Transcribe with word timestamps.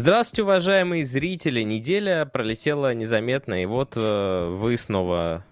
Здравствуйте, 0.00 0.44
уважаемые 0.44 1.04
зрители. 1.04 1.62
Неделя 1.62 2.24
пролетела 2.24 2.94
незаметно, 2.94 3.60
и 3.60 3.66
вот 3.66 3.94
э, 3.96 4.46
вы 4.48 4.78
снова 4.78 5.44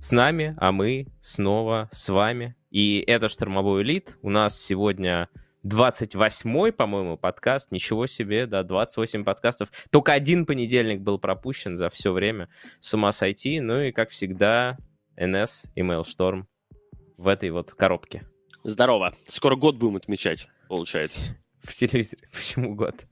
с 0.00 0.10
нами, 0.10 0.56
а 0.58 0.72
мы 0.72 1.06
снова 1.20 1.88
с 1.92 2.08
вами. 2.08 2.56
И 2.72 2.98
это 3.06 3.28
«Штормовой 3.28 3.84
элит». 3.84 4.18
У 4.22 4.30
нас 4.30 4.60
сегодня 4.60 5.28
28-й, 5.64 6.72
по-моему, 6.72 7.16
подкаст. 7.16 7.70
Ничего 7.70 8.08
себе, 8.08 8.46
да, 8.46 8.64
28 8.64 9.22
подкастов. 9.22 9.70
Только 9.90 10.14
один 10.14 10.46
понедельник 10.46 11.00
был 11.02 11.20
пропущен 11.20 11.76
за 11.76 11.88
все 11.88 12.10
время. 12.10 12.48
С 12.80 12.92
ума 12.92 13.12
сойти. 13.12 13.60
Ну 13.60 13.82
и, 13.82 13.92
как 13.92 14.10
всегда, 14.10 14.78
НС 15.16 15.66
и 15.76 15.82
Mailstorm 15.82 16.46
в 17.16 17.28
этой 17.28 17.50
вот 17.50 17.70
коробке. 17.70 18.26
Здорово. 18.64 19.14
Скоро 19.28 19.54
год 19.54 19.76
будем 19.76 19.94
отмечать, 19.94 20.48
получается. 20.68 21.36
В 21.62 21.72
телевизоре. 21.72 22.24
Почему 22.32 22.74
год? 22.74 23.06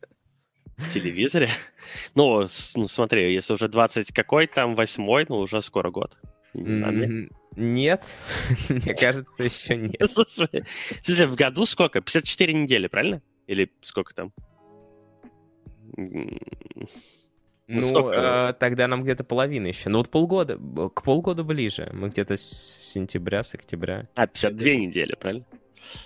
В 0.77 0.93
телевизоре? 0.93 1.51
Ну, 2.15 2.47
ну, 2.75 2.89
смотри, 2.89 3.33
если 3.33 3.55
уже 3.55 3.69
20 3.69 4.13
какой 4.13 4.47
там, 4.47 4.75
восьмой, 4.75 5.27
ну, 5.29 5.37
уже 5.37 5.61
скоро 5.63 5.91
год. 5.91 6.17
Не 6.55 6.77
знаю, 6.77 7.31
Нет, 7.57 8.03
мне 8.69 8.95
кажется, 8.95 9.43
еще 9.43 9.77
нет. 9.77 10.11
Слушай, 10.11 10.65
слушай, 11.03 11.27
в 11.27 11.35
году 11.35 11.67
сколько? 11.67 12.01
54 12.01 12.53
недели, 12.53 12.87
правильно? 12.87 13.23
Или 13.47 13.71
сколько 13.83 14.15
там? 14.15 14.33
Ну, 15.97 16.39
ну 17.67 18.11
э, 18.11 18.53
тогда 18.55 18.89
нам 18.89 19.03
где-то 19.03 19.25
половина 19.25 19.69
еще. 19.69 19.89
Ну 19.89 19.99
вот 19.99 20.11
полгода, 20.11 20.59
к 20.95 21.03
полгода 21.03 21.45
ближе. 21.45 21.91
Мы 21.93 22.09
где-то 22.09 22.37
с 22.37 22.43
сентября, 22.43 23.43
с 23.43 23.55
октября. 23.55 24.09
А, 24.15 24.27
52 24.27 24.71
недели, 24.75 25.15
правильно? 25.15 25.45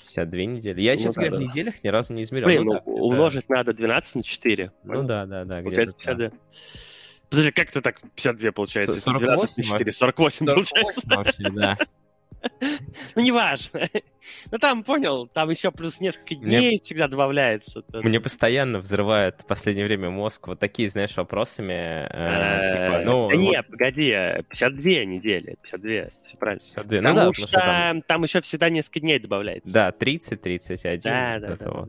52 0.03 0.41
недели. 0.41 0.81
Я, 0.81 0.93
ну, 0.93 0.99
честно 0.99 1.23
да, 1.23 1.29
говоря, 1.29 1.45
да. 1.45 1.51
в 1.51 1.55
неделях 1.55 1.85
ни 1.85 1.89
разу 1.89 2.13
не 2.13 2.23
измерял. 2.23 2.49
Блин, 2.49 2.65
ну, 2.65 2.83
ну 2.85 2.93
умножить 2.93 3.45
да. 3.49 3.57
надо 3.57 3.73
12 3.73 4.15
на 4.17 4.23
4. 4.23 4.73
Ну 4.85 5.03
да, 5.03 5.27
да, 5.27 5.45
да. 5.45 5.63
Получается 5.63 5.97
52. 5.97 6.29
Да. 6.29 6.37
Подожди, 7.31 7.51
как 7.51 7.69
это 7.69 7.83
так 7.83 8.01
52 8.15 8.53
получается? 8.53 9.01
48, 9.01 9.27
12 9.27 9.57
на 9.57 9.63
4, 9.63 9.93
48, 9.93 10.47
48 10.47 10.47
получается. 10.47 11.07
Вообще, 11.09 11.51
да. 11.51 11.79
Ну, 13.15 13.23
неважно. 13.23 13.89
Ну, 14.51 14.59
там, 14.59 14.83
понял, 14.85 15.27
там 15.27 15.51
еще 15.51 15.71
плюс 15.71 16.01
несколько 16.01 16.35
дней 16.35 16.71
Мне... 16.73 16.81
всегда 16.81 17.09
добавляется. 17.09 17.83
Мне 17.93 18.21
постоянно 18.21 18.79
взрывает 18.79 19.43
в 19.43 19.47
последнее 19.47 19.87
время 19.87 20.11
мозг 20.11 20.49
вот 20.49 20.59
такие, 20.59 20.91
знаешь, 20.91 21.17
вопросами. 21.17 21.73
Э, 21.73 22.69
типа, 22.71 23.03
ну, 23.05 23.31
нет, 23.31 23.67
погоди, 23.69 24.11
52 24.11 24.83
недели, 25.05 25.57
52, 25.63 26.11
все 26.25 26.37
правильно. 26.37 26.61
52, 26.61 27.01
ну 27.01 27.09
Потому 27.09 27.33
что 27.33 28.03
там 28.07 28.23
еще 28.23 28.41
всегда 28.41 28.69
несколько 28.69 29.01
дней 29.01 29.19
добавляется. 29.19 29.73
Да, 29.73 29.93
30, 29.93 30.41
31. 30.41 31.01
Да, 31.03 31.39
да, 31.39 31.57
да. 31.57 31.85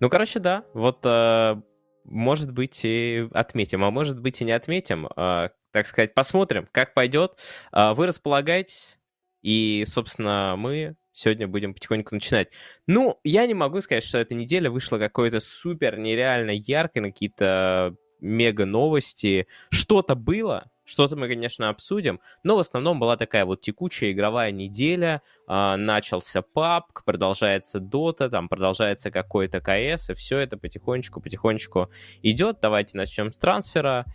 Ну, 0.00 0.08
короче, 0.08 0.38
да, 0.40 0.64
вот 0.74 1.00
э, 1.04 1.60
может 2.04 2.52
быть, 2.52 2.80
и 2.84 3.28
отметим, 3.32 3.84
а 3.84 3.90
может 3.90 4.20
быть, 4.20 4.40
и 4.40 4.44
не 4.44 4.52
отметим. 4.52 5.08
Э, 5.16 5.50
так 5.72 5.86
сказать, 5.86 6.14
посмотрим, 6.14 6.66
как 6.72 6.94
пойдет. 6.94 7.38
Вы 7.72 8.06
располагаетесь 8.06 8.99
и, 9.42 9.84
собственно, 9.86 10.54
мы 10.56 10.96
сегодня 11.12 11.48
будем 11.48 11.74
потихоньку 11.74 12.14
начинать. 12.14 12.48
Ну, 12.86 13.18
я 13.24 13.46
не 13.46 13.54
могу 13.54 13.80
сказать, 13.80 14.04
что 14.04 14.18
эта 14.18 14.34
неделя 14.34 14.70
вышла 14.70 14.98
какой-то 14.98 15.40
супер 15.40 15.98
нереально 15.98 16.50
яркой, 16.50 17.02
на 17.02 17.10
какие-то 17.10 17.96
мега 18.20 18.66
новости. 18.66 19.46
Что-то 19.70 20.14
было, 20.14 20.70
что-то 20.84 21.16
мы, 21.16 21.28
конечно, 21.28 21.68
обсудим, 21.68 22.20
но 22.42 22.56
в 22.56 22.58
основном 22.58 22.98
была 22.98 23.16
такая 23.16 23.44
вот 23.44 23.60
текучая 23.60 24.12
игровая 24.12 24.50
неделя. 24.50 25.22
Э, 25.48 25.76
начался 25.76 26.40
PUBG, 26.40 26.82
продолжается 27.04 27.78
Dota, 27.78 28.28
там 28.28 28.48
продолжается 28.48 29.10
какой-то 29.10 29.60
КС, 29.60 30.10
и 30.10 30.14
все 30.14 30.38
это 30.38 30.56
потихонечку-потихонечку 30.56 31.90
идет. 32.22 32.58
Давайте 32.60 32.96
начнем 32.96 33.32
с 33.32 33.38
трансфера. 33.38 34.04
А, 34.06 34.10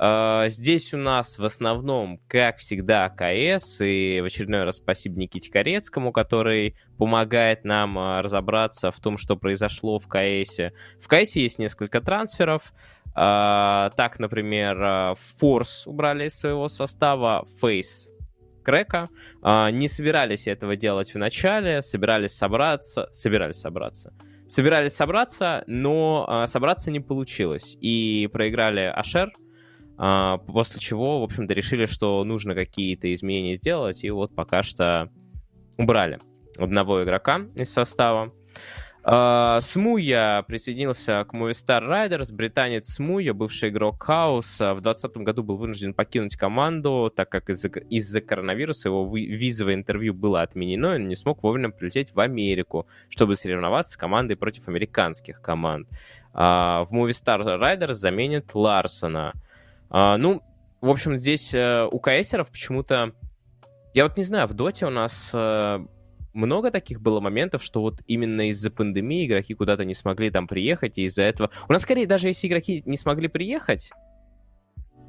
здесь 0.00 0.94
у 0.94 0.96
нас 0.96 1.38
в 1.38 1.44
основном, 1.44 2.20
как 2.28 2.58
всегда, 2.58 3.08
КС, 3.08 3.80
и 3.80 4.20
в 4.20 4.26
очередной 4.26 4.62
раз 4.62 4.76
спасибо 4.76 5.18
Никите 5.18 5.50
Корецкому, 5.50 6.12
который 6.12 6.76
помогает 6.98 7.64
нам 7.64 7.98
а, 7.98 8.22
разобраться 8.22 8.92
в 8.92 9.00
том, 9.00 9.16
что 9.16 9.36
произошло 9.36 9.98
в 9.98 10.06
КС. 10.06 10.58
В 11.00 11.08
КС 11.08 11.34
есть 11.34 11.58
несколько 11.58 12.00
трансферов. 12.00 12.72
А, 13.14 13.90
так, 13.96 14.20
например, 14.20 15.16
Форс 15.16 15.86
убрали 15.86 16.26
из 16.26 16.38
своего 16.38 16.68
состава, 16.68 17.44
Фейс 17.60 18.12
Крека. 18.64 19.08
Не 19.42 19.88
собирались 19.88 20.46
этого 20.46 20.76
делать 20.76 21.12
в 21.12 21.18
начале, 21.18 21.82
собирались 21.82 22.36
собраться, 22.36 23.08
собирались 23.12 23.56
собраться. 23.56 24.12
Собирались 24.46 24.92
собраться, 24.92 25.64
но 25.66 26.44
собраться 26.46 26.90
не 26.90 27.00
получилось. 27.00 27.76
И 27.80 28.28
проиграли 28.32 28.92
Ашер, 28.94 29.30
а, 29.30 29.47
после 29.98 30.80
чего, 30.80 31.20
в 31.20 31.24
общем-то, 31.24 31.52
решили, 31.54 31.86
что 31.86 32.22
нужно 32.24 32.54
какие-то 32.54 33.12
изменения 33.12 33.54
сделать, 33.54 34.04
и 34.04 34.10
вот 34.10 34.34
пока 34.34 34.62
что 34.62 35.10
убрали 35.76 36.20
одного 36.58 37.02
игрока 37.02 37.42
из 37.56 37.72
состава. 37.72 38.32
Uh, 39.04 39.58
Смуя 39.62 40.42
присоединился 40.42 41.24
к 41.24 41.32
Movistar 41.32 41.82
Riders. 41.82 42.34
Британец 42.34 42.88
Смуя, 42.88 43.32
бывший 43.32 43.70
игрок 43.70 44.02
Хаус, 44.02 44.60
в 44.60 44.80
2020 44.82 45.16
году 45.18 45.42
был 45.42 45.56
вынужден 45.56 45.94
покинуть 45.94 46.36
команду, 46.36 47.10
так 47.14 47.30
как 47.30 47.48
из-за, 47.48 47.68
из 47.68 48.14
коронавируса 48.26 48.90
его 48.90 49.10
визовое 49.16 49.76
интервью 49.76 50.12
было 50.12 50.42
отменено, 50.42 50.92
и 50.92 50.96
он 50.96 51.08
не 51.08 51.14
смог 51.14 51.42
вовремя 51.42 51.70
прилететь 51.70 52.12
в 52.12 52.20
Америку, 52.20 52.86
чтобы 53.08 53.34
соревноваться 53.34 53.92
с 53.92 53.96
командой 53.96 54.34
против 54.34 54.68
американских 54.68 55.40
команд. 55.40 55.88
Э, 56.34 56.84
в 56.84 56.92
Movistar 56.92 57.40
Riders 57.40 57.94
заменит 57.94 58.54
Ларсона. 58.54 59.32
А, 59.90 60.16
ну, 60.16 60.42
в 60.80 60.90
общем, 60.90 61.16
здесь 61.16 61.54
э, 61.54 61.88
у 61.90 61.98
КСеров 61.98 62.50
почему-то... 62.50 63.12
Я 63.94 64.04
вот 64.04 64.16
не 64.16 64.24
знаю, 64.24 64.46
в 64.46 64.54
Доте 64.54 64.86
у 64.86 64.90
нас 64.90 65.30
э, 65.34 65.78
много 66.34 66.70
таких 66.70 67.00
было 67.00 67.20
моментов, 67.20 67.62
что 67.62 67.80
вот 67.80 68.00
именно 68.06 68.48
из-за 68.50 68.70
пандемии 68.70 69.26
игроки 69.26 69.54
куда-то 69.54 69.84
не 69.84 69.94
смогли 69.94 70.30
там 70.30 70.46
приехать, 70.46 70.98
и 70.98 71.04
из-за 71.04 71.22
этого... 71.22 71.50
У 71.68 71.72
нас 71.72 71.82
скорее, 71.82 72.06
даже 72.06 72.28
если 72.28 72.46
игроки 72.48 72.82
не 72.84 72.96
смогли 72.96 73.28
приехать, 73.28 73.90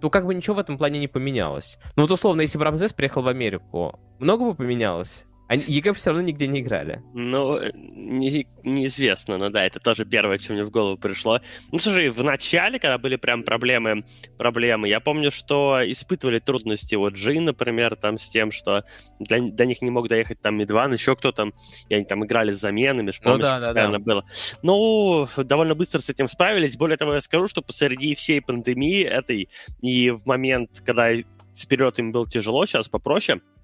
то 0.01 0.09
как 0.09 0.25
бы 0.25 0.33
ничего 0.33 0.55
в 0.55 0.59
этом 0.59 0.77
плане 0.77 0.99
не 0.99 1.07
поменялось. 1.07 1.77
Ну 1.95 2.03
вот 2.03 2.11
условно, 2.11 2.41
если 2.41 2.57
бы 2.57 2.63
Рамзес 2.63 2.93
приехал 2.93 3.21
в 3.21 3.27
Америку, 3.27 3.99
много 4.17 4.45
бы 4.45 4.55
поменялось? 4.55 5.25
Они 5.49 5.63
EG 5.65 5.93
все 5.93 6.11
равно 6.11 6.21
нигде 6.21 6.45
не 6.45 6.59
играли. 6.59 7.01
Ну, 7.15 7.59
не, 7.73 8.45
неизвестно, 8.63 9.39
но 9.39 9.49
да, 9.49 9.65
это 9.65 9.79
тоже 9.79 10.05
первое, 10.05 10.37
что 10.37 10.53
мне 10.53 10.63
в 10.63 10.69
голову 10.69 10.95
пришло. 10.95 11.41
Ну, 11.71 11.79
слушай, 11.79 12.09
в 12.09 12.23
начале, 12.23 12.77
когда 12.77 12.99
были 12.99 13.15
прям 13.15 13.41
проблемы, 13.41 14.05
проблемы, 14.37 14.87
я 14.87 14.99
помню, 14.99 15.31
что 15.31 15.79
испытывали 15.83 16.37
трудности, 16.37 16.93
вот 16.93 17.15
Джин, 17.15 17.45
например, 17.45 17.95
там 17.95 18.19
с 18.19 18.29
тем, 18.29 18.51
что 18.51 18.83
для, 19.17 19.41
до 19.41 19.65
них 19.65 19.81
не 19.81 19.89
мог 19.89 20.07
доехать 20.07 20.39
там 20.39 20.55
Медван, 20.55 20.93
еще 20.93 21.15
кто 21.15 21.31
там, 21.31 21.51
и 21.89 21.95
они 21.95 22.05
там 22.05 22.23
играли 22.23 22.51
с 22.51 22.59
заменами, 22.59 23.01
ну 23.01 23.11
помнишь, 23.23 23.49
ну, 23.51 23.59
да, 23.59 23.73
да, 23.73 23.89
да. 23.89 23.97
было. 23.97 24.25
Ну, 24.61 25.27
довольно 25.35 25.73
быстро 25.73 25.97
с 25.97 26.11
этим 26.11 26.27
справились. 26.27 26.77
Более 26.77 26.97
того, 26.97 27.15
я 27.15 27.21
скажу, 27.21 27.47
что 27.47 27.63
посреди 27.63 28.13
всей 28.13 28.39
пандемии 28.39 29.03
этой 29.03 29.49
и 29.81 30.11
в 30.11 30.27
момент, 30.27 30.83
когда 30.85 31.09
вперед 31.57 31.97
им 31.97 32.11
было 32.11 32.29
тяжело, 32.29 32.67
сейчас 32.67 32.87
попроще, 32.87 33.41
Э, 33.41 33.58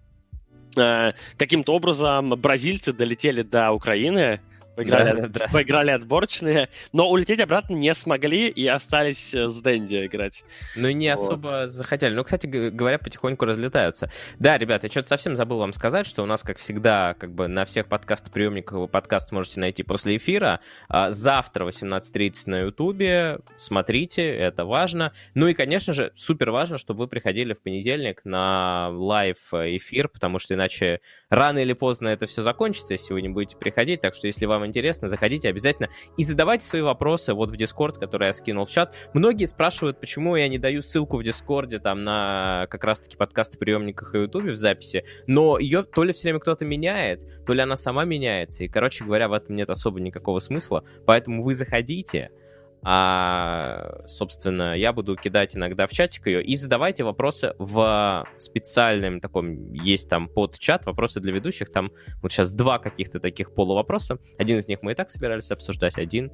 каким-то 1.38 1.74
образом 1.74 2.30
бразильцы 2.32 2.94
долетели 2.94 3.42
до 3.42 3.72
Украины, 3.72 4.40
Поиграли, 4.76 5.22
да, 5.22 5.28
да, 5.28 5.48
поиграли 5.52 5.92
отборочные, 5.92 6.70
но 6.92 7.10
улететь 7.10 7.40
обратно 7.40 7.76
не 7.76 7.94
смогли 7.94 8.50
и 8.50 8.68
остались 8.68 9.34
с 9.34 9.62
Дэнди 9.62 10.06
играть. 10.08 10.44
Ну 10.76 10.90
и 10.90 10.94
не 10.94 11.16
вот. 11.16 11.22
особо 11.22 11.68
захотели. 11.68 12.14
Ну, 12.14 12.24
кстати 12.24 12.48
говоря, 12.48 13.00
потихоньку 13.00 13.46
разлетаются. 13.46 14.10
Да, 14.40 14.58
ребята, 14.58 14.88
я 14.88 14.92
что-то 14.92 15.08
совсем 15.08 15.36
забыл 15.36 15.60
вам 15.60 15.74
сказать, 15.74 16.06
что 16.06 16.24
у 16.24 16.26
нас, 16.26 16.44
как 16.44 16.58
всегда, 16.58 17.16
как 17.18 17.34
бы 17.34 17.48
на 17.48 17.66
всех 17.66 17.88
подкаст-приемниках 17.88 18.78
вы 18.78 18.88
подкаст 18.88 19.32
можете 19.32 19.60
найти 19.60 19.84
после 19.84 20.18
эфира. 20.18 20.60
А 20.90 21.12
завтра 21.12 21.66
18.30 21.66 22.34
на 22.48 22.60
Ютубе. 22.62 23.40
Смотрите, 23.56 24.28
это 24.28 24.66
важно. 24.66 25.14
Ну 25.34 25.48
и, 25.48 25.54
конечно 25.54 25.94
же, 25.94 26.12
супер 26.16 26.52
важно, 26.52 26.78
чтобы 26.78 27.00
вы 27.00 27.08
приходили 27.08 27.54
в 27.54 27.62
понедельник 27.62 28.22
на 28.26 28.90
лайв-эфир, 28.90 30.10
потому 30.10 30.40
что 30.40 30.54
иначе 30.54 31.00
рано 31.30 31.60
или 31.60 31.74
поздно 31.74 32.10
это 32.10 32.26
все 32.26 32.42
закончится, 32.42 32.94
если 32.94 33.14
вы 33.14 33.22
не 33.22 33.30
будете 33.30 33.58
приходить. 33.58 34.02
Так 34.02 34.14
что, 34.14 34.28
если 34.28 34.46
вам 34.46 34.65
интересно, 34.66 35.10
заходите 35.10 35.50
обязательно 35.50 35.90
и 36.18 36.24
задавайте 36.24 36.66
свои 36.66 36.82
вопросы 36.82 37.34
вот 37.34 37.52
в 37.52 37.56
Discord, 37.56 38.00
который 38.00 38.28
я 38.28 38.34
скинул 38.34 38.66
в 38.66 38.72
чат. 38.72 38.96
Многие 39.14 39.46
спрашивают, 39.46 40.00
почему 40.00 40.36
я 40.36 40.48
не 40.48 40.58
даю 40.58 40.82
ссылку 40.82 41.18
в 41.18 41.24
Дискорде 41.24 41.80
там 41.80 42.04
на 42.04 42.68
как 42.70 42.84
раз-таки 42.84 43.18
подкасты 43.18 43.58
приемниках 43.58 44.16
и 44.16 44.20
Ютубе 44.20 44.52
в 44.52 44.56
записи, 44.56 45.06
но 45.28 45.60
ее 45.60 45.84
то 45.84 46.04
ли 46.04 46.14
все 46.14 46.24
время 46.24 46.40
кто-то 46.40 46.66
меняет, 46.66 47.46
то 47.46 47.54
ли 47.54 47.62
она 47.62 47.76
сама 47.76 48.06
меняется, 48.06 48.64
и, 48.64 48.68
короче 48.68 49.06
говоря, 49.06 49.28
в 49.28 49.34
этом 49.34 49.56
нет 49.56 49.70
особо 49.70 50.00
никакого 50.00 50.40
смысла, 50.40 50.84
поэтому 51.06 51.42
вы 51.42 51.54
заходите, 51.54 52.32
а, 52.88 54.04
собственно, 54.06 54.78
я 54.78 54.94
буду 54.94 55.16
кидать 55.16 55.58
иногда 55.58 55.88
в 55.88 55.92
чатик 55.92 56.28
ее. 56.28 56.44
И 56.44 56.56
задавайте 56.56 57.04
вопросы 57.04 57.56
в 57.58 58.28
специальном 58.38 59.20
таком, 59.20 59.74
есть 59.74 60.08
там 60.08 60.30
под 60.30 60.60
чат, 60.60 60.86
вопросы 60.86 61.20
для 61.20 61.34
ведущих. 61.34 61.72
Там 61.72 61.92
вот 62.22 62.32
сейчас 62.32 62.54
два 62.54 62.78
каких-то 62.78 63.20
таких 63.20 63.56
полувопроса. 63.56 64.20
Один 64.38 64.60
из 64.60 64.68
них 64.68 64.84
мы 64.84 64.92
и 64.92 64.96
так 64.96 65.10
собирались 65.10 65.50
обсуждать, 65.50 65.98
один 65.98 66.32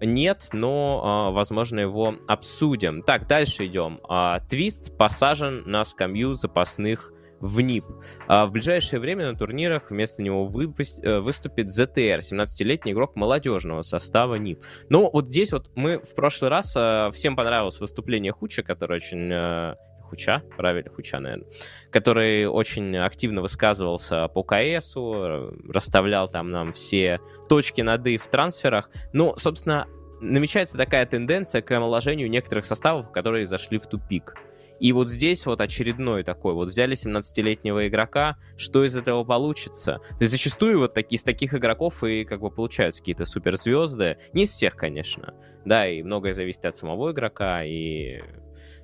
нет, 0.00 0.50
но, 0.52 1.32
возможно, 1.32 1.80
его 1.80 2.16
обсудим. 2.28 3.02
Так, 3.02 3.26
дальше 3.26 3.66
идем. 3.66 4.00
Твист 4.48 4.96
посажен 4.96 5.64
на 5.66 5.84
скамью 5.84 6.34
запасных 6.34 7.12
в 7.40 7.60
НИП. 7.60 7.84
А 8.26 8.46
в 8.46 8.52
ближайшее 8.52 9.00
время 9.00 9.30
на 9.30 9.38
турнирах 9.38 9.90
вместо 9.90 10.22
него 10.22 10.44
выпусть, 10.44 11.02
э, 11.02 11.20
выступит 11.20 11.68
ZTR, 11.68 12.18
17-летний 12.18 12.92
игрок 12.92 13.16
молодежного 13.16 13.82
состава 13.82 14.36
НИП. 14.36 14.62
Ну, 14.88 15.10
вот 15.12 15.28
здесь 15.28 15.52
вот 15.52 15.70
мы 15.74 15.98
в 15.98 16.14
прошлый 16.14 16.50
раз 16.50 16.74
э, 16.76 17.10
всем 17.12 17.36
понравилось 17.36 17.80
выступление 17.80 18.32
Хуча, 18.32 18.62
который 18.62 18.96
очень 18.96 19.30
э, 19.32 19.74
Хуча, 20.08 20.42
правильно, 20.56 20.90
Хуча, 20.90 21.20
наверное, 21.20 21.46
который 21.90 22.46
очень 22.46 22.96
активно 22.96 23.42
высказывался 23.42 24.28
по 24.28 24.42
КСу, 24.42 25.52
расставлял 25.68 26.28
там 26.28 26.50
нам 26.50 26.72
все 26.72 27.20
точки 27.48 27.82
над 27.82 28.06
«и» 28.06 28.16
в 28.16 28.26
трансферах. 28.28 28.90
Ну, 29.12 29.34
собственно, 29.36 29.86
намечается 30.20 30.76
такая 30.76 31.06
тенденция 31.06 31.62
к 31.62 31.70
омоложению 31.70 32.30
некоторых 32.30 32.64
составов, 32.64 33.12
которые 33.12 33.46
зашли 33.46 33.78
в 33.78 33.86
тупик. 33.86 34.34
И 34.80 34.92
вот 34.92 35.08
здесь 35.08 35.44
вот 35.46 35.60
очередной 35.60 36.22
такой, 36.22 36.54
вот 36.54 36.68
взяли 36.68 36.96
17-летнего 36.96 37.88
игрока, 37.88 38.36
что 38.56 38.84
из 38.84 38.96
этого 38.96 39.24
получится? 39.24 40.00
То 40.10 40.18
есть 40.20 40.32
зачастую 40.32 40.78
вот 40.78 40.94
такие, 40.94 41.16
из 41.16 41.24
таких 41.24 41.54
игроков 41.54 42.04
и 42.04 42.24
как 42.24 42.40
бы 42.40 42.50
получаются 42.50 43.00
какие-то 43.00 43.24
суперзвезды. 43.24 44.18
Не 44.32 44.44
из 44.44 44.50
всех, 44.50 44.76
конечно. 44.76 45.34
Да, 45.64 45.88
и 45.88 46.02
многое 46.02 46.32
зависит 46.32 46.64
от 46.64 46.76
самого 46.76 47.12
игрока 47.12 47.64
и 47.64 48.22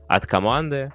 от 0.08 0.26
команды. 0.26 0.93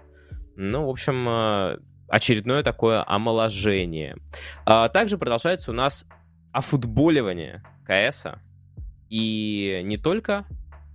Ну, 0.55 0.85
в 0.85 0.89
общем, 0.89 1.27
э, 1.27 1.77
очередное 2.09 2.63
такое 2.63 3.03
омоложение. 3.07 4.17
А 4.65 4.89
также 4.89 5.17
продолжается 5.17 5.71
у 5.71 5.73
нас 5.73 6.05
офутболивание 6.51 7.63
КСа. 7.85 8.41
И 9.09 9.81
не 9.83 9.97
только 9.97 10.45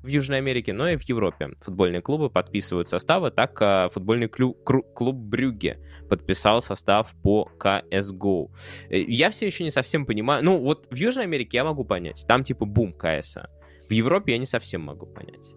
в 0.05 0.07
Южной 0.07 0.39
Америке, 0.39 0.75
но 0.75 0.89
и 0.89 0.97
в 0.97 1.03
Европе. 1.03 1.51
Футбольные 1.61 2.03
клубы 2.03 2.29
подписывают 2.29 2.89
составы, 2.89 3.31
так 3.31 3.61
э, 3.61 3.89
футбольный 3.91 4.29
клуб, 4.29 4.63
клуб 4.63 5.17
Брюгге 5.17 5.79
подписал 6.11 6.61
состав 6.61 7.15
по 7.23 7.51
CSGO. 7.59 8.51
Э, 8.91 9.01
я 9.01 9.31
все 9.31 9.47
еще 9.47 9.65
не 9.65 9.71
совсем 9.71 10.05
понимаю, 10.05 10.45
ну 10.45 10.61
вот 10.61 10.87
в 10.91 10.95
Южной 10.95 11.25
Америке 11.25 11.57
я 11.57 11.65
могу 11.65 11.85
понять, 11.85 12.25
там 12.29 12.43
типа 12.43 12.67
бум 12.67 12.93
КСа. 12.93 13.49
В 13.89 13.93
Европе 13.93 14.33
я 14.33 14.39
не 14.39 14.45
совсем 14.45 14.83
могу 14.83 15.07
понять. 15.07 15.49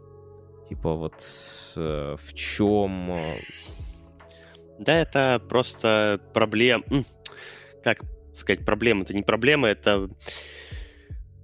Типа 0.70 0.94
вот 0.94 1.22
э, 1.76 2.16
в 2.18 2.34
чем... 2.34 3.22
Да, 4.80 4.98
это 4.98 5.42
просто 5.48 6.22
проблема... 6.34 6.84
Как 7.84 8.02
сказать, 8.34 8.64
проблема? 8.66 9.04
Это 9.04 9.14
не 9.14 9.24
проблема, 9.24 9.68
это 9.68 10.10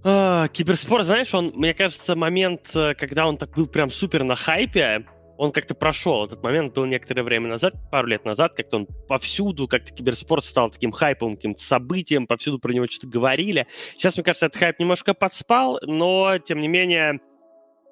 а, 0.04 0.48
киберспорт, 0.50 1.06
знаешь, 1.06 1.34
он, 1.34 1.54
мне 1.56 1.74
кажется, 1.74 2.16
момент, 2.16 2.76
э, 2.76 2.94
когда 2.96 3.28
он 3.28 3.38
так 3.38 3.52
был 3.52 3.68
прям 3.68 3.90
супер 3.90 4.24
на 4.24 4.36
хайпе, 4.36 5.06
он 5.38 5.52
как-то 5.52 5.76
прошел. 5.76 6.26
Этот 6.26 6.44
момент 6.44 6.74
был 6.74 6.86
некоторое 6.86 7.24
время 7.24 7.50
назад, 7.50 7.74
пару 7.92 8.08
лет 8.08 8.26
назад, 8.26 8.54
как-то 8.56 8.78
он 8.78 8.88
повсюду, 9.08 9.68
как-то 9.68 9.94
киберспорт 9.94 10.46
стал 10.46 10.70
таким 10.70 10.92
хайповым 10.92 11.36
каким-то 11.36 11.64
событием, 11.64 12.28
повсюду 12.28 12.60
про 12.60 12.72
него 12.72 12.88
что-то 12.88 13.08
говорили. 13.08 13.68
Сейчас, 13.94 14.16
мне 14.16 14.24
кажется, 14.24 14.48
этот 14.48 14.60
хайп 14.60 14.80
немножко 14.80 15.14
подспал, 15.14 15.80
но, 15.82 16.38
тем 16.38 16.60
не 16.60 16.68
менее, 16.68 17.20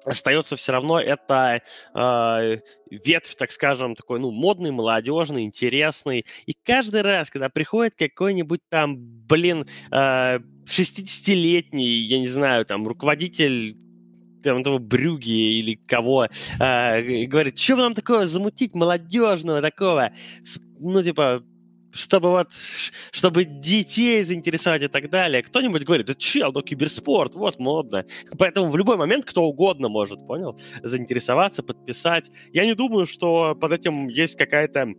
остается 0.04 0.56
все 0.56 0.72
равно 0.72 1.00
это 1.00 1.62
э, 1.94 2.58
ветвь, 2.90 3.34
так 3.36 3.50
скажем, 3.50 3.94
такой, 3.94 4.20
ну, 4.20 4.30
модный, 4.30 4.70
молодежный, 4.70 5.44
интересный. 5.44 6.24
И 6.46 6.54
каждый 6.64 7.02
раз, 7.02 7.30
когда 7.30 7.48
приходит 7.48 7.94
какой-нибудь 7.94 8.60
там, 8.68 8.96
блин, 8.98 9.64
э, 9.90 10.38
60-летний, 10.64 11.98
я 12.00 12.18
не 12.18 12.28
знаю, 12.28 12.64
там, 12.66 12.86
руководитель 12.86 13.76
там, 14.42 14.58
этого 14.58 14.78
Брюги 14.78 15.58
или 15.60 15.74
кого, 15.86 16.28
э, 16.58 17.24
говорит, 17.26 17.58
что 17.58 17.76
нам 17.76 17.94
такое 17.94 18.26
замутить 18.26 18.74
молодежного 18.74 19.62
такого, 19.62 20.12
ну, 20.78 21.02
типа, 21.02 21.44
чтобы 21.92 22.30
вот, 22.30 22.48
чтобы 23.10 23.44
детей 23.44 24.24
заинтересовать 24.24 24.82
и 24.82 24.88
так 24.88 25.10
далее. 25.10 25.42
Кто-нибудь 25.42 25.84
говорит, 25.84 26.06
да 26.06 26.14
чел, 26.14 26.52
ну 26.52 26.62
киберспорт, 26.62 27.34
вот 27.34 27.58
модно. 27.58 28.04
Поэтому 28.38 28.70
в 28.70 28.76
любой 28.76 28.96
момент 28.96 29.24
кто 29.24 29.42
угодно 29.44 29.88
может, 29.88 30.26
понял, 30.26 30.58
заинтересоваться, 30.82 31.62
подписать. 31.62 32.30
Я 32.52 32.64
не 32.64 32.74
думаю, 32.74 33.06
что 33.06 33.54
под 33.54 33.72
этим 33.72 34.08
есть 34.08 34.36
какая-то 34.36 34.92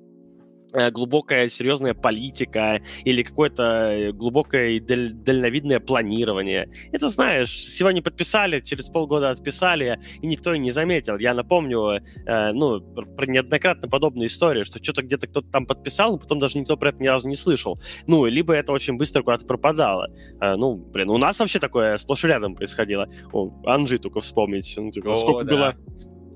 глубокая 0.92 1.50
серьезная 1.50 1.94
политика 1.94 2.82
или 3.04 3.24
какое-то 3.24 4.12
глубокое 4.14 4.80
даль- 4.80 5.14
дальновидное 5.14 5.80
планирование. 5.80 6.70
Это, 6.92 7.10
знаешь, 7.10 7.52
сегодня 7.52 8.02
подписали, 8.02 8.62
через 8.62 8.90
полгода 8.90 9.30
отписали, 9.30 10.00
и 10.22 10.28
никто 10.28 10.54
и 10.54 10.60
не 10.60 10.72
заметил. 10.72 11.18
Я 11.18 11.34
напомню, 11.34 12.02
э, 12.26 12.52
ну, 12.54 12.82
про 12.82 13.26
неоднократно 13.26 13.88
подобные 13.88 14.28
истории, 14.28 14.64
что 14.64 14.84
что-то 14.84 15.04
где-то 15.04 15.28
кто-то 15.28 15.50
там 15.50 15.66
подписал, 15.66 16.14
но 16.14 16.18
потом 16.18 16.40
даже 16.40 16.58
никто 16.58 16.78
про 16.78 16.90
это 16.90 17.00
ни 17.02 17.08
разу 17.08 17.28
не 17.28 17.36
слышал. 17.36 17.78
Ну, 18.08 18.26
либо 18.26 18.54
это 18.54 18.72
очень 18.72 18.98
быстро 18.98 19.22
куда-то 19.24 19.46
пропадало. 19.46 20.10
Э, 20.42 20.56
ну, 20.56 20.76
блин, 20.76 21.10
у 21.10 21.18
нас 21.18 21.40
вообще 21.40 21.60
такое 21.60 21.98
сплошь 21.98 22.24
и 22.24 22.28
рядом 22.28 22.56
происходило. 22.56 23.08
О, 23.32 23.52
Анжи 23.66 24.00
только 24.00 24.22
вспомнить. 24.22 24.74
Ну, 24.78 24.92
типа, 24.92 25.14
О, 25.14 25.16
сколько 25.16 25.44
да. 25.46 25.52
было 25.52 25.76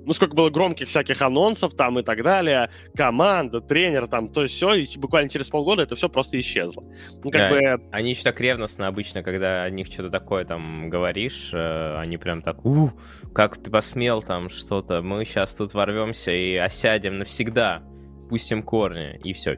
ну, 0.08 0.14
сколько 0.14 0.36
было 0.36 0.50
громких 0.50 0.88
всяких 0.88 1.22
анонсов 1.22 1.76
там 1.76 2.00
и 2.00 2.04
так 2.04 2.24
далее, 2.24 2.70
команда, 2.96 3.60
тренер 3.60 4.08
там, 4.08 4.30
то 4.30 4.44
есть 4.44 4.56
все, 4.56 4.74
и 4.74 4.88
буквально 4.98 5.30
через 5.30 5.50
полгода 5.50 5.84
это 5.84 5.96
все 5.96 6.08
просто 6.08 6.40
исчезло. 6.40 6.84
Ну, 7.24 7.30
как 7.30 7.50
да, 7.50 7.50
бы... 7.50 7.90
Они 7.92 8.12
еще 8.12 8.24
так 8.24 8.40
ревностно 8.40 8.88
обычно, 8.88 9.22
когда 9.22 9.64
о 9.64 9.70
них 9.70 9.88
что-то 9.88 10.10
такое 10.10 10.46
там 10.46 10.90
говоришь, 10.90 11.50
э, 11.54 11.98
они 11.98 12.18
прям 12.18 12.42
так, 12.42 12.66
у, 12.66 12.92
как 13.34 13.58
ты 13.58 13.70
посмел 13.70 14.22
там 14.22 14.50
что-то, 14.50 15.02
мы 15.02 15.26
сейчас 15.26 15.54
тут 15.54 15.74
ворвемся 15.74 16.32
и 16.32 16.56
осядем 16.56 17.18
навсегда 17.18 17.84
пустим 18.30 18.64
корни, 18.64 19.20
и 19.24 19.34
все. 19.34 19.58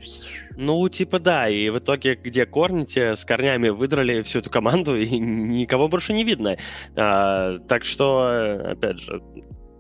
Ну, 0.56 0.88
типа 0.90 1.20
да, 1.20 1.48
и 1.48 1.70
в 1.70 1.80
итоге, 1.80 2.16
где 2.16 2.46
корни, 2.46 2.86
те 2.86 3.16
с 3.16 3.26
корнями 3.26 3.70
выдрали 3.70 4.22
всю 4.22 4.40
эту 4.40 4.50
команду, 4.50 4.96
и 4.96 5.18
никого 5.18 5.88
больше 5.88 6.14
не 6.14 6.24
видно. 6.24 6.58
А, 6.96 7.60
так 7.68 7.86
что, 7.86 8.62
опять 8.64 9.00
же, 9.00 9.22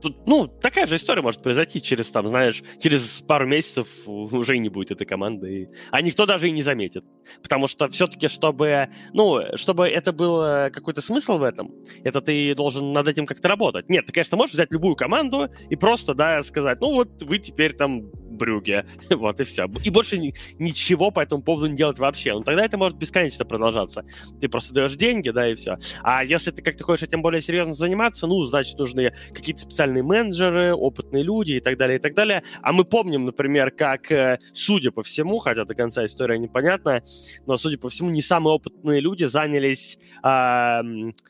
Тут, 0.02 0.26
ну, 0.26 0.48
такая 0.48 0.86
же 0.86 0.96
история 0.96 1.22
может 1.22 1.42
произойти 1.42 1.82
через, 1.82 2.10
там, 2.12 2.28
знаешь, 2.28 2.64
через 2.80 3.22
пару 3.22 3.46
месяцев 3.46 3.88
уже 4.06 4.58
не 4.58 4.70
будет 4.70 4.92
этой 4.92 5.06
команды, 5.06 5.72
а 5.92 6.02
никто 6.02 6.26
даже 6.26 6.48
и 6.48 6.52
не 6.52 6.62
заметит. 6.62 7.04
Потому 7.42 7.68
что 7.68 7.88
все-таки, 7.90 8.28
чтобы, 8.28 8.90
ну, 9.14 9.42
чтобы 9.56 9.88
это 9.88 10.14
был 10.14 10.72
какой-то 10.72 11.02
смысл 11.02 11.38
в 11.38 11.44
этом, 11.44 11.74
это 12.04 12.22
ты 12.22 12.56
должен 12.56 12.94
над 12.94 13.08
этим 13.08 13.26
как-то 13.26 13.48
работать. 13.48 13.90
Нет, 13.90 14.06
ты, 14.06 14.14
конечно, 14.14 14.38
можешь 14.38 14.54
взять 14.54 14.72
любую 14.72 14.96
команду 14.96 15.50
и 15.70 15.76
просто, 15.76 16.14
да, 16.14 16.42
сказать, 16.42 16.80
ну, 16.80 16.94
вот 16.94 17.22
вы 17.24 17.40
теперь 17.40 17.74
там 17.74 18.10
Брюге. 18.40 18.86
вот 19.12 19.40
и 19.40 19.44
все. 19.44 19.68
И 19.84 19.90
больше 19.92 20.18
ничего 20.58 21.12
по 21.12 21.20
этому 21.20 21.44
поводу 21.44 21.68
не 21.68 21.76
делать 21.76 22.00
вообще. 22.00 22.34
Ну, 22.34 22.42
тогда 22.42 22.66
это 22.66 22.78
может 22.78 22.98
бесконечно 22.98 23.46
продолжаться. 23.46 24.04
Ты 24.42 24.50
просто 24.50 24.74
даешь 24.74 24.96
деньги, 24.96 25.30
да, 25.30 25.48
и 25.48 25.56
все. 25.56 25.78
А 26.02 26.24
если 26.24 26.52
ты 26.52 26.64
как-то 26.64 26.84
хочешь 26.84 27.08
этим 27.08 27.22
более 27.22 27.42
серьезно 27.42 27.74
заниматься, 27.74 28.26
ну, 28.26 28.44
значит, 28.46 28.80
нужны 28.80 29.14
какие-то 29.34 29.62
специальные 29.62 30.04
менеджеры, 30.04 30.74
опытные 30.74 31.24
люди 31.24 31.54
и 31.54 31.60
так 31.60 31.78
далее, 31.78 32.00
и 32.00 32.02
так 32.02 32.16
далее. 32.16 32.44
А 32.62 32.74
мы 32.74 32.86
помним, 32.86 33.26
например, 33.26 33.72
как, 33.72 34.12
э, 34.12 34.40
судя 34.54 34.92
по 34.92 35.04
всему, 35.04 35.40
хотя 35.40 35.66
до 35.66 35.76
конца 35.76 36.06
история 36.06 36.40
непонятная, 36.40 37.04
но, 37.46 37.58
судя 37.58 37.78
по 37.78 37.90
всему, 37.90 38.10
не 38.10 38.22
самые 38.22 38.56
опытные 38.56 39.02
люди 39.02 39.26
занялись 39.26 40.00
э, 40.24 40.82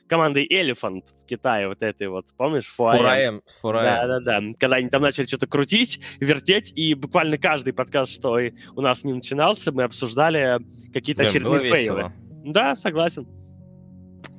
командой 0.08 0.46
Elephant 0.50 1.02
в 1.22 1.26
Китае, 1.26 1.68
вот 1.68 1.82
этой 1.82 2.08
вот, 2.08 2.26
помнишь? 2.36 2.66
Фураем. 2.66 3.42
Фураем. 3.60 4.08
Да-да-да. 4.08 4.54
Когда 4.58 4.76
они 4.76 4.88
там 4.88 5.02
начали 5.02 5.26
что-то 5.26 5.46
крутить, 5.46 6.00
вертеть, 6.20 6.72
и 6.74 6.94
буквально 7.00 7.38
каждый 7.38 7.72
подкаст, 7.72 8.12
что 8.12 8.38
у 8.76 8.80
нас 8.80 9.04
не 9.04 9.12
начинался, 9.12 9.72
мы 9.72 9.82
обсуждали 9.82 10.58
какие-то 10.92 11.22
Блин, 11.22 11.30
очередные 11.30 11.60
фейлы. 11.60 12.12
Да, 12.44 12.74
согласен. 12.74 13.26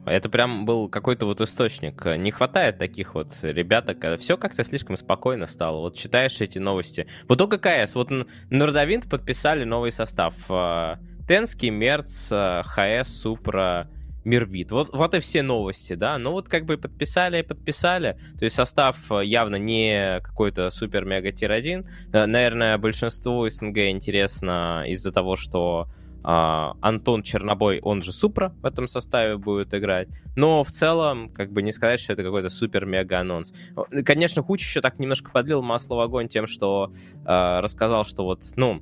Это 0.06 0.30
прям 0.30 0.66
был 0.66 0.90
какой-то 0.90 1.28
вот 1.28 1.42
источник. 1.42 2.06
Не 2.06 2.32
хватает 2.32 2.80
таких 2.80 3.14
вот 3.14 3.34
ребяток. 3.44 4.20
Все 4.20 4.36
как-то 4.36 4.64
слишком 4.64 4.96
спокойно 4.96 5.46
стало. 5.46 5.82
Вот 5.82 5.96
читаешь 5.96 6.42
эти 6.42 6.58
новости. 6.58 7.06
Вот 7.28 7.38
только 7.38 7.60
КС. 7.60 7.94
Вот 7.94 8.10
Nordavind 8.50 9.08
подписали 9.08 9.64
новый 9.64 9.92
состав. 9.92 10.34
А, 10.50 10.98
tenzki, 11.28 11.70
Мерц, 11.70 12.32
ХС, 12.32 13.10
Супра, 13.22 13.92
Мирбит. 14.24 14.72
Вот, 14.72 14.90
вот 14.94 15.14
и 15.14 15.20
все 15.20 15.42
новости, 15.42 15.94
да. 15.94 16.18
Ну 16.18 16.32
вот 16.32 16.48
как 16.48 16.66
бы 16.66 16.78
подписали 16.78 17.40
и 17.40 17.44
подписали. 17.44 18.18
То 18.38 18.46
есть 18.46 18.56
состав 18.56 19.12
э, 19.12 19.26
явно 19.26 19.56
не 19.56 20.20
какой-то 20.22 20.70
супер-мега 20.70 21.32
tier-1. 21.32 21.86
Э, 22.14 22.26
наверное, 22.26 22.78
большинству 22.78 23.50
СНГ 23.50 23.78
интересно 23.90 24.84
из-за 24.88 25.12
того, 25.12 25.36
что 25.36 25.88
а, 26.24 26.76
Антон 26.82 27.24
Чернобой, 27.24 27.80
он 27.82 28.02
же 28.02 28.12
Супра 28.12 28.54
в 28.62 28.66
этом 28.66 28.88
составе 28.88 29.38
будет 29.38 29.74
играть. 29.74 30.08
Но 30.36 30.64
в 30.64 30.70
целом, 30.70 31.30
как 31.30 31.52
бы 31.52 31.62
не 31.62 31.72
сказать, 31.72 32.00
что 32.00 32.14
это 32.14 32.24
какой-то 32.24 32.50
супер-мега 32.50 33.20
анонс. 33.20 33.54
Конечно, 34.06 34.44
Хуч 34.44 34.62
еще 34.62 34.82
так 34.82 35.00
немножко 35.00 35.32
подлил 35.32 35.62
масло 35.64 35.96
в 35.96 36.00
огонь 36.00 36.28
тем, 36.28 36.48
что 36.48 36.94
э, 37.26 37.60
рассказал, 37.60 38.06
что 38.06 38.24
вот, 38.24 38.44
ну, 38.56 38.82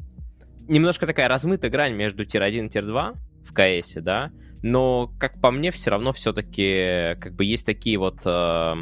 немножко 0.67 1.07
такая 1.07 1.27
размытая 1.27 1.71
грань 1.71 1.93
между 1.93 2.25
tier-1 2.25 2.65
и 2.65 2.69
tier-2 2.69 3.15
в 3.45 3.53
КСе, 3.53 4.01
да, 4.01 4.31
но, 4.61 5.11
как 5.19 5.39
по 5.41 5.51
мне, 5.51 5.71
все 5.71 5.91
равно 5.91 6.11
все-таки 6.11 7.15
как 7.19 7.35
бы 7.35 7.45
есть 7.45 7.65
такие 7.65 7.97
вот 7.97 8.21
э, 8.25 8.75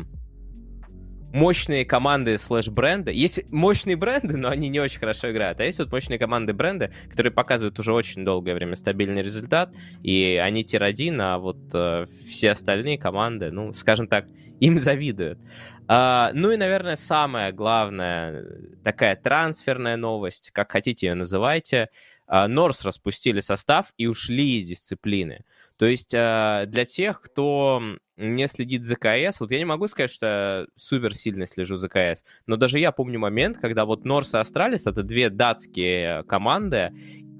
мощные 1.33 1.85
команды 1.85 2.37
слэш-бренды. 2.37 3.11
Есть 3.13 3.49
мощные 3.51 3.95
бренды, 3.95 4.37
но 4.37 4.49
они 4.49 4.69
не 4.69 4.79
очень 4.79 4.99
хорошо 4.99 5.31
играют. 5.31 5.59
А 5.59 5.65
есть 5.65 5.79
вот 5.79 5.91
мощные 5.91 6.17
команды 6.17 6.53
бренды, 6.53 6.91
которые 7.09 7.31
показывают 7.31 7.77
уже 7.79 7.93
очень 7.93 8.25
долгое 8.25 8.55
время 8.55 8.75
стабильный 8.75 9.21
результат, 9.21 9.71
и 10.01 10.41
они 10.43 10.63
тир-1, 10.63 11.17
а 11.21 11.37
вот 11.37 11.57
э, 11.73 12.05
все 12.27 12.51
остальные 12.51 12.97
команды, 12.97 13.51
ну, 13.51 13.73
скажем 13.73 14.07
так, 14.07 14.25
им 14.59 14.79
завидуют. 14.79 15.39
А, 15.87 16.31
ну 16.33 16.51
и, 16.51 16.57
наверное, 16.57 16.95
самая 16.95 17.51
главная 17.51 18.43
такая 18.83 19.15
трансферная 19.15 19.95
новость, 19.95 20.51
как 20.51 20.71
хотите 20.71 21.07
ее 21.07 21.13
называйте, 21.13 21.89
а, 22.27 22.47
Норс 22.47 22.83
распустили 22.83 23.39
состав 23.39 23.93
и 23.97 24.07
ушли 24.07 24.59
из 24.59 24.67
дисциплины. 24.67 25.45
То 25.77 25.85
есть 25.85 26.13
а, 26.15 26.65
для 26.65 26.85
тех, 26.85 27.21
кто 27.21 27.81
не 28.17 28.47
следит 28.47 28.83
за 28.83 28.95
КС, 28.95 29.39
вот 29.39 29.51
я 29.51 29.59
не 29.59 29.65
могу 29.65 29.87
сказать, 29.87 30.11
что 30.11 30.67
супер 30.75 31.13
сильно 31.13 31.45
слежу 31.45 31.75
за 31.75 31.87
КС, 31.87 32.23
но 32.47 32.55
даже 32.55 32.79
я 32.79 32.91
помню 32.91 33.19
момент, 33.19 33.59
когда 33.59 33.85
вот 33.85 34.03
North 34.03 34.33
и 34.33 34.37
Astralis, 34.37 34.87
это 34.87 35.03
две 35.03 35.29
датские 35.29 36.23
команды, 36.23 36.91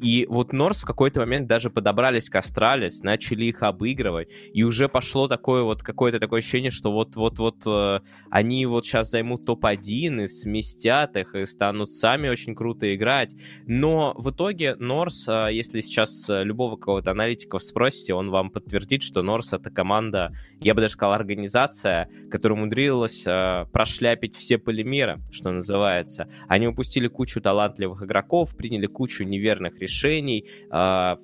и 0.01 0.25
вот 0.29 0.53
North 0.53 0.83
в 0.83 0.85
какой-то 0.85 1.21
момент 1.21 1.47
даже 1.47 1.69
подобрались 1.69 2.29
к 2.29 2.35
Astralis, 2.35 3.01
начали 3.01 3.45
их 3.45 3.63
обыгрывать, 3.63 4.29
и 4.53 4.63
уже 4.63 4.89
пошло 4.89 5.27
такое 5.27 5.63
вот 5.63 5.81
какое-то 5.81 6.19
такое 6.19 6.39
ощущение, 6.39 6.71
что 6.71 6.91
вот-вот-вот 6.91 7.63
э, 7.65 7.99
они 8.29 8.65
вот 8.65 8.85
сейчас 8.85 9.09
займут 9.09 9.45
топ-1 9.45 10.23
и 10.23 10.27
сместят 10.27 11.17
их, 11.17 11.33
и 11.35 11.45
станут 11.45 11.91
сами 11.91 12.29
очень 12.29 12.55
круто 12.55 12.93
играть. 12.95 13.35
Но 13.65 14.13
в 14.17 14.29
итоге 14.29 14.75
North, 14.75 15.27
э, 15.27 15.49
если 15.51 15.81
сейчас 15.81 16.29
э, 16.29 16.43
любого 16.43 16.77
кого-то 16.77 17.11
аналитика 17.11 17.57
спросите, 17.59 18.13
он 18.13 18.29
вам 18.29 18.51
подтвердит, 18.51 19.03
что 19.03 19.23
North 19.23 19.53
это 19.53 19.71
команда, 19.71 20.31
я 20.59 20.73
бы 20.73 20.81
даже 20.81 20.93
сказал, 20.93 21.13
организация, 21.13 22.09
которая 22.29 22.59
умудрилась 22.59 23.23
э, 23.25 23.65
прошляпить 23.71 24.35
все 24.35 24.57
полимеры, 24.57 25.19
что 25.31 25.51
называется. 25.51 26.29
Они 26.47 26.67
упустили 26.67 27.07
кучу 27.07 27.41
талантливых 27.41 28.03
игроков, 28.03 28.55
приняли 28.55 28.85
кучу 28.85 29.23
неверных 29.23 29.73
решений, 29.73 29.86
решений. 29.87 30.47
А, 30.69 31.17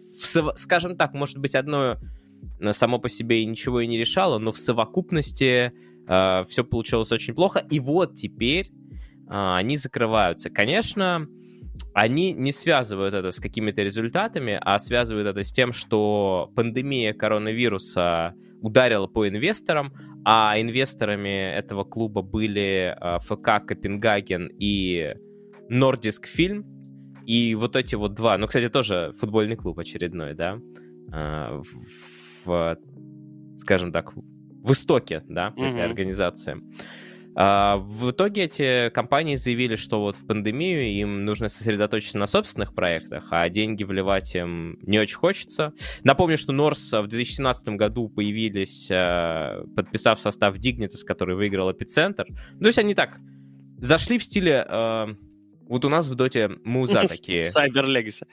скажем 0.56 0.96
так, 0.96 1.14
может 1.14 1.38
быть, 1.38 1.56
одно 1.56 1.98
э, 2.60 2.74
само 2.74 2.98
по 3.00 3.10
себе 3.10 3.44
и 3.44 3.46
ничего 3.46 3.82
и 3.82 3.88
не 3.88 3.98
решало, 3.98 4.40
но 4.40 4.52
в 4.52 4.58
совокупности 4.58 5.72
а, 6.08 6.44
все 6.46 6.64
получилось 6.64 7.12
очень 7.12 7.34
плохо. 7.34 7.62
И 7.70 7.80
вот 7.80 8.16
теперь 8.16 8.72
а, 9.28 9.58
они 9.58 9.78
закрываются. 9.78 10.50
Конечно, 10.50 11.28
они 11.94 12.34
не 12.34 12.52
связывают 12.52 13.14
это 13.14 13.32
с 13.32 13.40
какими-то 13.40 13.82
результатами, 13.82 14.60
а 14.62 14.80
связывают 14.80 15.28
это 15.28 15.44
с 15.44 15.52
тем, 15.52 15.74
что 15.74 16.52
пандемия 16.56 17.14
коронавируса 17.14 18.34
ударила 18.62 19.08
по 19.08 19.28
инвесторам, 19.28 19.94
а 20.26 20.60
инвесторами 20.60 21.54
этого 21.54 21.84
клуба 21.84 22.22
были 22.22 22.96
ФК 23.20 23.66
Копенгаген 23.68 24.50
и 24.58 25.16
Nordisk 25.70 26.24
Film, 26.38 26.64
и 27.26 27.56
вот 27.56 27.76
эти 27.76 27.96
вот 27.96 28.14
два, 28.14 28.38
ну, 28.38 28.48
кстати, 28.48 28.70
тоже 28.70 29.14
футбольный 29.18 29.56
клуб 29.56 29.80
очередной, 29.80 30.34
да, 30.34 30.60
а, 31.12 31.62
в, 31.62 32.46
в 32.46 32.78
скажем 33.58 33.92
так, 33.92 34.14
в 34.16 34.72
истоке, 34.72 35.24
да, 35.28 35.54
mm-hmm. 35.56 35.70
этой 35.70 35.86
организации. 35.86 36.58
А, 37.36 37.78
в 37.78 38.12
итоге 38.12 38.44
эти 38.44 38.90
компании 38.90 39.36
заявили, 39.36 39.76
что 39.76 40.02
вот 40.02 40.16
в 40.16 40.26
пандемию 40.26 40.84
им 40.84 41.26
нужно 41.26 41.50
сосредоточиться 41.50 42.18
на 42.18 42.28
собственных 42.28 42.76
проектах, 42.76 43.28
а 43.32 43.50
деньги 43.50 43.84
вливать 43.84 44.36
им 44.36 44.78
не 44.82 45.00
очень 45.00 45.16
хочется. 45.16 45.74
Напомню, 46.04 46.38
что 46.38 46.52
Норс 46.52 46.92
в 46.92 47.08
2017 47.08 47.70
году 47.70 48.10
появились, 48.10 48.90
а, 48.92 49.64
подписав 49.76 50.20
состав 50.20 50.58
Dignitas, 50.58 51.04
который 51.06 51.36
выиграл 51.36 51.72
Эпицентр. 51.72 52.26
То 52.60 52.68
есть 52.68 52.78
они 52.78 52.94
так 52.94 53.20
зашли 53.80 54.18
в 54.18 54.24
стиле 54.24 54.66
вот 55.68 55.86
у 55.86 55.90
нас 55.90 56.08
в 56.08 56.16
доте 56.16 56.50
муза 56.64 57.06
такие. 57.08 57.50
Cyber 57.50 57.86
Legacy. 57.86 58.28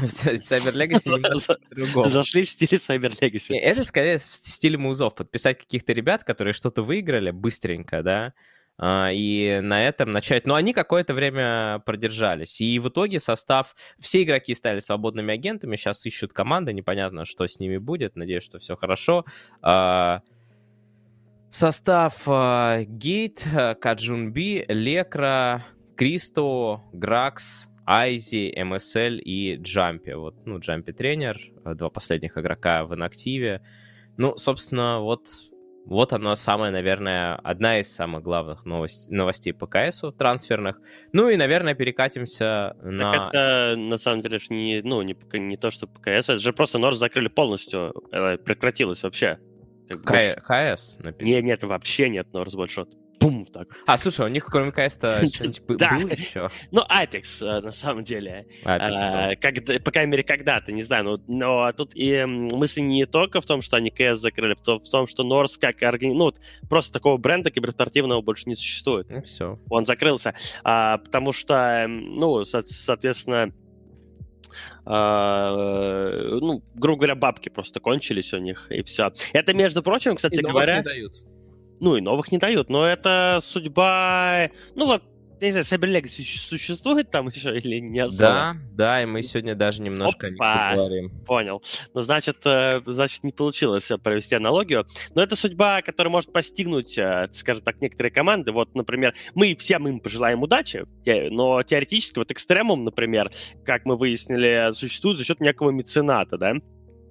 Cyber 0.00 0.74
Legacy 0.74 2.08
Зашли 2.08 2.44
в 2.44 2.48
стиле 2.48 2.78
Cyber 2.78 3.12
Legacy. 3.20 3.56
Это 3.56 3.84
скорее 3.84 4.18
в 4.18 4.22
стиле 4.22 4.78
музов. 4.78 5.14
Подписать 5.14 5.58
каких-то 5.58 5.92
ребят, 5.92 6.24
которые 6.24 6.54
что-то 6.54 6.82
выиграли 6.82 7.30
быстренько, 7.30 8.02
да, 8.02 8.32
а, 8.78 9.10
и 9.12 9.60
на 9.60 9.86
этом 9.86 10.10
начать. 10.10 10.46
Но 10.46 10.54
они 10.54 10.72
какое-то 10.72 11.12
время 11.12 11.80
продержались. 11.84 12.60
И 12.60 12.78
в 12.78 12.88
итоге 12.88 13.20
состав... 13.20 13.76
Все 13.98 14.22
игроки 14.22 14.54
стали 14.54 14.80
свободными 14.80 15.34
агентами, 15.34 15.76
сейчас 15.76 16.04
ищут 16.06 16.32
команды, 16.32 16.72
непонятно, 16.72 17.26
что 17.26 17.46
с 17.46 17.58
ними 17.58 17.76
будет. 17.76 18.16
Надеюсь, 18.16 18.42
что 18.42 18.58
все 18.58 18.76
хорошо. 18.76 19.26
А, 19.60 20.22
состав 21.50 22.26
Гейт, 22.26 23.46
Каджунби, 23.80 24.64
Лекра, 24.68 25.66
Кристо, 26.00 26.80
Гракс, 26.94 27.68
Айзи, 27.84 28.54
МСЛ 28.64 29.20
и 29.22 29.56
Джампи. 29.56 30.12
Вот, 30.12 30.34
ну, 30.46 30.58
Джампи 30.58 30.92
тренер, 30.92 31.38
э, 31.62 31.74
два 31.74 31.90
последних 31.90 32.38
игрока 32.38 32.86
в 32.86 32.94
инактиве. 32.94 33.60
Ну, 34.16 34.34
собственно, 34.38 35.00
вот, 35.00 35.28
вот 35.84 36.14
она 36.14 36.36
самая, 36.36 36.70
наверное, 36.70 37.34
одна 37.34 37.80
из 37.80 37.94
самых 37.94 38.22
главных 38.22 38.64
новость, 38.64 39.10
новостей 39.10 39.52
по 39.52 39.66
КСу 39.66 40.10
трансферных. 40.10 40.80
Ну 41.12 41.28
и, 41.28 41.36
наверное, 41.36 41.74
перекатимся 41.74 42.78
на... 42.82 43.12
Так 43.12 43.28
это, 43.34 43.74
на 43.76 43.98
самом 43.98 44.22
деле, 44.22 44.38
не, 44.48 44.80
ну, 44.82 45.02
не, 45.02 45.14
не 45.34 45.58
то, 45.58 45.70
что 45.70 45.86
по 45.86 46.00
КСу, 46.00 46.32
это 46.32 46.38
же 46.38 46.54
просто 46.54 46.78
Норс 46.78 46.96
закрыли 46.96 47.28
полностью, 47.28 47.92
э, 48.10 48.38
прекратилось 48.38 49.02
вообще. 49.02 49.38
КС 49.86 50.96
написано. 50.98 51.26
Нет, 51.26 51.44
нет, 51.44 51.62
вообще 51.64 52.08
нет 52.08 52.32
Норс 52.32 52.54
больше 52.54 52.86
бум, 53.20 53.44
так. 53.44 53.68
А, 53.86 53.98
слушай, 53.98 54.24
у 54.24 54.28
них 54.28 54.46
кроме 54.46 54.72
КС-то 54.72 55.26
что-нибудь 55.32 55.62
было 55.62 55.76
еще? 55.76 56.50
Ну, 56.70 56.82
Apex, 56.82 57.44
э, 57.46 57.60
на 57.60 57.72
самом 57.72 58.04
деле. 58.04 58.46
А, 58.64 59.34
по 59.36 59.90
крайней 59.90 60.10
мере, 60.10 60.22
когда-то, 60.22 60.72
не 60.72 60.82
знаю. 60.82 61.22
Но 61.26 61.72
тут 61.72 61.92
и 61.94 62.24
мысль 62.24 62.80
не 62.80 63.06
только 63.06 63.40
в 63.40 63.46
том, 63.46 63.62
что 63.62 63.76
они 63.76 63.90
КС 63.90 64.20
закрыли, 64.20 64.54
в 64.54 64.88
том, 64.90 65.06
что 65.06 65.22
Норс 65.22 65.58
как. 65.58 65.76
Ну, 66.00 66.32
просто 66.68 66.92
такого 66.92 67.16
бренда 67.16 67.50
киберспортивного 67.50 68.22
больше 68.22 68.48
не 68.48 68.54
существует. 68.54 69.08
Ну, 69.10 69.22
все. 69.22 69.58
Он 69.68 69.84
закрылся. 69.84 70.34
А, 70.64 70.98
потому 70.98 71.32
что, 71.32 71.86
ну, 71.88 72.44
соответственно, 72.44 73.52
Uh, 74.84 76.40
ну, 76.40 76.64
грубо 76.74 77.00
говоря, 77.00 77.14
бабки 77.14 77.50
просто 77.50 77.78
кончились 77.78 78.32
у 78.32 78.38
них, 78.38 78.66
и 78.70 78.82
все. 78.82 79.12
Это, 79.32 79.54
между 79.54 79.82
прочим, 79.82 80.16
кстати 80.16 80.40
и 80.40 80.42
говоря... 80.42 80.78
Не 80.78 80.82
дают. 80.82 81.22
Ну, 81.80 81.96
и 81.96 82.00
новых 82.00 82.30
не 82.30 82.38
дают, 82.38 82.68
но 82.68 82.86
это 82.86 83.38
судьба... 83.42 84.50
Ну, 84.74 84.86
вот, 84.86 85.02
я 85.40 85.48
не 85.48 85.52
знаю, 85.52 85.64
Cyber 85.64 86.02
Legacy 86.02 86.22
существует 86.22 87.10
там 87.10 87.28
еще 87.28 87.56
или 87.56 87.78
не 87.80 88.00
особо? 88.00 88.18
Да, 88.18 88.56
да, 88.72 89.02
и 89.02 89.06
мы 89.06 89.22
сегодня 89.22 89.54
даже 89.54 89.80
немножко 89.80 90.26
Опа, 90.26 90.72
поговорим. 90.72 91.10
Понял. 91.24 91.62
Ну, 91.94 92.02
значит, 92.02 92.36
э, 92.44 92.82
значит, 92.84 93.24
не 93.24 93.32
получилось 93.32 93.90
провести 94.02 94.34
аналогию. 94.34 94.84
Но 95.14 95.22
это 95.22 95.36
судьба, 95.36 95.80
которая 95.80 96.12
может 96.12 96.30
постигнуть, 96.30 96.98
э, 96.98 97.28
скажем 97.32 97.64
так, 97.64 97.80
некоторые 97.80 98.12
команды. 98.12 98.52
Вот, 98.52 98.74
например, 98.74 99.14
мы 99.34 99.56
всем 99.56 99.88
им 99.88 100.00
пожелаем 100.00 100.42
удачи, 100.42 100.84
но 101.30 101.62
теоретически 101.62 102.18
вот 102.18 102.30
экстремум, 102.30 102.84
например, 102.84 103.30
как 103.64 103.86
мы 103.86 103.96
выяснили, 103.96 104.70
существует 104.74 105.16
за 105.16 105.24
счет 105.24 105.40
некого 105.40 105.70
мецената, 105.70 106.36
да? 106.36 106.52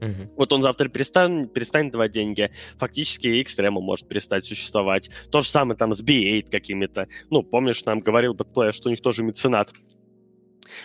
Угу. 0.02 0.34
Вот 0.38 0.54
он 0.54 0.62
завтра 0.62 0.88
перестанет, 0.90 1.54
перестанет 1.54 1.92
давать 1.92 2.12
деньги. 2.12 2.52
Фактически 2.78 3.42
экстрема 3.42 3.82
может 3.82 4.08
перестать 4.08 4.46
существовать. 4.46 5.10
То 5.32 5.42
же 5.42 5.50
самое 5.50 5.78
там 5.78 5.94
с 5.94 6.02
B8 6.04 6.50
какими-то. 6.50 7.08
Ну, 7.30 7.44
помнишь, 7.44 7.84
нам 7.86 8.00
говорил 8.00 8.34
Бэтплеер, 8.34 8.74
что 8.74 8.90
у 8.90 8.92
них 8.92 9.02
тоже 9.02 9.24
меценат. 9.24 9.72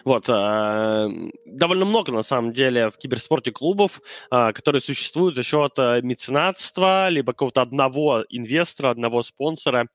Вот, 0.05 0.29
э, 0.29 1.09
довольно 1.47 1.85
много, 1.85 2.11
на 2.11 2.23
самом 2.23 2.53
деле, 2.53 2.91
в 2.91 2.97
киберспорте 2.97 3.53
клубов, 3.53 4.01
э, 4.31 4.53
которые 4.53 4.81
существуют 4.81 5.37
за 5.37 5.43
счет 5.43 5.73
э, 5.79 6.01
меценатства, 6.03 7.09
либо 7.09 7.33
какого-то 7.33 7.63
одного 7.63 8.25
инвестора, 8.31 8.91
одного 8.91 9.23
спонсора. 9.23 9.89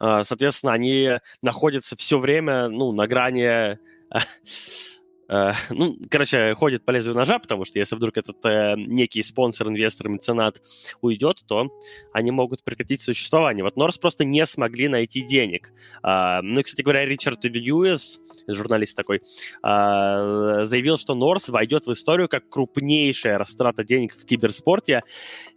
Э, 0.00 0.22
соответственно, 0.24 0.72
они 0.72 1.12
находятся 1.42 1.96
все 1.96 2.18
время, 2.18 2.68
ну, 2.68 2.92
на 2.92 3.06
грани 3.06 3.78
ну, 5.70 5.96
короче, 6.08 6.54
ходит 6.54 6.84
по 6.84 6.92
лезвию 6.92 7.16
ножа, 7.16 7.38
потому 7.38 7.64
что 7.64 7.78
если 7.78 7.96
вдруг 7.96 8.16
этот 8.16 8.44
э, 8.44 8.74
некий 8.76 9.22
спонсор, 9.22 9.68
инвестор, 9.68 10.08
меценат 10.08 10.60
уйдет, 11.00 11.42
то 11.46 11.68
они 12.12 12.30
могут 12.30 12.62
прекратить 12.62 13.00
существование. 13.00 13.64
Вот 13.64 13.76
Норс 13.76 13.98
просто 13.98 14.24
не 14.24 14.46
смогли 14.46 14.88
найти 14.88 15.22
денег. 15.22 15.72
Э, 16.02 16.40
ну 16.42 16.60
и, 16.60 16.62
кстати 16.62 16.82
говоря, 16.82 17.04
Ричард 17.04 17.44
Льюис, 17.44 18.20
журналист 18.46 18.96
такой, 18.96 19.18
э, 19.18 19.20
заявил, 19.62 20.96
что 20.96 21.14
Норс 21.14 21.48
войдет 21.48 21.86
в 21.86 21.92
историю 21.92 22.28
как 22.28 22.48
крупнейшая 22.48 23.38
растрата 23.38 23.82
денег 23.82 24.14
в 24.14 24.24
киберспорте. 24.24 25.02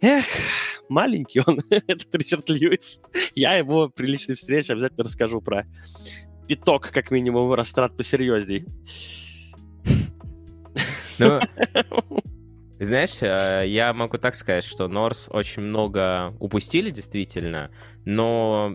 Эх, 0.00 0.24
маленький 0.88 1.42
он, 1.46 1.60
этот 1.70 2.12
Ричард 2.14 2.50
Льюис. 2.50 3.00
Я 3.36 3.54
его 3.54 3.88
при 3.88 4.06
личной 4.06 4.34
встрече 4.34 4.72
обязательно 4.72 5.04
расскажу 5.04 5.40
про 5.40 5.66
пяток, 6.48 6.90
как 6.90 7.12
минимум, 7.12 7.52
растрат 7.54 7.96
посерьезней. 7.96 8.64
Ну, 11.20 11.40
Знаешь, 12.80 13.18
э, 13.20 13.66
я 13.68 13.92
могу 13.92 14.16
так 14.16 14.34
сказать, 14.34 14.64
что 14.64 14.88
Норс 14.88 15.28
очень 15.30 15.62
много 15.62 16.34
упустили, 16.40 16.88
действительно, 16.88 17.70
но 18.06 18.74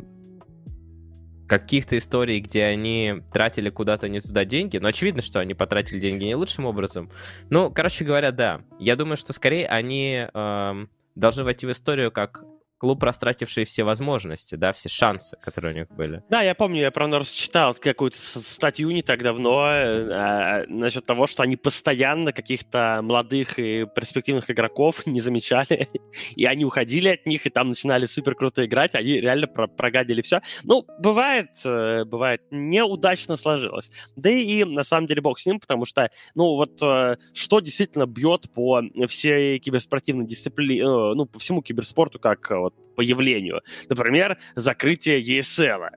каких-то 1.48 1.98
историй, 1.98 2.40
где 2.40 2.66
они 2.66 3.24
тратили 3.34 3.70
куда-то 3.70 4.08
не 4.08 4.22
туда 4.22 4.46
деньги, 4.46 4.78
но 4.78 4.90
очевидно, 4.90 5.24
что 5.24 5.40
они 5.40 5.56
потратили 5.56 6.00
деньги 6.00 6.24
не 6.24 6.36
лучшим 6.36 6.66
образом. 6.66 7.10
Ну, 7.50 7.72
короче 7.72 8.06
говоря, 8.06 8.32
да. 8.32 8.62
Я 8.80 8.96
думаю, 8.96 9.18
что 9.18 9.34
скорее 9.34 9.68
они 9.68 10.28
э, 10.32 10.86
должны 11.16 11.44
войти 11.44 11.66
в 11.66 11.72
историю 11.72 12.12
как 12.12 12.44
клуб, 12.78 13.02
растративший 13.04 13.64
все 13.64 13.84
возможности, 13.84 14.56
да, 14.56 14.74
все 14.74 14.90
шансы, 14.90 15.38
которые 15.42 15.74
у 15.74 15.78
них 15.78 15.88
были. 15.90 16.24
Да, 16.30 16.42
я 16.42 16.56
помню, 16.56 16.82
я 16.82 16.92
про 16.92 17.08
Норс 17.08 17.32
читал 17.32 17.74
какую-то 17.74 18.18
статью 18.18 18.92
не 18.92 19.02
так 19.02 19.24
давно 19.24 19.68
э, 19.68 20.66
насчет 20.68 21.06
того, 21.06 21.28
что 21.28 21.44
они 21.44 21.56
постоянно 21.56 22.32
каких-то 22.34 23.00
молодых 23.02 23.60
и 23.60 23.86
перспективных 23.86 24.50
игроков 24.50 25.06
не 25.06 25.22
замечали, 25.22 25.88
и 26.36 26.46
они 26.46 26.66
уходили 26.66 27.10
от 27.10 27.26
них, 27.26 27.46
и 27.46 27.50
там 27.50 27.70
начинали 27.70 28.06
супер 28.06 28.36
круто 28.36 28.66
играть, 28.66 28.96
они 28.96 29.22
реально 29.22 29.48
про 29.48 29.68
прогадили 29.68 30.22
все. 30.22 30.42
Ну, 30.64 30.86
бывает, 31.00 31.52
э, 31.64 32.04
бывает, 32.06 32.42
неудачно 32.52 33.36
сложилось. 33.36 33.92
Да 34.16 34.30
и 34.30 34.64
на 34.64 34.84
самом 34.84 35.08
деле 35.08 35.22
бог 35.22 35.40
с 35.40 35.46
ним, 35.46 35.60
потому 35.60 35.86
что, 35.86 36.10
ну, 36.34 36.56
вот 36.56 36.82
э, 36.82 37.18
что 37.34 37.60
действительно 37.60 38.06
бьет 38.06 38.52
по 38.54 38.82
всей 39.08 39.60
киберспортивной 39.60 40.26
дисциплине, 40.26 40.82
э, 40.82 40.86
ну, 40.86 41.26
по 41.26 41.40
всему 41.40 41.62
киберспорту, 41.62 42.20
как 42.20 42.52
вот 42.66 42.96
появлению. 42.96 43.62
Например, 43.90 44.38
закрытие 44.56 45.22
ESL 45.22 45.90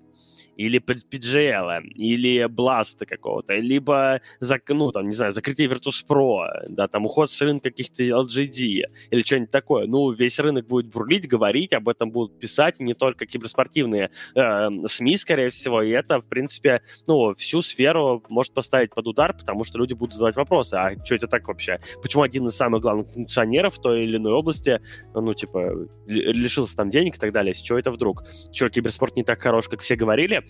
или 0.58 0.80
PGL, 0.80 1.82
или 1.94 2.46
Blast 2.46 3.06
какого-то, 3.06 3.54
либо, 3.54 4.20
ну, 4.68 4.92
там, 4.92 5.06
не 5.06 5.12
знаю, 5.12 5.32
закрытие 5.32 5.68
Virtus.pro, 5.68 6.66
да, 6.68 6.88
там, 6.88 7.06
уход 7.06 7.30
с 7.30 7.40
рынка 7.40 7.70
каких-то 7.70 8.02
LGD 8.02 8.82
или 9.10 9.22
что-нибудь 9.22 9.52
такое. 9.52 9.86
Ну, 9.86 10.10
весь 10.10 10.38
рынок 10.40 10.66
будет 10.66 10.88
бурлить, 10.88 11.28
говорить, 11.28 11.72
об 11.72 11.88
этом 11.88 12.10
будут 12.10 12.38
писать, 12.40 12.80
не 12.80 12.94
только 12.94 13.24
киберспортивные 13.24 14.10
э, 14.34 14.68
СМИ, 14.86 15.16
скорее 15.16 15.50
всего, 15.50 15.80
и 15.80 15.90
это, 15.90 16.20
в 16.20 16.26
принципе, 16.26 16.82
ну, 17.06 17.32
всю 17.34 17.62
сферу 17.62 18.24
может 18.28 18.52
поставить 18.52 18.92
под 18.92 19.06
удар, 19.06 19.34
потому 19.34 19.62
что 19.62 19.78
люди 19.78 19.92
будут 19.92 20.14
задавать 20.14 20.36
вопросы, 20.36 20.74
а 20.74 21.04
что 21.04 21.14
это 21.14 21.28
так 21.28 21.46
вообще? 21.46 21.78
Почему 22.02 22.24
один 22.24 22.48
из 22.48 22.56
самых 22.56 22.82
главных 22.82 23.08
функционеров 23.12 23.78
той 23.78 24.02
или 24.02 24.16
иной 24.16 24.32
области, 24.32 24.80
ну, 25.14 25.34
типа, 25.34 25.88
лишился 26.06 26.74
там 26.76 26.90
денег 26.90 27.14
и 27.14 27.18
так 27.18 27.32
далее, 27.32 27.54
с 27.54 27.58
чего 27.58 27.78
это 27.78 27.92
вдруг? 27.92 28.24
Что, 28.52 28.68
киберспорт 28.68 29.14
не 29.14 29.22
так 29.22 29.40
хорош, 29.40 29.68
как 29.68 29.82
все 29.82 29.94
говорили? 29.94 30.42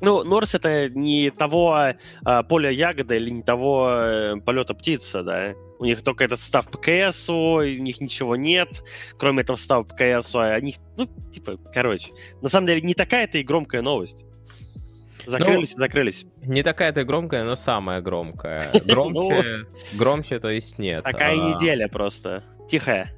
Ну, 0.00 0.24
Норс 0.24 0.54
это 0.54 0.88
не 0.88 1.30
того 1.30 1.78
э, 1.78 2.42
поля 2.48 2.70
ягода 2.70 3.14
или 3.14 3.30
не 3.30 3.42
того 3.42 3.90
э, 3.90 4.36
полета 4.36 4.74
птица, 4.74 5.22
да. 5.22 5.54
У 5.78 5.84
них 5.84 6.02
только 6.02 6.24
этот 6.24 6.40
став 6.40 6.70
ПКС, 6.70 7.28
у 7.28 7.62
них 7.62 8.00
ничего 8.00 8.36
нет, 8.36 8.82
кроме 9.18 9.42
этого 9.42 9.56
става 9.56 9.84
ПКС, 9.84 10.34
а 10.34 10.54
они, 10.54 10.76
ну, 10.96 11.06
типа, 11.30 11.56
короче. 11.72 12.12
На 12.40 12.48
самом 12.48 12.66
деле, 12.66 12.80
не 12.80 12.94
такая-то 12.94 13.38
и 13.38 13.42
громкая 13.42 13.82
новость. 13.82 14.24
Закрылись 15.26 15.74
ну, 15.74 15.80
закрылись. 15.80 16.26
Не 16.42 16.62
такая-то 16.62 17.04
громкая, 17.04 17.44
но 17.44 17.56
самая 17.56 18.00
громкая. 18.00 18.64
Громче, 18.86 19.66
громче, 19.94 20.38
то 20.38 20.48
есть 20.48 20.78
нет. 20.78 21.04
Такая 21.04 21.32
а. 21.32 21.54
неделя 21.54 21.88
просто. 21.88 22.42
Тихая. 22.70 23.12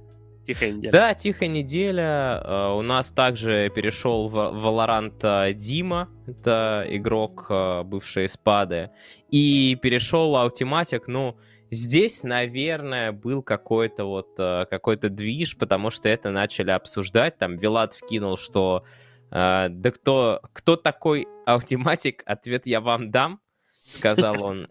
Тихая 0.46 0.72
неделя. 0.72 0.92
Да, 0.92 1.14
тихая 1.14 1.48
неделя. 1.48 2.42
Uh, 2.44 2.78
у 2.78 2.82
нас 2.82 3.12
также 3.12 3.70
перешел 3.74 4.28
в 4.28 4.36
Valorant 4.36 5.18
uh, 5.20 5.52
Дима, 5.52 6.08
это 6.26 6.84
игрок, 6.88 7.46
uh, 7.48 7.84
бывший 7.84 8.28
Спады, 8.28 8.90
и 9.30 9.78
перешел 9.80 10.36
Аутиматик, 10.36 11.06
ну, 11.06 11.38
здесь, 11.70 12.24
наверное, 12.24 13.12
был 13.12 13.42
какой-то 13.42 14.04
вот 14.04 14.36
какой-то 14.36 15.08
движ, 15.08 15.56
потому 15.56 15.90
что 15.90 16.08
это 16.08 16.30
начали 16.30 16.70
обсуждать, 16.70 17.38
там 17.38 17.56
Вилат 17.56 17.94
вкинул, 17.94 18.36
что 18.36 18.84
да 19.30 19.70
кто, 19.94 20.42
кто 20.52 20.76
такой 20.76 21.26
Аутиматик, 21.46 22.22
ответ 22.26 22.66
я 22.66 22.82
вам 22.82 23.10
дам, 23.10 23.40
сказал 23.86 24.44
он. 24.44 24.68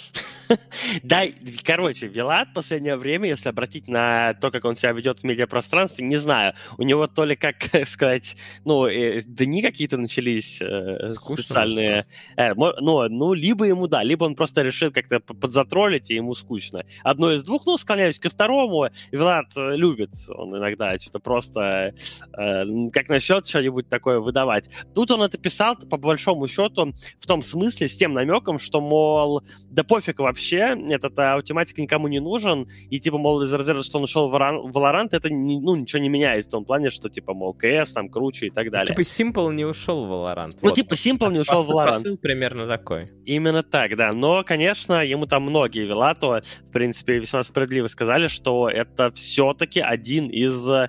Да, 1.03 1.23
короче, 1.65 2.07
Вилат 2.07 2.49
в 2.49 2.53
последнее 2.55 2.97
время, 2.97 3.29
если 3.29 3.49
обратить 3.49 3.89
на 3.89 4.35
то, 4.35 4.51
как 4.51 4.65
он 4.65 4.77
себя 4.77 4.93
ведет 4.93 5.21
в 5.21 5.25
медиапространстве, 5.25 6.05
не 6.05 6.17
знаю. 6.17 6.55
У 6.79 6.83
него 6.83 7.07
то 7.07 7.25
ли, 7.25 7.37
как 7.37 7.57
сказать, 7.87 8.37
ну, 8.65 8.87
э, 8.87 9.23
дни 9.23 9.63
какие-то 9.63 9.97
начались 9.97 10.61
э, 10.61 11.09
специальные. 11.09 12.03
Э, 12.37 12.55
ну, 12.55 13.09
ну, 13.09 13.35
либо 13.35 13.65
ему, 13.65 13.87
да, 13.87 14.03
либо 14.03 14.25
он 14.25 14.35
просто 14.35 14.63
решил 14.63 14.91
как-то 14.93 15.21
подзатролить, 15.21 16.11
и 16.11 16.15
ему 16.15 16.35
скучно. 16.35 16.85
Одно 17.03 17.33
из 17.33 17.43
двух, 17.43 17.67
ну, 17.67 17.77
склоняюсь 17.77 18.19
ко 18.19 18.29
второму. 18.29 18.89
Вилат 19.11 19.57
э, 19.57 19.77
любит 19.77 20.11
он 20.29 20.57
иногда 20.57 20.99
что-то 20.99 21.19
просто, 21.19 21.95
э, 22.37 22.91
как 22.93 23.09
насчет 23.09 23.47
что-нибудь 23.47 23.89
такое 23.89 24.21
выдавать. 24.21 24.69
Тут 24.95 25.11
он 25.11 25.23
это 25.23 25.39
писал, 25.39 25.77
по 25.77 25.97
большому 25.97 26.47
счету, 26.47 26.93
в 27.19 27.27
том 27.27 27.43
смысле, 27.43 27.89
с 27.89 27.97
тем 27.97 28.13
намеком, 28.13 28.59
что, 28.59 28.81
мол, 28.81 29.43
да 29.69 29.85
пофиг 29.85 30.19
вообще, 30.19 30.36
вообще 30.37 30.77
этот 30.91 31.19
аутоматик 31.19 31.79
никому 31.79 32.09
не 32.09 32.21
нужен, 32.21 32.69
и 32.91 33.01
типа, 33.01 33.17
мол, 33.17 33.43
из 33.43 33.53
разряда, 33.53 33.83
что 33.83 33.97
он 33.99 34.05
ушел 34.05 34.29
в 34.29 34.35
Valorant, 34.35 35.09
это 35.13 35.31
не, 35.31 35.59
ну, 35.59 35.75
ничего 35.77 36.03
не 36.03 36.11
меняет 36.11 36.47
в 36.47 36.51
том 36.51 36.65
плане, 36.67 36.91
что 36.91 37.09
типа, 37.09 37.33
мол, 37.33 37.55
КС 37.55 37.93
там 37.93 38.11
круче 38.11 38.49
и 38.49 38.51
так 38.51 38.71
далее. 38.71 38.95
Ну, 38.97 39.03
типа, 39.03 39.07
Simple 39.07 39.55
не 39.55 39.65
ушел 39.65 40.05
в 40.05 40.13
Valorant. 40.13 40.53
Ну, 40.61 40.69
вот. 40.69 40.75
типа, 40.75 40.93
Simple 40.93 41.33
не 41.33 41.39
ушел 41.39 41.63
Пос- 41.63 41.67
в 41.67 41.71
Valorant. 41.71 41.87
Посыл 41.87 42.19
примерно 42.19 42.67
такой. 42.67 43.11
Именно 43.25 43.63
так, 43.63 43.97
да. 43.97 44.11
Но, 44.13 44.45
конечно, 44.45 45.03
ему 45.03 45.27
там 45.27 45.45
многие 45.45 45.87
Вилато, 45.87 46.43
в 46.69 46.71
принципе, 46.71 47.19
весьма 47.19 47.43
справедливо 47.43 47.87
сказали, 47.87 48.29
что 48.29 48.69
это 48.69 49.11
все-таки 49.13 49.81
один 49.81 50.27
из 50.29 50.69
а, 50.71 50.89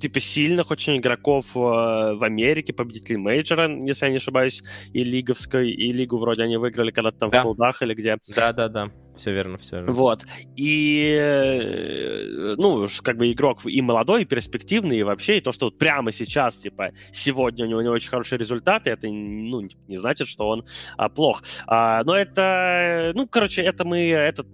типа 0.00 0.20
сильных 0.20 0.70
очень 0.70 0.96
игроков 0.96 1.56
э, 1.56 1.58
в 1.58 2.22
Америке, 2.22 2.72
победителей 2.72 3.18
мейджора, 3.18 3.70
если 3.84 4.06
я 4.06 4.10
не 4.10 4.16
ошибаюсь, 4.16 4.62
и 4.92 5.04
лиговской, 5.04 5.70
и 5.70 5.92
лигу 5.92 6.18
вроде 6.18 6.42
они 6.42 6.56
выиграли 6.56 6.90
когда-то 6.90 7.18
там 7.18 7.30
да. 7.30 7.40
в 7.40 7.42
Холдах 7.42 7.82
или 7.82 7.94
где. 7.94 8.16
Да-да-да, 8.34 8.90
все 9.16 9.32
верно, 9.32 9.58
все 9.58 9.76
верно. 9.76 9.92
Вот. 9.92 10.24
И, 10.56 11.16
э, 11.20 12.54
ну, 12.56 12.86
как 13.02 13.16
бы 13.18 13.30
игрок 13.30 13.60
и 13.66 13.82
молодой, 13.82 14.22
и 14.22 14.24
перспективный, 14.24 14.98
и 14.98 15.02
вообще, 15.02 15.38
и 15.38 15.40
то, 15.40 15.52
что 15.52 15.66
вот 15.66 15.78
прямо 15.78 16.10
сейчас, 16.10 16.58
типа, 16.58 16.92
сегодня 17.12 17.66
у 17.66 17.68
него 17.68 17.82
не 17.82 17.88
очень 17.88 18.10
хорошие 18.10 18.38
результаты, 18.38 18.90
это, 18.90 19.08
ну, 19.08 19.68
не 19.88 19.96
значит, 19.96 20.26
что 20.26 20.48
он 20.48 20.64
а, 20.96 21.08
плох. 21.08 21.42
А, 21.66 22.02
но 22.04 22.16
это, 22.16 23.12
ну, 23.14 23.26
короче, 23.26 23.62
это 23.62 23.84
мы, 23.84 24.08
этот 24.08 24.46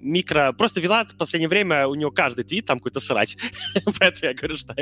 микро... 0.00 0.52
Просто 0.52 0.80
Вилат 0.80 1.12
в 1.12 1.16
последнее 1.16 1.48
время, 1.48 1.86
у 1.86 1.94
него 1.94 2.10
каждый 2.10 2.44
твит 2.44 2.66
там 2.66 2.78
какой-то 2.78 3.00
срач. 3.00 3.36
Поэтому 3.98 4.30
я 4.30 4.34
говорю, 4.34 4.56
что 4.56 4.74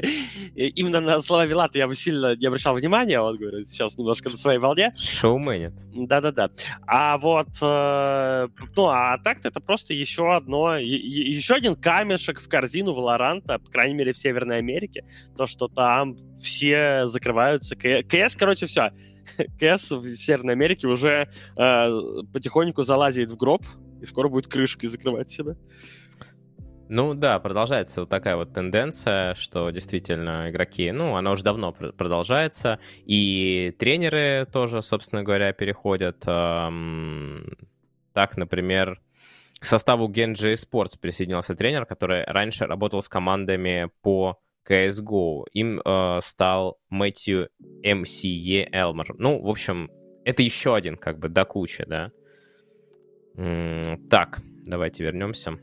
именно 0.55 1.01
на 1.01 1.21
слова 1.21 1.47
Вилата 1.47 1.79
я 1.79 1.87
бы 1.87 1.95
сильно 1.95 2.37
не 2.37 2.47
обращал 2.47 2.75
внимания. 2.75 3.21
Он 3.21 3.37
говорит, 3.37 3.69
сейчас 3.69 3.97
немножко 3.99 4.31
на 4.31 4.37
своей 4.37 4.59
волне. 4.59 4.95
Шоуменит. 4.97 5.75
Да-да-да. 5.95 6.51
А 6.87 7.19
вот... 7.19 7.49
Э, 7.63 8.49
ну, 8.77 8.87
а 8.87 9.19
так-то 9.19 9.49
это 9.49 9.61
просто 9.61 9.95
еще 9.95 10.35
одно... 10.35 10.77
Еще 10.77 11.55
один 11.55 11.77
камешек 11.77 12.41
в 12.41 12.49
корзину 12.49 12.93
Валоранта, 12.93 13.59
по 13.59 13.71
крайней 13.71 13.95
мере, 13.95 14.13
в 14.13 14.19
Северной 14.19 14.59
Америке. 14.59 15.05
То, 15.37 15.47
что 15.47 15.69
там 15.69 16.17
все 16.41 17.07
закрываются. 17.07 17.77
КС, 17.77 18.37
короче, 18.37 18.67
все. 18.67 18.93
КС 19.59 19.91
в 19.91 20.17
Северной 20.17 20.55
Америке 20.55 20.87
уже 20.87 21.29
э, 21.57 22.01
потихоньку 22.33 22.83
залазит 22.83 23.31
в 23.31 23.37
гроб, 23.37 23.65
и 24.01 24.07
скоро 24.07 24.29
будет 24.29 24.47
крышкой 24.47 24.89
закрывать 24.89 25.31
себя. 25.31 25.57
Ну 26.93 27.15
да, 27.15 27.39
продолжается 27.39 28.01
вот 28.01 28.11
такая 28.11 28.35
вот 28.35 28.53
тенденция, 28.53 29.35
что 29.35 29.71
действительно 29.71 30.51
игроки, 30.51 30.91
ну, 30.91 31.15
она 31.15 31.31
уже 31.31 31.45
давно 31.45 31.73
продолжается, 31.73 32.81
и 33.07 33.73
тренеры 33.79 34.49
тоже, 34.53 34.83
собственно 34.83 35.23
говоря, 35.23 35.53
переходят. 35.53 36.25
Эм, 36.27 37.57
так, 38.13 38.37
например, 38.37 39.01
к 39.61 39.65
составу 39.65 40.11
Genji 40.11 40.55
Sports 40.55 40.99
присоединился 41.01 41.55
тренер, 41.55 41.87
который 41.87 42.25
раньше 42.25 42.67
работал 42.67 43.03
с 43.03 43.09
командами 43.09 43.91
по 44.03 44.41
CSGO. 44.69 45.45
Им 45.53 45.81
э, 45.85 46.19
стал 46.23 46.81
Мэтью 46.89 47.51
МСЕ 47.85 48.69
Элмор. 48.73 49.15
Ну, 49.17 49.41
в 49.41 49.49
общем, 49.49 49.91
это 50.25 50.43
еще 50.43 50.75
один, 50.75 50.97
как 50.97 51.19
бы, 51.19 51.29
до 51.29 51.45
кучи, 51.45 51.85
да. 51.87 52.11
Так, 54.11 54.43
давайте 54.67 55.03
вернемся. 55.03 55.59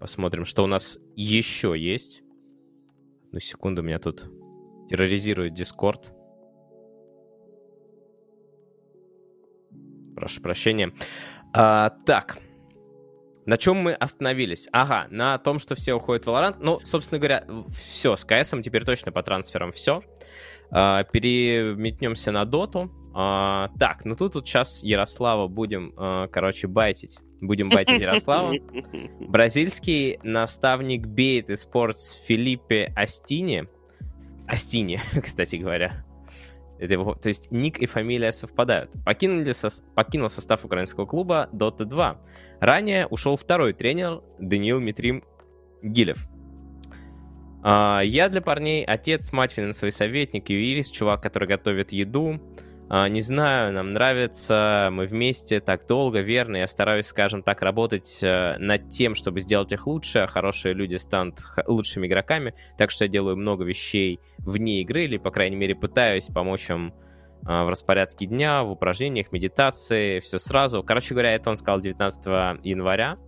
Посмотрим, 0.00 0.46
что 0.46 0.64
у 0.64 0.66
нас 0.66 0.98
еще 1.14 1.74
есть. 1.76 2.22
Ну, 3.32 3.40
секунду, 3.40 3.82
меня 3.82 3.98
тут 3.98 4.24
терроризирует 4.88 5.52
Discord. 5.52 6.10
Прошу 10.16 10.40
прощения. 10.40 10.94
А, 11.52 11.90
так, 12.06 12.38
на 13.44 13.58
чем 13.58 13.76
мы 13.76 13.92
остановились? 13.92 14.68
Ага, 14.72 15.06
на 15.10 15.36
том, 15.38 15.58
что 15.58 15.74
все 15.74 15.92
уходят 15.94 16.24
в 16.24 16.28
Valorant. 16.28 16.56
Ну, 16.60 16.80
собственно 16.82 17.18
говоря, 17.18 17.46
все, 17.70 18.16
с 18.16 18.24
КСом 18.24 18.62
теперь 18.62 18.84
точно 18.84 19.12
по 19.12 19.22
трансферам 19.22 19.72
все. 19.72 20.00
А, 20.70 21.04
переметнемся 21.04 22.32
на 22.32 22.46
Доту. 22.46 22.90
А, 23.20 23.70
так, 23.80 24.04
ну 24.04 24.14
тут 24.14 24.36
вот 24.36 24.46
сейчас 24.46 24.84
Ярослава 24.84 25.48
будем, 25.48 25.92
а, 25.96 26.28
короче, 26.28 26.68
байтить. 26.68 27.18
Будем 27.40 27.68
байтить 27.68 28.00
Ярослава. 28.00 28.54
Бразильский 29.20 30.20
наставник 30.22 31.04
бейт 31.08 31.50
и 31.50 31.56
спортс 31.56 32.12
Филиппе 32.26 32.92
Астини. 32.94 33.66
Астини, 34.46 35.00
кстати 35.20 35.56
говоря. 35.56 36.04
Это 36.78 36.92
его, 36.92 37.16
то 37.16 37.28
есть 37.28 37.50
ник 37.50 37.80
и 37.80 37.86
фамилия 37.86 38.30
совпадают. 38.30 38.92
Покинули 39.04 39.50
со, 39.50 39.68
покинул 39.96 40.28
состав 40.28 40.64
украинского 40.64 41.04
клуба 41.04 41.48
Dota 41.52 41.86
2. 41.86 42.20
Ранее 42.60 43.08
ушел 43.08 43.34
второй 43.34 43.72
тренер 43.72 44.22
Даниил 44.38 44.78
Митрим 44.78 45.24
Гилев. 45.82 46.28
А, 47.64 48.00
я 48.00 48.28
для 48.28 48.42
парней 48.42 48.84
отец, 48.84 49.32
мать, 49.32 49.50
финансовый 49.50 49.90
советник, 49.90 50.50
юрист, 50.50 50.94
чувак, 50.94 51.20
который 51.20 51.48
готовит 51.48 51.90
еду. 51.90 52.40
А, 52.90 53.06
не 53.08 53.20
знаю, 53.20 53.74
нам 53.74 53.90
нравится, 53.90 54.88
мы 54.90 55.04
вместе 55.04 55.60
так 55.60 55.86
долго, 55.86 56.20
верно. 56.20 56.56
Я 56.56 56.66
стараюсь, 56.66 57.06
скажем 57.06 57.42
так, 57.42 57.60
работать 57.60 58.20
э, 58.22 58.56
над 58.58 58.88
тем, 58.88 59.14
чтобы 59.14 59.40
сделать 59.40 59.72
их 59.72 59.86
лучше. 59.86 60.26
Хорошие 60.26 60.72
люди 60.72 60.94
станут 60.94 61.40
лучшими 61.66 62.06
игроками. 62.06 62.54
Так 62.78 62.90
что 62.90 63.04
я 63.04 63.10
делаю 63.10 63.36
много 63.36 63.64
вещей 63.64 64.20
вне 64.38 64.80
игры, 64.80 65.04
или, 65.04 65.18
по 65.18 65.30
крайней 65.30 65.56
мере, 65.56 65.74
пытаюсь 65.74 66.26
помочь 66.26 66.70
им 66.70 66.94
а, 67.44 67.64
в 67.64 67.68
распорядке 67.68 68.24
дня, 68.24 68.62
в 68.62 68.70
упражнениях, 68.70 69.32
медитации, 69.32 70.20
все 70.20 70.38
сразу. 70.38 70.82
Короче 70.82 71.12
говоря, 71.12 71.34
это 71.34 71.50
он 71.50 71.56
сказал 71.56 71.80
19 71.80 72.64
января. 72.64 73.18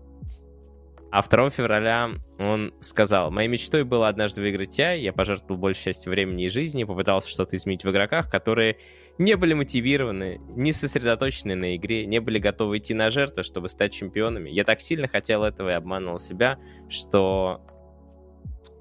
А 1.12 1.22
2 1.22 1.50
февраля 1.50 2.10
он 2.38 2.72
сказал, 2.80 3.32
«Моей 3.32 3.48
мечтой 3.48 3.82
было 3.82 4.08
однажды 4.08 4.40
выиграть 4.40 4.78
TI, 4.78 5.00
я 5.00 5.12
пожертвовал 5.12 5.60
большей 5.60 5.86
частью 5.86 6.12
времени 6.12 6.44
и 6.44 6.48
жизни, 6.48 6.84
попытался 6.84 7.28
что-то 7.28 7.56
изменить 7.56 7.84
в 7.84 7.90
игроках, 7.90 8.30
которые 8.30 8.76
не 9.18 9.36
были 9.36 9.54
мотивированы, 9.54 10.40
не 10.56 10.72
сосредоточены 10.72 11.54
на 11.54 11.76
игре, 11.76 12.06
не 12.06 12.20
были 12.20 12.38
готовы 12.38 12.78
идти 12.78 12.94
на 12.94 13.10
жертвы, 13.10 13.42
чтобы 13.42 13.68
стать 13.68 13.92
чемпионами. 13.92 14.50
Я 14.50 14.64
так 14.64 14.80
сильно 14.80 15.08
хотел 15.08 15.44
этого 15.44 15.70
и 15.70 15.74
обманывал 15.74 16.18
себя, 16.18 16.58
что 16.88 17.60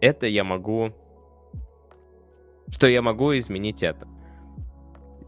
это 0.01 0.27
я 0.27 0.43
могу... 0.43 0.93
Что 2.69 2.87
я 2.87 3.01
могу 3.01 3.37
изменить 3.37 3.83
это. 3.83 4.07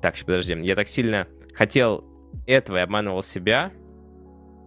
Так, 0.02 0.16
подожди, 0.26 0.54
я 0.62 0.76
так 0.76 0.88
сильно 0.88 1.28
хотел 1.54 2.06
этого 2.46 2.78
и 2.78 2.82
обманывал 2.82 3.24
себя, 3.24 3.72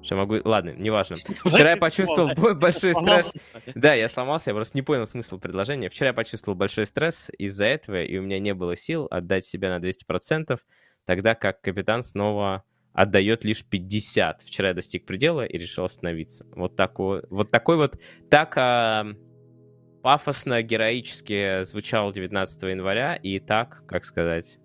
что 0.04 0.16
могу... 0.16 0.36
Ладно, 0.44 0.74
неважно. 0.76 1.16
Вчера 1.16 1.70
я 1.70 1.76
почувствовал 1.76 2.34
большой 2.54 2.94
стресс. 2.94 3.32
Да, 3.74 3.94
я 3.94 4.08
сломался, 4.08 4.50
я 4.50 4.54
просто 4.54 4.76
не 4.76 4.82
понял 4.82 5.06
смысл 5.06 5.38
предложения. 5.38 5.88
Вчера 5.88 6.08
я 6.08 6.12
почувствовал 6.12 6.56
большой 6.56 6.86
стресс 6.86 7.30
из-за 7.38 7.64
этого, 7.64 8.02
и 8.02 8.18
у 8.18 8.22
меня 8.22 8.38
не 8.38 8.54
было 8.54 8.76
сил 8.76 9.08
отдать 9.10 9.44
себя 9.44 9.76
на 9.76 9.82
200%, 9.82 10.58
тогда 11.06 11.34
как 11.34 11.60
капитан 11.60 12.02
снова 12.02 12.64
отдает 12.92 13.44
лишь 13.44 13.64
50. 13.64 14.42
Вчера 14.42 14.68
я 14.68 14.74
достиг 14.74 15.06
предела 15.06 15.44
и 15.44 15.58
решил 15.58 15.84
остановиться. 15.84 16.46
Вот 16.54 16.76
такой 16.76 17.24
вот, 17.28 17.50
такой 17.50 17.76
вот 17.76 17.98
так 18.30 18.56
а, 18.56 19.06
пафосно, 20.02 20.62
героически 20.62 21.64
звучал 21.64 22.12
19 22.12 22.62
января, 22.64 23.16
и 23.16 23.40
так, 23.40 23.84
как 23.88 24.04
сказать, 24.04 24.58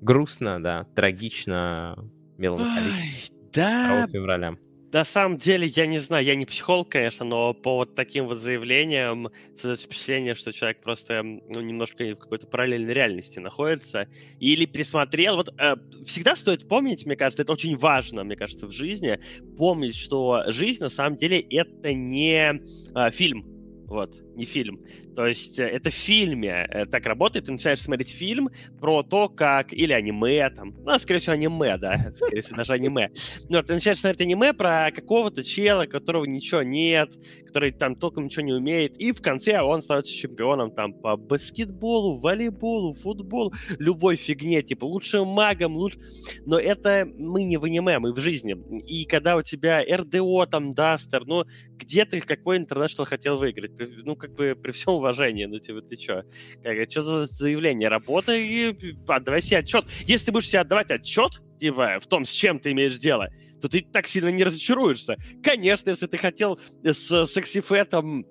грустно, 0.00 0.62
да, 0.62 0.84
трагично, 0.94 1.96
меланхолично. 2.36 3.35
Да. 3.56 4.06
февраля. 4.10 4.56
На 4.92 5.04
самом 5.04 5.36
деле, 5.36 5.66
я 5.66 5.86
не 5.86 5.98
знаю, 5.98 6.24
я 6.24 6.36
не 6.36 6.46
психолог, 6.46 6.88
конечно, 6.88 7.26
но 7.26 7.52
по 7.52 7.76
вот 7.76 7.94
таким 7.96 8.26
вот 8.26 8.38
заявлениям 8.38 9.28
создается 9.54 9.86
впечатление, 9.86 10.34
что 10.34 10.52
человек 10.52 10.80
просто 10.80 11.22
ну, 11.22 11.60
немножко 11.60 12.04
в 12.14 12.16
какой-то 12.16 12.46
параллельной 12.46 12.94
реальности 12.94 13.38
находится. 13.38 14.08
Или 14.38 14.64
присмотрел. 14.64 15.36
Вот 15.36 15.52
э, 15.58 15.74
всегда 16.04 16.36
стоит 16.36 16.68
помнить, 16.68 17.04
мне 17.04 17.16
кажется, 17.16 17.42
это 17.42 17.52
очень 17.52 17.76
важно, 17.76 18.24
мне 18.24 18.36
кажется, 18.36 18.68
в 18.68 18.70
жизни, 18.70 19.20
помнить, 19.58 19.96
что 19.96 20.44
жизнь 20.46 20.82
на 20.82 20.88
самом 20.88 21.16
деле 21.16 21.40
это 21.40 21.92
не 21.92 22.62
э, 22.94 23.10
фильм 23.10 23.44
вот, 23.86 24.14
не 24.36 24.44
фильм. 24.44 24.80
То 25.14 25.26
есть 25.26 25.58
э, 25.58 25.64
это 25.64 25.90
в 25.90 25.94
фильме 25.94 26.66
э, 26.70 26.84
так 26.84 27.06
работает, 27.06 27.46
ты 27.46 27.52
начинаешь 27.52 27.80
смотреть 27.80 28.10
фильм 28.10 28.50
про 28.80 29.02
то, 29.02 29.28
как... 29.28 29.72
Или 29.72 29.92
аниме, 29.92 30.50
там, 30.50 30.74
ну, 30.84 30.98
скорее 30.98 31.20
всего, 31.20 31.34
аниме, 31.34 31.76
да, 31.78 32.12
скорее 32.16 32.42
всего, 32.42 32.56
даже 32.56 32.72
аниме. 32.72 33.10
Но 33.48 33.62
ты 33.62 33.74
начинаешь 33.74 33.98
смотреть 33.98 34.20
аниме 34.20 34.52
про 34.52 34.90
какого-то 34.94 35.42
чела, 35.42 35.86
которого 35.86 36.24
ничего 36.24 36.62
нет, 36.62 37.16
который 37.46 37.72
там 37.72 37.96
толком 37.96 38.24
ничего 38.24 38.44
не 38.44 38.52
умеет, 38.52 38.96
и 38.98 39.12
в 39.12 39.22
конце 39.22 39.60
он 39.60 39.80
становится 39.80 40.12
чемпионом 40.12 40.70
там 40.70 40.92
по 40.92 41.16
баскетболу, 41.16 42.18
волейболу, 42.18 42.92
футболу, 42.92 43.52
любой 43.78 44.16
фигне, 44.16 44.62
типа 44.62 44.84
лучшим 44.84 45.26
магом, 45.28 45.76
лучше... 45.76 45.98
Но 46.44 46.58
это 46.58 47.08
мы 47.16 47.44
не 47.44 47.56
в 47.56 47.64
аниме, 47.64 47.98
мы 47.98 48.12
в 48.12 48.18
жизни. 48.18 48.56
И 48.86 49.04
когда 49.06 49.36
у 49.36 49.42
тебя 49.42 49.82
РДО, 49.82 50.46
там, 50.46 50.72
Дастер, 50.72 51.24
ну, 51.24 51.44
где 51.76 52.04
ты 52.04 52.20
какой 52.20 52.58
интернешнл 52.58 53.04
хотел 53.04 53.38
выиграть? 53.38 53.72
Ну, 54.04 54.16
как 54.16 54.25
бы 54.34 54.54
при 54.60 54.72
всем 54.72 54.94
уважении, 54.94 55.44
ну, 55.46 55.58
типа, 55.58 55.82
ты 55.82 55.96
что? 55.96 56.24
Как, 56.62 56.90
что 56.90 57.00
за 57.02 57.26
заявление? 57.26 57.88
Работай 57.88 58.46
и 58.46 58.94
отдавай 59.06 59.40
себе 59.40 59.58
отчет. 59.58 59.84
Если 60.06 60.26
ты 60.26 60.32
будешь 60.32 60.48
себе 60.48 60.60
отдавать 60.60 60.90
отчет, 60.90 61.42
типа, 61.58 61.98
в 62.00 62.06
том, 62.06 62.24
с 62.24 62.30
чем 62.30 62.58
ты 62.58 62.72
имеешь 62.72 62.98
дело, 62.98 63.28
то 63.60 63.68
ты 63.68 63.80
так 63.80 64.06
сильно 64.06 64.28
не 64.28 64.44
разочаруешься. 64.44 65.16
Конечно, 65.42 65.90
если 65.90 66.06
ты 66.06 66.18
хотел 66.18 66.58
с 66.82 67.26
сексифетом 67.26 68.26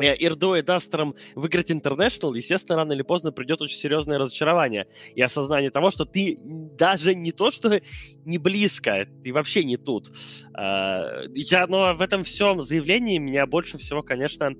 Э, 0.00 0.14
Ирдо 0.16 0.56
и 0.56 0.62
Дастером 0.62 1.14
выиграть 1.34 1.70
International, 1.70 2.34
естественно, 2.34 2.76
рано 2.76 2.92
или 2.92 3.02
поздно 3.02 3.32
придет 3.32 3.60
очень 3.60 3.76
серьезное 3.76 4.18
разочарование 4.18 4.86
и 5.14 5.22
осознание 5.22 5.70
того, 5.70 5.90
что 5.90 6.04
ты 6.04 6.38
даже 6.42 7.14
не 7.14 7.32
то, 7.32 7.50
что 7.50 7.80
не 8.24 8.38
близко, 8.38 9.06
ты 9.22 9.32
вообще 9.32 9.64
не 9.64 9.76
тут. 9.76 10.10
А, 10.54 11.22
я, 11.34 11.66
но 11.66 11.94
в 11.94 12.02
этом 12.02 12.24
всем 12.24 12.62
заявлении 12.62 13.18
меня 13.18 13.46
больше 13.46 13.78
всего, 13.78 14.02
конечно, 14.02 14.52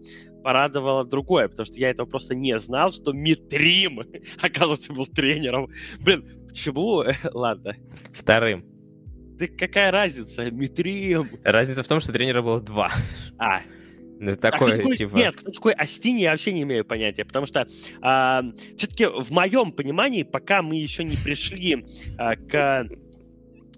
порадовало 0.42 1.04
другое, 1.04 1.48
потому 1.48 1.66
что 1.66 1.76
я 1.76 1.90
этого 1.90 2.06
просто 2.06 2.34
не 2.34 2.58
знал, 2.58 2.92
что 2.92 3.12
Митрим, 3.12 4.02
оказывается, 4.40 4.92
был 4.92 5.06
тренером. 5.06 5.68
Блин, 6.00 6.24
почему? 6.48 7.04
Ладно. 7.32 7.76
Вторым. 8.14 8.64
Да 9.38 9.46
какая 9.46 9.90
разница? 9.90 10.50
Митрим. 10.50 11.28
Разница 11.44 11.82
в 11.82 11.88
том, 11.88 12.00
что 12.00 12.12
тренера 12.12 12.42
было 12.42 12.60
два. 12.60 12.90
А, 13.38 13.62
ну, 14.20 14.36
такое, 14.36 14.74
а 14.74 14.76
такой, 14.76 14.96
типа... 14.96 15.16
Нет, 15.16 15.34
кто 15.34 15.50
такой 15.50 15.72
Астини, 15.72 16.20
я 16.20 16.32
вообще 16.32 16.52
не 16.52 16.62
имею 16.62 16.84
понятия, 16.84 17.24
потому 17.24 17.46
что 17.46 17.66
а, 18.02 18.44
все-таки 18.76 19.06
в 19.06 19.30
моем 19.30 19.72
понимании, 19.72 20.24
пока 20.24 20.60
мы 20.60 20.76
еще 20.76 21.04
не 21.04 21.16
пришли 21.16 21.86
а, 22.18 22.36
к 22.36 22.86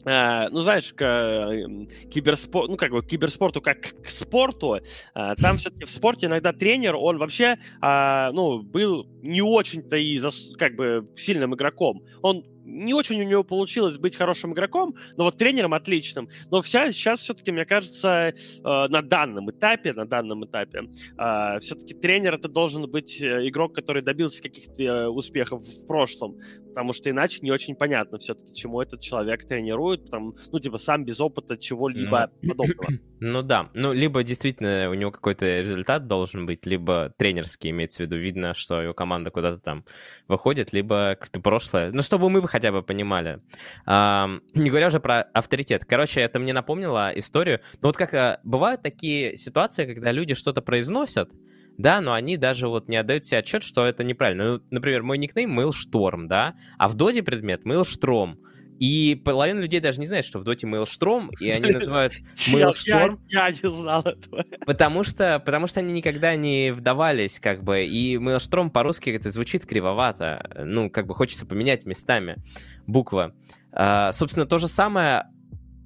ну, 0.04 0.60
знаешь, 0.60 0.92
к 0.92 1.02
uh, 1.02 1.86
киберспорту, 2.08 2.70
ну, 2.72 2.76
как 2.76 2.90
бы, 2.90 3.04
киберспорту 3.04 3.60
как 3.60 3.94
к 4.02 4.08
спорту, 4.08 4.78
uh, 5.14 5.36
там 5.36 5.56
все-таки 5.56 5.84
в 5.84 5.90
спорте 5.90 6.26
иногда 6.26 6.52
тренер, 6.52 6.96
он 6.96 7.18
вообще, 7.18 7.56
ну, 7.80 8.62
был 8.62 9.06
не 9.22 9.42
очень-то 9.42 9.96
и, 9.96 10.18
зас, 10.18 10.52
как 10.58 10.74
бы, 10.74 11.08
сильным 11.16 11.54
игроком. 11.54 12.02
Он 12.22 12.44
не 12.64 12.94
очень 12.94 13.20
у 13.20 13.24
него 13.24 13.44
получилось 13.44 13.98
быть 13.98 14.16
хорошим 14.16 14.52
игроком, 14.52 14.94
но 15.16 15.24
вот 15.24 15.36
тренером 15.36 15.74
отличным. 15.74 16.28
Но 16.50 16.62
вся 16.62 16.90
сейчас 16.92 17.20
все-таки, 17.20 17.52
мне 17.52 17.64
кажется, 17.64 18.08
э, 18.08 18.32
на 18.62 19.02
данном 19.02 19.50
этапе, 19.50 19.92
на 19.92 20.06
данном 20.06 20.44
этапе, 20.44 20.84
э, 21.18 21.58
все-таки 21.60 21.94
тренер 21.94 22.34
это 22.34 22.48
должен 22.48 22.90
быть 22.90 23.20
э, 23.20 23.48
игрок, 23.48 23.74
который 23.74 24.02
добился 24.02 24.42
каких-то 24.42 25.10
успехов 25.10 25.62
в 25.62 25.86
прошлом, 25.86 26.38
потому 26.68 26.92
что 26.92 27.10
иначе 27.10 27.40
не 27.42 27.50
очень 27.50 27.74
понятно 27.74 28.18
все-таки, 28.18 28.54
чему 28.54 28.80
этот 28.80 29.00
человек 29.00 29.46
тренирует, 29.46 30.04
потому, 30.04 30.36
ну, 30.50 30.58
типа, 30.58 30.78
сам 30.78 31.04
без 31.04 31.20
опыта 31.20 31.56
чего-либо 31.56 32.30
ну, 32.42 32.54
подобного. 32.56 33.00
Ну 33.20 33.42
да, 33.42 33.70
ну, 33.74 33.92
либо 33.92 34.24
действительно 34.24 34.90
у 34.90 34.94
него 34.94 35.12
какой-то 35.12 35.60
результат 35.60 36.06
должен 36.08 36.44
быть, 36.44 36.66
либо 36.66 37.12
тренерский 37.16 37.70
имеется 37.70 38.02
в 38.02 38.06
виду, 38.06 38.16
видно, 38.16 38.54
что 38.54 38.82
его 38.82 38.94
команда 38.94 39.30
куда-то 39.30 39.62
там 39.62 39.84
выходит, 40.28 40.72
либо 40.72 41.16
как-то 41.18 41.40
прошлое, 41.40 41.92
ну, 41.92 42.02
чтобы 42.02 42.30
мы 42.30 42.40
хотя 42.52 42.70
бы 42.70 42.82
понимали. 42.82 43.40
Не 43.86 44.68
говоря 44.68 44.86
уже 44.86 45.00
про 45.00 45.22
авторитет. 45.22 45.84
Короче, 45.84 46.20
это 46.20 46.38
мне 46.38 46.52
напомнило 46.52 47.10
историю. 47.16 47.60
Ну 47.80 47.88
вот 47.88 47.96
как 47.96 48.14
а, 48.14 48.40
бывают 48.44 48.82
такие 48.82 49.36
ситуации, 49.36 49.86
когда 49.86 50.12
люди 50.12 50.34
что-то 50.34 50.60
произносят, 50.60 51.30
да, 51.78 52.00
но 52.00 52.12
они 52.12 52.36
даже 52.36 52.68
вот 52.68 52.88
не 52.88 52.96
отдают 52.96 53.24
себе 53.24 53.38
отчет, 53.38 53.62
что 53.62 53.86
это 53.86 54.04
неправильно. 54.04 54.44
Ну, 54.44 54.62
например, 54.70 55.02
мой 55.02 55.18
никнейм 55.18 55.58
Maelstorm, 55.58 56.26
да, 56.26 56.54
а 56.78 56.88
в 56.88 56.94
доте 56.94 57.22
предмет 57.22 57.64
Maelstrom. 57.64 58.36
И 58.78 59.20
половина 59.24 59.60
людей 59.60 59.80
даже 59.80 60.00
не 60.00 60.06
знает, 60.06 60.24
что 60.24 60.38
в 60.38 60.44
доте 60.44 60.66
Maelstrom, 60.66 61.30
и 61.40 61.50
они 61.50 61.70
называют 61.70 62.14
Maelstorm. 62.52 63.18
Я, 63.28 63.46
я 63.48 63.50
не 63.50 63.70
знал 63.70 64.02
этого. 64.02 64.44
Потому 64.66 65.04
что, 65.04 65.40
потому 65.44 65.66
что 65.66 65.80
они 65.80 65.92
никогда 65.92 66.34
не 66.34 66.72
вдавались, 66.72 67.38
как 67.38 67.62
бы, 67.62 67.84
и 67.84 68.16
Maelstrom 68.16 68.70
по-русски 68.70 69.10
это 69.10 69.30
звучит 69.30 69.66
кривовато. 69.66 70.64
Ну, 70.64 70.90
как 70.90 71.06
бы 71.06 71.14
хочется 71.14 71.46
поменять 71.46 71.86
местами 71.86 72.42
буквы. 72.86 73.34
А, 73.72 74.12
собственно, 74.12 74.46
то 74.46 74.58
же 74.58 74.68
самое 74.68 75.26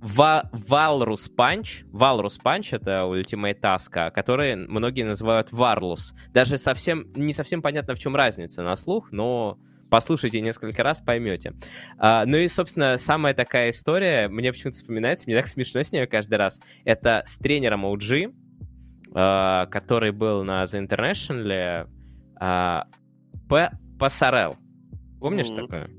Walrus 0.00 1.28
Punch. 1.28 1.82
Walrus 1.92 2.38
Punch — 2.38 2.74
это 2.74 3.02
ultimate 3.02 3.60
Tusk, 3.60 4.10
который 4.12 4.54
многие 4.56 5.02
называют 5.02 5.52
Warlus. 5.52 6.14
Даже 6.32 6.58
совсем, 6.58 7.12
не 7.14 7.32
совсем 7.32 7.62
понятно, 7.62 7.94
в 7.94 7.98
чем 7.98 8.14
разница 8.14 8.62
на 8.62 8.76
слух, 8.76 9.10
но 9.10 9.58
Послушайте 9.90 10.40
несколько 10.40 10.82
раз, 10.82 11.00
поймете. 11.00 11.52
А, 11.98 12.24
ну 12.26 12.36
и, 12.36 12.48
собственно, 12.48 12.98
самая 12.98 13.34
такая 13.34 13.70
история, 13.70 14.28
мне 14.28 14.52
почему-то 14.52 14.76
вспоминается, 14.76 15.26
мне 15.26 15.36
так 15.36 15.46
смешно 15.46 15.82
с 15.82 15.92
ней 15.92 16.06
каждый 16.06 16.36
раз, 16.36 16.60
это 16.84 17.22
с 17.24 17.38
тренером 17.38 17.86
OG, 17.86 18.34
а, 19.14 19.66
который 19.66 20.12
был 20.12 20.42
на 20.44 20.64
The 20.64 20.86
International, 20.86 21.88
а, 22.40 22.86
П. 23.48 23.70
Пассарел. 23.98 24.56
Помнишь 25.20 25.46
mm-hmm. 25.46 25.56
такое? 25.56 25.90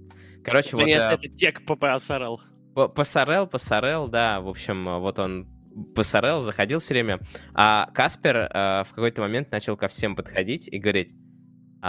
Короче, 0.43 0.76
вот... 0.76 0.84
Конечно, 0.84 1.08
это 1.08 1.28
тек 1.30 1.65
по 1.65 1.76
Пассарел. 1.76 2.41
Пассарел, 2.73 3.47
Пассарел, 3.47 4.08
да, 4.08 4.39
в 4.39 4.50
общем, 4.50 5.00
вот 5.00 5.17
он 5.17 5.47
Пассарел 5.95 6.39
заходил 6.39 6.80
все 6.80 6.93
время, 6.93 7.19
а 7.54 7.89
Каспер 7.93 8.36
э, 8.36 8.84
в 8.84 8.89
какой-то 8.89 9.21
момент 9.21 9.52
начал 9.52 9.78
ко 9.78 9.88
всем 9.88 10.15
подходить 10.15 10.67
и 10.67 10.80
говорить, 10.80 11.12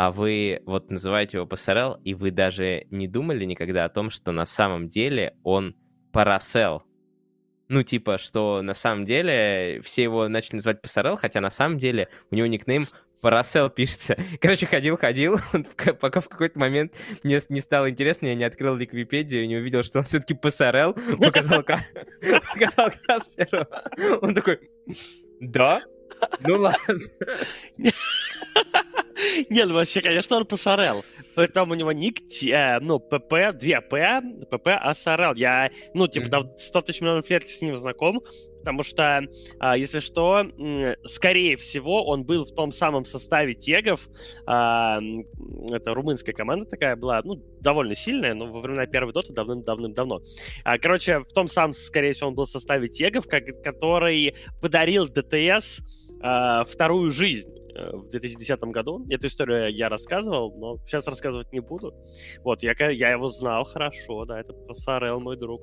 а 0.00 0.12
вы 0.12 0.62
вот 0.64 0.92
называете 0.92 1.38
его 1.38 1.46
Пассарел, 1.46 1.94
и 2.04 2.14
вы 2.14 2.30
даже 2.30 2.86
не 2.88 3.08
думали 3.08 3.44
никогда 3.44 3.84
о 3.84 3.88
том, 3.88 4.10
что 4.10 4.30
на 4.30 4.46
самом 4.46 4.88
деле 4.88 5.34
он 5.42 5.74
Парасел. 6.12 6.84
Ну, 7.66 7.82
типа, 7.82 8.16
что 8.16 8.62
на 8.62 8.74
самом 8.74 9.06
деле 9.06 9.80
все 9.82 10.04
его 10.04 10.28
начали 10.28 10.54
называть 10.54 10.80
Пассарел, 10.82 11.16
хотя 11.16 11.40
на 11.40 11.50
самом 11.50 11.78
деле 11.78 12.06
у 12.30 12.36
него 12.36 12.46
никнейм 12.46 12.86
Парасел 13.22 13.70
пишется. 13.70 14.16
Короче, 14.40 14.66
ходил-ходил, 14.66 15.40
пока 16.00 16.20
в 16.20 16.28
какой-то 16.28 16.60
момент 16.60 16.94
мне 17.24 17.40
не 17.48 17.60
стало 17.60 17.90
интересно, 17.90 18.26
я 18.26 18.36
не 18.36 18.44
открыл 18.44 18.76
Википедию, 18.76 19.48
не 19.48 19.56
увидел, 19.56 19.82
что 19.82 19.98
он 19.98 20.04
все-таки 20.04 20.34
Пассарел, 20.34 20.94
показал, 21.18 21.64
показал 22.52 22.92
Касперу. 23.04 23.66
Он 24.22 24.32
такой, 24.32 24.60
да? 25.40 25.82
Ну 26.46 26.60
ладно. 26.60 27.00
Нет, 29.50 29.68
ну 29.68 29.74
вообще, 29.74 30.00
конечно, 30.00 30.36
он 30.36 30.46
Пассарел. 30.46 31.04
Притом 31.34 31.70
у 31.70 31.74
него 31.74 31.92
ник, 31.92 32.20
э, 32.42 32.78
ну, 32.80 32.98
ПП, 32.98 33.32
2П, 33.54 34.46
ПП 34.46 34.68
Ассарел. 34.68 35.34
Я, 35.34 35.70
ну, 35.94 36.06
типа, 36.08 36.26
mm 36.26 36.58
100 36.58 36.80
тысяч 36.82 37.00
миллионов 37.00 37.28
лет 37.30 37.48
с 37.48 37.60
ним 37.60 37.76
знаком, 37.76 38.22
потому 38.60 38.82
что, 38.82 39.22
а, 39.60 39.76
если 39.76 40.00
что, 40.00 40.46
скорее 41.04 41.56
всего, 41.56 42.04
он 42.04 42.24
был 42.24 42.44
в 42.44 42.54
том 42.54 42.72
самом 42.72 43.04
составе 43.04 43.54
тегов. 43.54 44.08
А, 44.46 45.00
это 45.70 45.94
румынская 45.94 46.34
команда 46.34 46.66
такая 46.66 46.96
была, 46.96 47.20
ну, 47.24 47.36
довольно 47.60 47.94
сильная, 47.94 48.34
но 48.34 48.46
во 48.46 48.60
времена 48.60 48.86
первой 48.86 49.12
доты 49.12 49.32
давным-давным-давно. 49.32 50.20
А, 50.64 50.78
короче, 50.78 51.20
в 51.20 51.32
том 51.32 51.48
самом, 51.48 51.72
скорее 51.72 52.12
всего, 52.12 52.28
он 52.28 52.34
был 52.34 52.44
в 52.44 52.50
составе 52.50 52.88
тегов, 52.88 53.26
который 53.26 54.34
подарил 54.60 55.08
ДТС 55.08 55.80
вторую 56.66 57.12
жизнь 57.12 57.57
в 57.92 58.08
2010 58.08 58.60
году. 58.64 59.06
Эту 59.10 59.26
историю 59.26 59.70
я 59.74 59.88
рассказывал, 59.88 60.54
но 60.56 60.78
сейчас 60.86 61.06
рассказывать 61.06 61.52
не 61.52 61.60
буду. 61.60 61.94
Вот, 62.42 62.62
я, 62.62 62.72
я 62.90 63.10
его 63.10 63.28
знал 63.28 63.64
хорошо, 63.64 64.24
да, 64.24 64.40
это 64.40 64.54
Сарел, 64.72 65.20
мой 65.20 65.36
друг. 65.36 65.62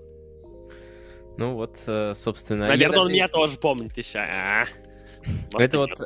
Ну 1.38 1.56
вот, 1.56 1.78
э, 1.88 2.14
собственно... 2.14 2.68
Наверное, 2.68 3.00
он 3.00 3.06
даже... 3.06 3.14
меня 3.14 3.28
тоже 3.28 3.58
помнит 3.58 3.98
еще. 3.98 4.20
А, 4.20 4.66
это 5.60 5.80
вот 5.80 6.00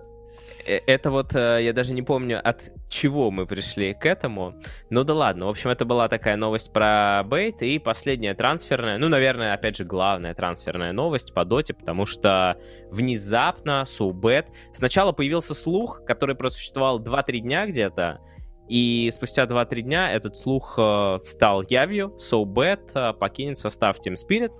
Э, 0.65 0.79
это 0.85 1.11
вот 1.11 1.35
э, 1.35 1.59
я 1.63 1.73
даже 1.73 1.93
не 1.93 2.01
помню, 2.01 2.39
от 2.43 2.71
чего 2.89 3.31
мы 3.31 3.45
пришли 3.45 3.93
к 3.93 4.05
этому. 4.05 4.55
Ну 4.89 5.03
да 5.03 5.13
ладно. 5.13 5.45
В 5.45 5.49
общем, 5.49 5.69
это 5.69 5.85
была 5.85 6.07
такая 6.07 6.35
новость 6.35 6.73
про 6.73 7.23
Бейт 7.25 7.61
и 7.61 7.79
последняя 7.79 8.33
трансферная, 8.33 8.97
ну, 8.97 9.07
наверное, 9.07 9.53
опять 9.53 9.77
же, 9.77 9.85
главная 9.85 10.33
трансферная 10.33 10.91
новость 10.91 11.33
по 11.33 11.45
доте, 11.45 11.73
потому 11.73 12.05
что 12.05 12.57
внезапно 12.89 13.85
Субет... 13.85 14.47
Сначала 14.73 15.11
появился 15.11 15.53
слух, 15.53 16.03
который 16.05 16.35
просуществовал 16.35 16.99
2-3 16.99 17.39
дня 17.39 17.67
где-то, 17.67 18.19
и 18.67 19.09
спустя 19.11 19.45
2-3 19.45 19.81
дня 19.81 20.11
этот 20.11 20.35
слух 20.35 20.75
э, 20.77 21.19
стал 21.25 21.63
явью. 21.63 22.17
Соубет 22.19 22.91
э, 22.93 23.13
покинет 23.13 23.57
состав 23.57 23.97
Team 23.99 24.13
Spirit, 24.13 24.53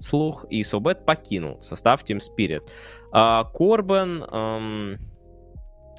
слух, 0.00 0.44
и 0.50 0.62
Собет 0.62 1.04
покинул 1.06 1.60
состав 1.62 2.02
Team 2.04 2.18
Spirit. 2.18 2.68
А, 3.12 3.44
Корбен, 3.44 4.24
эм, 4.24 4.98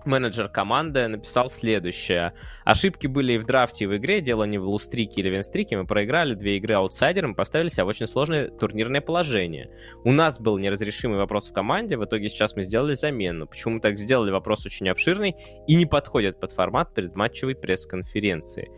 менеджер 0.08 0.50
команды, 0.50 1.08
написал 1.08 1.50
следующее. 1.50 2.34
Ошибки 2.66 3.08
были 3.08 3.34
и 3.34 3.38
в 3.38 3.46
драфте, 3.46 3.86
и 3.86 3.88
в 3.88 3.96
игре. 3.98 4.22
Дело 4.22 4.46
не 4.46 4.58
в 4.58 4.68
лустрике 4.68 5.22
или 5.22 5.30
винстрике. 5.30 5.78
Мы 5.78 5.86
проиграли 5.86 6.34
две 6.34 6.58
игры 6.58 6.76
аутсайдером, 6.76 7.36
поставили 7.36 7.70
себя 7.70 7.86
в 7.86 7.90
очень 7.90 8.08
сложное 8.08 8.50
турнирное 8.50 9.02
положение. 9.02 9.70
У 10.04 10.12
нас 10.12 10.40
был 10.40 10.58
неразрешимый 10.58 11.18
вопрос 11.18 11.50
в 11.50 11.54
команде. 11.54 11.98
В 11.98 12.06
итоге 12.06 12.30
сейчас 12.30 12.56
мы 12.56 12.64
сделали 12.64 12.96
замену. 12.96 13.48
Почему 13.48 13.76
мы 13.76 13.80
так 13.80 13.98
сделали? 13.98 14.32
Вопрос 14.32 14.66
очень 14.66 14.90
обширный 14.90 15.36
и 15.68 15.76
не 15.76 15.86
подходит 15.86 16.40
под 16.40 16.52
формат 16.52 16.94
предматчевой 16.94 17.56
пресс-конференции. 17.56 18.70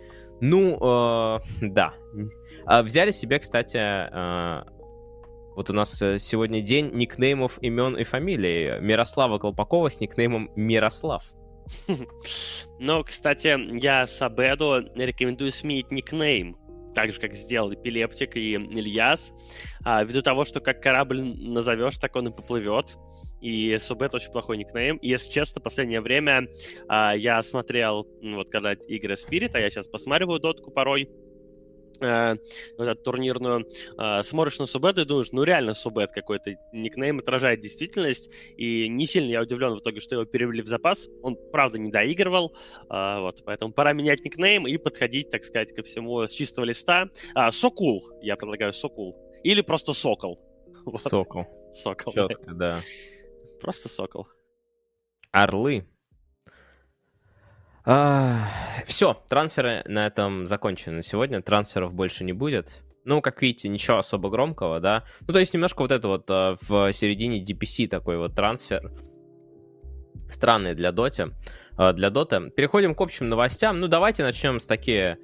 Ну, 0.42 0.78
э, 0.80 1.40
да. 1.62 1.94
А 2.66 2.84
взяли 2.84 3.12
себе, 3.12 3.40
кстати, 3.40 3.78
э, 3.78 4.64
вот 5.60 5.70
у 5.70 5.74
нас 5.74 6.02
э, 6.02 6.20
сегодня 6.20 6.62
день 6.62 6.90
никнеймов 6.94 7.62
имен 7.62 7.98
и 7.98 8.06
фамилий. 8.06 8.80
Мирослава 8.80 9.40
Колпакова 9.40 9.90
с 9.90 10.00
никнеймом 10.00 10.50
Мирослав. 10.56 11.24
Ну, 12.80 13.04
кстати, 13.04 13.58
я 13.78 14.08
Сабеду 14.08 14.90
рекомендую 14.96 15.52
сменить 15.52 15.92
никнейм 15.92 16.56
так 16.96 17.12
же, 17.12 17.20
как 17.20 17.34
сделал 17.34 17.74
Эпилептик 17.74 18.38
и 18.38 18.54
Ильяс, 18.54 19.34
а, 19.84 20.04
ввиду 20.04 20.22
того, 20.22 20.46
что 20.46 20.62
как 20.62 20.82
корабль 20.82 21.22
назовешь, 21.22 21.98
так 21.98 22.16
он 22.16 22.30
и 22.30 22.32
поплывет. 22.32 22.98
И 23.42 23.78
Субет 23.80 24.16
очень 24.16 24.32
плохой 24.32 24.58
никнейм. 24.58 24.96
И, 24.98 25.10
если 25.10 25.30
честно, 25.30 25.60
в 25.60 25.64
последнее 25.66 26.00
время 26.00 26.48
а, 26.88 27.14
я 27.14 27.44
смотрел, 27.44 28.08
вот 28.22 28.50
когда 28.50 28.74
игры 28.74 29.16
Spirit, 29.16 29.52
а 29.54 29.60
я 29.60 29.70
сейчас 29.70 29.88
посматриваю 29.88 30.40
дотку 30.40 30.72
порой, 30.72 31.10
э, 32.02 32.36
вот 32.78 32.88
эту 32.88 33.04
турнирную, 33.04 33.68
э, 33.98 34.24
смотришь 34.24 34.60
на 34.60 34.66
Субет 34.66 34.98
и 34.98 35.06
думаешь, 35.06 35.32
ну 35.32 35.44
реально 35.44 35.74
Субет 35.74 36.12
какой-то, 36.12 36.56
никнейм 36.72 37.20
отражает 37.20 37.62
действительность, 37.62 38.30
и 38.58 38.88
не 38.88 39.06
сильно 39.08 39.32
я 39.32 39.42
удивлен 39.42 39.74
в 39.76 39.80
итоге, 39.80 40.00
что 40.00 40.16
его 40.16 40.26
перевели 40.26 40.62
в 40.62 40.68
запас, 40.68 41.08
он, 41.22 41.38
правда, 41.52 41.78
не 41.78 41.92
доигрывал, 41.92 42.56
э, 42.90 43.20
вот, 43.20 43.44
поэтому 43.46 43.74
пора 43.74 43.94
менять 43.94 44.24
никнейм 44.24 44.68
и 44.68 44.78
подходить, 44.78 45.30
так 45.30 45.44
сказать, 45.44 45.74
ко 45.74 45.84
всему 45.84 46.22
с 46.22 46.32
чистого 46.32 46.66
листа. 46.66 47.10
А, 47.36 47.52
Сокул, 47.52 48.10
я 48.22 48.36
предлагаю 48.36 48.74
Сокул, 48.74 49.16
или 49.44 49.62
просто 49.62 49.94
Сокол. 49.94 50.40
Вот. 50.86 51.02
Сокол. 51.02 51.46
Сокол. 51.72 52.14
Четко, 52.14 52.54
да. 52.54 52.80
Просто 53.62 53.90
Сокол. 53.90 54.28
Орлы 55.32 55.86
а, 57.86 58.48
все, 58.86 59.22
трансферы 59.30 59.84
на 59.86 60.08
этом 60.08 60.46
закончены 60.48 61.02
сегодня. 61.02 61.42
Трансферов 61.42 61.94
больше 61.94 62.24
не 62.24 62.34
будет. 62.34 62.84
Ну, 63.06 63.22
как 63.22 63.42
видите, 63.42 63.70
ничего 63.70 63.98
особо 63.98 64.30
громкого, 64.30 64.80
да. 64.80 65.04
Ну, 65.22 65.34
то 65.34 65.40
есть 65.40 65.54
немножко 65.54 65.82
вот 65.82 65.92
это 65.92 66.08
вот 66.08 66.26
а, 66.30 66.56
в 66.62 66.92
середине 66.94 67.44
DPC 67.44 67.88
такой 67.88 68.18
вот 68.18 68.36
трансфер. 68.36 68.92
Странный 70.30 70.76
для 70.76 70.92
Доти. 70.92 71.26
А, 71.78 71.94
для 71.94 72.10
Доты. 72.10 72.52
Переходим 72.52 72.94
к 72.94 73.02
общим 73.02 73.30
новостям. 73.30 73.80
Ну, 73.80 73.88
давайте 73.88 74.24
начнем 74.24 74.60
с 74.60 74.66
такие 74.66 75.18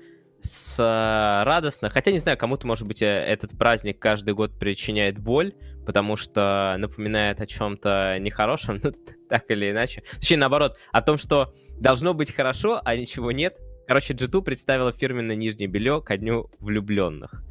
с 0.46 0.80
э, 0.80 1.44
радостно, 1.44 1.89
хотя 1.89 2.12
не 2.12 2.20
знаю, 2.20 2.38
кому-то, 2.38 2.68
может 2.68 2.88
быть, 2.88 3.02
этот 3.02 3.58
праздник 3.58 4.00
каждый 4.00 4.34
год 4.34 4.58
причиняет 4.60 5.18
боль, 5.18 5.54
потому 5.86 6.15
что 6.15 6.76
напоминает 6.80 7.41
о 7.41 7.45
чем-то 7.45 8.17
нехорошем, 8.19 8.80
ну, 8.84 8.91
так 9.30 9.50
или 9.50 9.71
иначе. 9.71 10.04
Точнее, 10.19 10.38
наоборот, 10.38 10.78
о 10.91 11.02
том, 11.02 11.17
что 11.17 11.54
должно 11.80 12.13
быть 12.13 12.34
хорошо, 12.34 12.82
а 12.84 12.95
ничего 12.95 13.32
нет. 13.32 13.58
Короче, 13.88 14.13
G2 14.13 14.41
представила 14.41 14.91
фирменное 14.91 15.36
нижнее 15.36 15.67
белье 15.67 16.02
ко 16.02 16.17
дню 16.17 16.50
влюбленных. 16.60 17.43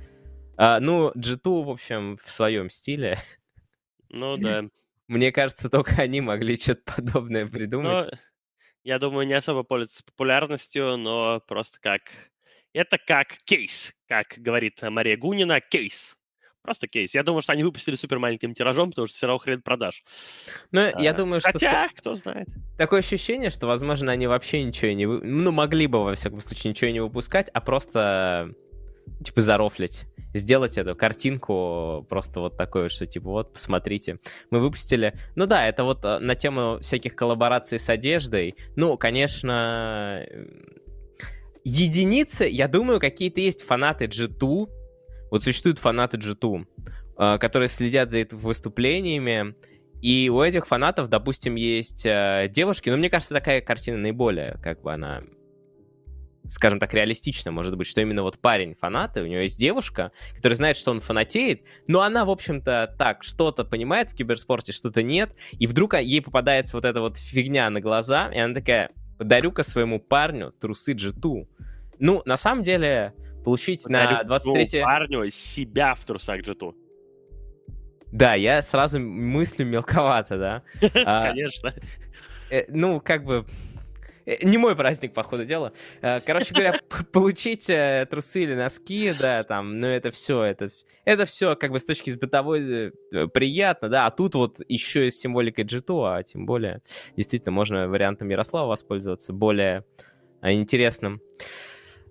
А, 0.56 0.80
ну, 0.80 1.12
G2, 1.12 1.64
в 1.64 1.70
общем, 1.70 2.18
в 2.22 2.30
своем 2.30 2.70
стиле. 2.70 3.18
Ну, 4.08 4.36
да. 4.38 4.64
Мне 5.06 5.32
кажется, 5.32 5.68
только 5.68 5.94
они 6.02 6.20
могли 6.20 6.56
что-то 6.56 6.94
подобное 6.96 7.46
придумать. 7.46 8.10
Ну, 8.10 8.18
я 8.84 8.98
думаю, 8.98 9.26
не 9.26 9.34
особо 9.34 9.62
пользуются 9.62 10.04
популярностью, 10.04 10.96
но 10.96 11.40
просто 11.46 11.78
как 11.80 12.02
это 12.74 12.98
как 12.98 13.28
кейс, 13.44 13.94
как 14.08 14.34
говорит 14.36 14.82
Мария 14.82 15.16
Гунина, 15.16 15.60
кейс. 15.60 16.16
Просто 16.64 16.88
кейс. 16.88 17.14
Я 17.14 17.22
думаю, 17.22 17.42
что 17.42 17.52
они 17.52 17.62
выпустили 17.62 17.94
супер 17.94 18.18
маленьким 18.18 18.54
тиражом, 18.54 18.88
потому 18.88 19.06
что 19.06 19.14
все 19.18 19.26
равно 19.26 19.38
хрен 19.38 19.60
продаж. 19.60 20.02
Ну, 20.72 20.80
а, 20.80 20.98
я 20.98 21.12
думаю, 21.12 21.40
что... 21.40 21.52
Хотя, 21.52 21.88
кто 21.94 22.14
знает. 22.14 22.48
Такое 22.78 23.00
ощущение, 23.00 23.50
что, 23.50 23.66
возможно, 23.66 24.10
они 24.10 24.26
вообще 24.26 24.64
ничего 24.64 24.92
не... 24.92 25.04
Вы... 25.04 25.20
Ну, 25.22 25.52
могли 25.52 25.86
бы, 25.86 26.02
во 26.02 26.14
всяком 26.14 26.40
случае, 26.40 26.70
ничего 26.70 26.90
не 26.90 27.00
выпускать, 27.00 27.50
а 27.52 27.60
просто, 27.60 28.54
типа, 29.22 29.42
зарофлить. 29.42 30.06
Сделать 30.32 30.78
эту 30.78 30.96
картинку 30.96 32.06
просто 32.08 32.40
вот 32.40 32.56
такое, 32.56 32.88
что, 32.88 33.06
типа, 33.06 33.28
вот, 33.28 33.52
посмотрите. 33.52 34.18
Мы 34.50 34.60
выпустили... 34.60 35.12
Ну 35.36 35.44
да, 35.44 35.68
это 35.68 35.84
вот 35.84 36.02
э, 36.06 36.18
на 36.18 36.34
тему 36.34 36.78
всяких 36.80 37.14
коллабораций 37.14 37.78
с 37.78 37.90
одеждой. 37.90 38.56
Ну, 38.74 38.96
конечно, 38.96 40.26
единицы, 41.62 42.46
я 42.46 42.68
думаю, 42.68 43.00
какие-то 43.00 43.42
есть 43.42 43.62
фанаты 43.62 44.06
G2, 44.06 44.68
вот 45.34 45.42
существуют 45.42 45.80
фанаты 45.80 46.16
G2, 46.16 46.64
э, 47.18 47.38
которые 47.38 47.68
следят 47.68 48.08
за 48.08 48.18
этими 48.18 48.38
выступлениями, 48.38 49.56
и 50.00 50.30
у 50.32 50.40
этих 50.40 50.68
фанатов, 50.68 51.08
допустим, 51.08 51.56
есть 51.56 52.06
э, 52.06 52.48
девушки, 52.48 52.88
но 52.88 52.96
мне 52.96 53.10
кажется, 53.10 53.34
такая 53.34 53.60
картина 53.60 53.98
наиболее, 53.98 54.60
как 54.62 54.82
бы 54.82 54.92
она 54.92 55.24
скажем 56.50 56.78
так, 56.78 56.94
реалистично 56.94 57.50
может 57.50 57.76
быть, 57.76 57.88
что 57.88 58.00
именно 58.00 58.22
вот 58.22 58.38
парень 58.38 58.76
фанаты, 58.76 59.22
у 59.22 59.26
него 59.26 59.40
есть 59.40 59.58
девушка, 59.58 60.12
которая 60.36 60.56
знает, 60.56 60.76
что 60.76 60.92
он 60.92 61.00
фанатеет, 61.00 61.62
но 61.88 62.02
она, 62.02 62.24
в 62.24 62.30
общем-то, 62.30 62.94
так, 62.96 63.24
что-то 63.24 63.64
понимает 63.64 64.10
в 64.10 64.14
киберспорте, 64.14 64.70
что-то 64.70 65.02
нет, 65.02 65.34
и 65.52 65.66
вдруг 65.66 65.94
ей 65.94 66.20
попадается 66.20 66.76
вот 66.76 66.84
эта 66.84 67.00
вот 67.00 67.16
фигня 67.16 67.68
на 67.70 67.80
глаза, 67.80 68.30
и 68.32 68.38
она 68.38 68.54
такая, 68.54 68.90
подарю-ка 69.18 69.64
своему 69.64 69.98
парню 69.98 70.52
трусы 70.52 70.92
G2. 70.92 71.48
Ну, 71.98 72.22
на 72.24 72.36
самом 72.36 72.62
деле, 72.62 73.14
получить 73.44 73.84
подарю 73.84 74.16
на 74.18 74.24
23 74.24 74.82
парню 74.82 75.30
себя 75.30 75.94
в 75.94 76.04
трусах 76.04 76.40
G2. 76.40 76.74
Да, 78.12 78.34
я 78.34 78.62
сразу 78.62 79.00
мыслю 79.00 79.66
мелковато, 79.66 80.38
да. 80.38 80.62
А, 81.04 81.30
Конечно. 81.30 81.74
Э, 82.50 82.64
ну, 82.68 83.00
как 83.00 83.24
бы 83.24 83.44
Э, 84.26 84.36
не 84.42 84.58
мой 84.58 84.76
праздник, 84.76 85.12
по 85.12 85.22
ходу 85.22 85.44
дела. 85.44 85.72
Э, 86.02 86.20
короче 86.20 86.54
говоря, 86.54 86.80
получить 87.12 87.66
трусы 88.10 88.42
или 88.42 88.54
носки, 88.54 89.12
да, 89.18 89.42
там, 89.44 89.80
ну 89.80 89.86
это 89.86 90.10
все, 90.10 90.42
это, 90.42 90.70
это 91.04 91.26
все 91.26 91.56
как 91.56 91.70
бы 91.70 91.78
с 91.78 91.84
точки 91.84 92.10
с 92.10 92.16
бытовой 92.16 92.92
приятно, 93.32 93.88
да, 93.88 94.06
а 94.06 94.10
тут 94.10 94.34
вот 94.34 94.56
еще 94.68 95.06
и 95.06 95.10
с 95.10 95.18
символикой 95.18 95.64
G2, 95.64 96.16
а 96.16 96.22
тем 96.22 96.46
более, 96.46 96.80
действительно, 97.16 97.52
можно 97.52 97.88
вариантом 97.88 98.28
Ярослава 98.28 98.68
воспользоваться, 98.68 99.32
более 99.32 99.84
интересным. 100.42 101.20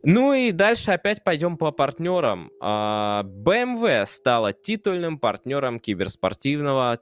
Ну 0.06 0.34
и 0.34 0.52
дальше 0.52 0.92
опять 0.92 1.24
пойдем 1.24 1.58
по 1.58 1.72
партнерам. 1.72 2.52
BMW 2.62 4.02
а, 4.02 4.06
стала 4.06 4.52
титульным 4.52 5.18
партнером 5.18 5.80
киберспортивного 5.80 7.00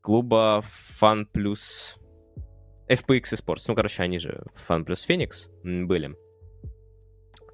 клуба 0.00 0.62
Fun 1.00 1.26
Plus 1.32 1.98
FPX 2.88 3.34
Esports. 3.34 3.64
Ну, 3.66 3.74
короче, 3.74 4.04
они 4.04 4.20
же 4.20 4.44
Fun 4.54 4.84
плюс 4.84 5.02
Феникс 5.02 5.50
были. 5.64 6.16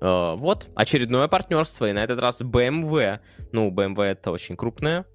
Uh, 0.03 0.35
вот, 0.37 0.69
очередное 0.75 1.29
партнерство, 1.29 1.89
и 1.89 1.93
на 1.93 2.03
этот 2.03 2.19
раз 2.19 2.43
BMW. 2.43 3.21
Ну, 3.53 3.71
BMW 3.71 4.03
это 4.03 4.33
очень 4.33 4.57
крупная, 4.57 5.07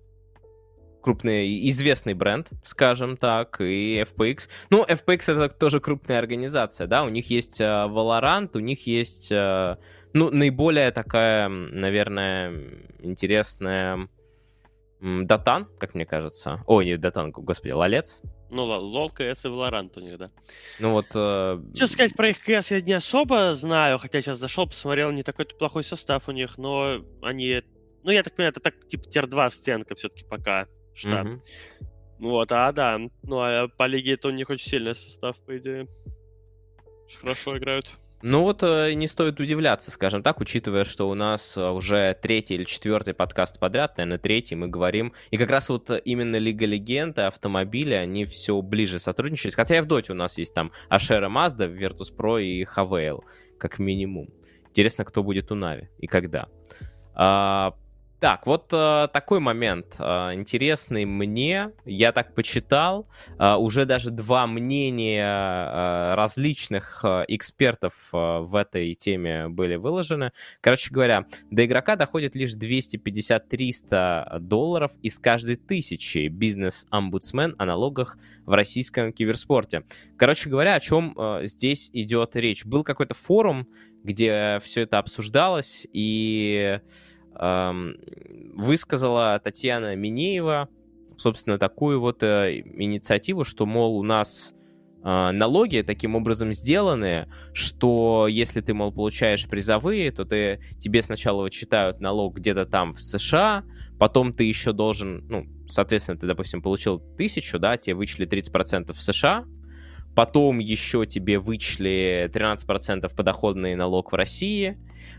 крупный, 1.01 1.69
известный 1.69 2.13
бренд, 2.13 2.49
скажем 2.63 3.17
так, 3.17 3.61
и 3.61 4.01
FPX. 4.01 4.49
Ну, 4.69 4.83
FPX 4.83 5.45
это 5.45 5.49
тоже 5.49 5.79
крупная 5.79 6.19
организация, 6.19 6.87
да, 6.87 7.03
у 7.03 7.09
них 7.09 7.29
есть 7.29 7.61
uh, 7.61 7.89
Valorant, 7.89 8.51
у 8.55 8.59
них 8.59 8.87
есть, 8.87 9.31
uh, 9.31 9.77
ну, 10.13 10.29
наиболее 10.29 10.91
такая, 10.91 11.47
наверное, 11.47 12.53
интересная 12.99 14.09
Датан, 14.99 15.67
как 15.79 15.93
мне 15.93 16.05
кажется. 16.05 16.63
Ой, 16.65 16.85
не 16.85 16.97
Датан, 16.97 17.31
господи, 17.31 17.71
Лолец. 17.71 18.21
Ну, 18.49 18.63
лол, 18.63 19.09
КС 19.09 19.45
и 19.45 19.49
Valorant 19.49 19.91
у 19.95 19.99
них, 19.99 20.17
да. 20.17 20.31
Ну 20.79 20.91
вот... 20.91 21.07
Э... 21.13 21.61
Честно 21.73 21.87
сказать, 21.87 22.15
про 22.15 22.29
их 22.29 22.39
КС 22.39 22.71
я 22.71 22.81
не 22.81 22.93
особо 22.93 23.53
знаю, 23.53 23.97
хотя 23.97 24.21
сейчас 24.21 24.37
зашел, 24.37 24.67
посмотрел, 24.67 25.11
не 25.11 25.23
такой 25.23 25.45
плохой 25.45 25.83
состав 25.83 26.27
у 26.29 26.31
них, 26.31 26.57
но 26.57 27.03
они... 27.21 27.61
Ну, 28.03 28.11
я 28.11 28.23
так 28.23 28.35
понимаю, 28.35 28.51
это 28.51 28.61
так, 28.61 28.87
типа, 28.87 29.03
тир-2 29.09 29.49
сценка 29.49 29.95
все-таки 29.95 30.23
пока, 30.23 30.67
штаб. 30.97 31.27
Mm-hmm. 31.27 31.41
Вот, 32.19 32.51
а, 32.51 32.71
да. 32.71 32.99
Ну, 33.23 33.39
а 33.39 33.67
по 33.67 33.85
лиге 33.85 34.13
это 34.13 34.27
у 34.27 34.31
них 34.31 34.49
очень 34.49 34.69
сильный 34.69 34.95
состав, 34.95 35.37
по 35.45 35.57
идее. 35.57 35.87
Хорошо 37.21 37.57
играют. 37.57 37.87
Ну 38.23 38.41
вот 38.41 38.63
э, 38.63 38.93
не 38.93 39.07
стоит 39.07 39.39
удивляться, 39.39 39.91
скажем 39.91 40.23
так, 40.23 40.39
учитывая, 40.39 40.85
что 40.85 41.07
у 41.07 41.13
нас 41.13 41.55
э, 41.55 41.69
уже 41.69 42.17
третий 42.19 42.55
или 42.55 42.63
четвертый 42.63 43.13
подкаст 43.13 43.59
подряд, 43.59 43.95
наверное, 43.97 44.17
третий, 44.17 44.55
мы 44.55 44.67
говорим. 44.67 45.13
И 45.29 45.37
как 45.37 45.51
раз 45.51 45.69
вот 45.69 45.91
именно 46.03 46.37
Лига 46.37 46.65
Легенд 46.65 47.19
и 47.19 47.21
автомобили, 47.21 47.93
они 47.93 48.25
все 48.25 48.59
ближе 48.63 48.97
сотрудничают. 48.97 49.53
Хотя 49.53 49.77
и 49.77 49.81
в 49.81 49.85
Доте 49.85 50.13
у 50.13 50.15
нас 50.15 50.39
есть 50.39 50.55
там 50.55 50.71
Ашера 50.89 51.29
Мазда, 51.29 51.65
Virtus.pro 51.65 52.41
и 52.41 52.63
Хавейл, 52.63 53.23
как 53.59 53.77
минимум. 53.77 54.29
Интересно, 54.69 55.05
кто 55.05 55.21
будет 55.21 55.51
у 55.51 55.55
Нави 55.55 55.89
и 55.99 56.07
когда. 56.07 56.47
А, 57.13 57.75
так, 58.19 58.47
вот 58.47 58.69
э, 58.73 59.07
такой 59.13 59.39
момент 59.39 59.95
э, 59.99 60.03
интересный 60.33 61.05
мне. 61.05 61.71
Я 61.85 62.11
так 62.11 62.33
почитал. 62.33 63.07
Э, 63.37 63.55
уже 63.55 63.85
даже 63.85 64.09
два 64.09 64.47
мнения 64.47 65.23
э, 65.23 66.15
различных 66.15 67.01
э, 67.03 67.25
экспертов 67.27 68.09
э, 68.13 68.39
в 68.39 68.55
этой 68.55 68.95
теме 68.95 69.49
были 69.49 69.75
выложены. 69.75 70.31
Короче 70.61 70.91
говоря, 70.91 71.27
до 71.51 71.63
игрока 71.63 71.95
доходит 71.95 72.33
лишь 72.33 72.55
250-300 72.55 74.39
долларов 74.39 74.93
из 75.03 75.19
каждой 75.19 75.55
тысячи 75.55 76.27
бизнес-омбудсмен 76.27 77.53
о 77.59 77.65
налогах 77.65 78.17
в 78.47 78.51
российском 78.51 79.13
киберспорте. 79.13 79.83
Короче 80.17 80.49
говоря, 80.49 80.73
о 80.73 80.79
чем 80.79 81.13
э, 81.15 81.41
здесь 81.43 81.91
идет 81.93 82.35
речь? 82.35 82.65
Был 82.65 82.83
какой-то 82.83 83.13
форум, 83.13 83.67
где 84.03 84.59
все 84.63 84.81
это 84.81 84.97
обсуждалось, 84.99 85.85
и 85.93 86.79
высказала 88.55 89.39
Татьяна 89.43 89.95
Минеева, 89.95 90.69
собственно, 91.17 91.57
такую 91.57 91.99
вот 91.99 92.23
э, 92.23 92.59
инициативу, 92.59 93.43
что, 93.43 93.65
мол, 93.65 93.97
у 93.97 94.03
нас 94.03 94.53
э, 95.03 95.31
налоги 95.31 95.83
таким 95.85 96.15
образом 96.15 96.53
сделаны, 96.53 97.27
что 97.53 98.27
если 98.29 98.61
ты, 98.61 98.73
мол, 98.73 98.91
получаешь 98.91 99.47
призовые, 99.47 100.11
то 100.11 100.25
ты, 100.25 100.59
тебе 100.79 101.01
сначала 101.01 101.41
вычитают 101.41 101.99
налог 101.99 102.35
где-то 102.35 102.65
там 102.65 102.93
в 102.93 103.01
США, 103.01 103.63
потом 103.99 104.33
ты 104.33 104.43
еще 104.43 104.73
должен, 104.73 105.25
ну, 105.27 105.45
соответственно, 105.67 106.19
ты, 106.19 106.27
допустим, 106.27 106.61
получил 106.61 106.99
тысячу, 107.17 107.59
да, 107.59 107.77
тебе 107.77 107.95
вычли 107.95 108.27
30% 108.27 108.93
в 108.93 109.01
США, 109.01 109.45
потом 110.15 110.59
еще 110.59 111.05
тебе 111.05 111.39
вычли 111.39 112.29
13% 112.33 113.15
подоходный 113.15 113.75
налог 113.75 114.11
в 114.11 114.15
России, 114.15 114.77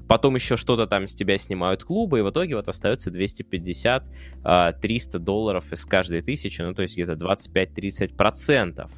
потом 0.09 0.35
еще 0.35 0.57
что-то 0.57 0.87
там 0.87 1.07
с 1.07 1.15
тебя 1.15 1.39
снимают 1.39 1.85
клубы, 1.85 2.21
и 2.21 2.23
в 2.23 2.31
итоге 2.31 2.57
вот 2.57 2.69
остается 2.69 3.11
250-300 3.11 4.03
а, 4.45 4.73
долларов 5.19 5.73
из 5.73 5.85
каждой 5.85 6.23
тысячи, 6.23 6.63
ну 6.63 6.75
то 6.75 6.83
есть 6.83 6.95
где-то 6.95 7.13
25-30%. 7.13 8.91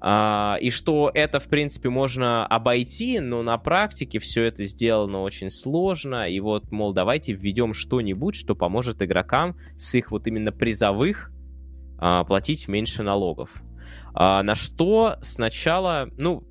Uh, 0.00 0.60
и 0.60 0.68
что 0.68 1.10
это, 1.14 1.40
в 1.40 1.48
принципе, 1.48 1.88
можно 1.88 2.46
обойти, 2.46 3.20
но 3.20 3.42
на 3.42 3.56
практике 3.56 4.18
все 4.18 4.42
это 4.42 4.66
сделано 4.66 5.22
очень 5.22 5.48
сложно. 5.48 6.28
И 6.28 6.40
вот, 6.40 6.70
мол, 6.70 6.92
давайте 6.92 7.32
введем 7.32 7.72
что-нибудь, 7.72 8.34
что 8.34 8.54
поможет 8.54 9.00
игрокам 9.00 9.56
с 9.78 9.94
их 9.94 10.10
вот 10.10 10.26
именно 10.26 10.52
призовых 10.52 11.32
uh, 11.96 12.22
платить 12.26 12.68
меньше 12.68 13.02
налогов. 13.02 13.62
А, 14.14 14.42
на 14.42 14.54
что 14.54 15.16
сначала, 15.22 16.08
ну, 16.18 16.44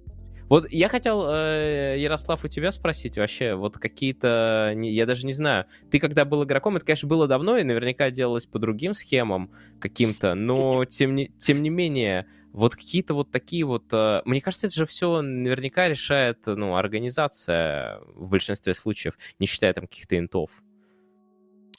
вот 0.53 0.71
я 0.71 0.87
хотел, 0.87 1.25
э, 1.27 1.95
Ярослав, 1.97 2.45
у 2.45 2.47
тебя 2.47 2.71
спросить 2.71 3.17
вообще, 3.17 3.55
вот 3.55 3.79
какие-то, 3.79 4.71
я 4.77 5.07
даже 5.07 5.25
не 5.25 5.33
знаю, 5.33 5.65
ты 5.89 5.99
когда 5.99 6.25
был 6.25 6.43
игроком, 6.43 6.75
это, 6.75 6.85
конечно, 6.85 7.09
было 7.09 7.27
давно 7.27 7.57
и 7.57 7.63
наверняка 7.63 8.11
делалось 8.11 8.45
по 8.45 8.59
другим 8.59 8.93
схемам 8.93 9.49
каким-то, 9.79 10.35
но 10.35 10.85
тем 10.85 11.15
не, 11.15 11.29
тем 11.39 11.63
не 11.63 11.71
менее, 11.71 12.27
вот 12.51 12.75
какие-то 12.75 13.15
вот 13.15 13.31
такие 13.31 13.65
вот... 13.65 13.85
Э, 13.93 14.21
мне 14.25 14.41
кажется, 14.41 14.67
это 14.67 14.75
же 14.75 14.85
все 14.85 15.23
наверняка 15.23 15.89
решает, 15.89 16.45
ну, 16.45 16.75
организация 16.75 18.01
в 18.13 18.29
большинстве 18.29 18.75
случаев, 18.75 19.17
не 19.39 19.47
считая 19.47 19.73
там 19.73 19.87
каких-то 19.87 20.19
интов. 20.19 20.51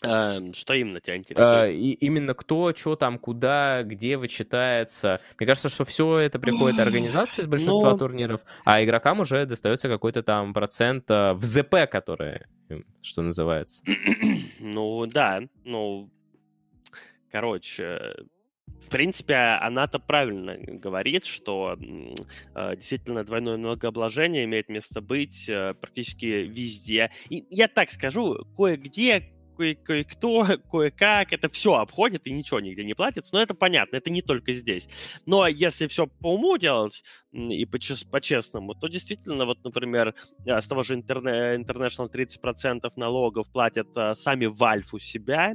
Эм, 0.04 0.54
что 0.54 0.74
именно 0.74 1.00
тебя 1.00 1.16
интересует? 1.16 1.74
и, 1.74 1.92
именно 1.92 2.34
кто, 2.34 2.74
что 2.74 2.96
там, 2.96 3.18
куда, 3.18 3.82
где 3.82 4.16
вычитается. 4.16 5.20
Мне 5.38 5.46
кажется, 5.46 5.68
что 5.68 5.84
все 5.84 6.18
это 6.18 6.38
приходит 6.38 6.78
организации 6.78 7.42
с 7.42 7.46
большинства 7.46 7.92
Но... 7.92 7.98
турниров, 7.98 8.42
а 8.64 8.82
игрокам 8.82 9.20
уже 9.20 9.46
достается 9.46 9.88
какой-то 9.88 10.22
там 10.22 10.52
процент 10.52 11.10
э, 11.10 11.32
в 11.32 11.44
ЗП, 11.44 11.88
который, 11.90 12.42
что 13.02 13.22
называется. 13.22 13.84
ну, 14.60 15.06
да. 15.06 15.42
Ну, 15.64 16.10
короче, 17.30 18.14
в 18.84 18.90
принципе, 18.90 19.34
она-то 19.34 19.98
правильно 19.98 20.56
говорит, 20.58 21.24
что 21.24 21.76
э, 22.54 22.76
действительно 22.76 23.24
двойное 23.24 23.56
налогообложение 23.56 24.44
имеет 24.44 24.68
место 24.68 25.00
быть 25.00 25.48
э, 25.48 25.74
практически 25.74 26.26
везде. 26.26 27.10
И 27.30 27.44
я 27.50 27.68
так 27.68 27.90
скажу, 27.90 28.44
кое-где 28.56 29.32
кое-кто, 29.54 30.46
кое-как, 30.70 31.32
это 31.32 31.48
все 31.48 31.74
обходит 31.74 32.26
и 32.26 32.32
ничего 32.32 32.60
нигде 32.60 32.84
не 32.84 32.94
платится. 32.94 33.34
Но 33.34 33.42
это 33.42 33.54
понятно, 33.54 33.96
это 33.96 34.10
не 34.10 34.22
только 34.22 34.52
здесь. 34.52 34.88
Но 35.26 35.46
если 35.46 35.86
все 35.86 36.06
по 36.06 36.34
уму 36.34 36.56
делать 36.58 37.02
и 37.32 37.66
по-честному, 37.66 38.74
то 38.74 38.88
действительно, 38.88 39.44
вот, 39.44 39.62
например, 39.64 40.14
э, 40.46 40.60
с 40.60 40.68
того 40.68 40.82
же 40.82 40.96
International 40.96 42.10
30% 42.10 42.90
налогов 42.96 43.50
платят 43.50 43.88
э, 43.96 44.14
сами 44.14 44.46
Valve 44.46 44.88
у 44.92 44.98
себя. 44.98 45.54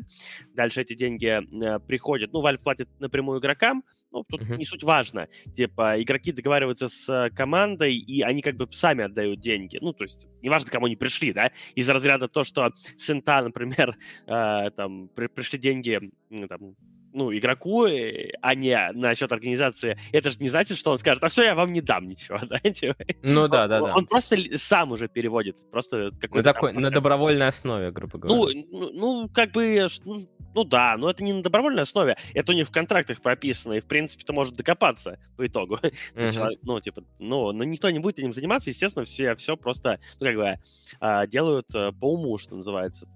Дальше 0.54 0.82
эти 0.82 0.96
деньги 0.96 1.28
э, 1.28 1.80
приходят. 1.80 2.34
Ну, 2.34 2.42
Valve 2.42 2.62
платит 2.62 2.90
напрямую 3.00 3.40
игрокам, 3.40 3.84
ну, 4.12 4.24
тут 4.24 4.42
uh-huh. 4.42 4.58
не 4.58 4.66
суть 4.66 4.84
важно. 4.84 5.28
Типа, 5.56 6.02
игроки 6.02 6.32
договариваются 6.32 6.90
с 6.90 7.30
командой, 7.36 7.96
и 7.96 8.22
они 8.22 8.42
как 8.42 8.56
бы 8.56 8.68
сами 8.72 9.06
отдают 9.06 9.40
деньги. 9.40 9.78
Ну, 9.82 9.94
то 9.94 10.04
есть, 10.04 10.28
неважно, 10.42 10.72
кому 10.72 10.88
они 10.88 10.96
пришли, 10.96 11.32
да, 11.32 11.52
из 11.76 11.90
разряда 11.90 12.28
то, 12.28 12.44
что 12.44 12.72
Сента, 12.98 13.42
например, 13.44 13.89
например, 13.90 14.68
э, 14.68 14.72
там 14.72 15.10
при, 15.10 15.28
пришли 15.28 15.60
деньги, 15.60 16.00
там, 16.48 16.76
ну, 17.14 17.36
игроку, 17.36 17.86
э, 17.86 18.32
а 18.42 18.56
не 18.56 18.78
насчет 18.94 19.32
организации, 19.32 19.98
это 20.12 20.30
же 20.30 20.38
не 20.40 20.50
значит, 20.50 20.78
что 20.78 20.92
он 20.92 20.98
скажет, 20.98 21.24
а 21.24 21.28
все, 21.30 21.44
я 21.44 21.56
вам 21.56 21.72
не 21.72 21.82
дам 21.82 22.08
ничего, 22.08 22.40
да? 22.50 22.58
Типа, 22.60 22.96
ну 23.24 23.48
да, 23.48 23.68
да, 23.68 23.80
да. 23.80 23.96
Он 23.96 24.06
просто 24.06 24.38
сам 24.56 24.92
уже 24.92 25.08
переводит, 25.08 25.58
просто 25.72 26.12
какой-то... 26.20 26.38
На, 26.38 26.44
такой, 26.44 26.74
на 26.74 26.92
добровольной 26.92 27.48
основе, 27.48 27.92
грубо 27.92 28.20
ну, 28.24 28.36
говоря. 28.36 28.62
Ну, 28.72 28.92
ну 28.94 29.30
как 29.30 29.52
бы, 29.52 29.88
ну, 30.06 30.28
ну 30.56 30.64
да, 30.64 30.96
но 30.98 31.10
это 31.10 31.24
не 31.24 31.34
на 31.34 31.44
добровольной 31.44 31.84
основе, 31.84 32.18
это 32.34 32.52
у 32.52 32.56
них 32.56 32.68
в 32.68 32.72
контрактах 32.72 33.22
прописано, 33.22 33.74
и 33.74 33.80
в 33.80 33.86
принципе 33.86 34.24
ты 34.26 34.34
может 34.34 34.56
докопаться 34.56 35.20
по 35.38 35.46
итогу. 35.46 35.80
Uh-huh. 36.20 36.58
ну, 36.64 36.80
типа, 36.80 37.04
ну, 37.20 37.52
но 37.52 37.64
никто 37.64 37.90
не 37.90 38.00
будет 38.00 38.20
этим 38.20 38.34
заниматься, 38.34 38.70
естественно, 38.70 39.06
все, 39.06 39.36
все 39.36 39.56
просто, 39.56 40.00
ну, 40.20 40.28
как 40.28 40.36
бы, 40.36 40.60
а, 41.00 41.28
делают 41.28 41.74
э, 41.74 41.92
по 41.92 42.14
уму, 42.14 42.38
что 42.38 42.56
называется. 42.56 43.08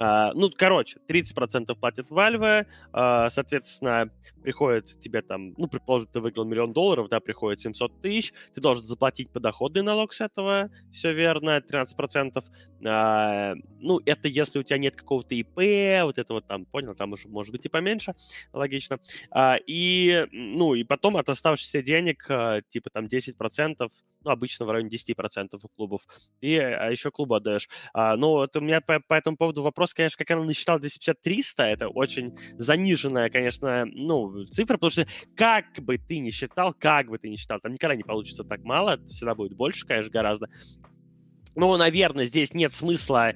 Uh, 0.00 0.32
ну, 0.34 0.50
короче, 0.50 0.98
30% 1.08 1.74
платит 1.74 2.10
Valve, 2.10 2.66
uh, 2.94 3.28
соответственно, 3.28 4.10
приходит 4.42 4.86
тебе 4.98 5.20
там, 5.20 5.52
ну, 5.58 5.68
предположим, 5.68 6.08
ты 6.10 6.20
выиграл 6.20 6.46
миллион 6.46 6.72
долларов, 6.72 7.10
да, 7.10 7.20
приходит 7.20 7.60
700 7.60 8.00
тысяч, 8.00 8.32
ты 8.54 8.62
должен 8.62 8.82
заплатить 8.82 9.28
подоходный 9.28 9.82
налог 9.82 10.14
с 10.14 10.22
этого, 10.22 10.70
все 10.90 11.12
верно, 11.12 11.58
13%. 11.58 12.42
Uh, 12.80 13.62
ну, 13.78 14.00
это 14.06 14.28
если 14.28 14.60
у 14.60 14.62
тебя 14.62 14.78
нет 14.78 14.96
какого-то 14.96 15.34
ИП, 15.34 16.04
вот 16.04 16.16
это 16.16 16.32
вот 16.32 16.46
там, 16.46 16.64
понял, 16.64 16.94
там 16.94 17.12
уже 17.12 17.28
может 17.28 17.52
быть 17.52 17.66
и 17.66 17.68
поменьше, 17.68 18.14
логично. 18.54 19.00
И, 19.66 20.26
ну, 20.32 20.74
и 20.74 20.82
потом 20.82 21.18
от 21.18 21.28
оставшихся 21.28 21.82
денег, 21.82 22.26
типа 22.70 22.88
там 22.90 23.04
10%, 23.04 23.90
ну, 24.22 24.30
обычно 24.30 24.66
в 24.66 24.70
районе 24.70 24.90
10% 24.90 25.58
у 25.62 25.68
клубов, 25.68 26.02
и 26.40 26.56
а 26.56 26.90
еще 26.90 27.10
клубу 27.10 27.34
отдаешь. 27.34 27.68
А, 27.92 28.16
ну, 28.16 28.28
вот 28.30 28.54
у 28.56 28.60
меня 28.60 28.80
по, 28.80 29.00
по 29.00 29.14
этому 29.14 29.36
поводу 29.36 29.62
вопрос, 29.62 29.94
конечно, 29.94 30.18
как 30.18 30.30
она 30.36 30.44
насчитала 30.44 30.78
250-300, 30.78 31.64
это 31.64 31.88
очень 31.88 32.36
заниженная, 32.58 33.30
конечно, 33.30 33.86
ну, 33.86 34.44
цифра, 34.44 34.74
потому 34.74 34.90
что 34.90 35.06
как 35.36 35.66
бы 35.80 35.98
ты 35.98 36.18
ни 36.18 36.30
считал, 36.30 36.74
как 36.74 37.08
бы 37.08 37.18
ты 37.18 37.28
ни 37.28 37.36
считал, 37.36 37.60
там 37.60 37.72
никогда 37.72 37.96
не 37.96 38.02
получится 38.02 38.44
так 38.44 38.62
мало, 38.62 38.98
всегда 39.06 39.34
будет 39.34 39.56
больше, 39.56 39.86
конечно, 39.86 40.10
гораздо. 40.10 40.48
Ну, 41.56 41.76
наверное, 41.76 42.26
здесь 42.26 42.54
нет 42.54 42.72
смысла 42.72 43.30
э, 43.30 43.34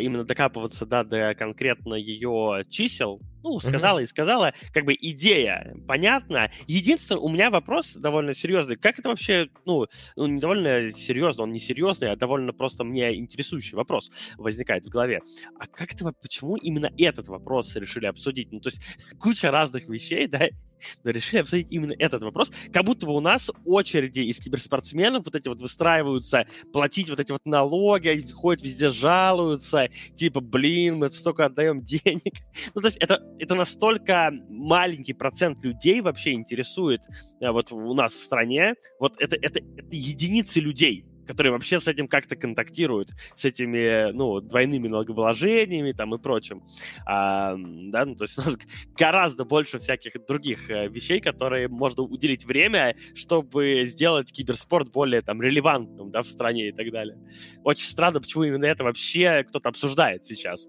именно 0.00 0.24
докапываться 0.24 0.84
да, 0.84 1.02
до 1.02 1.34
конкретно 1.34 1.94
ее 1.94 2.64
чисел, 2.68 3.20
ну, 3.42 3.60
сказала 3.60 4.00
mm-hmm. 4.00 4.04
и 4.04 4.08
сказала, 4.08 4.52
как 4.72 4.84
бы 4.84 4.94
идея 4.98 5.76
понятна. 5.86 6.50
Единственное, 6.66 7.20
у 7.20 7.28
меня 7.28 7.50
вопрос 7.50 7.94
довольно 7.94 8.34
серьезный. 8.34 8.76
Как 8.76 8.98
это 8.98 9.08
вообще, 9.08 9.48
ну, 9.64 9.86
ну, 10.16 10.26
не 10.26 10.40
довольно 10.40 10.92
серьезно, 10.92 11.44
он 11.44 11.52
не 11.52 11.60
серьезный, 11.60 12.10
а 12.10 12.16
довольно 12.16 12.52
просто 12.52 12.84
мне 12.84 13.16
интересующий 13.16 13.76
вопрос 13.76 14.10
возникает 14.36 14.84
в 14.84 14.88
голове. 14.88 15.20
А 15.58 15.66
как 15.66 15.92
это, 15.92 16.12
почему 16.20 16.56
именно 16.56 16.90
этот 16.98 17.28
вопрос 17.28 17.74
решили 17.76 18.06
обсудить? 18.06 18.52
Ну, 18.52 18.60
то 18.60 18.68
есть 18.68 18.82
куча 19.18 19.50
разных 19.50 19.88
вещей, 19.88 20.26
да, 20.26 20.48
но 21.04 21.10
решили 21.10 21.40
обсудить 21.40 21.70
именно 21.70 21.94
этот 21.98 22.22
вопрос, 22.22 22.50
как 22.72 22.84
будто 22.84 23.06
бы 23.06 23.14
у 23.14 23.20
нас 23.20 23.50
очереди 23.64 24.20
из 24.20 24.38
киберспортсменов 24.40 25.24
вот 25.24 25.34
эти 25.34 25.48
вот 25.48 25.60
выстраиваются, 25.60 26.46
платить 26.72 27.08
вот 27.10 27.20
эти 27.20 27.32
вот 27.32 27.44
налоги, 27.44 28.24
ходят 28.32 28.62
везде 28.62 28.90
жалуются, 28.90 29.88
типа, 30.16 30.40
блин, 30.40 30.96
мы 30.98 31.10
столько 31.10 31.46
отдаем 31.46 31.82
денег. 31.82 32.34
Ну, 32.74 32.82
то 32.82 32.88
есть 32.88 32.98
это 32.98 33.22
это 33.38 33.54
настолько 33.54 34.30
маленький 34.48 35.12
процент 35.12 35.62
людей 35.62 36.00
вообще 36.00 36.32
интересует 36.32 37.00
э, 37.40 37.50
вот 37.50 37.72
у 37.72 37.94
нас 37.94 38.12
в 38.12 38.22
стране. 38.22 38.74
Вот 38.98 39.14
это, 39.18 39.36
это, 39.36 39.60
это 39.60 39.88
единицы 39.90 40.60
людей, 40.60 41.04
которые 41.28 41.52
вообще 41.52 41.78
с 41.78 41.86
этим 41.86 42.08
как-то 42.08 42.34
контактируют, 42.36 43.10
с 43.34 43.44
этими, 43.44 44.10
ну, 44.12 44.40
двойными 44.40 44.88
налогообложениями 44.88 45.92
там 45.92 46.14
и 46.14 46.18
прочим. 46.18 46.64
А, 47.06 47.54
да, 47.56 48.04
ну, 48.06 48.16
то 48.16 48.24
есть 48.24 48.38
у 48.38 48.42
нас 48.42 48.58
гораздо 48.98 49.44
больше 49.44 49.78
всяких 49.78 50.24
других 50.26 50.70
э, 50.70 50.88
вещей, 50.88 51.20
которые 51.20 51.68
можно 51.68 52.02
уделить 52.02 52.46
время, 52.46 52.96
чтобы 53.14 53.84
сделать 53.84 54.32
киберспорт 54.32 54.90
более 54.90 55.20
там 55.22 55.42
релевантным, 55.42 56.10
да, 56.10 56.22
в 56.22 56.26
стране 56.26 56.70
и 56.70 56.72
так 56.72 56.90
далее. 56.90 57.16
Очень 57.62 57.86
странно, 57.86 58.20
почему 58.20 58.44
именно 58.44 58.64
это 58.64 58.84
вообще 58.84 59.44
кто-то 59.44 59.68
обсуждает 59.68 60.24
сейчас 60.24 60.66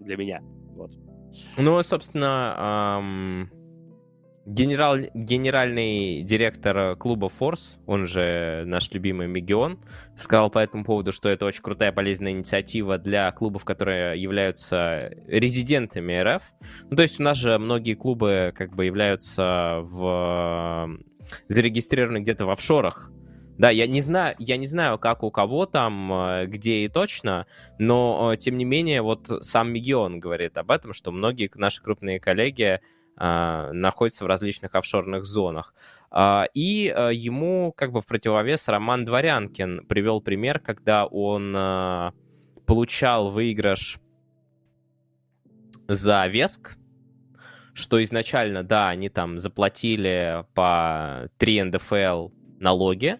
для 0.00 0.16
меня. 0.16 0.40
Вот. 0.42 0.90
Ну, 1.56 1.82
собственно, 1.82 2.98
эм, 3.00 3.55
генерал, 4.46 4.96
генеральный 5.12 6.22
директор 6.22 6.96
клуба 6.96 7.26
Force, 7.28 7.76
он 7.86 8.06
же 8.06 8.62
наш 8.66 8.90
любимый 8.92 9.26
Мегион, 9.26 9.78
сказал 10.16 10.50
по 10.50 10.60
этому 10.60 10.84
поводу, 10.84 11.12
что 11.12 11.28
это 11.28 11.44
очень 11.44 11.62
крутая 11.62 11.92
полезная 11.92 12.32
инициатива 12.32 12.96
для 12.96 13.30
клубов, 13.32 13.64
которые 13.64 14.20
являются 14.20 15.10
резидентами 15.26 16.14
РФ. 16.14 16.42
Ну, 16.90 16.96
то 16.96 17.02
есть 17.02 17.20
у 17.20 17.22
нас 17.22 17.36
же 17.36 17.58
многие 17.58 17.94
клубы 17.94 18.52
как 18.56 18.74
бы 18.74 18.84
являются 18.86 19.80
в 19.82 20.98
зарегистрированы 21.48 22.18
где-то 22.18 22.46
в 22.46 22.50
офшорах 22.50 23.10
да, 23.58 23.70
я 23.70 23.86
не 23.86 24.00
знаю, 24.00 24.34
я 24.38 24.56
не 24.56 24.66
знаю, 24.66 24.98
как 24.98 25.22
у 25.22 25.30
кого 25.30 25.66
там, 25.66 26.12
э, 26.12 26.46
где 26.46 26.84
и 26.84 26.88
точно, 26.88 27.46
но 27.78 28.32
э, 28.32 28.36
тем 28.36 28.58
не 28.58 28.64
менее, 28.64 29.02
вот 29.02 29.28
сам 29.40 29.72
Мегион 29.72 30.20
говорит 30.20 30.58
об 30.58 30.70
этом, 30.70 30.92
что 30.92 31.10
многие 31.10 31.50
наши 31.54 31.82
крупные 31.82 32.20
коллеги 32.20 32.80
а, 33.16 33.72
находятся 33.72 34.24
в 34.24 34.26
различных 34.26 34.74
офшорных 34.74 35.24
зонах. 35.24 35.74
А, 36.10 36.46
и 36.54 36.88
а, 36.88 37.08
ему 37.08 37.72
как 37.76 37.92
бы 37.92 38.00
в 38.00 38.06
противовес 38.06 38.68
Роман 38.68 39.04
Дворянкин 39.04 39.86
привел 39.86 40.20
пример, 40.20 40.58
когда 40.58 41.06
он 41.06 41.52
получал 42.66 43.30
выигрыш 43.30 43.98
за 45.88 46.26
Веск, 46.26 46.76
что 47.72 48.02
изначально, 48.02 48.62
да, 48.64 48.88
они 48.88 49.08
там 49.08 49.38
заплатили 49.38 50.44
по 50.54 51.28
3 51.38 51.64
НДФЛ 51.64 52.30
налоги, 52.58 53.18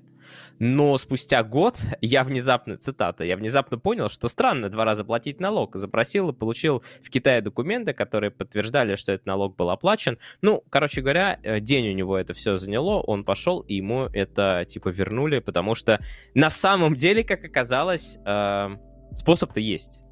но 0.59 0.97
спустя 0.97 1.43
год 1.43 1.83
я 2.01 2.25
внезапно, 2.25 2.77
цитата, 2.77 3.25
я 3.25 3.37
внезапно 3.37 3.79
понял, 3.79 4.09
что 4.09 4.29
странно 4.29 4.69
два 4.69 4.85
раза 4.85 5.05
платить 5.05 5.41
налог. 5.41 5.77
Запросил 5.77 6.31
и 6.31 6.33
получил 6.33 6.83
в 7.03 7.11
Китае 7.11 7.43
документы, 7.43 7.93
которые 7.93 8.31
подтверждали, 8.31 8.97
что 8.97 9.13
этот 9.13 9.27
налог 9.27 9.57
был 9.57 9.71
оплачен. 9.71 10.19
Ну, 10.41 10.65
короче 10.71 11.03
говоря, 11.03 11.39
э, 11.43 11.61
день 11.61 11.91
у 11.91 11.93
него 11.93 12.17
это 12.17 12.33
все 12.33 12.57
заняло, 12.57 13.01
он 13.01 13.25
пошел, 13.25 13.61
и 13.61 13.75
ему 13.75 14.05
это, 14.13 14.65
типа, 14.67 14.89
вернули, 14.89 15.41
потому 15.41 15.75
что 15.75 16.01
на 16.35 16.51
самом 16.51 16.97
деле, 16.97 17.23
как 17.23 17.45
оказалось, 17.45 18.19
э, 18.25 18.69
способ-то 19.15 19.61
есть. 19.61 20.03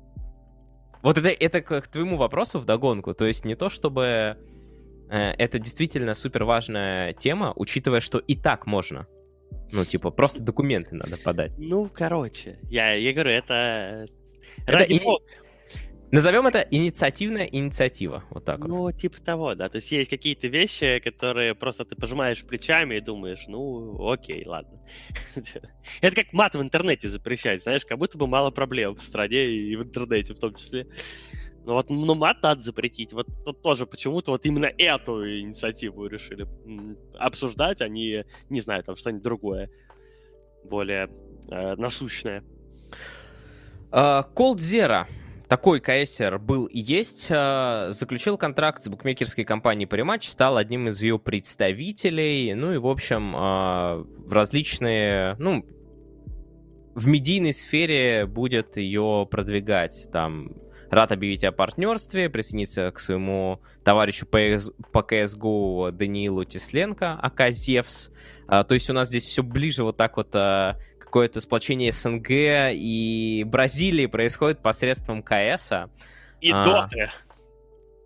Вот 1.02 1.18
это, 1.18 1.28
это 1.28 1.60
к 1.60 1.88
твоему 1.88 2.16
вопросу 2.16 2.58
в 2.58 2.64
догонку. 2.64 3.14
То 3.14 3.26
есть 3.26 3.44
не 3.44 3.54
то, 3.54 3.68
чтобы 3.70 4.38
э, 5.10 5.30
это 5.38 5.58
действительно 5.58 6.14
супер 6.14 6.44
важная 6.44 7.12
тема, 7.14 7.52
учитывая, 7.56 8.00
что 8.00 8.18
и 8.18 8.36
так 8.36 8.66
можно. 8.66 9.06
Ну, 9.72 9.84
типа, 9.84 10.10
просто 10.10 10.42
документы 10.42 10.94
надо 10.94 11.16
подать. 11.16 11.52
Ну, 11.58 11.88
короче, 11.92 12.58
я, 12.70 12.92
я 12.92 13.12
говорю, 13.12 13.30
это... 13.30 14.06
это 14.66 14.72
Ради 14.72 14.94
и... 14.94 15.00
Назовем 16.14 16.46
это 16.46 16.60
инициативная 16.70 17.44
инициатива. 17.46 18.22
Вот 18.30 18.44
так 18.44 18.60
ну, 18.60 18.76
вот. 18.76 18.96
типа 18.96 19.20
того, 19.20 19.56
да. 19.56 19.68
То 19.68 19.78
есть 19.78 19.90
есть 19.90 20.08
какие-то 20.08 20.46
вещи, 20.46 21.00
которые 21.00 21.56
просто 21.56 21.84
ты 21.84 21.96
пожимаешь 21.96 22.44
плечами 22.44 22.94
и 22.94 23.00
думаешь, 23.00 23.46
ну, 23.48 24.12
окей, 24.12 24.46
ладно. 24.46 24.80
Это 26.00 26.14
как 26.14 26.32
мат 26.32 26.54
в 26.54 26.62
интернете 26.62 27.08
запрещать, 27.08 27.64
знаешь, 27.64 27.84
как 27.84 27.98
будто 27.98 28.16
бы 28.16 28.28
мало 28.28 28.52
проблем 28.52 28.94
в 28.94 29.02
стране 29.02 29.46
и 29.46 29.74
в 29.74 29.82
интернете 29.82 30.34
в 30.34 30.38
том 30.38 30.54
числе. 30.54 30.86
Ну 31.64 31.72
вот, 31.72 31.88
ну 31.88 32.14
мат 32.14 32.42
надо 32.42 32.60
запретить. 32.60 33.12
Вот 33.12 33.26
тут 33.44 33.62
тоже 33.62 33.86
почему-то 33.86 34.32
вот 34.32 34.44
именно 34.44 34.70
эту 34.76 35.26
инициативу 35.40 36.06
решили 36.06 36.46
обсуждать, 37.18 37.80
а 37.80 37.88
не, 37.88 38.24
не 38.50 38.60
знаю, 38.60 38.84
там 38.84 38.96
что-нибудь 38.96 39.22
другое, 39.22 39.70
более 40.64 41.08
э, 41.48 41.74
насущное. 41.76 42.44
Uh, 43.90 44.24
Cold 44.34 44.56
Zero 44.56 45.06
такой 45.48 45.80
КСР 45.80 46.38
был 46.38 46.64
и 46.66 46.80
есть, 46.80 47.30
uh, 47.30 47.92
заключил 47.92 48.36
контракт 48.36 48.82
с 48.82 48.88
букмекерской 48.88 49.44
компанией 49.44 49.86
Париматч, 49.86 50.28
стал 50.28 50.56
одним 50.56 50.88
из 50.88 51.00
ее 51.00 51.18
представителей, 51.18 52.54
ну 52.54 52.72
и, 52.72 52.78
в 52.78 52.86
общем, 52.86 53.36
uh, 53.36 54.02
в 54.26 54.32
различные, 54.32 55.36
ну, 55.38 55.64
в 56.94 57.06
медийной 57.06 57.52
сфере 57.52 58.26
будет 58.26 58.76
ее 58.76 59.26
продвигать, 59.30 60.08
там, 60.12 60.50
рад 60.90 61.12
объявить 61.12 61.44
о 61.44 61.52
партнерстве, 61.52 62.30
присоединиться 62.30 62.90
к 62.90 62.98
своему 62.98 63.60
товарищу 63.84 64.26
по, 64.26 64.38
CSGO 64.38 65.90
Даниилу 65.92 66.44
Тесленко, 66.44 67.12
АК 67.14 67.50
Зевс. 67.50 68.10
А, 68.46 68.64
то 68.64 68.74
есть 68.74 68.90
у 68.90 68.92
нас 68.92 69.08
здесь 69.08 69.26
все 69.26 69.42
ближе 69.42 69.84
вот 69.84 69.96
так 69.96 70.16
вот 70.16 70.34
а, 70.34 70.76
какое-то 70.98 71.40
сплочение 71.40 71.92
СНГ 71.92 72.28
и 72.72 73.44
Бразилии 73.46 74.06
происходит 74.06 74.60
посредством 74.62 75.22
КС. 75.22 75.70
И 76.40 76.50
а... 76.50 76.64
Доты. 76.64 77.10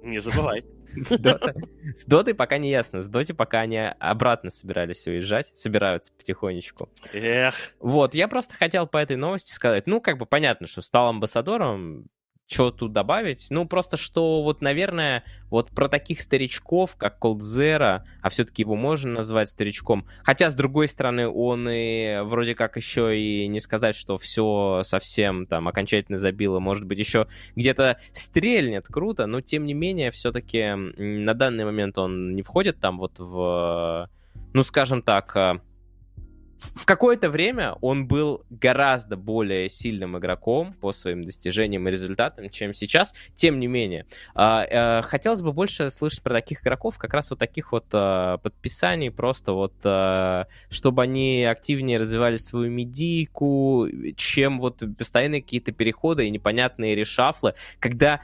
Не 0.02 0.20
забывай. 0.20 0.64
С 1.94 2.06
Дотой 2.06 2.34
пока 2.34 2.58
не 2.58 2.70
ясно. 2.70 3.00
С 3.00 3.08
Доти 3.08 3.32
пока 3.32 3.60
они 3.60 3.78
обратно 3.78 4.50
собирались 4.50 5.06
уезжать, 5.06 5.46
собираются 5.46 6.12
потихонечку. 6.12 6.88
Эх. 7.12 7.54
Вот, 7.80 8.14
я 8.14 8.28
просто 8.28 8.54
хотел 8.56 8.86
по 8.86 8.98
этой 8.98 9.16
новости 9.16 9.52
сказать, 9.52 9.86
ну, 9.86 10.00
как 10.00 10.18
бы 10.18 10.26
понятно, 10.26 10.66
что 10.66 10.82
стал 10.82 11.08
амбассадором, 11.08 12.06
что 12.48 12.70
тут 12.70 12.92
добавить? 12.92 13.48
Ну, 13.50 13.66
просто 13.66 13.96
что 13.96 14.42
вот, 14.42 14.62
наверное, 14.62 15.22
вот 15.50 15.70
про 15.70 15.88
таких 15.88 16.20
старичков, 16.20 16.96
как 16.96 17.18
Колдзера, 17.18 18.06
а 18.22 18.30
все-таки 18.30 18.62
его 18.62 18.74
можно 18.74 19.12
назвать 19.12 19.50
старичком, 19.50 20.06
хотя, 20.22 20.48
с 20.48 20.54
другой 20.54 20.88
стороны, 20.88 21.28
он 21.28 21.68
и 21.68 22.20
вроде 22.22 22.54
как 22.54 22.76
еще 22.76 23.18
и 23.18 23.46
не 23.48 23.60
сказать, 23.60 23.94
что 23.94 24.16
все 24.16 24.80
совсем 24.84 25.46
там 25.46 25.68
окончательно 25.68 26.16
забило, 26.16 26.58
может 26.58 26.84
быть, 26.84 26.98
еще 26.98 27.28
где-то 27.54 27.98
стрельнет. 28.12 28.86
Круто, 28.86 29.26
но, 29.26 29.42
тем 29.42 29.66
не 29.66 29.74
менее, 29.74 30.10
все-таки 30.10 30.72
на 30.74 31.34
данный 31.34 31.66
момент 31.66 31.98
он 31.98 32.34
не 32.34 32.42
входит 32.42 32.80
там 32.80 32.98
вот 32.98 33.18
в, 33.18 34.08
ну, 34.54 34.62
скажем 34.62 35.02
так, 35.02 35.36
а, 35.36 35.60
в 36.58 36.86
какое-то 36.86 37.30
время 37.30 37.74
он 37.80 38.06
был 38.06 38.44
гораздо 38.50 39.16
более 39.16 39.68
сильным 39.68 40.18
игроком 40.18 40.74
по 40.74 40.92
своим 40.92 41.24
достижениям 41.24 41.88
и 41.88 41.90
результатам, 41.90 42.50
чем 42.50 42.74
сейчас. 42.74 43.14
Тем 43.34 43.60
не 43.60 43.66
менее, 43.66 44.06
а, 44.34 44.64
э, 44.64 45.02
хотелось 45.02 45.42
бы 45.42 45.52
больше 45.52 45.90
слышать 45.90 46.22
про 46.22 46.34
таких 46.34 46.62
игроков, 46.62 46.98
как 46.98 47.14
раз 47.14 47.30
вот 47.30 47.38
таких 47.38 47.72
вот 47.72 47.86
а, 47.92 48.38
подписаний, 48.38 49.10
просто 49.10 49.52
вот, 49.52 49.74
а, 49.84 50.46
чтобы 50.68 51.02
они 51.02 51.44
активнее 51.44 51.98
развивали 51.98 52.36
свою 52.36 52.70
медийку, 52.70 53.86
чем 54.16 54.58
вот 54.58 54.82
постоянные 54.96 55.42
какие-то 55.42 55.72
переходы 55.72 56.26
и 56.26 56.30
непонятные 56.30 56.94
решафлы, 56.94 57.54
когда 57.78 58.20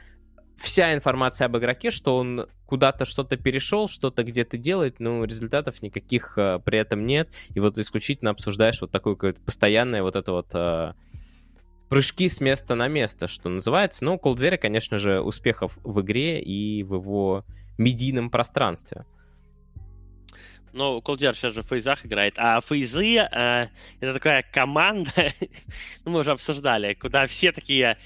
вся 0.57 0.93
информация 0.93 1.45
об 1.45 1.57
игроке, 1.57 1.91
что 1.91 2.17
он 2.17 2.47
куда-то 2.65 3.05
что-то 3.05 3.37
перешел, 3.37 3.87
что-то 3.87 4.23
где-то 4.23 4.57
делает, 4.57 4.99
но 4.99 5.23
результатов 5.23 5.81
никаких 5.81 6.37
э, 6.37 6.59
при 6.63 6.79
этом 6.79 7.05
нет. 7.05 7.29
И 7.53 7.59
вот 7.59 7.77
исключительно 7.77 8.31
обсуждаешь 8.31 8.81
вот 8.81 8.91
такое 8.91 9.15
какое-то 9.15 9.41
постоянное 9.41 10.01
вот 10.01 10.15
это 10.15 10.31
вот 10.31 10.47
э, 10.53 10.93
прыжки 11.89 12.27
с 12.27 12.41
места 12.41 12.75
на 12.75 12.87
место, 12.87 13.27
что 13.27 13.49
называется. 13.49 14.03
Ну, 14.03 14.15
у 14.15 14.19
Колдзера, 14.19 14.57
конечно 14.57 14.97
же, 14.97 15.21
успехов 15.21 15.77
в 15.83 16.01
игре 16.01 16.41
и 16.41 16.83
в 16.83 16.95
его 16.95 17.45
медийном 17.77 18.29
пространстве. 18.29 19.05
Ну, 20.77 21.01
Колдер 21.01 21.35
сейчас 21.35 21.53
же 21.53 21.61
в 21.61 21.67
фейзах 21.67 22.05
играет, 22.05 22.33
а 22.37 22.59
фейзы 22.59 23.15
э, 23.19 23.67
это 24.01 24.13
такая 24.13 24.43
команда, 24.51 25.09
ну, 26.03 26.11
мы 26.11 26.19
уже 26.19 26.31
обсуждали, 26.31 26.93
куда 26.95 27.27
все 27.27 27.53
такие 27.53 27.97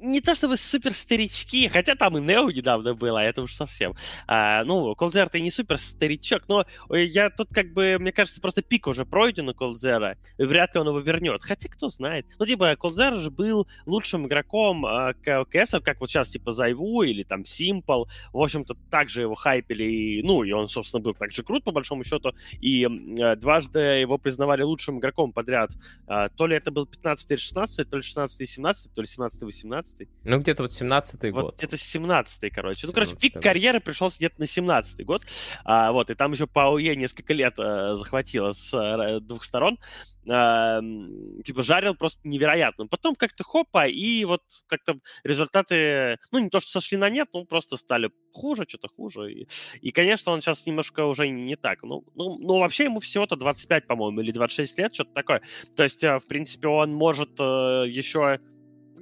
не 0.00 0.20
то 0.20 0.34
чтобы 0.34 0.56
супер 0.56 0.94
старички, 0.94 1.68
хотя 1.68 1.94
там 1.94 2.18
и 2.18 2.20
Нео 2.20 2.50
недавно 2.50 2.94
было, 2.94 3.20
а 3.20 3.24
это 3.24 3.42
уж 3.42 3.54
совсем. 3.54 3.94
А, 4.26 4.64
ну, 4.64 4.94
Колдзер 4.94 5.28
ты 5.28 5.40
не 5.40 5.50
супер 5.50 5.78
старичок, 5.78 6.44
но 6.48 6.66
я 6.90 7.30
тут 7.30 7.48
как 7.52 7.72
бы, 7.72 7.96
мне 7.98 8.12
кажется, 8.12 8.40
просто 8.40 8.62
пик 8.62 8.86
уже 8.86 9.04
пройден 9.04 9.48
у 9.48 9.54
Колдзера, 9.54 10.18
и 10.38 10.44
вряд 10.44 10.74
ли 10.74 10.80
он 10.80 10.88
его 10.88 11.00
вернет. 11.00 11.42
Хотя 11.42 11.68
кто 11.68 11.88
знает. 11.88 12.26
Ну, 12.38 12.46
типа, 12.46 12.76
Колдзер 12.76 13.16
же 13.16 13.30
был 13.30 13.66
лучшим 13.86 14.26
игроком 14.26 14.84
а, 14.86 15.14
КС, 15.14 15.74
как 15.82 16.00
вот 16.00 16.10
сейчас, 16.10 16.28
типа, 16.28 16.52
Зайву 16.52 17.02
или 17.02 17.22
там 17.22 17.44
Симпл. 17.44 18.04
В 18.32 18.40
общем-то, 18.40 18.74
также 18.90 19.22
его 19.22 19.34
хайпели, 19.34 19.84
и, 19.84 20.22
ну, 20.22 20.42
и 20.42 20.52
он, 20.52 20.68
собственно, 20.68 21.02
был 21.02 21.14
также 21.14 21.42
крут, 21.42 21.64
по 21.64 21.72
большому 21.72 22.04
счету, 22.04 22.34
и 22.60 22.84
а, 22.84 23.36
дважды 23.36 23.78
его 23.78 24.18
признавали 24.18 24.62
лучшим 24.62 24.98
игроком 24.98 25.32
подряд. 25.32 25.70
А, 26.06 26.28
то 26.28 26.46
ли 26.46 26.56
это 26.56 26.70
был 26.70 26.86
15 26.86 27.30
или 27.30 27.38
16, 27.38 27.88
то 27.88 27.96
ли 27.96 28.02
16 28.02 28.40
и 28.40 28.46
17, 28.46 28.94
то 28.94 29.00
ли 29.00 29.06
17 29.06 29.42
и 29.42 29.44
18 29.44 29.83
17 29.84 30.08
Ну, 30.24 30.38
где-то 30.38 30.62
вот 30.62 30.72
17-й 30.72 31.30
вот 31.30 31.42
год. 31.42 31.56
где-то 31.56 31.76
17-й, 31.76 32.50
короче. 32.50 32.86
Ну, 32.86 32.92
короче, 32.92 33.16
пик 33.16 33.40
карьеры 33.40 33.80
пришелся 33.80 34.16
где-то 34.18 34.40
на 34.40 34.44
17-й 34.44 35.04
год. 35.04 35.22
А, 35.64 35.92
вот, 35.92 36.10
и 36.10 36.14
там 36.14 36.32
еще 36.32 36.46
по 36.46 36.64
АОЕ 36.64 36.96
несколько 36.96 37.34
лет 37.34 37.54
а, 37.58 37.94
захватило 37.94 38.52
с 38.52 38.72
а, 38.74 39.20
двух 39.20 39.44
сторон. 39.44 39.78
А, 40.28 40.80
типа, 41.44 41.62
жарил 41.62 41.94
просто 41.94 42.26
невероятно. 42.26 42.86
Потом 42.86 43.14
как-то 43.14 43.44
хопа, 43.44 43.86
и 43.86 44.24
вот 44.24 44.42
как-то 44.66 44.98
результаты, 45.22 46.18
ну, 46.32 46.38
не 46.38 46.48
то, 46.48 46.60
что 46.60 46.70
сошли 46.70 46.96
на 46.96 47.10
нет, 47.10 47.28
ну, 47.32 47.44
просто 47.44 47.76
стали 47.76 48.10
хуже, 48.32 48.64
что-то 48.66 48.88
хуже. 48.88 49.32
И, 49.32 49.48
и, 49.80 49.90
конечно, 49.90 50.32
он 50.32 50.40
сейчас 50.40 50.66
немножко 50.66 51.04
уже 51.04 51.28
не 51.28 51.56
так. 51.56 51.82
Ну, 51.82 52.04
ну, 52.14 52.38
ну 52.38 52.58
вообще 52.58 52.84
ему 52.84 53.00
всего-то 53.00 53.36
25, 53.36 53.86
по-моему, 53.86 54.20
или 54.20 54.32
26 54.32 54.78
лет, 54.78 54.94
что-то 54.94 55.12
такое. 55.12 55.42
То 55.76 55.82
есть, 55.82 56.02
в 56.02 56.22
принципе, 56.26 56.68
он 56.68 56.92
может 56.92 57.30
э, 57.38 57.84
еще 57.86 58.40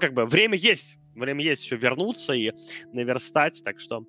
как 0.03 0.14
бы 0.14 0.26
время 0.26 0.57
есть, 0.57 0.98
время 1.14 1.44
есть 1.44 1.64
еще 1.64 1.76
вернуться 1.76 2.32
и 2.32 2.50
наверстать, 2.92 3.62
так 3.64 3.78
что 3.78 4.05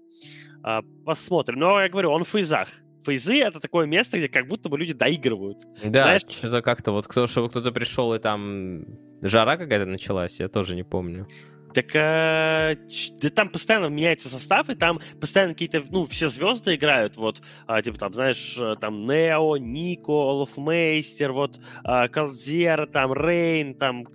э, 0.65 0.79
посмотрим. 1.05 1.59
Но 1.59 1.79
я 1.79 1.87
говорю, 1.87 2.09
он 2.09 2.23
в 2.23 2.29
фейзах. 2.29 2.69
Фейзы— 3.05 3.41
это 3.43 3.59
такое 3.59 3.85
место, 3.85 4.17
где 4.17 4.27
как 4.27 4.47
будто 4.47 4.69
бы 4.69 4.77
люди 4.77 4.93
доигрывают. 4.93 5.59
Да, 5.83 6.03
Знаешь? 6.03 6.21
что-то 6.27 6.61
как-то 6.61 6.91
вот, 6.91 7.05
кто, 7.05 7.27
чтобы 7.27 7.49
кто-то 7.49 7.71
пришел 7.71 8.13
и 8.13 8.19
там 8.19 8.85
жара 9.21 9.55
какая-то 9.55 9.85
началась, 9.85 10.39
я 10.39 10.49
тоже 10.49 10.75
не 10.75 10.83
помню. 10.83 11.27
Так 11.75 11.95
э, 11.95 12.75
да 13.21 13.29
там 13.29 13.49
постоянно 13.49 13.87
меняется 13.87 14.29
состав, 14.29 14.69
и 14.69 14.75
там 14.75 14.99
постоянно 15.19 15.53
какие-то, 15.53 15.83
ну, 15.89 16.05
все 16.05 16.27
звезды 16.27 16.75
играют, 16.75 17.17
вот, 17.17 17.41
э, 17.67 17.81
типа 17.83 17.97
там, 17.99 18.13
знаешь, 18.13 18.55
э, 18.57 18.75
там 18.79 19.05
Нео, 19.05 19.57
Нико, 19.57 20.11
Олафмейстер, 20.11 21.33
вот, 21.33 21.59
э, 21.83 22.07
Калдзера, 22.09 22.85
там 22.87 23.13
Рейн, 23.13 23.75
там 23.75 24.05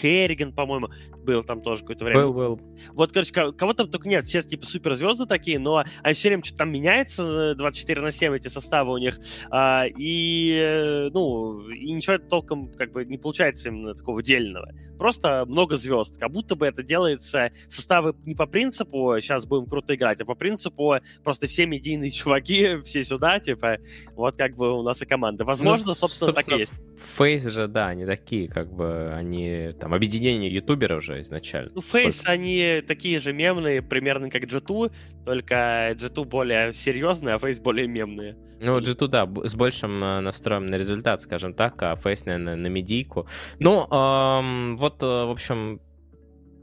Керриган, 0.00 0.52
по-моему 0.52 0.88
был 1.24 1.42
там 1.42 1.62
тоже 1.62 1.82
какое-то 1.82 2.04
время. 2.04 2.22
Был, 2.26 2.32
был. 2.32 2.60
Вот, 2.92 3.12
короче, 3.12 3.32
кого 3.32 3.72
там 3.72 3.88
только 3.88 4.08
нет, 4.08 4.24
все 4.24 4.42
типа 4.42 4.66
суперзвезды 4.66 5.26
такие, 5.26 5.58
но 5.58 5.84
они 6.02 6.14
все 6.14 6.28
время 6.28 6.44
что-то 6.44 6.58
там 6.58 6.72
меняется 6.72 7.54
24 7.54 8.00
на 8.00 8.10
7 8.10 8.34
эти 8.36 8.48
составы 8.48 8.92
у 8.92 8.98
них, 8.98 9.18
а, 9.50 9.84
и, 9.86 10.54
э, 10.56 11.10
ну, 11.12 11.68
и 11.68 11.92
ничего 11.92 12.18
толком 12.18 12.72
как 12.72 12.92
бы 12.92 13.04
не 13.04 13.18
получается 13.18 13.68
именно 13.68 13.94
такого 13.94 14.22
дельного. 14.22 14.72
Просто 14.98 15.44
много 15.46 15.76
звезд, 15.76 16.18
как 16.18 16.30
будто 16.30 16.56
бы 16.56 16.66
это 16.66 16.82
делается 16.82 17.50
составы 17.68 18.14
не 18.24 18.34
по 18.34 18.46
принципу 18.46 19.16
сейчас 19.20 19.46
будем 19.46 19.66
круто 19.66 19.94
играть, 19.94 20.20
а 20.20 20.24
по 20.24 20.34
принципу 20.34 20.96
просто 21.22 21.46
все 21.46 21.66
медийные 21.66 22.10
чуваки, 22.12 22.80
все 22.82 23.02
сюда, 23.02 23.40
типа, 23.40 23.78
вот 24.14 24.36
как 24.36 24.56
бы 24.56 24.78
у 24.78 24.82
нас 24.82 25.02
и 25.02 25.06
команда. 25.06 25.44
Возможно, 25.44 25.88
ну, 25.88 25.94
собственно, 25.94 26.24
собственно, 26.24 26.32
так 26.32 26.48
и 26.48 26.60
есть. 26.60 26.72
Фейс 27.16 27.44
же, 27.44 27.68
да, 27.68 27.88
они 27.88 28.06
такие, 28.06 28.48
как 28.48 28.72
бы, 28.72 29.10
они 29.12 29.72
там 29.78 29.94
объединение 29.94 30.52
ютуберов 30.52 31.04
же 31.04 31.13
изначально. 31.22 31.70
Ну, 31.74 31.80
Фейс, 31.80 32.16
Сколько? 32.16 32.32
они 32.32 32.82
такие 32.86 33.18
же 33.18 33.32
мемные, 33.32 33.82
примерно 33.82 34.30
как 34.30 34.44
G2, 34.44 34.92
только 35.24 35.94
G2 35.96 36.24
более 36.24 36.72
серьезные, 36.72 37.34
а 37.34 37.38
Фейс 37.38 37.60
более 37.60 37.86
мемные. 37.86 38.36
Ну, 38.60 38.78
G2, 38.78 39.08
да, 39.08 39.28
с 39.44 39.54
большим 39.54 40.02
э, 40.02 40.20
настроем 40.20 40.66
на 40.66 40.76
результат, 40.76 41.20
скажем 41.20 41.54
так, 41.54 41.82
а 41.82 41.96
Фейс, 41.96 42.24
наверное, 42.24 42.56
на 42.56 42.66
медийку. 42.68 43.28
Ну, 43.58 43.86
эм, 43.90 44.76
вот, 44.76 45.02
э, 45.02 45.06
в 45.06 45.30
общем, 45.30 45.80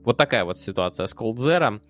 вот 0.03 0.17
такая 0.17 0.43
вот 0.45 0.57
ситуация 0.57 1.05
с 1.05 1.15
Cold 1.15 1.35
Zero. 1.35 1.81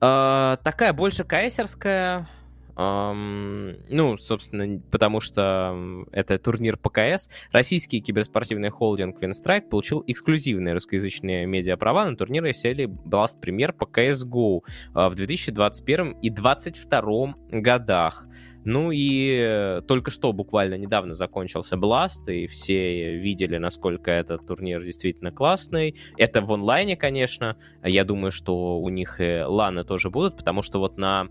Э, 0.00 0.56
такая 0.62 0.92
больше 0.92 1.24
кайсерская, 1.24 2.28
Um, 2.76 3.76
ну, 3.88 4.16
собственно, 4.16 4.80
потому 4.90 5.20
что 5.20 6.04
это 6.12 6.38
турнир 6.38 6.76
ПКС. 6.76 7.28
Российский 7.52 8.00
киберспортивный 8.00 8.70
холдинг 8.70 9.22
Winstrike 9.22 9.68
получил 9.68 10.02
эксклюзивные 10.06 10.74
русскоязычные 10.74 11.46
медиаправа 11.46 12.04
на 12.04 12.16
турниры 12.16 12.52
серии 12.52 12.86
Blast 12.86 13.40
Premier 13.40 13.72
по 13.72 13.84
CSGO 13.84 14.60
uh, 14.94 15.08
в 15.08 15.14
2021 15.14 16.12
и 16.20 16.30
2022 16.30 17.34
годах. 17.60 18.26
Ну 18.64 18.90
и 18.90 19.38
э, 19.38 19.82
только 19.86 20.10
что 20.10 20.32
буквально 20.32 20.76
недавно 20.76 21.14
закончился 21.14 21.76
Blast, 21.76 22.32
и 22.32 22.46
все 22.46 23.18
видели, 23.18 23.58
насколько 23.58 24.10
этот 24.10 24.46
турнир 24.46 24.82
действительно 24.82 25.30
классный. 25.30 25.96
Это 26.16 26.40
в 26.40 26.50
онлайне, 26.50 26.96
конечно. 26.96 27.58
Я 27.82 28.04
думаю, 28.04 28.32
что 28.32 28.78
у 28.78 28.88
них 28.88 29.20
и 29.20 29.42
ланы 29.42 29.84
тоже 29.84 30.08
будут, 30.08 30.38
потому 30.38 30.62
что 30.62 30.78
вот 30.78 30.96
на 30.96 31.28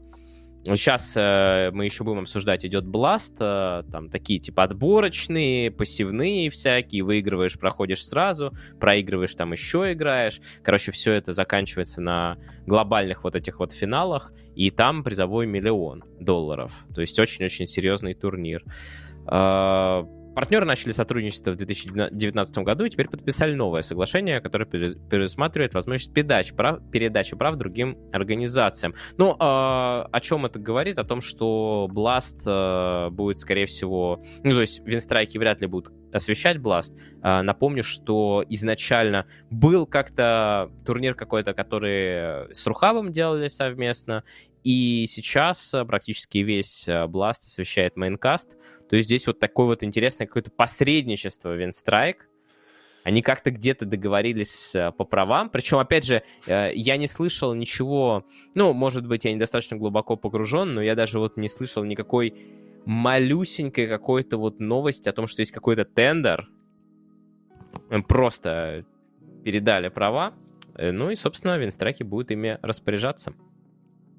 Сейчас 0.66 1.14
э, 1.18 1.72
мы 1.74 1.86
еще 1.86 2.05
будем 2.05 2.20
обсуждать, 2.20 2.66
идет 2.66 2.86
Blast, 2.86 3.36
э, 3.39 3.84
там 3.91 4.09
такие 4.09 4.39
типа 4.39 4.64
отборочные, 4.64 5.72
пассивные 5.72 6.49
всякие, 6.49 7.03
выигрываешь, 7.03 7.59
проходишь 7.59 8.05
сразу, 8.05 8.53
проигрываешь, 8.80 9.36
там 9.36 9.51
еще 9.51 9.91
играешь. 9.91 10.39
Короче, 10.64 10.91
все 10.91 11.11
это 11.11 11.34
заканчивается 11.34 12.01
на 12.01 12.38
глобальных 12.66 13.26
вот 13.26 13.36
этих 13.36 13.59
вот 13.59 13.74
финалах, 13.74 14.32
и 14.55 14.72
там 14.72 15.03
призовой 15.03 15.47
миллион 15.47 16.05
долларов. 16.22 16.86
То 16.95 17.01
есть 17.01 17.20
очень-очень 17.20 17.68
серьезный 17.68 18.14
турнир. 18.14 18.64
Э, 19.28 20.05
Партнеры 20.36 20.65
начали 20.65 20.93
сотрудничество 20.93 21.51
в 21.51 21.55
2019 21.57 22.57
году 22.59 22.86
и 22.86 22.89
теперь 22.89 23.07
подписали 23.07 23.53
новое 23.53 23.84
соглашение, 23.84 24.41
которое 24.41 24.65
предусматривает 24.65 25.75
возможность 25.75 26.11
передачи 26.13 26.55
прав, 26.55 26.79
передачи 26.91 27.36
прав 27.36 27.55
другим 27.55 27.97
организациям. 28.11 28.95
Ну, 29.17 29.34
э, 29.34 29.36
о 29.38 30.19
чем 30.21 30.45
это 30.45 30.59
говорит? 30.59 30.97
О 30.97 31.03
том, 31.03 31.21
что 31.21 31.88
Blast 31.91 32.41
э, 32.47 33.09
будет, 33.11 33.38
скорее 33.38 33.67
всего... 33.67 34.21
Ну, 34.43 34.53
то 34.53 34.61
есть 34.61 34.81
Винстрайки 34.86 35.38
вряд 35.38 35.61
ли 35.61 35.67
будут 35.67 35.93
освещать 36.11 36.57
Blast. 36.57 36.97
Э, 37.23 37.41
напомню, 37.41 37.84
что 37.84 38.43
изначально 38.49 39.27
был 39.51 39.86
как-то 39.86 40.71
турнир 40.84 41.13
какой-то, 41.13 41.53
который 41.53 42.51
с 42.53 42.65
Рухабом 42.65 43.11
делали 43.11 43.49
совместно, 43.49 44.23
и 44.64 45.05
сейчас 45.07 45.74
э, 45.74 45.84
практически 45.84 46.38
весь 46.38 46.88
э, 46.88 47.05
Blast 47.05 47.45
освещает 47.47 47.97
мейнкаст. 47.97 48.57
То 48.89 48.95
есть 48.95 49.07
здесь 49.07 49.28
вот 49.28 49.39
такое 49.39 49.66
вот 49.66 49.84
интересное 49.84 50.26
какое-то 50.26 50.51
посредничество 50.51 51.53
Винстрайк. 51.53 52.30
Они 53.03 53.22
как-то 53.22 53.51
где-то 53.51 53.86
договорились 53.86 54.74
э, 54.74 54.93
по 54.93 55.03
правам. 55.03 55.49
Причем, 55.49 55.80
опять 55.80 56.05
же, 56.05 56.24
я 56.47 56.95
не 56.95 57.07
слышал 57.07 57.53
ничего... 57.53 58.26
Ну, 58.55 58.72
может 58.72 59.05
быть, 59.05 59.26
я 59.26 59.34
недостаточно 59.34 59.76
глубоко 59.76 60.16
погружен, 60.16 60.74
но 60.74 60.82
я 60.82 60.95
даже 60.95 61.20
вот 61.20 61.36
не 61.36 61.49
слышал 61.49 61.84
никакой 61.84 62.34
малюсенькой 62.86 63.88
какой-то 63.88 64.38
вот 64.38 64.61
новости 64.61 65.09
о 65.09 65.14
том, 65.14 65.28
что 65.28 65.41
есть 65.41 65.51
какой-то 65.51 65.84
тендер. 65.84 66.47
Просто 68.07 68.86
передали 69.43 69.89
права. 69.89 70.34
Ну 70.78 71.09
и, 71.09 71.16
собственно, 71.16 71.57
Винстраки 71.57 72.03
будет 72.03 72.32
ими 72.32 72.57
распоряжаться. 72.61 73.34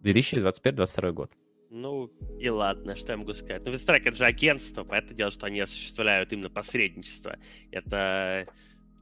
2021-2022 0.05 1.12
год. 1.12 1.32
Ну, 1.70 2.07
и 2.38 2.48
ладно, 2.48 2.94
что 2.94 3.12
я 3.12 3.18
могу 3.18 3.32
сказать. 3.34 3.64
Ну, 3.64 3.72
Винстрайк— 3.72 4.07
это 4.07 4.16
же 4.16 4.24
агентство, 4.24 4.84
поэтому 4.84 5.14
дело, 5.14 5.30
что 5.30 5.46
они 5.46 5.59
осуществляют 5.59 6.32
именно 6.32 6.50
посредничество. 6.50 7.36
Это 7.72 8.46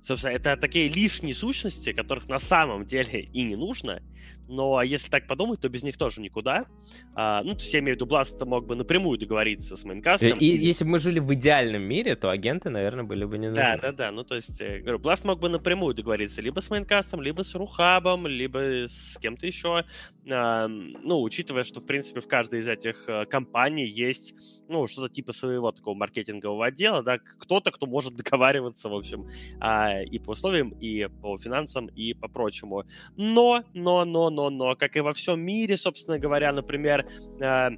Собственно, 0.03 0.33
это 0.33 0.57
такие 0.57 0.89
лишние 0.89 1.33
сущности, 1.33 1.93
которых 1.93 2.29
на 2.29 2.41
самом 2.41 2.85
деле 2.85 3.21
и 3.21 3.45
не 3.45 3.55
нужно, 3.55 4.03
но 4.49 4.83
если 4.83 5.09
так 5.09 5.27
подумать, 5.27 5.61
то 5.61 5.69
без 5.69 5.83
них 5.83 5.97
тоже 5.97 6.21
никуда. 6.21 6.67
А, 7.15 7.43
ну, 7.43 7.55
то 7.55 7.61
есть 7.61 7.73
я 7.73 7.81
имею 7.81 7.97
в 7.97 8.01
виду, 8.01 8.13
Blast 8.13 8.45
мог 8.45 8.67
бы 8.67 8.75
напрямую 8.75 9.19
договориться 9.19 9.77
с 9.77 9.85
Майнкастом. 9.85 10.39
И, 10.39 10.47
и 10.47 10.57
если 10.57 10.85
бы 10.85 10.93
мы 10.93 10.99
жили 10.99 11.21
в 11.21 11.33
идеальном 11.35 11.83
мире, 11.83 12.17
то 12.17 12.31
агенты, 12.31 12.71
наверное, 12.71 13.05
были 13.05 13.25
бы 13.25 13.39
не 13.39 13.49
нужны. 13.49 13.63
Да, 13.63 13.79
да, 13.79 13.93
да. 13.93 14.11
Ну, 14.11 14.25
то 14.25 14.35
есть, 14.35 14.61
э, 14.61 14.81
говорю, 14.81 14.99
Blast 14.99 15.27
мог 15.27 15.41
бы 15.41 15.49
напрямую 15.49 15.95
договориться 15.95 16.41
либо 16.41 16.61
с 16.61 16.71
Майнкастом, 16.71 17.23
либо 17.23 17.43
с 17.43 17.55
Рухабом, 17.55 18.27
либо 18.27 18.87
с 18.87 19.17
кем-то 19.21 19.47
еще. 19.47 19.85
А, 20.31 20.69
ну, 20.69 21.23
учитывая, 21.23 21.63
что, 21.65 21.81
в 21.81 21.87
принципе, 21.87 22.21
в 22.21 22.29
каждой 22.29 22.61
из 22.61 22.69
этих 22.69 23.09
э, 23.09 23.27
компаний 23.27 23.87
есть, 23.87 24.35
ну, 24.69 24.87
что-то 24.87 25.13
типа 25.13 25.33
своего 25.33 25.73
такого 25.73 25.95
маркетингового 25.95 26.67
отдела, 26.67 27.03
да, 27.03 27.19
кто-то, 27.19 27.71
кто 27.71 27.87
может 27.87 28.17
договариваться, 28.17 28.89
в 28.89 28.95
общем, 28.95 29.29
а, 29.61 30.03
и 30.03 30.19
по 30.19 30.31
условиям, 30.31 30.71
и 30.81 31.09
по 31.21 31.37
финансам, 31.39 31.87
и 31.87 32.15
по 32.15 32.29
прочему. 32.29 32.85
Но, 33.17 33.65
но, 33.75 34.05
но, 34.05 34.31
но, 34.33 34.51
но, 34.51 34.75
как 34.77 34.97
и 34.97 35.01
во 35.01 35.13
всем 35.13 35.41
мире, 35.41 35.77
собственно 35.77 36.19
говоря, 36.19 36.53
например, 36.53 37.07
э, 37.41 37.71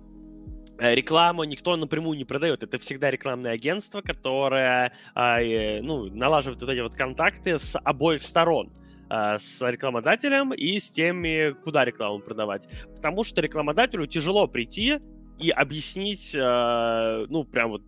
э, 0.78 0.94
рекламу 0.94 1.44
никто 1.44 1.76
напрямую 1.76 2.16
не 2.16 2.24
продает. 2.24 2.62
Это 2.62 2.78
всегда 2.78 3.10
рекламное 3.10 3.52
агентство, 3.52 4.00
которое 4.00 4.92
э, 5.14 5.80
ну, 5.82 6.06
налаживает 6.06 6.60
вот 6.60 6.70
эти 6.70 6.80
вот 6.80 6.94
контакты 6.94 7.58
с 7.58 7.78
обоих 7.78 8.22
сторон 8.22 8.72
с 9.10 9.60
рекламодателем 9.60 10.54
и 10.54 10.80
с 10.80 10.90
теми, 10.90 11.52
куда 11.62 11.84
рекламу 11.84 12.20
продавать. 12.20 12.66
Потому 12.96 13.22
что 13.22 13.42
рекламодателю 13.42 14.06
тяжело 14.06 14.48
прийти 14.48 14.98
и 15.38 15.50
объяснить, 15.50 16.32
ну, 16.34 17.44
прям 17.44 17.70
вот, 17.72 17.82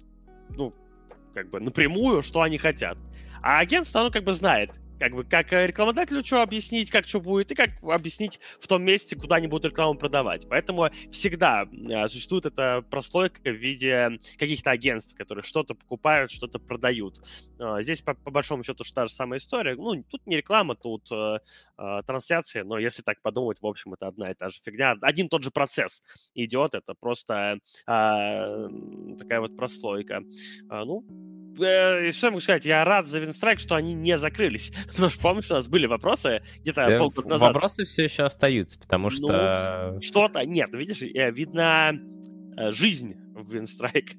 ну, 0.50 0.74
как 1.34 1.48
бы 1.50 1.58
напрямую, 1.58 2.20
что 2.20 2.42
они 2.42 2.58
хотят. 2.58 2.98
А 3.42 3.58
агентство, 3.60 4.02
оно 4.02 4.10
как 4.10 4.24
бы 4.24 4.34
знает, 4.34 4.70
как 4.98 5.12
бы 5.12 5.24
как 5.24 5.52
э, 5.52 5.66
рекламодателю 5.66 6.24
что 6.24 6.42
объяснить, 6.42 6.90
как 6.90 7.06
что 7.06 7.20
будет, 7.20 7.52
и 7.52 7.54
как 7.54 7.70
объяснить 7.82 8.40
в 8.58 8.66
том 8.66 8.82
месте, 8.82 9.16
куда 9.16 9.36
они 9.36 9.46
будут 9.46 9.72
рекламу 9.72 9.98
продавать. 9.98 10.46
Поэтому 10.48 10.88
всегда 11.10 11.64
э, 11.64 12.08
существует 12.08 12.46
эта 12.46 12.82
прослойка 12.90 13.40
в 13.42 13.54
виде 13.54 14.18
каких-то 14.38 14.70
агентств, 14.70 15.16
которые 15.16 15.42
что-то 15.42 15.74
покупают, 15.74 16.30
что-то 16.30 16.58
продают. 16.58 17.20
Э, 17.58 17.82
здесь, 17.82 18.02
по, 18.02 18.14
по 18.14 18.30
большому 18.30 18.62
счету, 18.62 18.84
та 18.94 19.06
же 19.06 19.12
самая 19.12 19.38
история. 19.38 19.74
Ну, 19.74 20.02
тут 20.04 20.26
не 20.26 20.36
реклама, 20.36 20.74
тут 20.74 21.10
э, 21.10 21.38
трансляция, 22.06 22.64
но 22.64 22.78
если 22.78 23.02
так 23.02 23.20
подумать, 23.22 23.60
в 23.60 23.66
общем, 23.66 23.94
это 23.94 24.06
одна 24.06 24.30
и 24.30 24.34
та 24.34 24.48
же 24.48 24.60
фигня. 24.62 24.96
Один 25.02 25.28
тот 25.28 25.42
же 25.42 25.50
процесс 25.50 26.02
идет, 26.34 26.74
это 26.74 26.94
просто 26.94 27.58
э, 27.86 28.68
такая 29.18 29.40
вот 29.40 29.56
прослойка. 29.56 30.22
Ну, 30.68 31.04
э, 31.60 32.10
что 32.12 32.26
я 32.26 32.30
могу 32.30 32.40
сказать, 32.40 32.64
я 32.64 32.84
рад 32.84 33.06
за 33.06 33.18
Винстрайк, 33.18 33.58
что 33.58 33.74
они 33.74 33.94
не 33.94 34.18
закрылись. 34.18 34.72
Потому 34.88 35.10
что, 35.10 35.20
помнишь, 35.20 35.50
у 35.50 35.54
нас 35.54 35.68
были 35.68 35.86
вопросы 35.86 36.42
где-то 36.60 36.88
да, 36.88 36.98
полгода 36.98 37.28
назад. 37.28 37.54
Вопросы 37.54 37.84
все 37.84 38.04
еще 38.04 38.24
остаются, 38.24 38.78
потому 38.78 39.10
что... 39.10 39.92
Ну, 39.94 40.00
что-то... 40.00 40.44
Нет, 40.44 40.68
ну, 40.72 40.78
видишь, 40.78 41.00
видно 41.00 41.92
э, 42.56 42.70
жизнь 42.70 43.14
в 43.34 43.52
Винстрайк. 43.52 44.12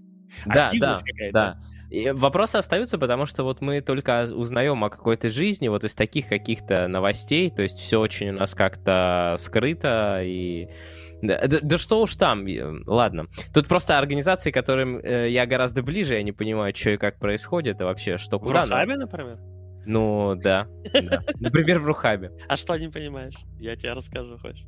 Да, 0.45 0.69
да, 0.79 0.99
да. 1.31 1.59
И 1.89 2.11
вопросы 2.11 2.57
остаются, 2.57 2.97
потому 2.97 3.25
что 3.25 3.43
вот 3.43 3.61
мы 3.61 3.79
только 3.79 4.27
узнаем 4.29 4.83
о 4.83 4.89
какой-то 4.89 5.29
жизни, 5.29 5.69
вот 5.69 5.85
из 5.85 5.95
таких 5.95 6.27
каких-то 6.27 6.87
новостей, 6.87 7.49
то 7.49 7.63
есть 7.63 7.77
все 7.77 7.99
очень 7.99 8.29
у 8.29 8.33
нас 8.33 8.53
как-то 8.53 9.35
скрыто 9.37 10.21
и 10.21 10.67
да, 11.21 11.47
да, 11.47 11.59
да 11.61 11.77
что 11.77 12.01
уж 12.01 12.15
там, 12.15 12.45
ладно. 12.85 13.27
Тут 13.53 13.67
просто 13.67 13.97
организации, 13.97 14.51
которым 14.51 14.97
э, 14.97 15.29
я 15.29 15.45
гораздо 15.45 15.83
ближе, 15.83 16.15
я 16.15 16.23
не 16.23 16.31
понимаю, 16.31 16.75
что 16.75 16.91
и 16.91 16.97
как 16.97 17.19
происходит, 17.19 17.81
и 17.81 17.83
вообще, 17.83 18.17
что 18.17 18.39
куда. 18.39 18.65
В 18.65 18.69
Рухабе, 18.69 18.95
например? 18.97 19.39
Ну, 19.85 20.35
да, 20.35 20.67
да. 20.93 21.23
Например, 21.39 21.79
в 21.79 21.85
Рухабе. 21.85 22.31
А 22.47 22.57
что 22.57 22.77
не 22.77 22.89
понимаешь? 22.89 23.35
Я 23.59 23.75
тебе 23.75 23.93
расскажу, 23.93 24.37
хочешь? 24.37 24.65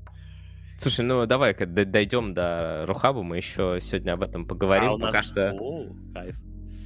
Слушай, 0.78 1.02
ну 1.02 1.26
давай-ка 1.26 1.66
дойдем 1.66 2.34
до 2.34 2.86
Рухаба, 2.88 3.22
мы 3.22 3.36
еще 3.36 3.80
сегодня 3.82 4.14
об 4.14 4.22
этом 4.22 4.46
поговорим. 4.46 4.92
А, 4.92 4.94
у 4.94 5.00
Пока 5.00 5.24
что... 5.24 5.52
О, 5.52 5.88
кайф. 6.14 6.38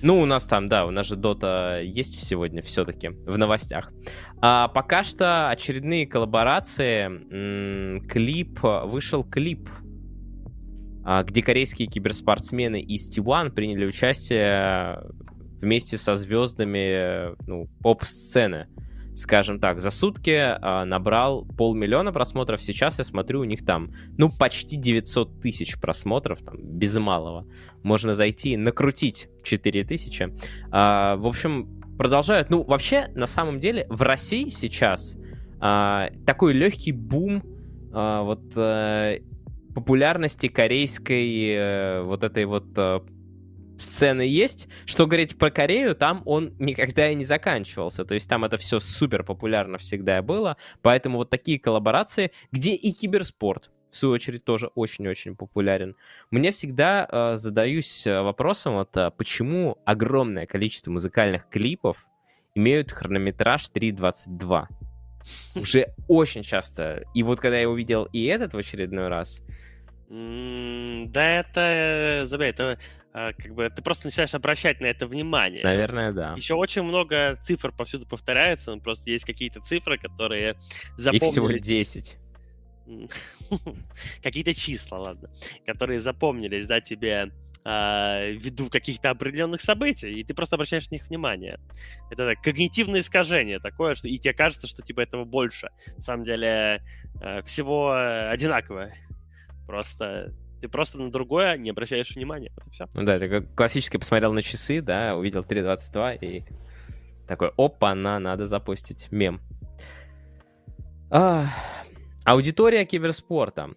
Ну, 0.03 0.19
у 0.19 0.25
нас 0.25 0.43
там, 0.43 0.67
да, 0.67 0.85
у 0.85 0.91
нас 0.91 1.07
же 1.07 1.15
Дота 1.15 1.79
есть 1.81 2.21
сегодня 2.21 2.61
все-таки 2.61 3.07
в 3.07 3.37
новостях. 3.37 3.93
А 4.41 4.67
пока 4.67 5.01
что 5.01 5.49
очередные 5.49 6.05
коллаборации. 6.05 8.01
Клип, 8.09 8.59
вышел 8.61 9.23
клип, 9.23 9.69
а, 11.05 11.23
где 11.23 11.41
корейские 11.41 11.87
киберспортсмены 11.87 12.81
из 12.81 13.17
T1 13.17 13.51
приняли 13.51 13.85
участие 13.85 14.99
вместе 15.61 15.97
со 15.97 16.15
звездами 16.15 17.33
ну, 17.47 17.69
поп-сцены 17.81 18.67
скажем 19.15 19.59
так, 19.59 19.81
за 19.81 19.91
сутки 19.91 20.37
а, 20.37 20.85
набрал 20.85 21.45
полмиллиона 21.45 22.11
просмотров. 22.11 22.61
Сейчас 22.61 22.99
я 22.99 23.03
смотрю, 23.03 23.41
у 23.41 23.43
них 23.43 23.65
там, 23.65 23.91
ну, 24.17 24.29
почти 24.29 24.75
900 24.75 25.41
тысяч 25.41 25.79
просмотров, 25.79 26.41
там, 26.41 26.57
без 26.57 26.97
малого. 26.97 27.47
Можно 27.83 28.13
зайти 28.13 28.57
накрутить 28.57 29.29
4 29.43 29.83
тысячи. 29.83 30.33
А, 30.71 31.15
в 31.17 31.27
общем, 31.27 31.81
продолжают. 31.97 32.49
Ну, 32.49 32.63
вообще, 32.63 33.07
на 33.15 33.27
самом 33.27 33.59
деле, 33.59 33.85
в 33.89 34.01
России 34.01 34.49
сейчас 34.49 35.17
а, 35.59 36.09
такой 36.25 36.53
легкий 36.53 36.91
бум 36.91 37.43
вот 37.93 38.41
а, 38.57 39.17
популярности 39.73 40.47
корейской 40.47 41.55
а, 41.55 42.03
вот 42.03 42.23
этой 42.23 42.45
вот 42.45 42.65
а, 42.77 43.03
сцены 43.83 44.21
есть. 44.21 44.67
Что 44.85 45.05
говорить 45.05 45.37
про 45.37 45.51
Корею, 45.51 45.95
там 45.95 46.21
он 46.25 46.55
никогда 46.59 47.09
и 47.09 47.15
не 47.15 47.25
заканчивался. 47.25 48.05
То 48.05 48.13
есть 48.13 48.29
там 48.29 48.43
это 48.45 48.57
все 48.57 48.79
супер 48.79 49.23
популярно 49.23 49.77
всегда 49.77 50.21
было. 50.21 50.57
Поэтому 50.81 51.17
вот 51.17 51.29
такие 51.29 51.59
коллаборации, 51.59 52.31
где 52.51 52.73
и 52.73 52.91
киберспорт, 52.91 53.71
в 53.91 53.95
свою 53.95 54.15
очередь, 54.15 54.43
тоже 54.43 54.67
очень-очень 54.67 55.35
популярен. 55.35 55.95
Мне 56.31 56.51
всегда 56.51 57.07
э, 57.09 57.37
задаюсь 57.37 58.07
э, 58.07 58.21
вопросом, 58.21 58.75
вот, 58.75 58.97
э, 58.97 59.11
почему 59.15 59.77
огромное 59.85 60.47
количество 60.47 60.89
музыкальных 60.91 61.47
клипов 61.49 62.07
имеют 62.55 62.91
хронометраж 62.91 63.69
3.22. 63.73 64.67
Уже 65.55 65.93
очень 66.07 66.43
часто. 66.43 67.03
И 67.13 67.23
вот 67.23 67.39
когда 67.39 67.57
я 67.57 67.69
увидел 67.69 68.05
и 68.11 68.25
этот 68.25 68.53
в 68.53 68.57
очередной 68.57 69.07
раз... 69.07 69.41
Да 70.09 71.25
это, 71.25 71.61
э, 71.61 72.25
забей, 72.25 72.49
это 72.49 72.63
а, 72.73 72.77
как 73.13 73.53
бы 73.53 73.69
ты 73.69 73.81
просто 73.83 74.07
начинаешь 74.07 74.33
обращать 74.33 74.81
на 74.81 74.87
это 74.87 75.05
внимание. 75.05 75.63
Наверное, 75.63 76.11
да. 76.11 76.33
Еще 76.35 76.55
очень 76.55 76.81
много 76.81 77.37
цифр 77.43 77.71
повсюду 77.71 78.07
повторяются, 78.07 78.73
но 78.73 78.81
просто 78.81 79.11
есть 79.11 79.23
какие-то 79.23 79.59
цифры, 79.61 79.99
которые 79.99 80.57
запомнились. 80.97 81.27
Их 81.27 81.31
всего 81.31 81.51
10. 81.51 82.17
Какие-то 84.23 84.53
числа, 84.53 84.97
ладно, 84.97 85.29
которые 85.65 85.99
запомнились, 85.99 86.67
да, 86.67 86.81
тебе 86.81 87.31
э, 87.63 88.31
ввиду 88.31 88.69
каких-то 88.69 89.09
определенных 89.11 89.61
событий, 89.61 90.19
и 90.19 90.23
ты 90.23 90.33
просто 90.33 90.55
обращаешь 90.55 90.89
на 90.89 90.95
них 90.95 91.07
внимание. 91.07 91.59
Это 92.11 92.27
так, 92.27 92.41
когнитивное 92.41 93.01
искажение 93.01 93.59
такое, 93.59 93.95
что 93.95 94.07
и 94.07 94.17
тебе 94.17 94.33
кажется, 94.33 94.67
что 94.67 94.81
типа 94.81 95.01
этого 95.01 95.23
больше. 95.23 95.69
На 95.95 96.01
самом 96.01 96.25
деле 96.25 96.83
э, 97.21 97.41
всего 97.43 97.93
одинаково. 98.29 98.89
Просто 99.65 100.33
ты 100.63 100.69
просто 100.69 100.97
на 100.97 101.11
другое 101.11 101.57
не 101.57 101.71
обращаешь 101.71 102.15
внимания. 102.15 102.49
Вот 102.55 102.67
и 102.67 102.69
все. 102.69 102.87
Ну 102.93 103.03
да, 103.03 103.19
ты 103.19 103.27
как 103.27 103.53
классически 103.53 103.97
посмотрел 103.97 104.31
на 104.31 104.41
часы, 104.41 104.81
да, 104.81 105.13
увидел 105.13 105.41
3.22 105.41 106.19
и 106.21 106.45
такой, 107.27 107.51
опа, 107.57 107.93
на, 107.93 108.17
надо 108.17 108.45
запустить 108.45 109.11
мем. 109.11 109.41
А, 111.09 111.47
аудитория 112.23 112.85
киберспорта. 112.85 113.71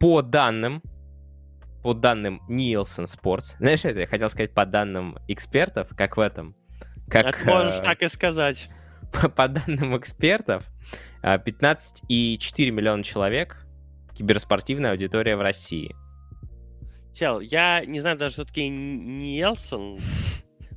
По 0.00 0.22
данным, 0.22 0.82
по 1.84 1.94
данным 1.94 2.42
Nielsen 2.48 3.04
Sports, 3.04 3.54
знаешь, 3.58 3.84
это 3.84 4.00
я 4.00 4.06
хотел 4.08 4.28
сказать 4.28 4.52
по 4.52 4.66
данным 4.66 5.16
экспертов, 5.28 5.90
как 5.96 6.16
в 6.16 6.20
этом. 6.20 6.56
Как, 7.08 7.22
это 7.22 7.44
можешь 7.44 7.78
э, 7.78 7.82
так 7.84 8.02
и 8.02 8.08
сказать. 8.08 8.68
По, 9.12 9.28
по 9.28 9.46
данным 9.46 9.96
экспертов, 9.96 10.64
15,4 11.22 12.02
э, 12.08 12.70
миллиона 12.72 13.04
человек 13.04 13.64
киберспортивная 14.14 14.92
аудитория 14.92 15.36
в 15.36 15.40
России. 15.40 15.94
Чел, 17.14 17.40
я 17.40 17.84
не 17.84 18.00
знаю 18.00 18.16
даже, 18.16 18.34
что 18.34 18.44
такие 18.44 18.70
Нилсон. 18.70 19.98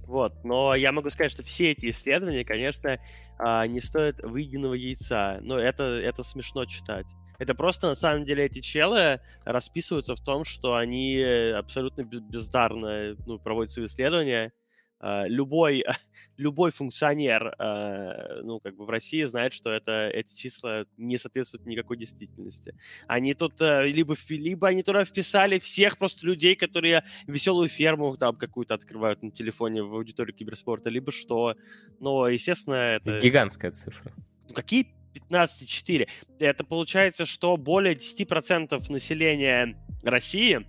Вот, 0.06 0.44
но 0.44 0.76
я 0.76 0.92
могу 0.92 1.10
сказать, 1.10 1.32
что 1.32 1.44
все 1.44 1.72
эти 1.72 1.90
исследования, 1.90 2.46
конечно, 2.46 3.00
а, 3.40 3.66
не 3.66 3.82
стоят 3.82 4.22
выеденного 4.22 4.76
яйца. 4.76 5.40
Но 5.42 5.58
это, 5.58 5.84
это 5.84 6.22
смешно 6.24 6.66
читать. 6.66 7.08
Это 7.38 7.56
просто, 7.56 7.88
на 7.88 7.96
самом 7.96 8.24
деле, 8.24 8.46
эти 8.46 8.62
челы 8.62 9.20
расписываются 9.44 10.16
в 10.16 10.22
том, 10.22 10.44
что 10.44 10.76
они 10.76 11.22
абсолютно 11.22 12.04
бездарно 12.04 13.16
ну, 13.26 13.40
проводят 13.40 13.72
свои 13.72 13.86
исследования, 13.86 14.54
любой, 15.02 15.84
любой 16.38 16.72
функционер, 16.72 17.54
э, 17.60 18.42
ну, 18.44 18.60
как 18.60 18.76
бы 18.76 18.86
в 18.86 18.90
России 18.90 19.24
знает, 19.24 19.54
что 19.54 19.72
это, 19.72 20.10
эти 20.10 20.36
числа 20.36 20.86
не 20.98 21.18
соответствуют 21.18 21.66
никакой 21.66 21.98
действительности. 21.98 22.76
Они 23.08 23.34
тут 23.34 23.62
э, 23.62 23.88
либо, 23.88 24.16
либо 24.30 24.68
они 24.68 24.84
туда 24.84 25.06
вписали 25.06 25.60
всех 25.60 25.98
просто 25.98 26.26
людей, 26.26 26.56
которые 26.56 27.04
веселую 27.28 27.68
ферму 27.68 28.18
там 28.18 28.36
какую-то 28.36 28.74
открывают 28.74 29.22
на 29.24 29.32
телефоне 29.32 29.84
в 29.84 29.94
аудитории 29.94 30.32
киберспорта, 30.32 30.90
либо 30.90 31.12
что. 31.12 31.56
Но, 32.00 32.28
естественно, 32.28 32.96
это... 32.96 33.20
Гигантская 33.20 33.72
цифра. 33.72 34.14
Ну, 34.48 34.54
какие 34.54 34.88
15,4? 35.30 36.08
Это 36.40 36.64
получается, 36.64 37.26
что 37.26 37.58
более 37.58 37.96
10% 37.96 38.92
населения 38.92 39.78
России 40.04 40.66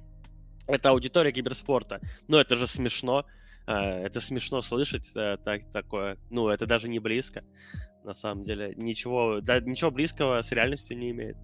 это 0.67 0.91
аудитория 0.91 1.33
киберспорта. 1.33 2.01
Но 2.29 2.41
это 2.41 2.57
же 2.57 2.67
смешно. 2.67 3.25
А, 3.67 4.01
это 4.01 4.21
смешно 4.21 4.61
слышать 4.61 5.11
э, 5.17 5.37
так, 5.45 5.63
такое. 5.73 6.19
Ну, 6.31 6.49
это 6.49 6.67
даже 6.67 6.89
не 6.89 6.99
близко, 6.99 7.45
на 8.05 8.15
самом 8.15 8.45
деле. 8.45 8.75
Ничего, 8.77 9.41
да, 9.41 9.61
ничего 9.61 9.91
близкого 9.91 10.41
с 10.41 10.53
реальностью 10.53 10.97
не 10.97 11.11
имеет. 11.11 11.37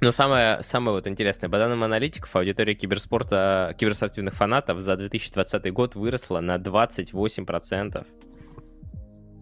Но 0.00 0.10
самое, 0.10 0.62
самое 0.62 0.96
вот 0.96 1.06
интересное, 1.06 1.48
по 1.48 1.56
данным 1.56 1.84
аналитиков, 1.84 2.34
аудитория 2.36 2.74
киберспорта, 2.74 3.74
киберспортивных 3.78 4.34
фанатов 4.34 4.80
за 4.80 4.96
2020 4.96 5.72
год 5.72 5.94
выросла 5.94 6.40
на 6.40 6.56
28%. 6.56 8.06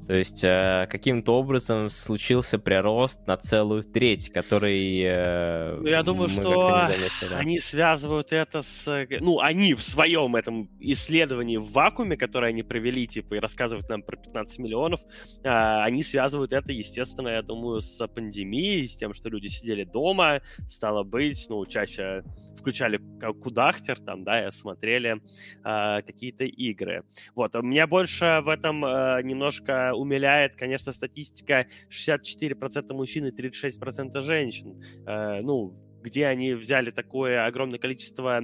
То 0.07 0.15
есть 0.15 0.43
э, 0.43 0.87
каким-то 0.91 1.35
образом 1.35 1.89
случился 1.89 2.59
прирост 2.59 3.27
на 3.27 3.37
целую 3.37 3.83
треть, 3.85 4.33
который... 4.33 5.01
Э, 5.01 5.77
ну, 5.81 5.87
я 5.87 6.03
думаю, 6.03 6.29
что 6.29 6.87
заметили, 6.87 7.35
они 7.35 7.61
связывают 7.61 8.33
это 8.33 8.63
с... 8.63 9.07
Ну, 9.21 9.41
они 9.41 9.75
в 9.75 9.83
своем 9.83 10.35
этом 10.35 10.69
исследовании 10.81 11.57
в 11.57 11.71
вакууме, 11.73 12.17
которое 12.17 12.49
они 12.49 12.63
провели, 12.63 13.07
типа, 13.07 13.35
и 13.35 13.39
рассказывают 13.39 13.89
нам 13.89 14.03
про 14.03 14.17
15 14.17 14.59
миллионов, 14.59 15.01
э, 15.45 15.49
они 15.49 16.03
связывают 16.03 16.53
это, 16.53 16.73
естественно, 16.73 17.29
я 17.29 17.43
думаю, 17.43 17.81
с 17.81 18.07
пандемией, 18.09 18.89
с 18.89 18.97
тем, 18.97 19.15
что 19.15 19.29
люди 19.29 19.47
сидели 19.47 19.85
дома, 19.85 20.43
стало 20.67 21.05
быть, 21.05 21.47
ну, 21.49 21.65
чаще 21.67 22.25
включали 22.59 23.01
кудахтер 23.43 23.99
там, 23.99 24.25
да, 24.25 24.47
и 24.47 24.51
смотрели 24.51 25.21
э, 25.65 26.03
какие-то 26.03 26.45
игры. 26.45 27.05
Вот, 27.35 27.55
у 27.57 27.63
меня 27.63 27.87
больше 27.87 28.41
в 28.45 28.49
этом 28.49 28.85
э, 28.85 29.23
немножко 29.23 29.91
умиляет, 29.95 30.57
конечно, 30.57 30.93
статистика 30.93 31.66
64% 31.90 32.93
мужчин 32.93 33.26
и 33.26 33.30
36% 33.30 34.20
женщин. 34.22 34.80
Э, 35.07 35.40
ну, 35.43 35.74
где 36.03 36.26
они 36.26 36.55
взяли 36.55 36.90
такое 36.90 37.47
огромное 37.47 37.78
количество 37.78 38.43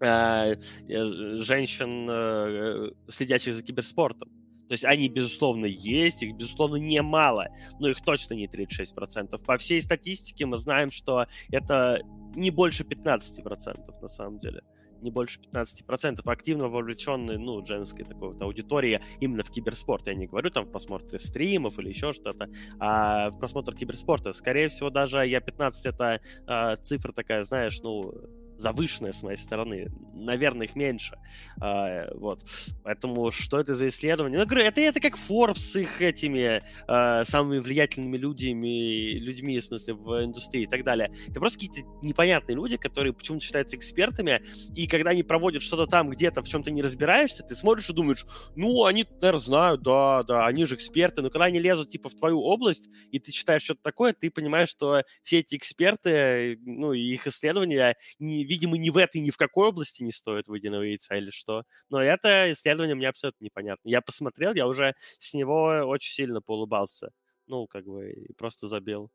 э, 0.00 0.54
женщин, 0.86 2.08
э, 2.10 2.90
следящих 3.08 3.54
за 3.54 3.62
киберспортом. 3.62 4.30
То 4.68 4.72
есть 4.72 4.84
они, 4.84 5.08
безусловно, 5.08 5.64
есть, 5.64 6.22
их, 6.22 6.36
безусловно, 6.36 6.76
немало, 6.76 7.48
но 7.80 7.88
их 7.88 8.02
точно 8.04 8.34
не 8.34 8.46
36%. 8.46 9.42
По 9.44 9.56
всей 9.56 9.80
статистике 9.80 10.44
мы 10.44 10.58
знаем, 10.58 10.90
что 10.90 11.26
это 11.50 12.00
не 12.36 12.50
больше 12.50 12.84
15% 12.84 14.00
на 14.02 14.08
самом 14.08 14.40
деле 14.40 14.62
не 15.02 15.10
больше 15.10 15.40
15% 15.40 16.20
активно 16.24 16.68
вовлеченной, 16.68 17.38
ну, 17.38 17.64
женской 17.64 18.04
такой 18.04 18.32
вот 18.32 18.42
аудитории 18.42 19.00
именно 19.20 19.42
в 19.42 19.50
киберспорт. 19.50 20.06
Я 20.06 20.14
не 20.14 20.26
говорю 20.26 20.50
там 20.50 20.64
в 20.64 20.70
просмотре 20.70 21.18
стримов 21.18 21.78
или 21.78 21.88
еще 21.88 22.12
что-то, 22.12 22.48
а 22.78 23.30
в 23.30 23.38
просмотр 23.38 23.74
киберспорта. 23.74 24.32
Скорее 24.32 24.68
всего, 24.68 24.90
даже 24.90 25.26
я 25.26 25.40
15 25.40 25.86
это 25.86 26.20
э, 26.46 26.76
цифра 26.82 27.12
такая, 27.12 27.42
знаешь, 27.42 27.80
ну, 27.82 28.14
завышенная 28.58 29.12
с 29.12 29.22
моей 29.22 29.38
стороны. 29.38 29.88
Наверное, 30.14 30.66
их 30.66 30.76
меньше. 30.76 31.16
А, 31.60 32.12
вот. 32.14 32.44
Поэтому 32.82 33.30
что 33.30 33.58
это 33.58 33.74
за 33.74 33.88
исследование? 33.88 34.38
Ну, 34.38 34.44
говорю, 34.44 34.64
это, 34.64 34.80
это 34.80 35.00
как 35.00 35.16
Forbes 35.16 35.60
с 35.60 35.76
их 35.76 36.02
этими 36.02 36.62
а, 36.86 37.24
самыми 37.24 37.60
влиятельными 37.60 38.16
людьми, 38.16 39.12
людьми, 39.18 39.58
в 39.58 39.64
смысле, 39.64 39.94
в 39.94 40.24
индустрии 40.24 40.64
и 40.64 40.66
так 40.66 40.84
далее. 40.84 41.10
Это 41.28 41.40
просто 41.40 41.60
какие-то 41.60 41.88
непонятные 42.02 42.56
люди, 42.56 42.76
которые 42.76 43.12
почему-то 43.12 43.44
считаются 43.44 43.76
экспертами, 43.76 44.42
и 44.74 44.86
когда 44.86 45.10
они 45.10 45.22
проводят 45.22 45.62
что-то 45.62 45.86
там, 45.86 46.10
где-то 46.10 46.42
в 46.42 46.48
чем-то 46.48 46.70
не 46.70 46.82
разбираешься, 46.82 47.42
ты 47.42 47.54
смотришь 47.54 47.88
и 47.90 47.92
думаешь, 47.92 48.26
ну, 48.56 48.84
они, 48.84 49.06
наверное, 49.20 49.38
знают, 49.38 49.82
да, 49.82 50.22
да, 50.24 50.46
они 50.46 50.64
же 50.64 50.74
эксперты, 50.74 51.22
но 51.22 51.30
когда 51.30 51.46
они 51.46 51.60
лезут, 51.60 51.90
типа, 51.90 52.08
в 52.08 52.16
твою 52.16 52.40
область, 52.40 52.88
и 53.10 53.18
ты 53.18 53.32
читаешь 53.32 53.62
что-то 53.62 53.82
такое, 53.82 54.12
ты 54.12 54.30
понимаешь, 54.30 54.68
что 54.68 55.02
все 55.22 55.38
эти 55.38 55.56
эксперты, 55.56 56.58
ну, 56.64 56.92
и 56.92 57.00
их 57.00 57.26
исследования 57.26 57.96
не 58.18 58.44
видимо, 58.48 58.76
ни 58.78 58.90
в 58.90 58.96
этой, 58.96 59.20
ни 59.20 59.30
в 59.30 59.36
какой 59.36 59.68
области 59.68 60.02
не 60.02 60.12
стоит 60.12 60.48
выеденного 60.48 60.82
яйца 60.82 61.16
или 61.16 61.30
что. 61.30 61.64
Но 61.90 62.02
это 62.02 62.52
исследование 62.52 62.94
мне 62.96 63.08
абсолютно 63.08 63.44
непонятно. 63.44 63.88
Я 63.88 64.00
посмотрел, 64.02 64.54
я 64.54 64.66
уже 64.66 64.94
с 65.18 65.34
него 65.34 65.64
очень 65.86 66.12
сильно 66.12 66.40
поулыбался. 66.42 67.10
Ну, 67.46 67.66
как 67.66 67.84
бы, 67.86 68.26
просто 68.36 68.68
забил. 68.68 69.10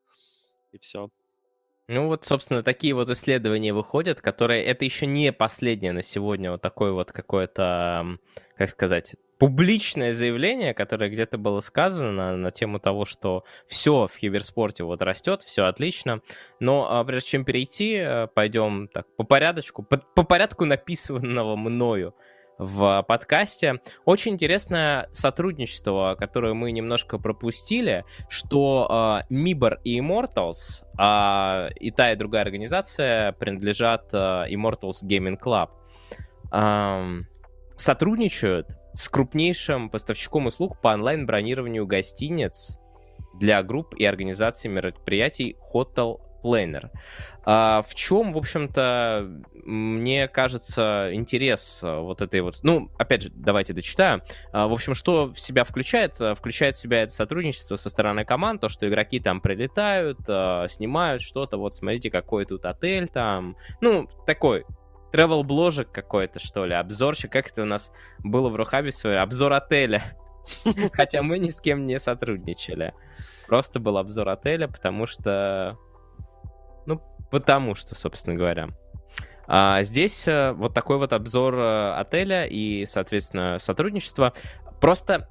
И 0.73 0.79
все. 0.79 1.09
Ну 1.89 2.07
вот, 2.07 2.23
собственно, 2.25 2.63
такие 2.63 2.93
вот 2.93 3.09
исследования 3.09 3.73
выходят, 3.73 4.21
которые... 4.21 4.63
Это 4.63 4.85
еще 4.85 5.05
не 5.05 5.33
последнее 5.33 5.91
на 5.91 6.01
сегодня 6.01 6.51
вот 6.51 6.61
такое 6.61 6.93
вот 6.93 7.11
какое-то, 7.11 8.19
как 8.57 8.69
сказать, 8.69 9.15
публичное 9.37 10.13
заявление, 10.13 10.73
которое 10.73 11.09
где-то 11.09 11.37
было 11.37 11.59
сказано 11.59 12.37
на, 12.37 12.51
тему 12.51 12.79
того, 12.79 13.03
что 13.03 13.43
все 13.67 14.07
в 14.07 14.17
киберспорте 14.17 14.85
вот 14.85 15.01
растет, 15.01 15.43
все 15.43 15.65
отлично. 15.65 16.21
Но 16.61 16.87
а, 16.89 17.03
прежде 17.03 17.31
чем 17.31 17.43
перейти, 17.43 17.95
э, 17.95 18.27
пойдем 18.33 18.87
так 18.87 19.05
по 19.17 19.25
порядочку, 19.25 19.83
по, 19.83 19.97
по 19.97 20.23
порядку 20.23 20.63
написанного 20.63 21.57
мною 21.57 22.15
в 22.57 23.03
подкасте. 23.07 23.81
Очень 24.05 24.33
интересное 24.33 25.09
сотрудничество, 25.11 26.15
которое 26.17 26.53
мы 26.53 26.71
немножко 26.71 27.17
пропустили, 27.17 28.05
что 28.29 29.23
э, 29.29 29.33
Mibor 29.33 29.77
и 29.83 29.99
Immortals, 29.99 30.83
э, 30.99 31.73
и 31.79 31.91
та, 31.91 32.11
и 32.11 32.15
другая 32.15 32.43
организация 32.43 33.33
принадлежат 33.33 34.13
э, 34.13 34.45
Immortals 34.49 35.03
Gaming 35.03 35.39
Club, 35.39 35.69
э, 36.51 37.23
сотрудничают 37.75 38.67
с 38.93 39.09
крупнейшим 39.09 39.89
поставщиком 39.89 40.45
услуг 40.47 40.79
по 40.79 40.89
онлайн-бронированию 40.89 41.87
гостиниц 41.87 42.77
для 43.39 43.63
групп 43.63 43.95
и 43.95 44.05
организаций 44.05 44.69
мероприятий 44.69 45.57
Hotel 45.73 46.19
Planner. 46.43 46.89
А 47.45 47.81
в 47.81 47.93
чем, 47.95 48.31
в 48.33 48.37
общем-то, 48.37 49.41
мне 49.53 50.27
кажется, 50.27 51.09
интерес 51.11 51.81
а, 51.83 51.99
вот 51.99 52.21
этой 52.21 52.41
вот... 52.41 52.59
Ну, 52.63 52.89
опять 52.97 53.23
же, 53.23 53.31
давайте 53.33 53.73
дочитаю. 53.73 54.21
А, 54.51 54.67
в 54.67 54.73
общем, 54.73 54.93
что 54.93 55.27
в 55.27 55.39
себя 55.39 55.63
включает? 55.63 56.19
А, 56.19 56.35
включает 56.35 56.75
в 56.75 56.79
себя 56.79 57.03
это 57.03 57.13
сотрудничество 57.13 57.75
со 57.75 57.89
стороны 57.89 58.25
команд, 58.25 58.61
то, 58.61 58.69
что 58.69 58.87
игроки 58.87 59.19
там 59.19 59.41
прилетают, 59.41 60.19
снимают 60.19 61.21
что-то, 61.21 61.57
вот 61.57 61.75
смотрите, 61.75 62.09
какой 62.09 62.45
тут 62.45 62.65
отель 62.65 63.07
там. 63.09 63.57
Ну, 63.81 64.09
такой 64.25 64.65
travel 65.13 65.43
бложек 65.43 65.91
какой-то, 65.91 66.39
что 66.39 66.65
ли, 66.65 66.73
обзорчик, 66.73 67.31
как 67.31 67.49
это 67.49 67.61
у 67.61 67.65
нас 67.65 67.91
было 68.19 68.49
в 68.49 68.55
Рухабе 68.55 68.91
свой, 68.91 69.19
обзор 69.19 69.53
отеля. 69.53 70.03
Хотя 70.93 71.21
мы 71.21 71.39
ни 71.39 71.49
с 71.49 71.61
кем 71.61 71.85
не 71.85 71.99
сотрудничали. 71.99 72.93
Просто 73.47 73.79
был 73.79 73.97
обзор 73.97 74.29
отеля, 74.29 74.67
потому 74.67 75.05
что 75.05 75.77
потому 77.33 77.73
что, 77.73 77.95
собственно 77.95 78.35
говоря. 78.35 78.69
А 79.47 79.81
здесь 79.81 80.27
а, 80.27 80.53
вот 80.53 80.75
такой 80.75 80.99
вот 80.99 81.13
обзор 81.13 81.55
а, 81.57 81.99
отеля 81.99 82.45
и, 82.45 82.85
соответственно, 82.85 83.57
сотрудничество. 83.57 84.33
Просто 84.79 85.27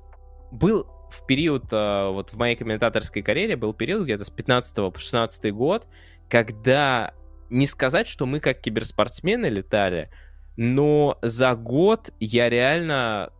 был 0.50 0.88
в 1.12 1.24
период, 1.28 1.66
а, 1.70 2.10
вот 2.10 2.30
в 2.30 2.36
моей 2.36 2.56
комментаторской 2.56 3.22
карьере 3.22 3.54
был 3.54 3.72
период 3.72 4.02
где-то 4.02 4.24
с 4.24 4.30
15 4.30 4.92
по 4.92 4.98
16 4.98 5.54
год, 5.54 5.86
когда 6.28 7.14
не 7.50 7.68
сказать, 7.68 8.08
что 8.08 8.26
мы 8.26 8.40
как 8.40 8.60
киберспортсмены 8.60 9.46
летали, 9.46 10.10
но 10.56 11.20
за 11.22 11.54
год 11.54 12.10
я 12.18 12.50
реально, 12.50 13.30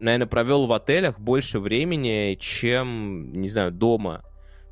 наверное, 0.00 0.26
провел 0.26 0.66
в 0.66 0.72
отелях 0.74 1.18
больше 1.18 1.60
времени, 1.60 2.36
чем, 2.38 3.32
не 3.32 3.48
знаю, 3.48 3.72
дома. 3.72 4.22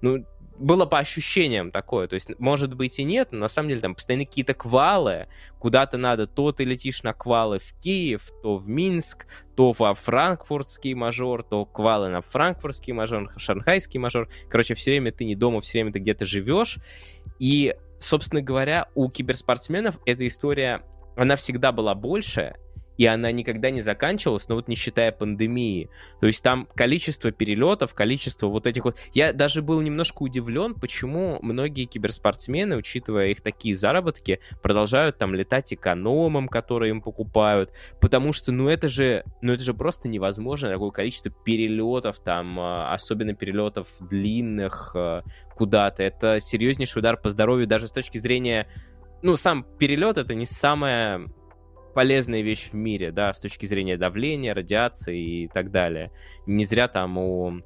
Ну, 0.03 0.27
было 0.61 0.85
по 0.85 0.99
ощущениям 0.99 1.71
такое. 1.71 2.07
То 2.07 2.15
есть, 2.15 2.39
может 2.39 2.75
быть 2.75 2.99
и 2.99 3.05
нет, 3.05 3.29
но 3.33 3.39
на 3.39 3.49
самом 3.49 3.71
деле 3.71 3.81
там 3.81 3.95
постоянно 3.95 4.27
какие-то 4.27 4.55
квалы. 4.55 5.27
Куда-то 5.59 5.97
надо, 5.97 6.27
то 6.27 6.53
ты 6.53 6.65
летишь 6.65 7.03
на 7.03 7.13
квалы 7.13 7.59
в 7.59 7.73
Киев, 7.81 8.31
то 8.43 8.57
в 8.57 8.69
Минск, 8.69 9.27
то 9.57 9.73
во 9.73 9.95
франкфуртский 9.95 10.95
мажор, 10.95 11.43
то 11.43 11.65
квалы 11.65 12.11
на 12.11 12.21
франкфуртский 12.21 12.93
мажор, 12.93 13.33
шанхайский 13.37 13.99
мажор. 13.99 14.29
Короче, 14.49 14.75
все 14.75 14.93
время 14.93 15.13
ты 15.13 15.25
не 15.25 15.35
дома, 15.35 15.61
все 15.61 15.79
время 15.79 15.93
ты 15.93 15.99
где-то 15.99 16.27
живешь. 16.27 16.79
И, 17.39 17.75
собственно 17.99 18.43
говоря, 18.43 18.89
у 18.95 19.09
киберспортсменов 19.09 19.99
эта 20.05 20.27
история, 20.27 20.83
она 21.17 21.37
всегда 21.37 21.73
была 21.73 21.95
большая. 21.95 22.57
И 23.01 23.07
она 23.07 23.33
никогда 23.33 23.71
не 23.71 23.81
заканчивалась, 23.81 24.47
но 24.51 24.57
вот 24.57 24.69
не 24.69 24.77
считая 24.77 25.11
пандемии. 25.11 25.89
То 26.21 26.27
есть 26.27 26.45
там 26.45 26.69
количество 26.75 27.33
перелетов, 27.33 27.95
количество 27.95 28.49
вот 28.49 28.67
этих 28.67 28.85
вот... 28.85 28.99
Я 29.15 29.33
даже 29.33 29.63
был 29.63 29.81
немножко 29.81 30.23
удивлен, 30.23 30.75
почему 30.75 31.39
многие 31.41 31.87
киберспортсмены, 31.87 32.77
учитывая 32.77 33.29
их 33.29 33.41
такие 33.41 33.75
заработки, 33.75 34.41
продолжают 34.61 35.17
там 35.17 35.35
летать 35.35 35.73
экономом, 35.73 36.47
которые 36.47 36.91
им 36.91 37.01
покупают, 37.01 37.73
потому 38.03 38.35
что, 38.35 38.53
ну 38.53 38.69
это 38.69 38.87
же, 38.89 39.25
ну 39.41 39.55
это 39.55 39.63
же 39.63 39.73
просто 39.73 40.07
невозможно, 40.07 40.69
такое 40.69 40.91
количество 40.91 41.31
перелетов 41.31 42.21
там, 42.21 42.61
а, 42.61 42.93
особенно 42.93 43.33
перелетов 43.33 43.89
длинных 44.01 44.93
а, 44.95 45.23
куда-то. 45.57 46.03
Это 46.03 46.39
серьезнейший 46.39 47.01
удар 47.01 47.17
по 47.17 47.31
здоровью 47.31 47.67
даже 47.67 47.87
с 47.87 47.93
точки 47.93 48.19
зрения 48.19 48.67
ну, 49.23 49.37
сам 49.37 49.65
перелет 49.79 50.19
это 50.19 50.35
не 50.35 50.47
самая 50.47 51.29
полезная 51.95 52.43
вещь 52.43 52.71
в 52.71 52.75
мире, 52.75 53.13
да, 53.13 53.33
с 53.33 53.41
точки 53.41 53.67
зрения 53.67 53.97
давления, 53.97 54.55
радиации 54.55 55.45
и 55.45 55.49
так 55.49 55.71
далее. 55.71 56.11
Не 56.47 56.65
зря 56.65 56.89
там 56.89 57.19
у 57.19 57.63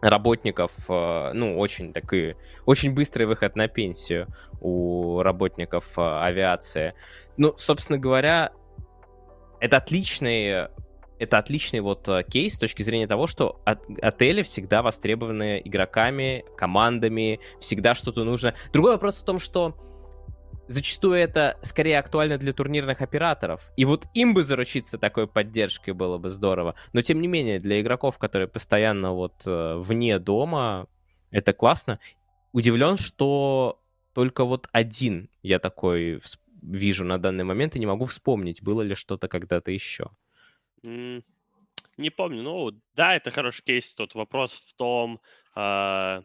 работников, 0.00 0.72
э, 0.88 1.32
ну, 1.32 1.58
очень 1.58 1.92
такой, 1.92 2.36
очень 2.66 2.94
быстрый 2.94 3.24
выход 3.24 3.54
на 3.56 3.68
пенсию 3.68 4.26
у 4.60 5.22
работников 5.22 5.96
э, 5.96 6.02
авиации. 6.02 6.94
Ну, 7.36 7.54
собственно 7.56 7.98
говоря, 7.98 8.52
это 9.60 9.76
отличный 9.76 10.68
это 11.22 11.38
отличный 11.38 11.78
вот 11.78 12.08
э, 12.08 12.24
кейс 12.24 12.56
с 12.56 12.58
точки 12.58 12.82
зрения 12.82 13.06
того, 13.06 13.28
что 13.28 13.60
от, 13.64 13.84
отели 14.02 14.42
всегда 14.42 14.82
востребованы 14.82 15.62
игроками, 15.64 16.44
командами, 16.56 17.38
всегда 17.60 17.94
что-то 17.94 18.24
нужно. 18.24 18.54
Другой 18.72 18.92
вопрос 18.92 19.22
в 19.22 19.24
том, 19.24 19.38
что 19.38 19.76
зачастую 20.72 21.14
это 21.14 21.58
скорее 21.62 21.98
актуально 21.98 22.38
для 22.38 22.52
турнирных 22.52 23.02
операторов. 23.02 23.70
И 23.76 23.84
вот 23.84 24.06
им 24.14 24.34
бы 24.34 24.42
заручиться 24.42 24.98
такой 24.98 25.26
поддержкой 25.26 25.92
было 25.92 26.18
бы 26.18 26.30
здорово. 26.30 26.74
Но 26.92 27.02
тем 27.02 27.20
не 27.20 27.28
менее, 27.28 27.60
для 27.60 27.80
игроков, 27.80 28.18
которые 28.18 28.48
постоянно 28.48 29.12
вот 29.12 29.42
э, 29.46 29.74
вне 29.76 30.18
дома, 30.18 30.88
это 31.30 31.52
классно. 31.52 32.00
Удивлен, 32.52 32.96
что 32.96 33.80
только 34.14 34.44
вот 34.44 34.68
один 34.72 35.30
я 35.42 35.58
такой 35.58 36.20
вижу 36.62 37.04
на 37.04 37.18
данный 37.18 37.44
момент 37.44 37.76
и 37.76 37.78
не 37.78 37.86
могу 37.86 38.04
вспомнить, 38.04 38.62
было 38.62 38.82
ли 38.82 38.94
что-то 38.94 39.28
когда-то 39.28 39.70
еще. 39.70 40.10
Mm, 40.84 41.22
не 41.96 42.10
помню. 42.10 42.42
Ну, 42.42 42.72
да, 42.94 43.16
это 43.16 43.30
хороший 43.30 43.62
кейс. 43.62 43.94
Тут 43.94 44.14
вопрос 44.14 44.52
в 44.52 44.74
том, 44.74 45.20
э, 45.56 46.22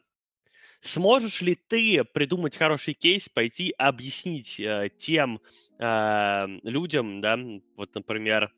Сможешь 0.79 1.41
ли 1.41 1.55
ты 1.55 2.03
придумать 2.03 2.55
хороший 2.55 2.93
кейс, 2.93 3.29
пойти 3.29 3.73
объяснить 3.77 4.59
э, 4.59 4.89
тем 4.97 5.41
э, 5.79 6.47
людям, 6.63 7.19
да, 7.19 7.39
вот, 7.75 7.95
например, 7.95 8.51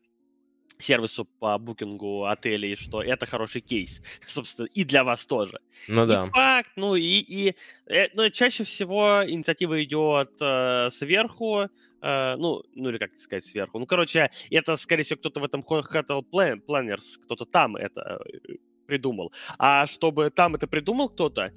сервису 0.80 1.24
по 1.24 1.58
букингу 1.58 2.24
отелей, 2.24 2.74
что 2.74 3.02
это 3.02 3.26
хороший 3.26 3.60
кейс, 3.60 4.00
собственно, 4.26 4.66
и 4.66 4.84
для 4.84 5.04
вас 5.04 5.26
тоже. 5.26 5.60
Ну 5.88 6.06
да. 6.06 6.24
И 6.24 6.30
факт, 6.30 6.70
ну 6.76 6.94
и, 6.94 7.02
и 7.02 7.54
э, 7.86 8.08
ну, 8.14 8.28
чаще 8.30 8.64
всего 8.64 9.22
инициатива 9.26 9.82
идет 9.82 10.30
э, 10.40 10.88
сверху, 10.90 11.68
э, 12.02 12.36
ну, 12.36 12.62
ну 12.74 12.88
или 12.90 12.98
как 12.98 13.12
сказать 13.18 13.44
сверху. 13.44 13.78
Ну, 13.78 13.86
короче, 13.86 14.30
это, 14.50 14.76
скорее 14.76 15.02
всего, 15.02 15.18
кто-то 15.18 15.40
в 15.40 15.44
этом 15.44 15.60
Hotel 15.60 16.22
Planners, 16.30 17.18
кто-то 17.22 17.44
там 17.44 17.76
это 17.76 18.20
э, 18.26 18.56
придумал. 18.86 19.32
А 19.58 19.86
чтобы 19.86 20.30
там 20.30 20.54
это 20.56 20.66
придумал 20.66 21.08
кто-то, 21.08 21.52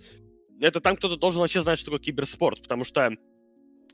это 0.63 0.79
там 0.79 0.95
кто-то 0.95 1.17
должен 1.17 1.41
вообще 1.41 1.61
знать, 1.61 1.77
что 1.77 1.91
такое 1.91 1.99
киберспорт, 1.99 2.61
потому 2.61 2.83
что 2.83 3.11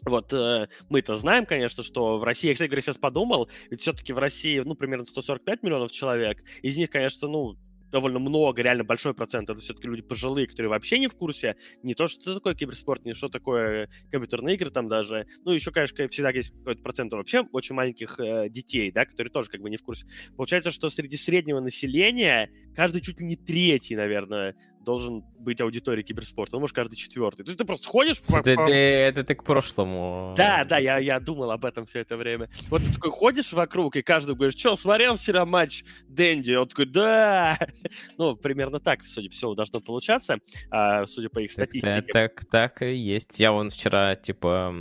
вот 0.05 0.31
э, 0.33 0.67
мы-то 0.89 1.15
знаем, 1.15 1.45
конечно, 1.45 1.83
что 1.83 2.17
в 2.17 2.23
России, 2.23 2.47
я, 2.47 2.53
кстати 2.53 2.69
говоря, 2.69 2.81
сейчас 2.81 2.97
подумал, 2.97 3.49
ведь 3.69 3.81
все-таки 3.81 4.13
в 4.13 4.17
России, 4.17 4.59
ну, 4.59 4.75
примерно 4.75 5.03
145 5.03 5.63
миллионов 5.63 5.91
человек, 5.91 6.41
из 6.61 6.77
них, 6.77 6.89
конечно, 6.89 7.27
ну, 7.27 7.57
довольно 7.91 8.19
много, 8.19 8.61
реально 8.61 8.83
большой 8.83 9.13
процент, 9.13 9.49
это 9.49 9.59
все-таки 9.59 9.87
люди 9.87 10.01
пожилые, 10.01 10.47
которые 10.47 10.69
вообще 10.69 10.99
не 10.99 11.07
в 11.07 11.15
курсе, 11.15 11.55
не 11.83 11.95
то, 11.95 12.07
что 12.07 12.35
такое 12.35 12.53
киберспорт, 12.53 13.03
не 13.03 13.13
что 13.13 13.29
такое 13.29 13.89
компьютерные 14.11 14.55
игры 14.55 14.69
там 14.69 14.87
даже. 14.87 15.25
Ну, 15.43 15.51
еще, 15.51 15.71
конечно, 15.71 16.07
всегда 16.07 16.29
есть 16.29 16.51
какой-то 16.51 16.81
процент 16.81 17.11
вообще 17.11 17.41
очень 17.51 17.75
маленьких 17.75 18.19
э, 18.19 18.49
детей, 18.49 18.91
да, 18.91 19.05
которые 19.05 19.31
тоже 19.31 19.49
как 19.49 19.61
бы 19.61 19.69
не 19.69 19.77
в 19.77 19.83
курсе. 19.83 20.05
Получается, 20.37 20.71
что 20.71 20.89
среди 20.89 21.17
среднего 21.17 21.59
населения 21.59 22.51
каждый 22.75 23.01
чуть 23.01 23.19
ли 23.19 23.25
не 23.25 23.35
третий, 23.35 23.95
наверное, 23.95 24.55
должен 24.79 25.23
быть 25.39 25.61
аудиторией 25.61 26.05
киберспорта, 26.05 26.55
ну, 26.55 26.61
может, 26.61 26.75
каждый 26.75 26.95
четвертый. 26.95 27.43
То 27.43 27.49
есть 27.49 27.59
ты 27.59 27.65
просто 27.65 27.87
ходишь... 27.87 28.21
По, 28.21 28.37
это, 28.37 28.55
по... 28.55 28.69
это 28.69 29.23
ты 29.23 29.35
к 29.35 29.43
прошлому. 29.43 30.33
Да, 30.37 30.63
да, 30.65 30.77
я, 30.77 30.97
я 30.97 31.19
думал 31.19 31.51
об 31.51 31.65
этом 31.65 31.85
все 31.85 31.99
это 31.99 32.17
время. 32.17 32.49
Вот 32.69 32.83
ты 32.83 32.93
такой 32.93 33.11
ходишь 33.11 33.53
вокруг, 33.53 33.95
и 33.95 34.01
каждый 34.01 34.35
говорит, 34.35 34.57
что, 34.57 34.75
смотрел 34.75 35.15
вчера 35.15 35.45
матч 35.45 35.83
Дэнди? 36.07 36.53
Он 36.53 36.67
такой, 36.67 36.85
да! 36.85 37.57
Ну, 38.17 38.35
примерно 38.35 38.79
так, 38.79 39.03
судя 39.03 39.29
по 39.29 39.33
всему, 39.33 39.55
должно 39.55 39.79
получаться, 39.79 40.37
а, 40.69 41.05
судя 41.05 41.29
по 41.29 41.39
их 41.39 41.51
статистике. 41.51 42.01
Так, 42.01 42.11
так, 42.11 42.45
так 42.45 42.81
и 42.81 42.93
есть. 42.95 43.39
Я 43.39 43.51
вон 43.51 43.69
вчера, 43.69 44.15
типа, 44.15 44.73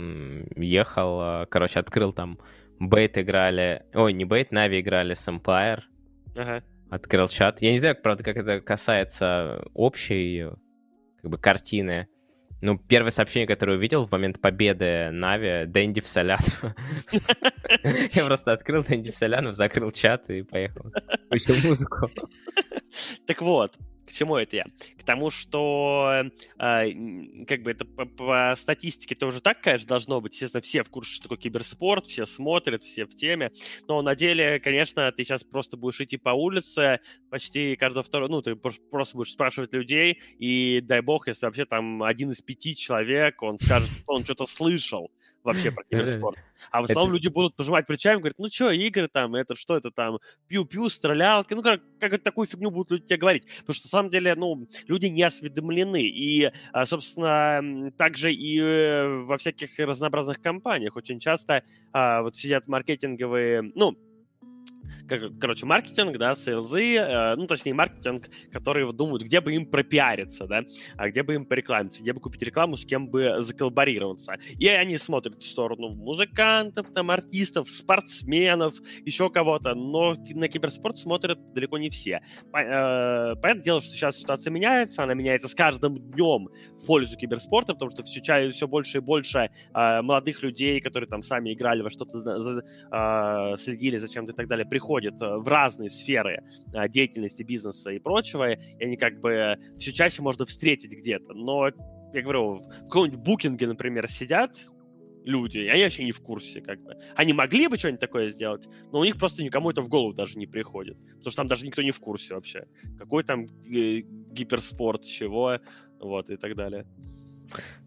ехал, 0.55 1.19
а, 1.21 1.45
короче, 1.45 1.79
открыл 1.79 2.13
там 2.13 2.39
Бейт 2.79 3.17
играли... 3.17 3.85
Ой, 3.93 4.13
не 4.13 4.25
Бейт, 4.25 4.51
Нави 4.51 4.79
играли 4.79 5.13
с 5.13 5.27
Empire. 5.27 5.81
Ага 6.37 6.63
открыл 6.89 7.27
чат. 7.27 7.61
Я 7.61 7.71
не 7.71 7.79
знаю, 7.79 7.95
правда, 8.01 8.23
как 8.23 8.37
это 8.37 8.61
касается 8.61 9.63
общей 9.73 10.47
как 11.21 11.31
бы 11.31 11.37
картины. 11.37 12.07
Ну, 12.61 12.77
первое 12.77 13.11
сообщение, 13.11 13.47
которое 13.47 13.77
увидел 13.77 14.05
в 14.05 14.11
момент 14.11 14.41
победы 14.41 15.11
Нави, 15.11 15.65
Дэнди 15.65 16.01
в 16.01 16.07
Соляну. 16.07 16.43
Я 18.13 18.25
просто 18.25 18.51
открыл 18.51 18.83
Дэнди 18.83 19.11
в 19.11 19.15
Солянов, 19.15 19.55
закрыл 19.55 19.91
чат 19.91 20.29
и 20.29 20.41
поехал. 20.43 20.91
Включил 21.27 21.55
музыку. 21.63 22.11
Так 23.25 23.41
вот, 23.41 23.77
к 24.09 24.11
чему 24.11 24.35
это 24.37 24.57
я? 24.57 24.65
К 24.97 25.03
тому, 25.03 25.29
что 25.29 26.23
э, 26.57 27.45
как 27.45 27.61
бы 27.61 27.71
это 27.71 27.85
по, 27.85 28.05
по 28.05 28.53
статистике 28.55 29.15
тоже 29.15 29.39
так, 29.39 29.61
конечно, 29.61 29.87
должно 29.87 30.19
быть. 30.19 30.33
Естественно, 30.33 30.61
все 30.61 30.83
в 30.83 30.89
курсе, 30.89 31.13
что 31.13 31.23
такое 31.23 31.37
киберспорт, 31.37 32.07
все 32.07 32.25
смотрят, 32.25 32.83
все 32.83 33.05
в 33.05 33.13
теме. 33.13 33.51
Но 33.87 34.01
на 34.01 34.15
деле, 34.15 34.59
конечно, 34.59 35.11
ты 35.11 35.23
сейчас 35.23 35.43
просто 35.43 35.77
будешь 35.77 36.01
идти 36.01 36.17
по 36.17 36.31
улице, 36.31 36.99
почти 37.29 37.75
каждого 37.75 38.03
второго, 38.03 38.29
ну, 38.29 38.41
ты 38.41 38.55
просто 38.55 39.15
будешь 39.15 39.31
спрашивать 39.31 39.73
людей, 39.73 40.19
и 40.39 40.81
дай 40.81 41.01
бог, 41.01 41.27
если 41.27 41.45
вообще 41.45 41.65
там 41.65 42.01
один 42.01 42.31
из 42.31 42.41
пяти 42.41 42.75
человек, 42.75 43.41
он 43.43 43.59
скажет, 43.59 43.89
что 43.89 44.13
он 44.13 44.23
что-то 44.23 44.45
слышал 44.45 45.11
вообще 45.43 45.71
про 45.71 45.83
киберспорт. 45.83 46.37
А 46.71 46.81
в 46.81 46.85
основном 46.85 47.13
это... 47.13 47.15
люди 47.15 47.27
будут 47.27 47.55
пожимать 47.55 47.87
плечами, 47.87 48.19
говорят, 48.19 48.37
ну 48.37 48.49
что, 48.49 48.71
игры 48.71 49.07
там, 49.07 49.35
это 49.35 49.55
что 49.55 49.77
это 49.77 49.91
там, 49.91 50.19
пью-пью, 50.47 50.89
стрелялки, 50.89 51.53
ну 51.53 51.61
как, 51.61 51.81
как 51.99 52.21
такую 52.21 52.47
фигню 52.47 52.71
будут 52.71 52.91
люди 52.91 53.05
тебе 53.05 53.17
говорить. 53.17 53.45
Потому 53.59 53.73
что, 53.73 53.87
на 53.87 53.89
самом 53.89 54.09
деле, 54.09 54.35
ну, 54.35 54.67
люди 54.87 55.07
не 55.07 55.23
осведомлены. 55.23 56.03
И, 56.03 56.51
а, 56.71 56.85
собственно, 56.85 57.91
также 57.97 58.33
и 58.33 58.59
э, 58.59 59.19
во 59.19 59.37
всяких 59.37 59.77
разнообразных 59.79 60.41
компаниях 60.41 60.95
очень 60.95 61.19
часто 61.19 61.63
а, 61.93 62.21
вот 62.21 62.35
сидят 62.35 62.67
маркетинговые, 62.67 63.71
ну, 63.75 63.95
короче, 65.39 65.65
маркетинг, 65.65 66.17
да, 66.17 66.35
сейлзы, 66.35 66.95
э, 66.95 67.35
ну, 67.35 67.47
точнее, 67.47 67.73
маркетинг, 67.73 68.29
которые 68.51 68.91
думают, 68.91 69.23
где 69.23 69.41
бы 69.41 69.53
им 69.53 69.65
пропиариться, 69.65 70.45
да, 70.45 70.63
а 70.97 71.09
где 71.09 71.23
бы 71.23 71.35
им 71.35 71.45
порекламиться, 71.45 72.01
где 72.01 72.13
бы 72.13 72.19
купить 72.19 72.41
рекламу, 72.41 72.77
с 72.77 72.85
кем 72.85 73.07
бы 73.07 73.37
заколлаборироваться. 73.39 74.35
И 74.57 74.67
они 74.67 74.97
смотрят 74.97 75.41
в 75.41 75.43
сторону 75.43 75.89
музыкантов, 75.89 76.91
там, 76.93 77.11
артистов, 77.11 77.69
спортсменов, 77.69 78.75
еще 79.05 79.29
кого-то, 79.29 79.75
но 79.75 80.15
на 80.29 80.47
киберспорт 80.47 80.97
смотрят 80.97 81.39
далеко 81.53 81.77
не 81.77 81.89
все. 81.89 82.21
Э, 82.53 83.35
понятное 83.35 83.63
дело, 83.63 83.81
что 83.81 83.93
сейчас 83.93 84.17
ситуация 84.17 84.51
меняется, 84.51 85.03
она 85.03 85.13
меняется 85.13 85.47
с 85.47 85.55
каждым 85.55 85.97
днем 85.97 86.49
в 86.77 86.85
пользу 86.85 87.17
киберспорта, 87.17 87.73
потому 87.73 87.91
что 87.91 88.03
все, 88.03 88.49
все 88.49 88.67
больше 88.67 88.97
и 88.97 89.01
больше 89.01 89.49
э, 89.73 90.01
молодых 90.01 90.43
людей, 90.43 90.79
которые 90.81 91.09
там 91.09 91.21
сами 91.21 91.53
играли 91.53 91.81
во 91.81 91.89
что-то, 91.89 92.19
следили 93.57 93.97
за 93.97 94.09
чем-то 94.09 94.33
и 94.33 94.35
так 94.35 94.47
далее, 94.47 94.65
приходят 94.79 95.21
э, 95.21 95.37
в 95.37 95.47
разные 95.47 95.89
сферы 95.89 96.41
э, 96.73 96.87
деятельности, 96.87 97.43
бизнеса 97.43 97.91
и 97.91 97.99
прочего, 97.99 98.53
и 98.53 98.83
они 98.83 98.95
как 98.95 99.19
бы 99.19 99.57
все 99.77 99.91
чаще 99.91 100.21
можно 100.21 100.45
встретить 100.45 100.91
где-то. 100.91 101.33
Но, 101.33 101.67
я 102.13 102.21
говорю, 102.21 102.53
в 102.53 102.85
каком-нибудь 102.85 103.19
букинге, 103.19 103.67
например, 103.67 104.07
сидят 104.07 104.57
люди, 105.25 105.59
и 105.59 105.67
они 105.67 105.83
вообще 105.83 106.05
не 106.05 106.13
в 106.13 106.21
курсе, 106.21 106.61
как 106.61 106.81
бы. 106.81 106.95
Они 107.15 107.33
могли 107.33 107.67
бы 107.67 107.77
что-нибудь 107.77 107.99
такое 107.99 108.29
сделать, 108.29 108.67
но 108.91 108.99
у 108.99 109.03
них 109.03 109.17
просто 109.17 109.43
никому 109.43 109.69
это 109.69 109.81
в 109.81 109.89
голову 109.89 110.13
даже 110.13 110.37
не 110.37 110.47
приходит. 110.47 110.97
Потому 110.97 111.31
что 111.31 111.35
там 111.35 111.47
даже 111.47 111.65
никто 111.65 111.81
не 111.81 111.91
в 111.91 111.99
курсе 111.99 112.35
вообще. 112.35 112.65
Какой 112.97 113.23
там 113.23 113.43
э, 113.43 114.01
гиперспорт, 114.31 115.03
чего, 115.03 115.59
вот, 115.99 116.29
и 116.29 116.37
так 116.37 116.55
далее. 116.55 116.85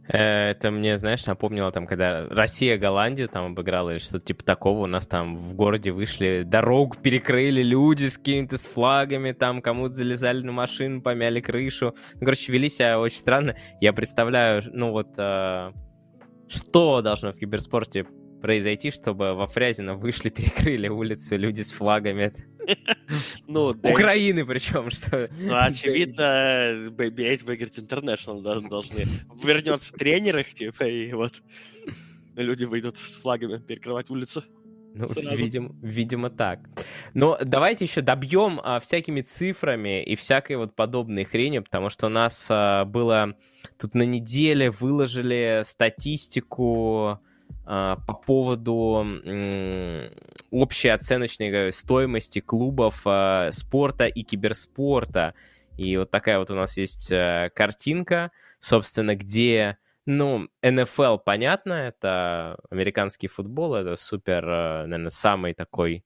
Это 0.09 0.71
мне, 0.71 0.99
знаешь, 0.99 1.25
напомнило, 1.27 1.71
там, 1.71 1.87
когда 1.87 2.27
Россия 2.29 2.77
Голландию 2.77 3.29
там 3.29 3.53
обыграла 3.53 3.91
или 3.91 3.99
что-то 3.99 4.25
типа 4.25 4.43
такого, 4.45 4.81
у 4.83 4.87
нас 4.87 5.07
там 5.07 5.37
в 5.37 5.55
городе 5.55 5.93
вышли, 5.93 6.43
дорогу 6.45 6.97
перекрыли 7.01 7.63
люди 7.63 8.07
с 8.07 8.19
какими-то 8.19 8.59
с 8.59 8.67
флагами, 8.67 9.33
там 9.33 9.63
кому-то 9.63 9.95
залезали 9.95 10.43
на 10.43 10.53
машину, 10.53 11.03
помяли 11.03 11.41
крышу. 11.41 11.95
Ну, 12.15 12.21
короче, 12.21 12.53
вели 12.53 12.69
себя 12.69 12.99
очень 12.99 13.19
странно. 13.19 13.55
Я 13.81 13.93
представляю, 13.93 14.63
ну 14.73 14.91
вот, 14.91 15.11
э, 15.17 15.71
что 16.49 17.01
должно 17.01 17.33
в 17.33 17.37
киберспорте 17.37 18.05
произойти, 18.43 18.91
чтобы 18.91 19.35
во 19.35 19.47
Фрязино 19.47 19.95
вышли, 19.95 20.29
перекрыли 20.31 20.89
улицу 20.89 21.39
люди 21.39 21.63
с 21.63 21.73
флагами? 21.73 22.35
Ну, 23.47 23.71
Украины 23.71 24.47
причем, 24.47 24.91
что... 24.91 25.29
Ну, 25.39 25.55
очевидно, 25.59 26.89
Baby 26.91 27.31
8 27.31 27.47
выиграть 27.47 27.79
International 27.79 28.41
должны. 28.41 29.05
Вернется 29.45 29.93
тренер 29.93 30.39
их, 30.39 30.55
типа, 30.55 30.85
и 30.85 31.13
вот 31.13 31.43
люди 32.37 32.65
выйдут 32.65 32.97
с 32.97 33.17
флагами 33.17 33.59
перекрывать 33.59 34.11
улицу. 34.11 34.45
Ну, 34.95 35.07
видим, 35.35 35.79
видимо, 35.83 36.29
так. 36.31 36.61
Но 37.15 37.39
давайте 37.43 37.87
еще 37.87 38.03
добьем 38.03 38.61
а, 38.63 38.79
всякими 38.79 39.23
цифрами 39.23 40.03
и 40.03 40.17
всякой 40.17 40.57
вот 40.57 40.77
подобной 40.77 41.25
хрени, 41.25 41.61
потому 41.61 41.89
что 41.89 42.07
у 42.07 42.11
нас 42.11 42.49
а, 42.51 42.85
было 42.85 43.35
тут 43.79 43.95
на 43.95 44.03
неделе 44.03 44.71
выложили 44.71 45.63
статистику 45.65 47.21
по 47.65 48.23
поводу 48.27 49.07
общей 50.53 50.89
оценочной 50.89 51.73
стоимости 51.73 52.41
клубов 52.41 53.03
а, 53.07 53.51
спорта 53.51 54.07
и 54.07 54.23
киберспорта. 54.23 55.35
И 55.79 55.97
вот 55.97 56.11
такая 56.11 56.39
вот 56.39 56.51
у 56.51 56.55
нас 56.55 56.77
есть 56.77 57.11
а, 57.11 57.49
картинка, 57.51 58.31
собственно, 58.59 59.17
где 59.17 59.79
ну, 60.05 60.49
НФЛ, 60.63 61.19
понятно, 61.19 61.73
это 61.73 62.59
американский 62.71 63.29
футбол, 63.29 63.75
это 63.77 63.97
супер, 63.97 64.45
наверное, 64.45 65.11
самый 65.11 65.55
такой... 65.55 66.05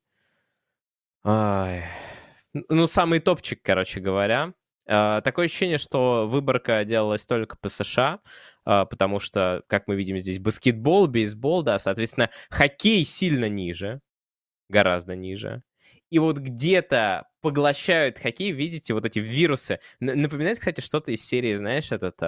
Ну, 2.53 2.87
самый 2.87 3.21
топчик, 3.21 3.61
короче 3.63 4.01
говоря. 4.01 4.53
Такое 4.85 5.47
ощущение, 5.47 5.79
что 5.79 6.29
выборка 6.29 6.85
делалась 6.85 7.27
только 7.27 7.57
по 7.57 7.69
США, 7.69 8.21
потому 8.67 9.19
что, 9.21 9.63
как 9.69 9.87
мы 9.87 9.97
видим 9.97 10.19
здесь, 10.19 10.39
баскетбол, 10.39 11.07
бейсбол, 11.07 11.63
да, 11.63 11.79
соответственно, 11.79 12.31
хоккей 12.51 13.05
сильно 13.05 13.49
ниже, 13.49 14.01
гораздо 14.69 15.17
ниже. 15.17 15.63
И 16.11 16.19
вот 16.19 16.39
где-то 16.39 17.29
поглощают 17.41 18.19
хоккей, 18.19 18.53
видите, 18.53 18.93
вот 18.93 19.05
эти 19.05 19.21
вирусы. 19.21 19.81
Напоминает, 20.01 20.59
кстати, 20.59 20.81
что-то 20.81 21.13
из 21.13 21.25
серии, 21.25 21.57
знаешь, 21.57 21.91
этот... 21.93 22.21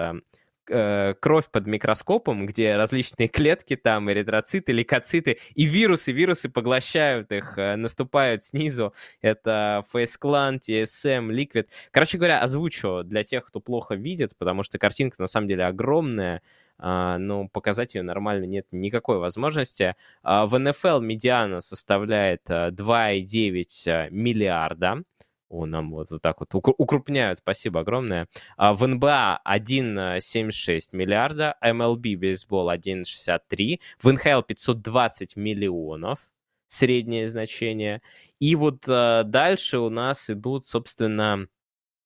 Э, 0.70 1.14
кровь 1.18 1.48
под 1.50 1.66
микроскопом, 1.66 2.46
где 2.46 2.76
различные 2.76 3.28
клетки 3.28 3.76
там, 3.76 4.10
эритроциты, 4.10 4.72
лейкоциты, 4.72 5.38
и 5.54 5.64
вирусы, 5.64 6.12
вирусы 6.12 6.48
поглощают 6.48 7.32
их, 7.32 7.56
э, 7.56 7.76
наступают 7.76 8.42
снизу. 8.42 8.92
Это 9.22 9.84
Face 9.92 10.18
Clan, 10.20 10.58
TSM, 10.58 11.30
Liquid. 11.30 11.68
Короче 11.90 12.18
говоря, 12.18 12.40
озвучу 12.42 13.02
для 13.04 13.24
тех, 13.24 13.46
кто 13.46 13.60
плохо 13.60 13.94
видит, 13.94 14.36
потому 14.36 14.62
что 14.62 14.78
картинка 14.78 15.16
на 15.20 15.26
самом 15.26 15.48
деле 15.48 15.64
огромная, 15.64 16.42
Uh, 16.80 17.18
но 17.18 17.48
показать 17.48 17.96
ее 17.96 18.02
нормально 18.02 18.44
нет 18.44 18.68
никакой 18.70 19.18
возможности. 19.18 19.96
Uh, 20.22 20.46
в 20.46 20.56
НФЛ 20.56 21.00
медиана 21.00 21.60
составляет 21.60 22.48
uh, 22.48 22.70
2,9 22.70 24.10
миллиарда. 24.12 25.02
О, 25.48 25.64
нам 25.64 25.92
вот, 25.92 26.10
вот 26.10 26.20
так 26.20 26.40
вот 26.40 26.54
укрупняют, 26.54 27.38
спасибо 27.38 27.80
огромное. 27.80 28.28
А 28.56 28.74
в 28.74 28.86
НБА 28.86 29.40
1,76 29.46 30.80
миллиарда, 30.92 31.56
MLB 31.64 32.16
бейсбол 32.16 32.70
1,63, 32.70 33.80
в 33.98 34.12
НХЛ 34.12 34.42
520 34.42 35.36
миллионов, 35.36 36.30
среднее 36.66 37.28
значение. 37.28 38.02
И 38.40 38.54
вот 38.56 38.84
а, 38.88 39.22
дальше 39.24 39.78
у 39.78 39.88
нас 39.88 40.28
идут, 40.28 40.66
собственно, 40.66 41.48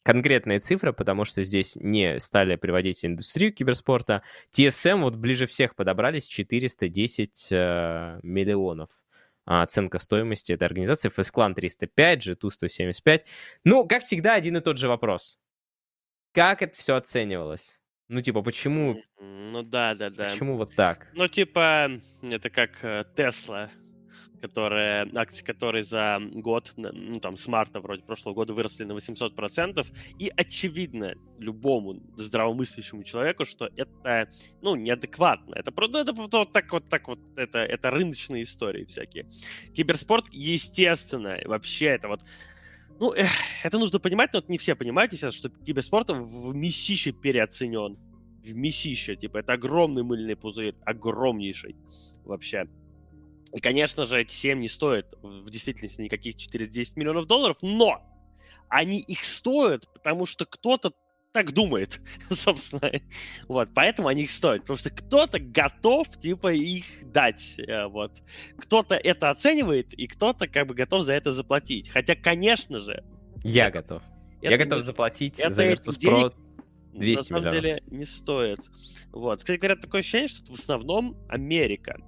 конкретные 0.05 0.61
цифры, 0.61 0.93
потому 0.93 1.25
что 1.25 1.43
здесь 1.43 1.77
не 1.77 2.21
стали 2.21 2.57
приводить 2.57 3.05
индустрию 3.05 3.53
киберспорта. 3.53 4.23
TSM 4.53 5.01
вот 5.03 5.17
ближе 5.17 5.47
всех 5.47 5.75
подобрались 5.75 6.27
410 6.27 7.49
э, 7.51 8.21
миллионов 8.23 8.91
оценка 9.45 9.99
стоимости 9.99 10.53
этой 10.53 10.65
организации. 10.65 11.11
FSClan 11.11 11.55
305, 11.55 12.27
G2 12.27 12.51
175. 12.51 13.25
Ну, 13.65 13.87
как 13.87 14.03
всегда, 14.03 14.35
один 14.35 14.57
и 14.57 14.61
тот 14.61 14.79
же 14.79 14.89
вопрос. 14.89 15.39
Как 16.33 16.63
это 16.63 16.77
все 16.77 16.97
оценивалось? 16.97 17.81
Ну, 18.09 18.21
типа, 18.21 18.43
почему... 18.43 19.03
Ну, 19.21 19.63
да, 19.63 19.95
да, 19.95 20.11
да. 20.11 20.29
Почему 20.29 20.57
вот 20.57 20.75
так? 20.75 21.09
Ну, 21.15 21.29
типа, 21.29 21.91
это 22.23 22.51
как 22.51 22.81
Тесла 23.15 23.71
которые, 24.43 25.09
акции 25.15 25.45
которые 25.45 25.85
за 25.85 26.19
год, 26.21 26.73
ну 26.77 27.21
там 27.21 27.37
с 27.37 27.47
марта 27.47 27.81
вроде 27.81 28.03
прошлого 28.03 28.35
года 28.35 28.53
выросли 28.53 28.85
на 28.85 28.93
800%, 28.93 29.87
и 30.19 30.33
очевидно 30.37 31.15
любому 31.39 32.03
здравомыслящему 32.17 33.05
человеку, 33.05 33.45
что 33.45 33.71
это, 33.77 34.29
ну, 34.61 34.75
неадекватно. 34.75 35.55
Это 35.55 35.71
просто 35.71 36.01
это 36.01 36.13
вот 36.13 36.53
так 36.53 36.73
вот 36.73 36.91
так 36.91 37.09
вот, 37.09 37.21
это, 37.37 37.59
это 37.61 37.91
рыночные 37.91 38.43
истории 38.43 38.85
всякие. 38.85 39.27
Киберспорт, 39.75 40.27
естественно, 40.33 41.39
вообще 41.45 41.87
это 41.87 42.09
вот 42.09 42.23
ну, 42.99 43.13
эх, 43.15 43.31
это 43.65 43.79
нужно 43.79 43.99
понимать, 43.99 44.33
но 44.33 44.41
вот 44.41 44.49
не 44.49 44.59
все 44.59 44.75
понимают, 44.75 45.13
естественно, 45.13 45.51
что 45.51 45.65
киберспорт 45.65 46.11
в 46.11 46.55
месище 46.55 47.13
переоценен. 47.13 47.97
В 48.45 48.55
месище, 48.55 49.15
типа, 49.15 49.39
это 49.39 49.53
огромный 49.53 50.03
мыльный 50.03 50.35
пузырь, 50.35 50.75
огромнейший 50.85 51.77
вообще. 52.25 52.67
И, 53.53 53.61
конечно 53.61 54.07
же, 54.07 54.21
эти 54.21 54.33
7 54.33 54.61
не 54.61 54.69
стоят 54.69 55.15
в 55.23 55.51
действительности 55.51 56.01
никаких 56.01 56.37
410 56.37 56.97
миллионов 56.97 57.27
долларов, 57.27 57.59
но 57.63 58.03
они 58.69 59.01
их 59.01 59.25
стоят, 59.25 59.87
потому 59.93 60.25
что 60.25 60.47
кто-то 60.47 60.93
так 61.33 61.53
думает, 61.53 62.01
собственно. 62.31 62.91
Вот, 63.49 63.71
поэтому 63.75 64.09
они 64.09 64.23
их 64.23 64.31
стоят. 64.31 64.63
Потому 64.63 64.79
что 64.79 64.91
кто-то 64.91 65.39
готов, 65.39 66.09
типа, 66.21 66.53
их 66.53 66.85
дать. 67.13 67.59
Э, 67.59 67.87
вот. 67.87 68.13
Кто-то 68.59 68.95
это 68.95 69.31
оценивает, 69.31 69.93
и 69.95 70.07
кто-то, 70.07 70.47
как 70.47 70.67
бы, 70.67 70.75
готов 70.75 71.05
за 71.05 71.13
это 71.13 71.33
заплатить. 71.33 71.89
Хотя, 71.89 72.15
конечно 72.15 72.79
же... 72.79 73.05
Я 73.43 73.69
это, 73.69 73.81
готов. 73.81 74.03
Это 74.41 74.53
Я 74.53 74.59
готов 74.59 74.79
не, 74.79 74.83
заплатить 74.83 75.39
это 75.39 75.51
за 75.51 75.65
Virtus.pro 75.65 76.35
200 76.93 77.17
На 77.17 77.25
самом 77.25 77.43
миллионов. 77.45 77.63
деле 77.63 77.83
не 77.87 78.05
стоит. 78.05 78.61
Вот. 79.13 79.41
Кстати 79.41 79.59
говоря, 79.59 79.77
такое 79.77 80.01
ощущение, 80.01 80.29
что 80.29 80.53
в 80.53 80.59
основном 80.59 81.17
Америка. 81.29 81.99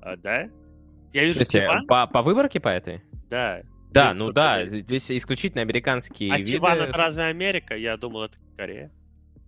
А, 0.00 0.16
да? 0.16 0.50
Я 1.14 1.22
вижу, 1.22 1.34
в 1.34 1.44
смысле, 1.44 1.82
по, 1.86 2.08
по 2.08 2.22
выборке 2.22 2.58
по 2.58 2.68
этой? 2.68 3.00
Да. 3.30 3.62
Да, 3.92 4.12
ну 4.12 4.32
да, 4.32 4.66
здесь 4.66 5.12
исключительно 5.12 5.62
американские 5.62 6.32
а 6.32 6.38
виды. 6.38 6.50
Тиван 6.50 6.80
это 6.80 6.98
разве 6.98 7.24
Америка? 7.24 7.76
Я 7.76 7.96
думал, 7.96 8.24
это 8.24 8.36
Корея. 8.56 8.90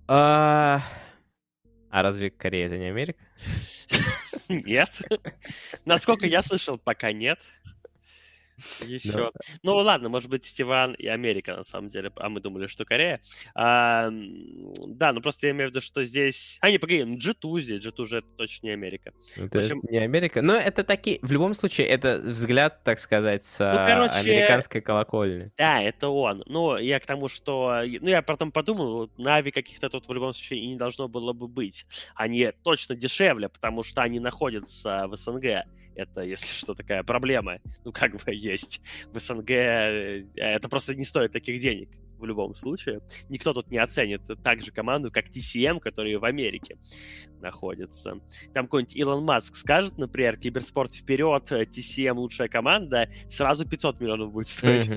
А, 0.06 0.80
а 1.90 2.02
разве 2.02 2.30
Корея 2.30 2.66
это 2.66 2.78
не 2.78 2.86
Америка? 2.86 3.18
Нет. 4.48 4.90
Насколько 5.84 6.26
я 6.26 6.40
слышал, 6.42 6.78
пока 6.78 7.10
нет. 7.10 7.40
Еще. 8.86 9.30
Ну 9.62 9.76
ладно, 9.76 10.08
может 10.08 10.30
быть, 10.30 10.44
Стиван 10.44 10.94
и 10.94 11.06
Америка, 11.06 11.56
на 11.56 11.62
самом 11.62 11.88
деле. 11.88 12.10
А 12.16 12.28
мы 12.28 12.40
думали, 12.40 12.66
что 12.66 12.84
Корея. 12.84 13.20
А, 13.54 14.10
да, 14.86 15.12
ну 15.12 15.20
просто 15.20 15.46
я 15.46 15.52
имею 15.52 15.68
в 15.68 15.70
виду, 15.72 15.80
что 15.80 16.04
здесь... 16.04 16.58
А, 16.60 16.70
не, 16.70 16.78
погоди, 16.78 17.04
ну 17.04 17.16
G2 17.16 17.60
здесь. 17.60 17.84
G2 17.84 18.02
уже 18.02 18.22
точно 18.36 18.66
не 18.66 18.72
Америка. 18.72 19.12
Это 19.36 19.58
общем... 19.58 19.80
не 19.90 19.98
Америка. 19.98 20.42
Но 20.42 20.56
это 20.56 20.84
такие... 20.84 21.18
В 21.22 21.32
любом 21.32 21.54
случае, 21.54 21.86
это 21.88 22.20
взгляд, 22.22 22.82
так 22.84 22.98
сказать, 22.98 23.44
с 23.44 23.58
ну, 23.58 23.86
короче... 23.86 24.30
американской 24.30 24.80
колокольни. 24.80 25.50
Да, 25.56 25.82
это 25.82 26.08
он. 26.08 26.42
Ну, 26.46 26.76
я 26.76 27.00
к 27.00 27.06
тому, 27.06 27.28
что... 27.28 27.82
Ну, 28.00 28.08
я 28.08 28.22
потом 28.22 28.52
подумал, 28.52 29.10
Нави 29.18 29.50
каких-то 29.50 29.90
тут 29.90 30.08
в 30.08 30.12
любом 30.12 30.32
случае 30.32 30.60
и 30.60 30.68
не 30.68 30.76
должно 30.76 31.08
было 31.08 31.32
бы 31.32 31.48
быть. 31.48 31.86
Они 32.14 32.50
точно 32.62 32.94
дешевле, 32.94 33.48
потому 33.48 33.82
что 33.82 34.02
они 34.02 34.20
находятся 34.20 35.06
в 35.08 35.16
СНГ 35.16 35.66
это, 35.96 36.22
если 36.22 36.54
что, 36.54 36.74
такая 36.74 37.02
проблема, 37.02 37.58
ну, 37.84 37.92
как 37.92 38.12
бы 38.16 38.34
есть 38.34 38.80
в 39.12 39.18
СНГ, 39.18 39.50
э, 39.50 40.24
это 40.36 40.68
просто 40.68 40.94
не 40.94 41.04
стоит 41.04 41.32
таких 41.32 41.60
денег 41.60 41.90
в 42.18 42.24
любом 42.24 42.54
случае. 42.54 43.00
Никто 43.28 43.52
тут 43.52 43.70
не 43.70 43.78
оценит 43.78 44.22
так 44.42 44.62
же 44.62 44.72
команду, 44.72 45.10
как 45.10 45.26
TCM, 45.28 45.80
которые 45.80 46.18
в 46.18 46.24
Америке 46.24 46.76
находится. 47.40 48.20
Там 48.52 48.66
какой-нибудь 48.66 48.96
Илон 48.96 49.24
Маск 49.24 49.54
скажет, 49.56 49.98
например, 49.98 50.36
киберспорт 50.36 50.94
вперед, 50.94 51.50
TCM 51.50 52.14
лучшая 52.14 52.48
команда, 52.48 53.08
сразу 53.28 53.66
500 53.66 54.00
миллионов 54.00 54.32
будет 54.32 54.48
стоить. 54.48 54.88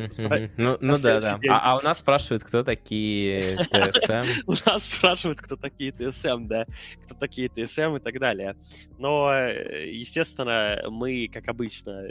Ну, 0.58 0.78
ну 0.82 0.98
да, 0.98 1.20
да. 1.20 1.40
А, 1.50 1.74
а 1.74 1.78
у 1.78 1.82
нас 1.82 2.00
спрашивают, 2.00 2.44
кто 2.44 2.64
такие 2.64 3.56
TSM? 3.72 4.26
У 4.48 4.54
нас 4.70 4.84
спрашивают, 4.84 5.40
кто 5.40 5.56
такие 5.56 5.92
TSM, 5.92 6.48
да. 6.48 6.66
Кто 7.04 7.16
такие 7.16 7.48
TSM 7.48 7.98
и 7.98 8.00
так 8.00 8.20
далее. 8.20 8.56
Но, 8.98 9.32
э, 9.34 9.90
естественно, 9.92 10.82
мы, 10.90 11.30
как 11.32 11.48
обычно, 11.48 12.08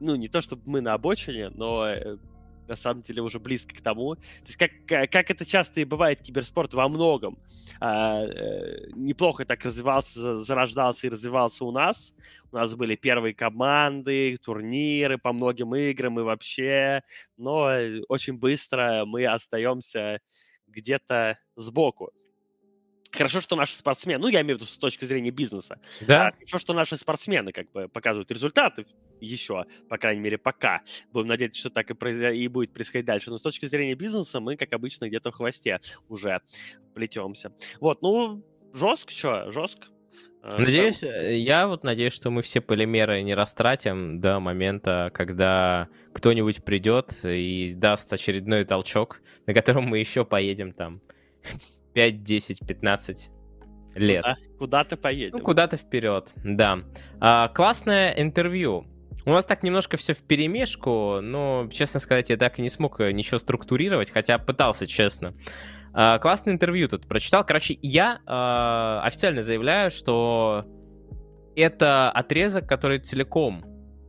ну, 0.00 0.16
не 0.16 0.28
то 0.28 0.40
чтобы 0.40 0.62
мы 0.66 0.80
на 0.80 0.94
обочине, 0.94 1.50
но 1.50 1.88
э, 1.88 2.16
на 2.68 2.76
самом 2.76 3.02
деле 3.02 3.22
уже 3.22 3.38
близко 3.38 3.74
к 3.74 3.80
тому. 3.80 4.16
То 4.16 4.22
есть 4.44 4.56
как, 4.56 4.70
как 5.10 5.30
это 5.30 5.44
часто 5.44 5.80
и 5.80 5.84
бывает, 5.84 6.20
киберспорт 6.20 6.74
во 6.74 6.88
многом 6.88 7.38
а, 7.80 8.24
э, 8.24 8.88
неплохо 8.94 9.44
так 9.44 9.64
развивался, 9.64 10.38
зарождался 10.38 11.06
и 11.06 11.10
развивался 11.10 11.64
у 11.64 11.72
нас. 11.72 12.14
У 12.52 12.56
нас 12.56 12.74
были 12.74 12.96
первые 12.96 13.34
команды, 13.34 14.38
турниры 14.38 15.18
по 15.18 15.32
многим 15.32 15.74
играм 15.74 16.18
и 16.20 16.22
вообще, 16.22 17.02
но 17.36 17.70
очень 18.08 18.38
быстро 18.38 19.04
мы 19.06 19.26
остаемся 19.26 20.20
где-то 20.66 21.38
сбоку. 21.56 22.12
Хорошо, 23.12 23.40
что 23.40 23.56
наши 23.56 23.74
спортсмены, 23.74 24.20
ну, 24.20 24.28
я 24.28 24.40
имею 24.42 24.56
в 24.56 24.60
виду 24.60 24.70
с 24.70 24.78
точки 24.78 25.04
зрения 25.04 25.30
бизнеса. 25.30 25.78
Да. 26.00 26.28
А, 26.28 26.30
хорошо, 26.30 26.58
что 26.58 26.72
наши 26.72 26.96
спортсмены 26.96 27.52
как 27.52 27.70
бы 27.72 27.88
показывают 27.88 28.30
результаты 28.30 28.86
еще, 29.20 29.64
по 29.88 29.98
крайней 29.98 30.20
мере, 30.20 30.38
пока. 30.38 30.82
Будем 31.12 31.28
надеяться, 31.28 31.60
что 31.60 31.70
так 31.70 31.90
и, 31.90 31.94
произ... 31.94 32.20
и 32.34 32.48
будет 32.48 32.72
происходить 32.72 33.06
дальше. 33.06 33.30
Но 33.30 33.38
с 33.38 33.42
точки 33.42 33.66
зрения 33.66 33.94
бизнеса 33.94 34.40
мы, 34.40 34.56
как 34.56 34.72
обычно, 34.72 35.08
где-то 35.08 35.30
в 35.30 35.36
хвосте 35.36 35.80
уже 36.08 36.40
плетемся. 36.94 37.52
Вот, 37.80 38.02
ну, 38.02 38.44
жестко, 38.72 39.12
что, 39.12 39.50
жестко. 39.50 39.86
А, 40.42 40.58
надеюсь, 40.58 41.02
э, 41.02 41.38
я 41.38 41.66
вот 41.66 41.82
надеюсь, 41.82 42.12
что 42.12 42.30
мы 42.30 42.42
все 42.42 42.60
полимеры 42.60 43.22
не 43.22 43.34
растратим 43.34 44.20
до 44.20 44.38
момента, 44.38 45.10
когда 45.12 45.88
кто-нибудь 46.12 46.62
придет 46.62 47.12
и 47.24 47.72
даст 47.74 48.12
очередной 48.12 48.64
толчок, 48.64 49.20
на 49.46 49.54
котором 49.54 49.84
мы 49.84 49.98
еще 49.98 50.24
поедем 50.24 50.72
там 50.72 51.00
5, 51.96 52.22
10, 52.22 52.66
15 52.66 53.30
лет. 53.94 54.22
Куда, 54.22 54.36
куда-то 54.58 54.96
поедем. 54.98 55.38
Ну, 55.38 55.42
куда-то 55.42 55.78
вперед, 55.78 56.30
да. 56.44 56.80
А, 57.20 57.48
классное 57.48 58.12
интервью. 58.12 58.84
У 59.24 59.30
нас 59.30 59.46
так 59.46 59.62
немножко 59.62 59.96
все 59.96 60.12
в 60.12 60.18
перемешку, 60.18 61.20
но, 61.22 61.70
честно 61.72 61.98
сказать, 61.98 62.28
я 62.28 62.36
так 62.36 62.58
и 62.58 62.62
не 62.62 62.68
смог 62.68 63.00
э, 63.00 63.12
ничего 63.12 63.38
структурировать, 63.38 64.10
хотя 64.10 64.36
пытался, 64.36 64.86
честно. 64.86 65.32
А, 65.94 66.18
классное 66.18 66.52
интервью 66.52 66.86
тут 66.90 67.08
прочитал. 67.08 67.46
Короче, 67.46 67.78
я 67.80 68.20
а, 68.26 69.00
официально 69.02 69.42
заявляю, 69.42 69.90
что 69.90 70.66
это 71.56 72.10
отрезок, 72.10 72.68
который 72.68 72.98
целиком 72.98 73.64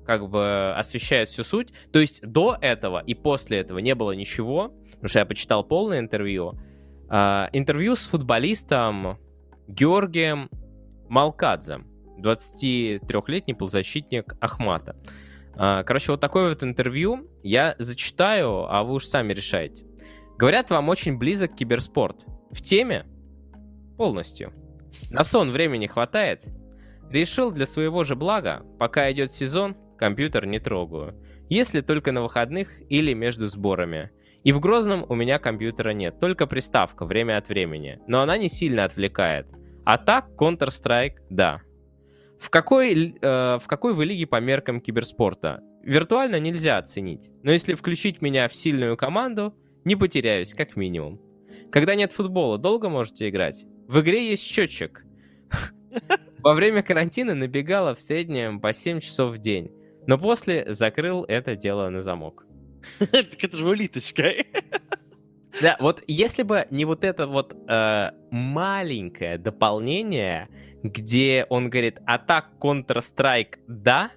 как 0.06 0.30
бы 0.30 0.74
освещает 0.76 1.30
всю 1.30 1.46
суть. 1.46 1.70
То 1.94 2.00
есть 2.00 2.22
до 2.22 2.58
этого 2.60 3.02
и 3.02 3.14
после 3.14 3.60
этого 3.60 3.80
не 3.80 3.96
было 3.96 4.12
ничего, 4.12 4.74
потому 4.92 5.08
что 5.08 5.20
я 5.20 5.26
почитал 5.26 5.64
полное 5.64 6.00
интервью. 6.00 6.60
А, 7.10 7.50
интервью 7.54 7.96
с 7.96 8.08
футболистом 8.08 9.18
Георгием 9.68 10.50
Малкадзе, 11.10 11.80
23-летний 12.20 13.54
полузащитник 13.54 14.36
Ахмата. 14.42 14.96
А, 15.56 15.84
короче, 15.84 16.12
вот 16.12 16.22
такое 16.22 16.50
вот 16.50 16.64
интервью 16.64 17.30
я 17.44 17.76
зачитаю, 17.80 18.66
а 18.72 18.84
вы 18.84 18.96
уж 18.96 19.06
сами 19.06 19.34
решаете. 19.34 19.86
Говорят, 20.38 20.70
вам 20.70 20.90
очень 20.90 21.18
близок 21.18 21.56
киберспорт. 21.56 22.26
В 22.52 22.62
теме? 22.62 23.06
Полностью. 23.98 24.54
На 25.10 25.24
сон 25.24 25.52
времени 25.52 25.88
хватает? 25.88 26.44
Решил 27.10 27.52
для 27.52 27.66
своего 27.66 28.04
же 28.04 28.16
блага, 28.16 28.64
пока 28.80 29.12
идет 29.12 29.32
сезон, 29.32 29.76
компьютер 29.98 30.46
не 30.46 30.60
трогаю. 30.60 31.16
Если 31.50 31.82
только 31.82 32.12
на 32.12 32.22
выходных 32.22 32.70
или 32.92 33.14
между 33.14 33.48
сборами. 33.48 34.12
И 34.48 34.54
в 34.54 34.62
Грозном 34.62 35.06
у 35.10 35.14
меня 35.14 35.40
компьютера 35.40 35.90
нет, 35.90 36.22
только 36.22 36.48
приставка 36.48 37.04
время 37.04 37.38
от 37.38 37.50
времени. 37.50 38.00
Но 38.08 38.22
она 38.22 38.38
не 38.38 38.48
сильно 38.48 38.86
отвлекает. 38.86 39.46
А 39.84 39.98
так, 39.98 40.30
Counter-Strike, 40.38 41.16
да. 41.30 41.60
В 42.40 42.50
какой, 42.50 43.18
э, 43.22 43.58
в 43.58 43.68
какой 43.68 43.94
вы 43.94 44.06
лиге 44.06 44.26
по 44.26 44.40
меркам 44.40 44.80
киберспорта? 44.80 45.60
Виртуально 45.84 46.40
нельзя 46.40 46.78
оценить. 46.78 47.30
Но 47.44 47.52
если 47.52 47.74
включить 47.74 48.22
меня 48.22 48.48
в 48.48 48.56
сильную 48.56 48.96
команду, 48.96 49.54
не 49.84 49.98
потеряюсь, 49.98 50.54
как 50.54 50.78
минимум. 50.78 51.20
Когда 51.70 51.96
нет 51.96 52.14
футбола, 52.14 52.58
долго 52.58 52.88
можете 52.88 53.28
играть? 53.28 53.66
В 53.90 54.00
игре 54.00 54.30
есть 54.30 54.44
счетчик. 54.44 55.04
Во 56.40 56.54
время 56.54 56.84
карантина 56.84 57.36
набегала 57.36 57.94
в 57.94 58.00
среднем 58.00 58.62
по 58.62 58.72
7 58.72 59.02
часов 59.02 59.34
в 59.34 59.40
день. 59.40 59.74
Но 60.06 60.18
после 60.18 60.72
закрыл 60.72 61.26
это 61.26 61.58
дело 61.58 61.90
на 61.90 62.00
замок. 62.00 62.47
Так 63.00 63.44
это 63.44 63.58
же 63.58 63.68
улиточка. 63.68 64.32
Да, 65.60 65.76
вот 65.80 66.04
если 66.06 66.44
бы 66.44 66.68
не 66.70 66.86
вот 66.86 67.04
это 67.04 67.26
вот 67.26 67.56
э, 67.68 68.12
маленькое 68.30 69.40
дополнение, 69.40 70.48
где 70.84 71.48
он 71.50 71.72
говорит, 71.72 72.00
а 72.06 72.20
так 72.20 72.52
Counter-Strike 72.60 73.56
да, 73.68 74.12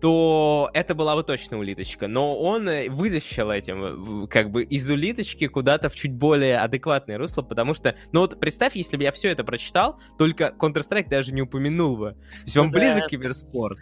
то 0.00 0.70
это 0.74 0.94
была 0.94 1.16
бы 1.16 1.22
точно 1.22 1.58
улиточка. 1.58 2.06
Но 2.06 2.38
он 2.38 2.68
э, 2.68 2.88
вытащил 2.88 3.50
этим 3.50 4.24
э, 4.24 4.26
как 4.28 4.50
бы 4.50 4.62
из 4.62 4.90
улиточки 4.90 5.46
куда-то 5.46 5.88
в 5.88 5.94
чуть 5.94 6.12
более 6.12 6.58
адекватное 6.58 7.18
русло, 7.18 7.42
потому 7.42 7.74
что, 7.74 7.96
ну 8.12 8.20
вот 8.20 8.38
представь, 8.38 8.76
если 8.76 8.96
бы 8.96 9.04
я 9.04 9.12
все 9.12 9.30
это 9.30 9.42
прочитал, 9.42 9.98
только 10.18 10.54
Counter-Strike 10.58 11.08
даже 11.08 11.32
не 11.32 11.42
упомянул 11.42 11.96
бы. 11.96 12.10
То 12.12 12.42
есть 12.44 12.56
он 12.56 12.70
да. 12.70 12.78
близок 12.78 13.08
киберспорт. 13.08 13.78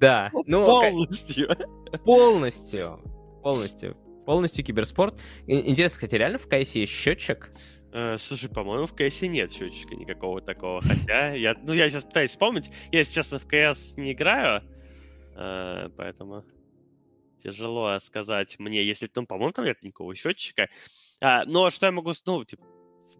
Да. 0.00 0.30
Ну, 0.46 0.64
полностью. 0.64 1.48
Полностью. 2.04 3.00
Полностью. 3.42 3.96
Полностью 4.26 4.64
киберспорт. 4.64 5.20
Интересно, 5.46 5.96
кстати, 5.96 6.14
реально 6.14 6.38
в 6.38 6.46
КС 6.46 6.74
есть 6.74 6.92
счетчик? 6.92 7.50
Э, 7.92 8.16
слушай, 8.16 8.48
по-моему, 8.48 8.86
в 8.86 8.94
КС 8.94 9.22
нет 9.22 9.52
счетчика 9.52 9.94
никакого 9.94 10.40
такого. 10.40 10.80
Хотя, 10.80 11.34
я, 11.34 11.54
ну, 11.62 11.72
я 11.72 11.90
сейчас 11.90 12.04
пытаюсь 12.04 12.30
вспомнить. 12.30 12.70
Я, 12.92 13.00
если 13.00 13.14
честно, 13.14 13.38
в 13.38 13.46
КС 13.46 13.96
не 13.96 14.12
играю, 14.12 14.62
Э, 15.40 15.88
поэтому 15.96 16.44
тяжело 17.42 17.98
сказать 17.98 18.58
мне, 18.58 18.84
если, 18.84 19.10
ну, 19.14 19.26
по-моему, 19.26 19.52
там 19.52 19.64
нет 19.64 19.82
никакого 19.82 20.14
счетчика. 20.14 20.68
А, 21.22 21.44
но 21.46 21.70
что 21.70 21.86
я 21.86 21.92
могу, 21.92 22.12
ну, 22.26 22.44
типа, 22.44 22.62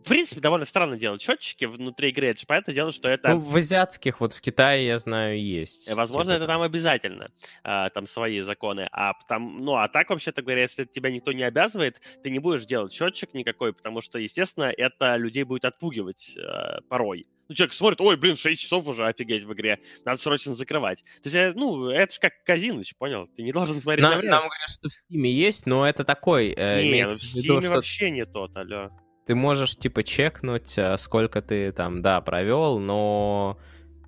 в 0.02 0.08
принципе, 0.08 0.40
довольно 0.40 0.64
странно 0.64 0.96
делать 0.96 1.20
счетчики 1.20 1.66
внутри 1.66 2.10
игры. 2.10 2.28
Это 2.28 2.40
же 2.40 2.46
понятное 2.46 2.74
дело, 2.74 2.92
что 2.92 3.08
это... 3.08 3.34
Ну, 3.34 3.40
в 3.40 3.54
азиатских, 3.56 4.20
вот 4.20 4.32
в 4.32 4.40
Китае, 4.40 4.86
я 4.86 4.98
знаю, 4.98 5.40
есть. 5.40 5.88
Э, 5.88 5.94
возможно, 5.94 6.34
типа... 6.34 6.44
это 6.44 6.52
там 6.52 6.62
обязательно. 6.62 7.30
А, 7.62 7.90
там 7.90 8.06
свои 8.06 8.40
законы. 8.40 8.88
А, 8.92 9.12
там, 9.28 9.62
ну, 9.62 9.74
а 9.76 9.88
так, 9.88 10.10
вообще-то 10.10 10.42
говоря, 10.42 10.62
если 10.62 10.84
тебя 10.84 11.10
никто 11.10 11.32
не 11.32 11.42
обязывает, 11.42 12.00
ты 12.22 12.30
не 12.30 12.38
будешь 12.38 12.64
делать 12.64 12.92
счетчик 12.92 13.34
никакой, 13.34 13.72
потому 13.72 14.00
что, 14.00 14.18
естественно, 14.18 14.72
это 14.74 15.16
людей 15.16 15.44
будет 15.44 15.64
отпугивать 15.64 16.36
а, 16.38 16.80
порой. 16.88 17.26
Ну, 17.50 17.54
человек 17.54 17.74
смотрит, 17.74 18.00
ой, 18.00 18.16
блин, 18.16 18.36
6 18.36 18.62
часов 18.62 18.86
уже, 18.86 19.06
офигеть, 19.06 19.44
в 19.44 19.52
игре. 19.52 19.80
Надо 20.04 20.20
срочно 20.20 20.54
закрывать. 20.54 21.02
То 21.02 21.24
есть, 21.24 21.34
э, 21.34 21.52
ну, 21.54 21.88
это 21.88 22.14
же 22.14 22.20
как 22.20 22.44
казиныч, 22.44 22.94
понял? 22.96 23.28
Ты 23.36 23.42
не 23.42 23.50
должен 23.50 23.80
смотреть 23.80 24.04
на, 24.04 24.10
на 24.10 24.16
время. 24.18 24.30
Нам 24.30 24.42
говорят, 24.42 24.70
что 24.70 24.88
в 24.88 24.92
Steam 24.92 25.26
есть, 25.26 25.66
но 25.66 25.86
это 25.86 26.04
такой... 26.04 26.54
Э, 26.56 26.80
не, 26.80 27.06
в 27.06 27.14
Steam 27.14 27.60
виду, 27.60 27.70
вообще 27.70 28.06
что... 28.06 28.10
не 28.10 28.24
тот, 28.24 28.56
алло. 28.56 28.90
Ты 29.30 29.36
можешь, 29.36 29.76
типа, 29.76 30.02
чекнуть, 30.02 30.76
э, 30.76 30.96
сколько 30.96 31.40
ты 31.40 31.70
там, 31.70 32.02
да, 32.02 32.20
провел, 32.20 32.80
но 32.80 33.60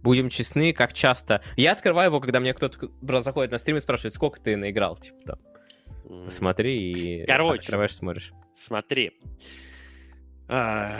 будем 0.02 0.30
честны, 0.30 0.72
как 0.72 0.92
часто... 0.94 1.44
Я 1.54 1.70
открываю 1.70 2.08
его, 2.08 2.18
когда 2.18 2.40
мне 2.40 2.52
кто-то 2.52 2.88
заходит 3.20 3.52
на 3.52 3.58
стрим 3.58 3.76
и 3.76 3.78
спрашивает, 3.78 4.14
сколько 4.14 4.40
ты 4.40 4.56
наиграл, 4.56 4.96
типа, 4.96 5.18
там. 5.24 6.28
Смотри 6.28 6.92
и 6.92 7.24
Короче, 7.24 7.60
открываешь, 7.60 7.94
смотришь. 7.94 8.32
Смотри. 8.52 9.12
А, 10.48 10.98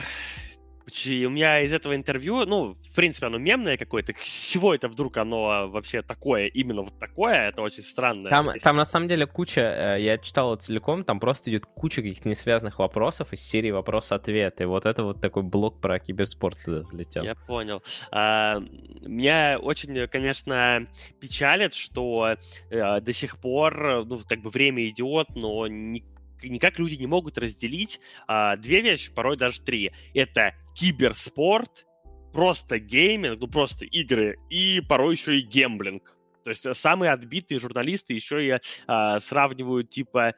у 0.87 1.31
меня 1.31 1.61
из 1.61 1.73
этого 1.73 1.95
интервью, 1.95 2.45
ну, 2.47 2.71
в 2.73 2.95
принципе, 2.95 3.27
оно 3.27 3.39
мемное 3.39 3.77
какое-то. 3.77 4.15
С 4.21 4.49
чего 4.49 4.75
это 4.75 4.89
вдруг 4.89 5.17
оно 5.17 5.69
вообще 5.69 6.03
такое, 6.03 6.47
именно 6.47 6.83
вот 6.83 6.99
такое? 6.99 7.49
Это 7.49 7.63
очень 7.63 7.83
странно. 7.83 8.29
Там, 8.29 8.51
там 8.61 8.77
на 8.77 8.85
самом 8.85 9.09
деле 9.09 9.27
куча, 9.27 9.61
э, 9.61 10.03
я 10.03 10.19
читал 10.19 10.53
его 10.53 10.57
целиком, 10.57 11.05
там 11.05 11.21
просто 11.21 11.51
идет 11.51 11.67
куча 11.67 12.03
каких-то 12.03 12.29
несвязанных 12.29 12.79
вопросов 12.79 13.33
из 13.33 13.41
серии 13.41 13.71
вопрос-ответ. 13.71 14.61
И 14.61 14.65
вот 14.65 14.87
это 14.87 15.05
вот 15.05 15.21
такой 15.21 15.43
блок 15.43 15.81
про 15.81 15.99
киберспорт 15.99 16.59
туда 16.65 16.83
залетел. 16.83 17.25
Я 17.25 17.35
понял. 17.35 17.83
А, 18.11 18.61
меня 19.03 19.59
очень, 19.61 20.07
конечно, 20.09 20.87
печалит, 21.21 21.75
что 21.75 22.37
а, 22.71 23.01
до 23.01 23.13
сих 23.13 23.39
пор, 23.39 24.05
ну, 24.05 24.21
как 24.29 24.41
бы 24.41 24.51
время 24.51 24.89
идет, 24.89 25.29
но 25.35 25.67
не 25.67 26.05
никак 26.49 26.79
люди 26.79 26.95
не 26.95 27.07
могут 27.07 27.39
разделить 27.39 28.01
а, 28.27 28.57
две 28.57 28.81
вещи, 28.81 29.13
порой 29.13 29.37
даже 29.37 29.61
три. 29.63 29.93
Это 30.15 30.55
киберспорт, 30.75 31.87
просто 32.33 32.79
гейминг, 32.79 33.41
ну 33.41 33.47
просто 33.47 33.85
игры, 33.85 34.39
и 34.51 34.81
порой 34.89 35.15
еще 35.15 35.39
и 35.39 35.43
гемблинг. 35.43 36.17
То 36.45 36.51
есть 36.51 36.67
э, 36.67 36.75
самые 36.75 37.13
отбитые 37.13 37.61
журналисты 37.61 38.15
еще 38.15 38.45
и 38.45 38.59
а, 38.87 39.21
сравнивают 39.21 39.91
типа, 39.91 40.35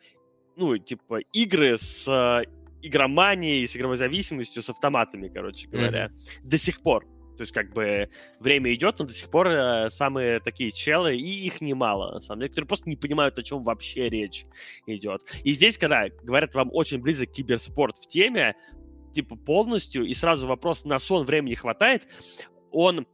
ну, 0.56 0.76
типа 0.76 1.20
игры 1.32 1.78
с 1.78 2.06
а, 2.08 2.42
игроманией, 2.82 3.66
с 3.66 3.76
игровой 3.76 3.96
зависимостью, 3.96 4.62
с 4.62 4.70
автоматами, 4.70 5.28
короче 5.28 5.68
говоря. 5.68 6.06
Mm-hmm. 6.06 6.40
До 6.42 6.58
сих 6.58 6.82
пор. 6.82 7.06
То 7.36 7.42
есть, 7.42 7.52
как 7.52 7.72
бы, 7.72 8.08
время 8.40 8.72
идет, 8.74 8.98
но 8.98 9.06
до 9.06 9.12
сих 9.12 9.30
пор 9.30 9.48
э, 9.48 9.90
самые 9.90 10.40
такие 10.40 10.72
челы, 10.72 11.16
и 11.16 11.46
их 11.46 11.60
немало, 11.60 12.14
на 12.14 12.20
самом 12.20 12.40
деле, 12.40 12.50
которые 12.50 12.68
просто 12.68 12.88
не 12.88 12.96
понимают, 12.96 13.38
о 13.38 13.42
чем 13.42 13.64
вообще 13.64 14.08
речь 14.08 14.46
идет. 14.86 15.22
И 15.42 15.52
здесь, 15.52 15.78
когда 15.78 16.08
говорят, 16.22 16.54
вам 16.54 16.70
очень 16.72 17.00
близок 17.00 17.30
киберспорт 17.30 17.96
в 17.96 18.06
теме, 18.06 18.56
типа, 19.14 19.36
полностью, 19.36 20.04
и 20.04 20.12
сразу 20.12 20.46
вопрос, 20.46 20.84
на 20.84 20.98
сон 20.98 21.24
времени 21.24 21.54
хватает, 21.54 22.08
он 22.70 23.06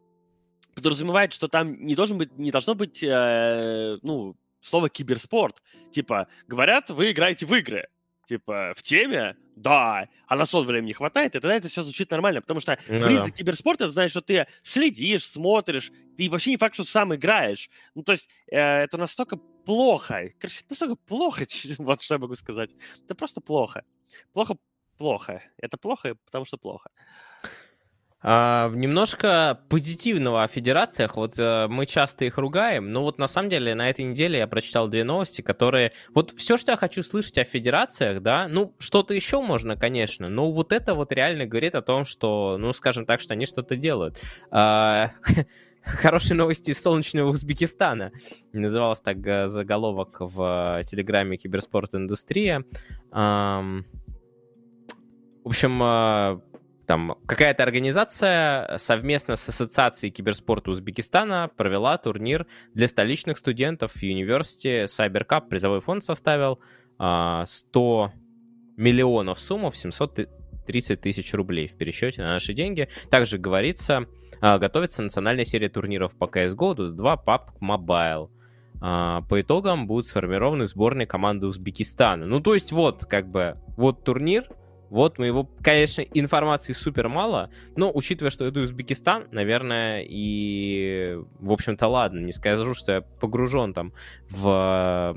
подразумевает, 0.75 1.33
что 1.33 1.49
там 1.49 1.85
не 1.85 1.95
должен 1.95 2.19
быть, 2.19 2.37
не 2.39 2.51
должно 2.51 2.75
быть, 2.75 3.03
э, 3.03 3.99
ну, 4.03 4.37
слово 4.61 4.89
киберспорт. 4.89 5.63
Типа, 5.93 6.29
говорят, 6.47 6.91
вы 6.91 7.11
играете 7.11 7.47
в 7.47 7.55
игры. 7.55 7.89
Типа, 8.31 8.75
в 8.77 8.83
теме, 8.85 9.37
да, 9.57 10.09
а 10.29 10.37
на 10.37 10.45
сон 10.45 10.65
времени 10.65 10.93
хватает, 10.93 11.35
и 11.35 11.41
тогда 11.41 11.57
это 11.57 11.67
все 11.67 11.83
звучит 11.83 12.13
нормально, 12.13 12.41
потому 12.41 12.61
что 12.61 12.79
ну, 12.87 13.05
близко 13.05 13.27
да. 13.27 13.33
киберспорт, 13.33 13.81
это 13.81 13.91
значит, 13.91 14.13
что 14.13 14.21
ты 14.21 14.47
следишь, 14.63 15.27
смотришь, 15.27 15.91
ты 16.17 16.31
вообще 16.31 16.51
не 16.53 16.57
факт, 16.57 16.75
что 16.75 16.85
сам 16.85 17.13
играешь. 17.13 17.69
Ну, 17.97 18.05
то 18.05 18.13
есть, 18.13 18.31
э, 18.47 18.57
это 18.57 18.99
настолько 18.99 19.37
плохо, 19.37 20.31
короче, 20.39 20.61
настолько 20.71 20.95
плохо, 20.95 21.45
вот 21.79 22.03
что 22.03 22.15
я 22.15 22.19
могу 22.21 22.37
сказать. 22.37 22.71
Это 23.05 23.17
просто 23.17 23.41
плохо. 23.41 23.83
Плохо 24.33 24.55
плохо. 24.97 25.43
Это 25.57 25.77
плохо, 25.77 26.15
потому 26.27 26.45
что 26.45 26.57
плохо. 26.57 26.91
А, 28.23 28.71
немножко 28.75 29.61
позитивного 29.69 30.43
о 30.43 30.49
федерациях. 30.49 31.17
Вот 31.17 31.39
э, 31.39 31.69
мы 31.69 31.87
часто 31.87 32.27
их 32.27 32.37
ругаем, 32.37 32.93
но 32.93 33.03
вот 33.03 33.19
на 33.19 33.27
самом 33.27 33.49
деле 33.49 33.75
на 33.75 33.89
этой 33.89 34.05
неделе 34.05 34.39
я 34.39 34.47
прочитал 34.47 34.89
две 34.89 35.05
новости, 35.05 35.41
которые... 35.41 35.93
Вот 36.13 36.33
все, 36.37 36.59
что 36.59 36.73
я 36.73 36.77
хочу 36.77 37.03
слышать 37.03 37.39
о 37.39 37.45
федерациях, 37.45 38.23
да, 38.23 38.47
ну, 38.47 38.75
что-то 38.79 39.15
еще 39.15 39.41
можно, 39.41 39.77
конечно, 39.77 40.29
но 40.29 40.53
вот 40.53 40.73
это 40.73 40.95
вот 40.95 41.13
реально 41.13 41.47
говорит 41.47 41.75
о 41.75 41.81
том, 41.81 42.05
что, 42.05 42.59
ну, 42.59 42.75
скажем 42.75 43.07
так, 43.07 43.23
что 43.23 43.33
они 43.33 43.47
что-то 43.47 43.77
делают. 43.77 44.19
А, 44.51 45.13
хорошие 45.83 46.37
новости 46.37 46.73
из 46.73 46.83
солнечного 46.83 47.31
Узбекистана. 47.31 48.13
Назывался 48.53 49.03
так 49.03 49.27
э, 49.27 49.49
заголовок 49.49 50.19
в 50.21 50.83
телеграме 50.87 51.39
Киберспорт 51.39 51.95
Индустрия. 51.95 52.65
В 53.11 53.83
общем, 55.49 55.83
э, 55.83 56.50
там 56.91 57.15
какая-то 57.25 57.63
организация 57.63 58.77
совместно 58.79 59.37
с 59.37 59.49
Ассоциацией 59.49 60.11
киберспорта 60.11 60.73
Узбекистана 60.73 61.49
провела 61.57 61.97
турнир 61.99 62.49
для 62.75 62.89
столичных 62.89 63.39
студентов 63.39 63.95
University 64.03 64.87
Cyber 64.87 65.25
Cup. 65.25 65.49
Призовой 65.49 65.79
фонд 65.79 66.03
составил 66.03 66.59
100 66.97 66.99
а, 66.99 67.47
миллионов 68.77 69.39
суммов, 69.39 69.77
730 69.77 71.01
тысяч 71.01 71.33
рублей 71.33 71.69
в 71.69 71.77
пересчете 71.77 72.23
на 72.23 72.33
наши 72.33 72.55
деньги. 72.55 72.89
Также 73.09 73.39
говорится, 73.39 74.07
а, 74.41 74.59
готовится 74.59 75.01
национальная 75.01 75.45
серия 75.45 75.69
турниров 75.69 76.19
по 76.19 76.25
CSGO, 76.25 76.75
Dota 76.75 76.91
2, 76.91 77.23
PUBG 77.25 77.41
Mobile. 77.61 78.31
По 78.81 79.41
итогам 79.41 79.87
будут 79.87 80.07
сформированы 80.07 80.67
сборные 80.67 81.07
команды 81.07 81.47
Узбекистана. 81.47 82.27
Ну, 82.27 82.41
то 82.41 82.55
есть 82.55 82.73
вот, 82.73 83.05
как 83.05 83.31
бы, 83.31 83.59
вот 83.77 84.03
турнир, 84.03 84.49
вот 84.91 85.19
мы 85.19 85.27
его, 85.27 85.49
конечно, 85.63 86.03
информации 86.03 86.73
супер 86.73 87.09
мало, 87.09 87.51
но 87.77 87.91
учитывая, 87.95 88.31
что 88.31 88.45
это 88.45 88.61
Узбекистан, 88.61 89.29
наверное, 89.31 90.05
и, 90.07 91.17
в 91.39 91.53
общем-то, 91.53 91.87
ладно, 91.87 92.19
не 92.19 92.33
скажу, 92.33 92.75
что 92.75 92.93
я 92.93 93.01
погружен 93.01 93.73
там 93.73 93.93
в 94.29 95.17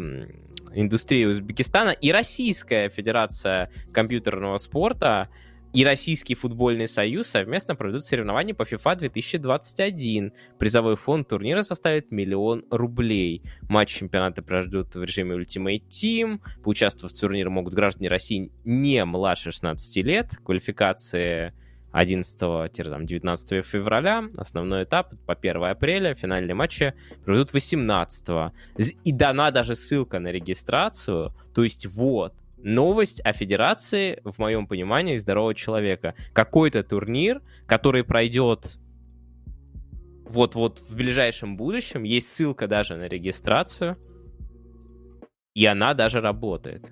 индустрию 0.74 1.32
Узбекистана. 1.32 1.90
И 1.90 2.12
Российская 2.12 2.90
Федерация 2.90 3.72
компьютерного 3.92 4.58
спорта 4.58 5.30
и 5.74 5.84
Российский 5.84 6.36
футбольный 6.36 6.88
союз 6.88 7.28
совместно 7.28 7.76
проведут 7.76 8.06
соревнования 8.06 8.54
по 8.54 8.62
FIFA 8.62 8.96
2021. 8.98 10.32
Призовой 10.60 10.96
фонд 10.96 11.28
турнира 11.28 11.64
составит 11.64 12.12
миллион 12.12 12.64
рублей. 12.70 13.42
Матч 13.70 13.98
чемпионата 13.98 14.44
пройдут 14.44 14.94
в 14.94 15.04
режиме 15.04 15.36
Ultimate 15.36 15.84
Team. 15.90 16.42
Поучаствовать 16.64 17.16
в 17.16 17.20
турнире 17.20 17.50
могут 17.50 17.74
граждане 17.74 18.08
России 18.08 18.52
не 18.64 19.04
младше 19.04 19.52
16 19.52 20.06
лет. 20.06 20.38
Квалификации 20.44 21.54
11-19 21.92 23.64
февраля. 23.64 24.26
Основной 24.38 24.84
этап 24.84 25.16
по 25.26 25.34
1 25.34 25.64
апреля. 25.64 26.14
Финальные 26.14 26.54
матчи 26.54 26.94
проведут 27.26 27.52
18 27.52 28.52
И 29.04 29.12
дана 29.12 29.50
даже 29.50 29.76
ссылка 29.76 30.20
на 30.20 30.32
регистрацию. 30.32 31.34
То 31.56 31.64
есть 31.64 31.88
вот, 31.88 32.36
новость 32.64 33.22
о 33.22 33.34
федерации, 33.34 34.22
в 34.24 34.40
моем 34.40 34.68
понимании, 34.68 35.18
здорового 35.18 35.54
человека. 35.54 36.16
Какой-то 36.34 36.84
турнир, 36.84 37.42
который 37.68 38.04
пройдет 38.04 38.78
вот-вот 40.26 40.80
в 40.80 40.96
ближайшем 40.96 41.58
будущем. 41.58 42.04
Есть 42.04 42.34
ссылка 42.34 42.68
даже 42.68 42.96
на 42.96 43.08
регистрацию. 43.08 43.98
И 45.54 45.68
она 45.68 45.94
даже 45.94 46.20
работает. 46.20 46.92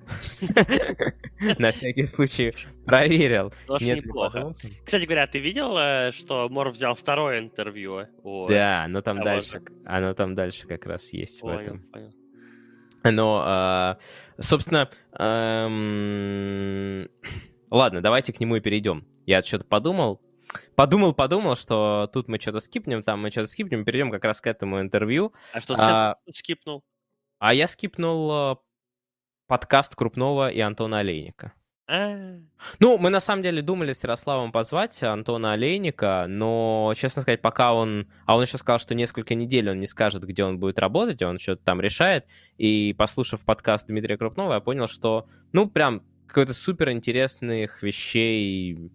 На 1.57 1.71
всякий 1.71 2.03
случай 2.03 2.53
проверил. 2.85 3.51
Неплохо. 3.79 4.53
Кстати 4.85 5.05
говоря, 5.05 5.25
ты 5.25 5.39
видел, 5.39 5.75
э, 5.77 6.11
что 6.11 6.47
Мор 6.47 6.69
взял 6.69 6.93
второе 6.93 7.39
интервью? 7.39 8.05
Да, 8.47 8.85
но 8.87 9.01
там 9.01 9.19
дальше, 9.21 9.63
оно 9.83 10.13
там 10.13 10.35
дальше 10.35 10.67
как 10.67 10.85
раз 10.85 11.11
есть 11.11 11.41
в 11.41 11.47
этом. 11.47 11.83
Но, 13.03 13.43
а, 13.45 13.97
собственно, 14.39 14.89
эм... 15.17 17.09
ладно, 17.69 18.01
давайте 18.01 18.33
к 18.33 18.39
нему 18.39 18.57
и 18.57 18.59
перейдем. 18.59 19.07
Я 19.25 19.41
что-то 19.41 19.65
подумал, 19.65 20.21
подумал, 20.75 21.13
подумал, 21.13 21.55
что 21.55 22.09
тут 22.13 22.27
мы 22.27 22.39
что-то 22.39 22.59
скипнем, 22.59 23.03
там 23.03 23.21
мы 23.21 23.31
что-то 23.31 23.49
скипнем, 23.49 23.85
перейдем 23.85 24.11
как 24.11 24.23
раз 24.25 24.41
к 24.41 24.47
этому 24.47 24.81
интервью. 24.81 25.33
А 25.53 25.59
что 25.59 25.75
ты 25.75 25.81
а, 25.81 26.17
сейчас 26.25 26.37
скипнул? 26.37 26.83
А 27.39 27.53
я 27.53 27.67
скипнул 27.67 28.31
а, 28.31 28.57
подкаст 29.47 29.95
Крупного 29.95 30.49
и 30.49 30.59
Антона 30.59 30.99
Олейника. 30.99 31.53
А. 31.93 32.37
Ну, 32.79 32.97
мы 32.97 33.09
на 33.09 33.19
самом 33.19 33.43
деле 33.43 33.61
думали 33.61 33.91
с 33.91 34.01
Ярославом 34.01 34.53
позвать 34.53 35.03
Антона 35.03 35.51
Олейника, 35.51 36.25
но, 36.29 36.93
честно 36.95 37.21
сказать, 37.21 37.41
пока 37.41 37.73
он... 37.73 38.07
А 38.25 38.37
он 38.37 38.43
еще 38.43 38.57
сказал, 38.57 38.79
что 38.79 38.95
несколько 38.95 39.35
недель 39.35 39.69
он 39.69 39.79
не 39.81 39.87
скажет, 39.87 40.23
где 40.23 40.45
он 40.45 40.57
будет 40.57 40.79
работать, 40.79 41.21
он 41.21 41.37
что-то 41.37 41.65
там 41.65 41.81
решает. 41.81 42.27
И, 42.57 42.95
послушав 42.97 43.43
подкаст 43.43 43.87
Дмитрия 43.87 44.15
Крупнова, 44.17 44.53
я 44.53 44.59
понял, 44.61 44.87
что, 44.87 45.27
ну, 45.51 45.69
прям 45.69 46.01
какой-то 46.27 46.53
супер 46.53 46.91
интересных 46.91 47.83
вещей 47.83 48.89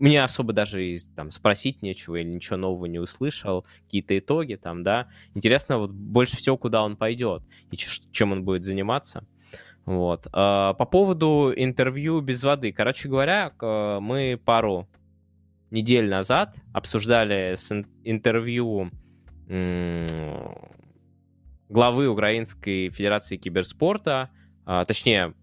мне 0.00 0.24
особо 0.24 0.52
даже 0.52 0.96
там 1.14 1.30
спросить 1.30 1.82
нечего 1.82 2.16
или 2.16 2.28
ничего 2.28 2.56
нового 2.56 2.86
не 2.86 2.98
услышал, 2.98 3.64
какие-то 3.84 4.18
итоги 4.18 4.56
там, 4.56 4.82
да. 4.82 5.08
Интересно 5.34 5.78
вот 5.78 5.92
больше 5.92 6.36
всего, 6.36 6.58
куда 6.58 6.82
он 6.82 6.96
пойдет 6.96 7.44
и 7.70 7.76
чем 7.76 8.32
он 8.32 8.44
будет 8.44 8.64
заниматься. 8.64 9.24
Вот. 9.86 10.26
А, 10.32 10.74
по 10.74 10.84
поводу 10.84 11.52
интервью 11.54 12.20
без 12.20 12.42
воды. 12.42 12.72
Короче 12.72 13.08
говоря, 13.08 13.52
мы 14.00 14.40
пару 14.42 14.88
недель 15.70 16.08
назад 16.08 16.56
обсуждали 16.72 17.56
интервью 18.04 18.90
главы 21.68 22.08
Украинской 22.08 22.88
Федерации 22.90 23.36
Киберспорта, 23.36 24.30
а, 24.64 24.84
точнее, 24.84 25.34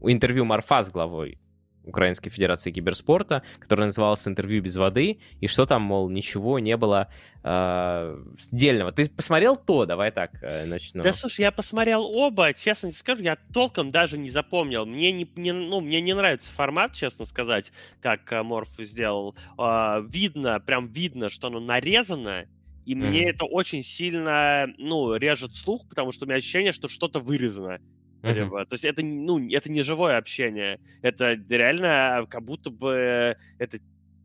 интервью 0.00 0.44
Марфа 0.44 0.82
с 0.82 0.90
главой 0.90 1.38
Украинской 1.84 2.30
Федерации 2.30 2.70
Киберспорта, 2.70 3.42
который 3.58 3.86
назывался 3.86 4.30
«Интервью 4.30 4.62
без 4.62 4.76
воды», 4.76 5.18
и 5.40 5.46
что 5.46 5.66
там, 5.66 5.82
мол, 5.82 6.08
ничего 6.08 6.58
не 6.58 6.76
было 6.76 7.08
э, 7.42 8.24
дельного. 8.52 8.92
Ты 8.92 9.08
посмотрел 9.08 9.56
то? 9.56 9.86
Давай 9.86 10.10
так 10.10 10.32
э, 10.42 10.66
начну. 10.66 11.02
Да, 11.02 11.12
слушай, 11.12 11.42
я 11.42 11.50
посмотрел 11.52 12.04
оба, 12.04 12.52
честно 12.52 12.90
скажу, 12.92 13.22
я 13.22 13.36
толком 13.52 13.90
даже 13.90 14.18
не 14.18 14.30
запомнил. 14.30 14.86
Мне 14.86 15.12
не, 15.12 15.30
не, 15.36 15.52
ну, 15.52 15.80
мне 15.80 16.00
не 16.00 16.14
нравится 16.14 16.52
формат, 16.52 16.92
честно 16.92 17.24
сказать, 17.24 17.72
как 18.00 18.32
э, 18.32 18.42
Морф 18.42 18.70
сделал. 18.78 19.34
Э, 19.58 20.02
видно, 20.06 20.60
прям 20.60 20.88
видно, 20.88 21.30
что 21.30 21.48
оно 21.48 21.60
нарезано, 21.60 22.46
и 22.84 22.94
mm-hmm. 22.94 22.96
мне 22.96 23.30
это 23.30 23.44
очень 23.44 23.82
сильно, 23.82 24.66
ну, 24.78 25.14
режет 25.14 25.54
слух, 25.54 25.88
потому 25.88 26.12
что 26.12 26.24
у 26.24 26.28
меня 26.28 26.38
ощущение, 26.38 26.72
что 26.72 26.88
что-то 26.88 27.20
вырезано. 27.20 27.78
Uh-huh. 28.22 28.66
То 28.66 28.74
есть 28.74 28.84
это, 28.84 29.04
ну, 29.04 29.38
это 29.50 29.70
не 29.70 29.82
живое 29.82 30.18
общение. 30.18 30.78
Это 31.02 31.32
реально 31.48 32.26
как 32.28 32.42
будто 32.44 32.70
бы 32.70 33.36
это, 33.58 33.78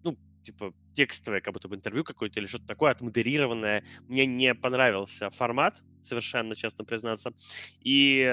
ну, 0.03 0.17
типа, 0.43 0.73
текстовое, 0.93 1.41
как 1.41 1.53
будто 1.53 1.67
бы 1.67 1.75
интервью 1.75 2.03
какое-то 2.03 2.39
или 2.39 2.47
что-то 2.47 2.65
такое 2.65 2.91
отмодерированное. 2.91 3.83
Мне 4.07 4.25
не 4.25 4.53
понравился 4.53 5.29
формат, 5.29 5.81
совершенно 6.03 6.55
честно 6.55 6.85
признаться. 6.85 7.33
И 7.81 8.31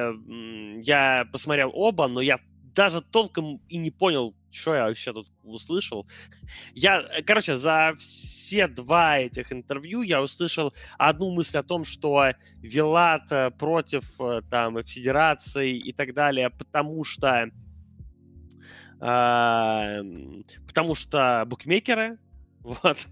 я 0.80 1.26
посмотрел 1.32 1.70
оба, 1.74 2.09
но 2.09 2.20
я 2.20 2.39
даже 2.74 3.01
толком 3.01 3.61
и 3.69 3.78
не 3.78 3.90
понял, 3.90 4.35
что 4.51 4.74
я 4.74 4.85
вообще 4.85 5.12
тут 5.12 5.28
услышал. 5.43 6.07
Я, 6.74 7.01
э, 7.01 7.23
короче, 7.23 7.57
за 7.57 7.94
все 7.99 8.69
два 8.69 9.19
этих 9.19 9.53
интервью 9.53 10.03
я 10.03 10.23
услышал 10.23 10.74
одну 10.99 11.35
мысль 11.35 11.59
о 11.59 11.62
том, 11.62 11.85
что 11.85 12.32
Вилат 12.57 13.57
против 13.59 14.20
э, 14.20 14.43
там 14.51 14.82
федерации 14.85 15.77
и 15.77 15.93
так 15.93 16.15
далее, 16.15 16.51
потому 16.51 17.05
что 17.05 17.51
э, 19.01 20.03
потому 20.66 20.94
что 20.94 21.44
букмекеры. 21.47 22.19
Вот. 22.62 23.09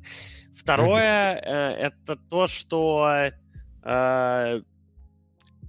Второе 0.54 1.34
э, 1.34 1.88
это 1.88 2.14
то, 2.14 2.46
что 2.46 3.30
э, 3.82 4.62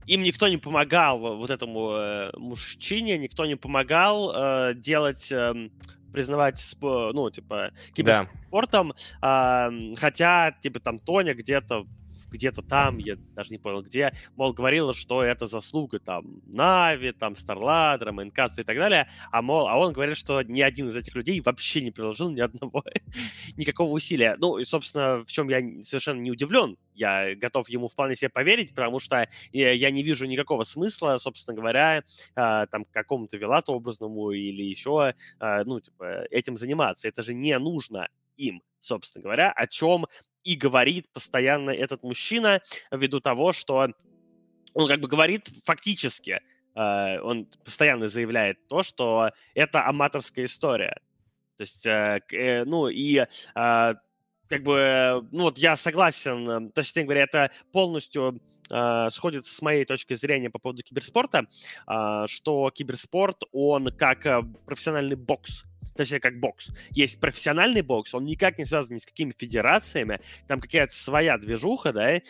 им 0.08 0.24
никто 0.24 0.48
не 0.48 0.58
помогал, 0.58 1.20
вот 1.20 1.50
этому 1.50 1.92
э, 1.92 2.32
мужчине, 2.38 3.18
никто 3.18 3.46
не 3.46 3.56
помогал 3.56 4.32
э, 4.34 4.74
делать, 4.76 5.32
э, 5.32 5.70
признавать, 6.12 6.76
ну, 6.82 7.30
типа, 7.30 7.72
киберспортом, 7.94 8.94
да. 9.22 9.70
э, 9.72 9.96
хотя, 9.96 10.52
типа, 10.62 10.80
там 10.80 11.00
Тоня 11.00 11.34
где-то 11.34 11.86
где-то 12.32 12.62
там, 12.62 12.98
я 12.98 13.16
даже 13.36 13.52
не 13.52 13.58
понял 13.58 13.82
где, 13.82 14.14
мол, 14.36 14.54
говорила, 14.54 14.94
что 14.94 15.24
это 15.24 15.46
заслуга 15.46 16.00
там 16.00 16.42
Нави, 16.46 17.12
там 17.12 17.36
Старладера, 17.36 18.12
Майнкаста 18.12 18.62
и 18.62 18.64
так 18.64 18.78
далее, 18.78 19.08
а, 19.32 19.42
мол, 19.42 19.68
а 19.68 19.78
он 19.78 19.94
говорит, 19.94 20.18
что 20.18 20.42
ни 20.42 20.62
один 20.62 20.90
из 20.90 20.98
этих 20.98 21.16
людей 21.16 21.42
вообще 21.42 21.82
не 21.82 21.92
приложил 21.92 22.30
ни 22.32 22.42
одного, 22.42 22.84
никакого 23.58 23.92
усилия. 23.92 24.36
Ну, 24.40 24.58
и, 24.58 24.66
собственно, 24.66 25.24
в 25.26 25.32
чем 25.32 25.50
я 25.50 25.62
совершенно 25.84 26.22
не 26.22 26.32
удивлен, 26.32 26.78
я 26.94 27.36
готов 27.36 27.70
ему 27.70 27.88
вполне 27.88 28.16
себе 28.16 28.30
поверить, 28.30 28.74
потому 28.76 29.00
что 29.00 29.28
я 29.52 29.92
не 29.92 30.04
вижу 30.04 30.26
никакого 30.26 30.64
смысла, 30.64 31.18
собственно 31.18 31.56
говоря, 31.56 32.04
а, 32.36 32.66
там, 32.68 32.86
какому-то 32.86 33.38
Вилату 33.38 33.74
образному 33.74 34.32
или 34.32 34.64
еще, 34.64 35.14
а, 35.40 35.64
ну, 35.64 35.80
типа, 35.80 36.26
этим 36.30 36.58
заниматься. 36.58 37.08
Это 37.08 37.24
же 37.24 37.34
не 37.34 37.58
нужно 37.58 38.10
им, 38.38 38.62
собственно 38.80 39.24
говоря, 39.24 39.52
о 39.52 39.68
чем 39.68 40.06
и 40.44 40.56
говорит 40.56 41.12
постоянно 41.14 41.72
этот 41.72 42.04
мужчина 42.04 42.62
ввиду 42.92 43.20
того, 43.20 43.54
что 43.54 43.88
он 44.74 44.88
как 44.88 45.00
бы 45.00 45.08
говорит 45.08 45.50
фактически, 45.64 46.42
э, 46.76 47.20
он 47.20 47.46
постоянно 47.64 48.08
заявляет 48.08 48.68
то, 48.68 48.84
что 48.84 49.32
это 49.54 49.86
аматорская 49.88 50.46
история. 50.46 51.00
То 51.58 51.62
есть, 51.62 51.86
э, 51.86 52.22
э, 52.32 52.64
ну 52.64 52.88
и 52.88 53.18
э, 53.18 53.26
как 54.52 54.64
бы, 54.64 55.28
ну 55.32 55.44
вот 55.44 55.58
я 55.58 55.76
согласен, 55.76 56.72
то 56.72 56.80
есть, 56.80 56.98
говоря, 56.98 57.24
это 57.24 57.52
полностью 57.72 58.42
э, 58.72 59.10
сходится 59.10 59.54
с 59.54 59.62
моей 59.62 59.86
точки 59.86 60.14
зрения 60.14 60.50
по 60.50 60.60
поводу 60.60 60.84
киберспорта, 60.84 61.46
э, 61.88 62.26
что 62.28 62.70
киберспорт, 62.72 63.44
он 63.52 63.92
как 63.96 64.26
э, 64.26 64.42
профессиональный 64.66 65.16
бокс, 65.16 65.64
точнее, 65.96 66.20
как 66.20 66.40
бокс. 66.40 66.72
Есть 66.92 67.20
профессиональный 67.20 67.82
бокс, 67.82 68.14
он 68.14 68.26
никак 68.26 68.58
не 68.58 68.66
связан 68.66 68.96
ни 68.96 69.00
с 69.00 69.06
какими 69.06 69.34
федерациями, 69.38 70.20
там 70.48 70.60
какая-то 70.60 70.94
своя 70.94 71.38
движуха, 71.38 71.94
да, 71.94 72.12
э, 72.12 72.22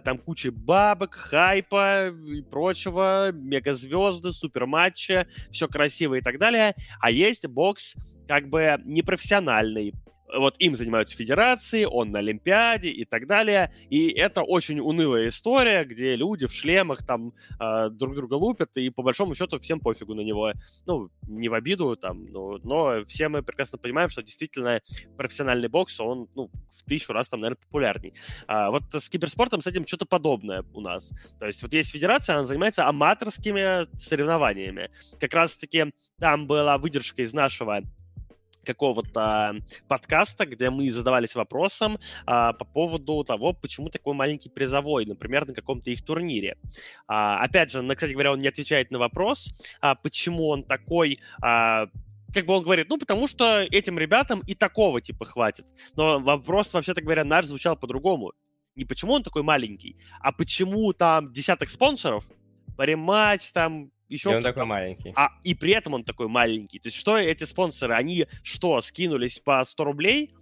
там 0.00 0.18
куча 0.18 0.50
бабок, 0.52 1.14
хайпа 1.14 2.08
и 2.08 2.42
прочего, 2.42 3.32
мегазвезды, 3.32 4.32
суперматчи, 4.32 5.26
все 5.50 5.68
красиво 5.68 6.14
и 6.14 6.20
так 6.20 6.38
далее. 6.38 6.74
А 7.00 7.10
есть 7.10 7.46
бокс 7.46 7.94
как 8.26 8.48
бы 8.48 8.78
непрофессиональный, 8.84 9.94
вот 10.36 10.56
им 10.58 10.74
занимаются 10.76 11.16
федерации, 11.16 11.84
он 11.84 12.10
на 12.10 12.18
Олимпиаде 12.18 12.90
и 12.90 13.04
так 13.04 13.26
далее. 13.26 13.72
И 13.90 14.10
это 14.10 14.42
очень 14.42 14.80
унылая 14.80 15.28
история, 15.28 15.84
где 15.84 16.16
люди 16.16 16.46
в 16.46 16.52
шлемах 16.52 17.06
там 17.06 17.32
э, 17.60 17.90
друг 17.90 18.14
друга 18.14 18.34
лупят, 18.34 18.76
и 18.76 18.90
по 18.90 19.02
большому 19.02 19.34
счету 19.34 19.58
всем 19.58 19.80
пофигу 19.80 20.14
на 20.14 20.20
него. 20.20 20.52
Ну, 20.86 21.10
не 21.26 21.48
в 21.48 21.54
обиду 21.54 21.96
там, 21.96 22.26
но, 22.26 22.58
но 22.62 23.04
все 23.06 23.28
мы 23.28 23.42
прекрасно 23.42 23.78
понимаем, 23.78 24.08
что 24.08 24.22
действительно 24.22 24.80
профессиональный 25.16 25.68
бокс, 25.68 25.98
он 26.00 26.28
ну, 26.34 26.50
в 26.70 26.84
тысячу 26.84 27.12
раз 27.12 27.28
там, 27.28 27.40
наверное, 27.40 27.60
популярней. 27.60 28.14
А, 28.46 28.70
вот 28.70 28.82
с 28.92 29.08
киберспортом 29.08 29.60
с 29.60 29.66
этим 29.66 29.86
что-то 29.86 30.06
подобное 30.06 30.64
у 30.72 30.80
нас. 30.80 31.12
То 31.38 31.46
есть 31.46 31.62
вот 31.62 31.72
есть 31.72 31.90
федерация, 31.90 32.36
она 32.36 32.44
занимается 32.44 32.86
аматорскими 32.86 33.86
соревнованиями. 33.96 34.90
Как 35.20 35.34
раз-таки 35.34 35.92
там 36.18 36.46
была 36.46 36.78
выдержка 36.78 37.22
из 37.22 37.32
нашего 37.34 37.82
какого-то 38.68 39.56
подкаста, 39.88 40.44
где 40.44 40.68
мы 40.68 40.90
задавались 40.90 41.34
вопросом 41.34 41.98
а, 42.26 42.52
по 42.52 42.64
поводу 42.64 43.24
того, 43.24 43.54
почему 43.54 43.88
такой 43.88 44.14
маленький 44.14 44.50
призовой, 44.50 45.06
например, 45.06 45.48
на 45.48 45.54
каком-то 45.54 45.90
их 45.90 46.04
турнире. 46.04 46.56
А, 47.06 47.42
опять 47.42 47.70
же, 47.70 47.82
кстати 47.94 48.12
говоря, 48.12 48.32
он 48.32 48.40
не 48.40 48.48
отвечает 48.48 48.90
на 48.90 48.98
вопрос, 48.98 49.50
а, 49.80 49.94
почему 49.94 50.48
он 50.48 50.62
такой... 50.62 51.18
А, 51.42 51.86
как 52.34 52.44
бы 52.44 52.52
он 52.52 52.62
говорит, 52.62 52.90
ну, 52.90 52.98
потому 52.98 53.26
что 53.26 53.62
этим 53.62 53.98
ребятам 53.98 54.42
и 54.46 54.54
такого 54.54 55.00
типа 55.00 55.24
хватит. 55.24 55.64
Но 55.96 56.20
вопрос, 56.20 56.74
вообще-то 56.74 57.00
говоря, 57.00 57.24
наш 57.24 57.46
звучал 57.46 57.74
по-другому. 57.74 58.32
Не 58.76 58.84
почему 58.84 59.14
он 59.14 59.22
такой 59.22 59.42
маленький, 59.42 59.96
а 60.20 60.30
почему 60.30 60.92
там 60.92 61.32
десяток 61.32 61.70
спонсоров, 61.70 62.24
париматч, 62.76 63.50
там 63.52 63.90
еще... 64.08 64.32
И 64.32 64.34
он 64.34 64.42
такой 64.42 64.64
маленький. 64.64 65.12
А, 65.16 65.30
и 65.44 65.54
при 65.54 65.72
этом 65.72 65.94
он 65.94 66.04
такой 66.04 66.28
маленький. 66.28 66.78
То 66.78 66.88
есть 66.88 66.96
что 66.96 67.16
эти 67.16 67.44
спонсоры, 67.44 67.94
они 67.94 68.26
что, 68.42 68.80
скинулись 68.80 69.38
по 69.38 69.62
100 69.64 69.84
рублей, 69.84 70.32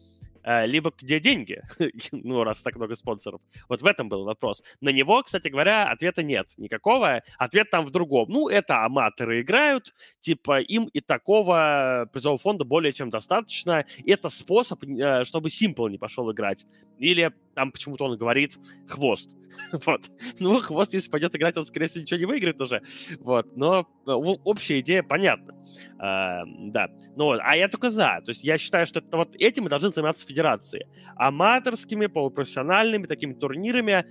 Э, 0.47 0.65
либо 0.65 0.93
где 0.97 1.19
деньги, 1.19 1.61
ну, 2.13 2.45
раз 2.45 2.63
так 2.63 2.77
много 2.77 2.95
спонсоров. 2.95 3.41
Вот 3.69 3.83
в 3.83 3.87
этом 3.87 4.09
был 4.09 4.25
вопрос. 4.25 4.63
На 4.81 4.91
него, 4.91 5.21
кстати 5.25 5.49
говоря, 5.49 5.91
ответа 5.91 6.23
нет 6.23 6.53
никакого. 6.57 7.23
Ответ 7.37 7.69
там 7.71 7.85
в 7.85 7.91
другом. 7.91 8.29
Ну, 8.29 8.49
это 8.49 8.85
аматоры 8.85 9.41
играют, 9.41 9.93
типа 10.21 10.61
им 10.61 10.85
и 10.93 11.01
такого 11.01 12.09
призового 12.13 12.39
фонда 12.39 12.65
более 12.65 12.93
чем 12.93 13.11
достаточно. 13.11 13.85
Это 14.07 14.29
способ, 14.29 14.85
э, 14.85 15.25
чтобы 15.25 15.49
Simple 15.49 15.91
не 15.91 15.99
пошел 15.99 16.31
играть. 16.31 16.65
Или 17.01 17.33
там 17.57 17.73
почему-то 17.73 18.05
он 18.05 18.19
говорит 18.19 18.59
хвост. 18.87 19.31
вот. 19.87 20.03
Ну, 20.39 20.61
хвост, 20.61 20.93
если 20.93 21.11
пойдет 21.11 21.35
играть, 21.35 21.57
он, 21.57 21.65
скорее 21.65 21.87
всего, 21.87 22.03
ничего 22.03 22.21
не 22.21 22.27
выиграет 22.27 22.61
уже. 22.61 22.83
Вот. 23.19 23.57
Но 23.57 23.89
э, 24.07 24.11
общая 24.11 24.81
идея 24.81 25.03
понятна. 25.03 25.55
А, 25.99 26.43
да. 26.47 26.89
Ну, 27.17 27.33
а 27.33 27.57
я 27.57 27.69
только 27.69 27.89
за. 27.89 28.21
То 28.25 28.29
есть 28.29 28.45
я 28.45 28.59
считаю, 28.59 28.85
что 28.85 29.01
это, 29.01 29.17
вот 29.17 29.35
этим 29.37 29.65
мы 29.65 29.71
должны 29.71 29.89
заниматься 29.89 30.27
федерации. 30.27 30.87
Аматорскими, 31.17 32.07
полупрофессиональными 32.07 33.07
такими 33.07 33.33
турнирами, 33.33 34.05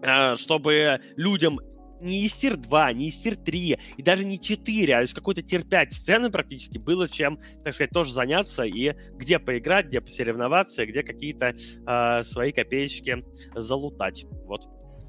а, 0.00 0.36
чтобы 0.36 1.00
людям 1.16 1.58
не 2.04 2.24
из 2.24 2.34
tier-2, 2.34 2.94
не 2.94 3.08
из 3.08 3.18
tier-3, 3.18 3.78
и 3.96 4.02
даже 4.02 4.24
не 4.24 4.38
4, 4.38 4.96
а 4.96 5.02
из 5.02 5.12
какой-то 5.12 5.42
tier-5 5.42 5.90
сцены 5.90 6.30
практически 6.30 6.78
было 6.78 7.08
чем, 7.08 7.40
так 7.64 7.74
сказать, 7.74 7.90
тоже 7.90 8.12
заняться 8.12 8.62
и 8.62 8.94
где 9.14 9.38
поиграть, 9.38 9.86
где 9.86 10.00
посоревноваться, 10.00 10.86
где 10.86 11.02
какие-то 11.02 11.54
э, 11.86 12.22
свои 12.22 12.52
копеечки 12.52 13.24
залутать. 13.54 14.26
Вот. 14.46 14.62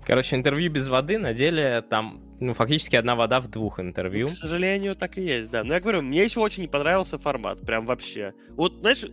Короче, 0.05 0.35
интервью 0.35 0.71
без 0.71 0.87
воды, 0.87 1.17
на 1.17 1.33
деле 1.33 1.81
там, 1.81 2.21
ну, 2.39 2.53
фактически 2.53 2.95
одна 2.95 3.15
вода 3.15 3.39
в 3.39 3.47
двух 3.47 3.79
интервью. 3.79 4.27
К 4.27 4.31
сожалению, 4.31 4.95
так 4.95 5.17
и 5.17 5.21
есть, 5.21 5.49
да. 5.49 5.63
Но 5.63 5.73
я 5.73 5.79
говорю, 5.79 6.03
мне 6.03 6.23
еще 6.23 6.41
очень 6.41 6.61
не 6.61 6.67
понравился 6.67 7.17
формат, 7.17 7.61
прям 7.61 7.87
вообще. 7.87 8.33
Вот, 8.51 8.81
знаешь, 8.81 9.03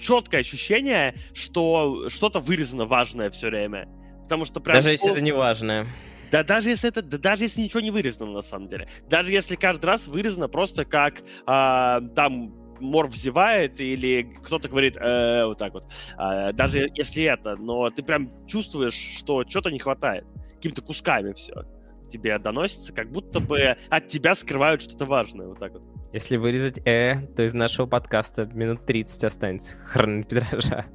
четкое 0.00 0.40
ощущение, 0.40 1.14
что 1.34 2.08
что-то 2.08 2.38
вырезано 2.38 2.84
важное 2.84 3.30
все 3.30 3.48
время. 3.48 3.88
Потому 4.22 4.44
что 4.44 4.60
прям... 4.60 4.76
Даже 4.76 4.90
если 4.90 5.10
это 5.10 5.20
не 5.20 5.32
важное. 5.32 5.86
Да 6.30 6.42
даже 6.42 6.70
если 6.70 6.88
это, 6.88 7.02
да 7.02 7.18
даже 7.18 7.44
если 7.44 7.60
ничего 7.60 7.80
не 7.80 7.90
вырезано 7.90 8.30
на 8.30 8.42
самом 8.42 8.68
деле, 8.68 8.88
даже 9.08 9.32
если 9.32 9.54
каждый 9.56 9.86
раз 9.86 10.08
вырезано 10.08 10.48
просто 10.48 10.84
как 10.84 11.22
а, 11.46 12.00
там 12.14 12.54
Мор 12.80 13.08
взевает 13.08 13.80
или 13.80 14.22
кто-то 14.44 14.68
говорит 14.68 14.96
э, 14.96 15.44
вот 15.44 15.58
так 15.58 15.72
вот, 15.72 15.86
а, 16.16 16.52
даже 16.52 16.88
если 16.94 17.24
это, 17.24 17.56
но 17.56 17.90
ты 17.90 18.02
прям 18.02 18.30
чувствуешь, 18.46 18.94
что 18.94 19.44
что-то 19.48 19.70
не 19.70 19.78
хватает, 19.78 20.24
какими-то 20.54 20.82
кусками 20.82 21.32
все 21.32 21.64
тебе 22.08 22.38
доносится, 22.38 22.92
как 22.92 23.10
будто 23.10 23.40
бы 23.40 23.76
от 23.90 24.08
тебя 24.08 24.34
скрывают 24.34 24.82
что-то 24.82 25.04
важное, 25.04 25.46
вот 25.46 25.58
так 25.58 25.72
вот. 25.72 25.82
Если 26.12 26.36
вырезать 26.38 26.78
«э», 26.86 27.20
то 27.36 27.42
из 27.42 27.52
нашего 27.52 27.86
подкаста 27.86 28.46
минут 28.46 28.86
30 28.86 29.24
останется. 29.24 29.74
Хронометража. 29.84 30.86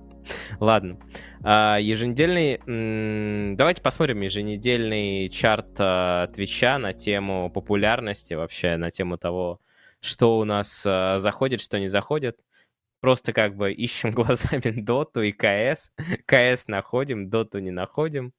Ладно. 0.59 0.99
А, 1.43 1.77
еженедельный... 1.77 3.55
Давайте 3.55 3.81
посмотрим 3.81 4.21
еженедельный 4.21 5.29
чарт 5.29 5.75
а, 5.77 6.27
Твича 6.27 6.77
на 6.79 6.93
тему 6.93 7.49
популярности, 7.49 8.33
вообще 8.33 8.77
на 8.77 8.91
тему 8.91 9.17
того, 9.17 9.59
что 9.99 10.37
у 10.37 10.45
нас 10.45 10.83
а, 10.85 11.19
заходит, 11.19 11.61
что 11.61 11.79
не 11.79 11.87
заходит. 11.87 12.39
Просто 12.99 13.33
как 13.33 13.55
бы 13.55 13.73
ищем 13.73 14.11
глазами 14.11 14.81
доту 14.81 15.21
и 15.21 15.31
КС. 15.31 15.91
КС 16.25 16.67
находим, 16.67 17.29
доту 17.29 17.59
не 17.59 17.71
находим. 17.71 18.33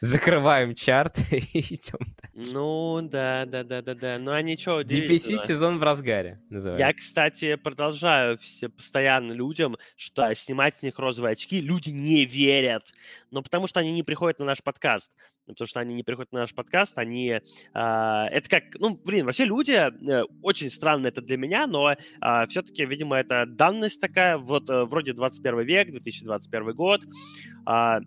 Закрываем 0.00 0.74
чарт 0.74 1.18
и 1.30 1.38
идем 1.60 1.98
дальше. 2.20 2.52
Ну, 2.52 3.00
да, 3.02 3.44
да, 3.46 3.64
да, 3.64 3.82
да, 3.82 3.94
да. 3.94 4.18
Ну, 4.18 4.32
а 4.32 4.42
ничего 4.42 4.82
DPC 4.82 5.46
сезон 5.46 5.78
в 5.78 5.82
разгаре 5.82 6.40
называется. 6.50 6.86
Я, 6.86 6.92
кстати, 6.92 7.56
продолжаю 7.56 8.38
все, 8.38 8.68
постоянно 8.68 9.32
людям, 9.32 9.76
что 9.96 10.32
снимать 10.34 10.76
с 10.76 10.82
них 10.82 10.98
розовые 10.98 11.32
очки 11.32 11.60
люди 11.60 11.90
не 11.90 12.24
верят. 12.24 12.92
Но 13.30 13.42
потому 13.42 13.66
что 13.66 13.80
они 13.80 13.92
не 13.92 14.02
приходят 14.02 14.38
на 14.38 14.44
наш 14.44 14.62
подкаст. 14.62 15.10
Потому 15.46 15.66
что 15.66 15.80
они 15.80 15.94
не 15.94 16.02
приходят 16.02 16.30
на 16.32 16.40
наш 16.40 16.54
подкаст, 16.54 16.98
они... 16.98 17.30
Э, 17.30 17.40
это 17.72 18.48
как... 18.50 18.64
Ну, 18.74 19.00
блин, 19.02 19.24
вообще 19.24 19.44
люди... 19.46 19.72
Э, 19.72 20.24
очень 20.42 20.68
странно 20.68 21.06
это 21.06 21.22
для 21.22 21.38
меня, 21.38 21.66
но 21.66 21.92
э, 21.92 21.96
все-таки, 22.48 22.84
видимо, 22.84 23.16
это 23.16 23.46
данность 23.46 23.98
такая. 24.00 24.36
Вот 24.36 24.68
э, 24.68 24.84
вроде 24.84 25.14
21 25.14 25.60
век, 25.62 25.90
2021 25.90 26.74
год. 26.74 27.00
Э, 27.66 28.00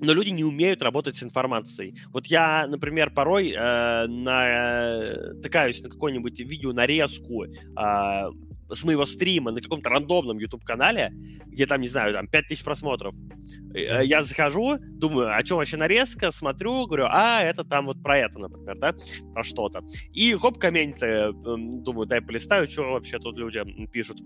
но 0.00 0.12
люди 0.12 0.30
не 0.30 0.44
умеют 0.44 0.82
работать 0.82 1.16
с 1.16 1.22
информацией. 1.22 1.94
Вот 2.12 2.26
я, 2.26 2.66
например, 2.66 3.10
порой 3.10 3.52
э, 3.56 4.06
натыкаюсь 4.06 5.82
на 5.82 5.90
какое-нибудь 5.90 6.40
видео 6.40 6.72
нарезку 6.72 7.44
э, 7.44 7.50
с 8.72 8.84
моего 8.84 9.04
стрима 9.06 9.50
на 9.50 9.60
каком-то 9.60 9.90
рандомном 9.90 10.38
YouTube-канале, 10.38 11.12
где 11.46 11.66
там, 11.66 11.80
не 11.80 11.88
знаю, 11.88 12.14
там 12.14 12.28
5000 12.28 12.64
просмотров. 12.64 13.14
Э, 13.74 14.04
я 14.04 14.22
захожу, 14.22 14.78
думаю, 14.80 15.36
о 15.36 15.42
чем 15.42 15.58
вообще 15.58 15.76
нарезка, 15.76 16.30
смотрю, 16.30 16.86
говорю, 16.86 17.06
а, 17.08 17.42
это 17.42 17.64
там 17.64 17.86
вот 17.86 18.02
про 18.02 18.18
это, 18.18 18.38
например, 18.38 18.78
да, 18.78 18.94
про 19.34 19.42
что-то. 19.42 19.82
И 20.12 20.32
хоп, 20.34 20.58
комменты, 20.58 21.32
думаю, 21.32 22.06
дай 22.06 22.22
полистаю, 22.22 22.68
что 22.68 22.92
вообще 22.92 23.18
тут 23.18 23.36
люди 23.36 23.62
пишут. 23.92 24.18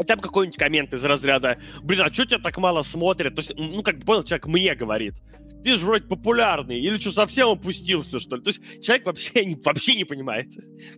И 0.00 0.04
там 0.04 0.20
какой-нибудь 0.20 0.58
коммент 0.58 0.94
из 0.94 1.04
разряда, 1.04 1.58
блин, 1.82 2.02
а 2.02 2.12
что 2.12 2.24
тебя 2.24 2.38
так 2.38 2.56
мало 2.58 2.82
смотрят? 2.82 3.34
То 3.34 3.40
есть, 3.40 3.52
ну, 3.56 3.82
как 3.82 4.04
понял, 4.04 4.22
человек 4.22 4.46
мне 4.46 4.74
говорит, 4.74 5.14
ты 5.62 5.76
же 5.76 5.86
вроде 5.86 6.06
популярный, 6.06 6.80
или 6.80 6.96
что, 6.98 7.12
совсем 7.12 7.48
опустился, 7.48 8.18
что 8.18 8.36
ли? 8.36 8.42
То 8.42 8.50
есть 8.50 8.82
человек 8.82 9.06
вообще 9.06 9.44
не, 9.44 9.56
вообще 9.62 9.94
не 9.94 10.04
понимает. 10.04 10.48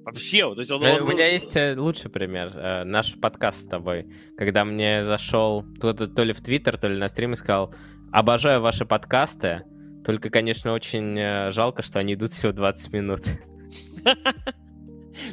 Вообще. 0.04 0.54
То 0.54 0.60
есть 0.60 0.70
он, 0.70 0.82
он, 0.82 1.02
У 1.02 1.08
меня 1.08 1.26
есть 1.30 1.54
э, 1.56 1.74
лучший 1.76 2.10
пример. 2.10 2.52
Э, 2.54 2.84
наш 2.84 3.14
подкаст 3.14 3.62
с 3.62 3.66
тобой. 3.66 4.06
Когда 4.36 4.64
мне 4.64 5.04
зашел 5.04 5.64
кто-то 5.76 6.06
то 6.06 6.22
ли 6.22 6.32
в 6.32 6.40
Твиттер, 6.40 6.78
то 6.78 6.88
ли 6.88 6.98
на 6.98 7.08
стрим 7.08 7.34
и 7.34 7.36
сказал, 7.36 7.74
обожаю 8.12 8.60
ваши 8.60 8.86
подкасты, 8.86 9.64
только, 10.04 10.30
конечно, 10.30 10.72
очень 10.72 11.18
э, 11.18 11.50
жалко, 11.50 11.82
что 11.82 11.98
они 11.98 12.14
идут 12.14 12.30
всего 12.30 12.52
20 12.52 12.92
минут. 12.92 13.20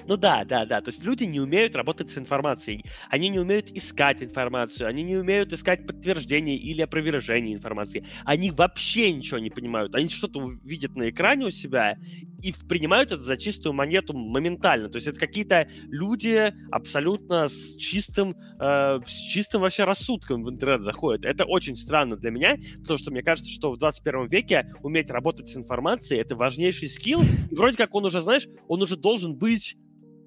Ну 0.05 0.17
да, 0.17 0.43
да, 0.45 0.65
да. 0.65 0.81
То 0.81 0.89
есть 0.89 1.03
люди 1.03 1.23
не 1.23 1.39
умеют 1.39 1.75
работать 1.75 2.09
с 2.11 2.17
информацией. 2.17 2.83
Они 3.09 3.29
не 3.29 3.39
умеют 3.39 3.71
искать 3.71 4.21
информацию. 4.23 4.87
Они 4.87 5.03
не 5.03 5.17
умеют 5.17 5.53
искать 5.53 5.85
подтверждение 5.85 6.57
или 6.57 6.81
опровержение 6.81 7.53
информации. 7.55 8.05
Они 8.25 8.51
вообще 8.51 9.11
ничего 9.11 9.39
не 9.39 9.49
понимают. 9.49 9.95
Они 9.95 10.09
что-то 10.09 10.43
видят 10.63 10.95
на 10.95 11.09
экране 11.09 11.47
у 11.47 11.51
себя 11.51 11.95
и 12.41 12.53
принимают 12.67 13.11
это 13.11 13.21
за 13.21 13.37
чистую 13.37 13.73
монету 13.73 14.13
моментально. 14.13 14.89
То 14.89 14.97
есть 14.97 15.07
это 15.07 15.19
какие-то 15.19 15.67
люди 15.89 16.53
абсолютно 16.71 17.47
с 17.47 17.75
чистым, 17.75 18.35
э, 18.59 18.99
с 19.05 19.19
чистым 19.31 19.61
вообще 19.61 19.83
рассудком 19.83 20.43
в 20.43 20.49
интернет 20.49 20.83
заходят. 20.83 21.25
Это 21.25 21.45
очень 21.45 21.75
странно 21.75 22.17
для 22.17 22.31
меня, 22.31 22.57
потому 22.81 22.97
что 22.97 23.11
мне 23.11 23.23
кажется, 23.23 23.51
что 23.51 23.71
в 23.71 23.77
21 23.77 24.27
веке 24.27 24.73
уметь 24.81 25.09
работать 25.09 25.49
с 25.49 25.55
информацией— 25.55 26.19
это 26.21 26.35
важнейший 26.35 26.89
скилл. 26.89 27.21
И 27.49 27.55
вроде 27.55 27.77
как 27.77 27.93
он 27.95 28.05
уже, 28.05 28.21
знаешь, 28.21 28.47
он 28.67 28.81
уже 28.81 28.97
должен 28.97 29.37
быть 29.37 29.75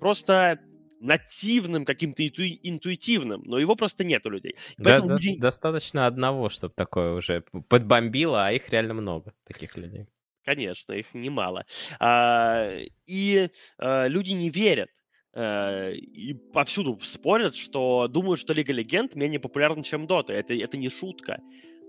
просто 0.01 0.61
нативным, 1.01 1.85
каким-то 1.85 2.27
инту... 2.27 2.43
интуитивным, 2.43 3.43
но 3.45 3.59
его 3.59 3.77
просто 3.77 4.05
нет 4.05 4.25
у 4.27 4.31
людей. 4.31 4.57
Да, 4.79 4.99
да, 4.99 5.07
люди... 5.07 5.37
Достаточно 5.39 6.07
одного, 6.07 6.49
чтобы 6.49 6.75
такое 6.75 7.15
уже 7.15 7.45
подбомбило, 7.69 8.47
а 8.47 8.53
их 8.53 8.69
реально 8.71 8.95
много, 8.95 9.35
таких 9.45 9.77
людей. 9.77 10.09
Конечно, 10.45 10.93
их 10.93 11.07
немало. 11.15 11.65
А, 11.99 12.71
и 13.07 13.49
а, 13.79 14.07
люди 14.07 14.33
не 14.33 14.51
верят. 14.51 14.91
А, 15.33 15.91
и 15.91 16.35
повсюду 16.53 16.99
спорят, 17.03 17.57
что 17.57 18.09
думают, 18.09 18.41
что 18.41 18.53
Лига 18.53 18.73
Легенд 18.73 19.15
менее 19.15 19.41
популярна, 19.41 19.83
чем 19.83 20.07
Дота. 20.07 20.33
Это, 20.33 20.55
это 20.55 20.77
не 20.77 20.89
шутка. 20.91 21.39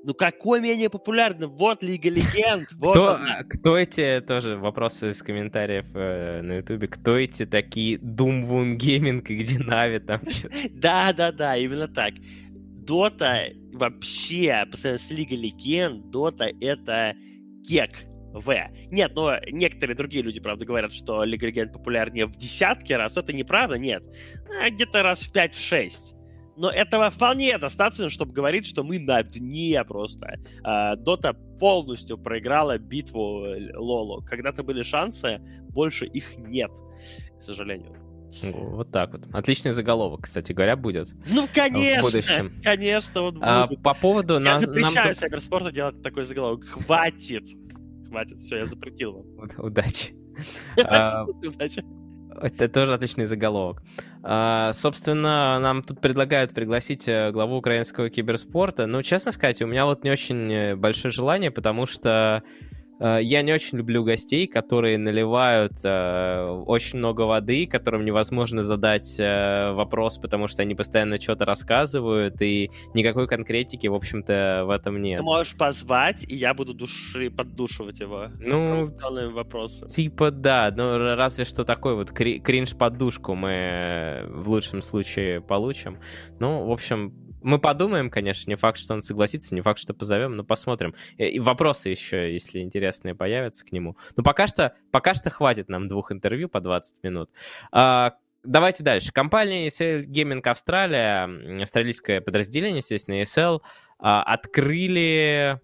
Ну 0.07 0.14
какой 0.14 0.61
менее 0.61 0.90
популярный? 0.90 1.48
Вот 1.48 1.84
Лига 1.84 2.10
Легенд. 2.10 2.68
Вот 2.73 2.91
кто, 2.91 3.19
кто 3.49 3.77
эти, 3.77 4.22
тоже 4.22 4.56
вопросы 4.56 5.10
из 5.10 5.22
комментариев 5.23 5.86
э, 5.95 6.41
на 6.44 6.57
Ютубе, 6.57 6.88
кто 6.88 7.18
эти 7.18 7.45
такие 7.48 7.98
Doom 7.98 8.77
Gaming 8.77 9.26
и 9.27 9.36
где 9.36 9.57
Нави 9.57 9.99
там? 9.99 10.22
Да-да-да, 10.69 11.57
именно 11.57 11.88
так. 11.88 12.14
Дота 12.52 13.48
вообще, 13.73 14.65
по 14.69 14.77
сравнению 14.77 15.07
с 15.07 15.10
Лигой 15.10 15.38
Легенд, 15.38 16.11
Дота 16.11 16.52
это 16.61 17.15
кек 17.68 18.06
в. 18.41 18.72
Нет, 18.91 19.14
но 19.16 19.38
некоторые 19.49 19.95
другие 19.95 20.24
люди, 20.24 20.40
правда, 20.40 20.66
говорят, 20.66 20.94
что 20.94 21.24
Лига 21.24 21.48
Легенд 21.48 21.72
популярнее 21.72 22.26
в 22.26 22.36
десятки 22.36 22.94
раз. 22.94 23.16
Это 23.18 23.34
неправда, 23.34 23.78
нет. 23.78 24.03
А 24.62 24.70
где-то 24.70 25.03
раз 25.03 25.22
в 25.22 25.34
5-6. 25.34 26.16
Но 26.57 26.70
этого 26.70 27.10
вполне 27.10 27.57
достаточно, 27.57 28.10
чтобы 28.10 28.34
говорить, 28.34 28.66
что 28.66 28.84
мы 28.84 28.99
на 28.99 29.24
дне 29.24 29.84
просто. 29.84 30.40
А, 30.64 30.95
Дота 30.95 31.34
полностью 31.34 32.18
проиграла 32.18 32.78
битву 32.78 33.45
Лолу. 33.76 34.22
Когда-то 34.22 34.64
были 34.64 34.82
шансы, 34.84 35.41
больше 35.70 36.06
их 36.06 36.38
нет, 36.38 36.72
к 37.38 37.41
сожалению. 37.41 38.02
Вот 38.41 38.91
так 38.91 39.14
вот. 39.14 39.28
Отличный 39.34 39.72
заголовок, 39.72 40.24
кстати 40.24 40.52
говоря, 40.52 40.76
будет. 40.76 41.10
Ну, 41.32 41.48
конечно! 41.53 42.02
В 42.02 42.12
будущем. 42.12 42.53
Конечно, 42.64 43.22
он 43.22 43.40
а, 43.41 43.66
будет. 43.68 43.80
А, 43.80 43.82
по 43.82 43.94
поводу... 43.94 44.36
Я 44.36 44.40
нам, 44.40 44.56
запрещаю 44.60 45.06
нам... 45.07 45.14
Сайберспорту 45.14 45.72
делать 45.72 46.02
такой 46.02 46.24
заголовок. 46.26 46.66
Хватит! 46.66 47.48
Хватит, 48.16 48.38
все, 48.38 48.60
я 48.60 48.66
запретил 48.66 49.12
вам. 49.12 49.50
Удачи. 49.58 50.16
А, 50.86 51.26
Удачи. 51.26 51.84
Это 52.42 52.70
тоже 52.70 52.94
отличный 52.94 53.26
заголовок. 53.26 53.84
А, 54.24 54.72
собственно, 54.72 55.60
нам 55.60 55.84
тут 55.84 56.00
предлагают 56.00 56.54
пригласить 56.54 57.10
э, 57.10 57.32
главу 57.32 57.58
украинского 57.58 58.10
киберспорта. 58.10 58.86
Но, 58.86 59.02
честно 59.02 59.34
сказать, 59.34 59.62
у 59.62 59.68
меня 59.68 59.86
вот 59.86 60.06
не 60.06 60.12
очень 60.12 60.50
э, 60.50 60.76
большое 60.78 61.12
желание, 61.12 61.52
потому 61.52 61.86
что 61.86 62.44
я 62.99 63.41
не 63.41 63.53
очень 63.53 63.77
люблю 63.77 64.03
гостей, 64.03 64.47
которые 64.47 64.97
наливают 64.97 65.73
э, 65.84 66.63
очень 66.65 66.99
много 66.99 67.22
воды, 67.22 67.67
которым 67.67 68.05
невозможно 68.05 68.63
задать 68.63 69.19
э, 69.19 69.72
вопрос, 69.73 70.17
потому 70.17 70.47
что 70.47 70.61
они 70.61 70.76
постоянно 70.76 71.19
что-то 71.19 71.45
рассказывают, 71.45 72.41
и 72.41 72.72
никакой 72.93 73.27
конкретики, 73.27 73.88
в 73.88 73.95
общем-то, 73.95 74.63
в 74.65 74.69
этом 74.69 75.01
нет. 75.01 75.19
Ты 75.19 75.23
можешь 75.23 75.55
позвать, 75.57 76.26
и 76.30 76.35
я 76.35 76.53
буду 76.53 76.73
души 76.73 77.30
поддушивать 77.30 77.99
его. 77.99 78.27
Ну, 78.39 78.93
вопросы. 79.34 79.88
Типа 79.88 80.31
да, 80.31 80.73
но 80.76 81.15
разве 81.15 81.45
что 81.45 81.63
такой 81.63 81.95
вот 81.95 82.11
кринж-подушку 82.11 83.35
мы 83.35 83.51
э, 83.51 84.27
в 84.27 84.49
лучшем 84.49 84.81
случае 84.81 85.41
получим. 85.41 85.99
Ну, 86.39 86.65
в 86.65 86.72
общем, 86.72 87.24
мы 87.45 87.59
подумаем, 87.59 88.09
конечно, 88.09 88.49
не 88.49 88.55
факт, 88.55 88.80
что 88.80 88.95
он 88.95 89.03
согласится, 89.03 89.53
не 89.53 89.61
факт, 89.61 89.80
что 89.80 89.93
позовем, 89.93 90.35
но 90.35 90.43
посмотрим. 90.43 90.95
И 91.17 91.39
вопросы 91.39 91.89
еще, 91.89 92.34
если 92.34 92.59
интересные, 92.59 93.13
появятся 93.13 93.63
к 93.63 93.72
нему. 93.72 93.97
Но 94.15 94.23
пока 94.23 94.47
что, 94.47 94.73
пока 94.91 95.13
что 95.13 95.30
хватит 95.30 95.69
нам 95.69 95.88
двух 95.88 96.11
интервью 96.11 96.49
по 96.49 96.59
20 96.59 97.03
минут. 97.03 97.30
А, 97.72 98.15
давайте 98.43 98.84
дальше. 98.84 99.11
Компания 99.11 99.67
ESL 99.67 100.05
Gaming 100.05 100.41
Австралия, 100.41 101.30
австралийское 101.61 102.19
подразделение, 102.19 102.80
естественно, 102.80 103.22
ESL, 103.22 103.61
а, 103.99 104.23
открыли 104.23 105.61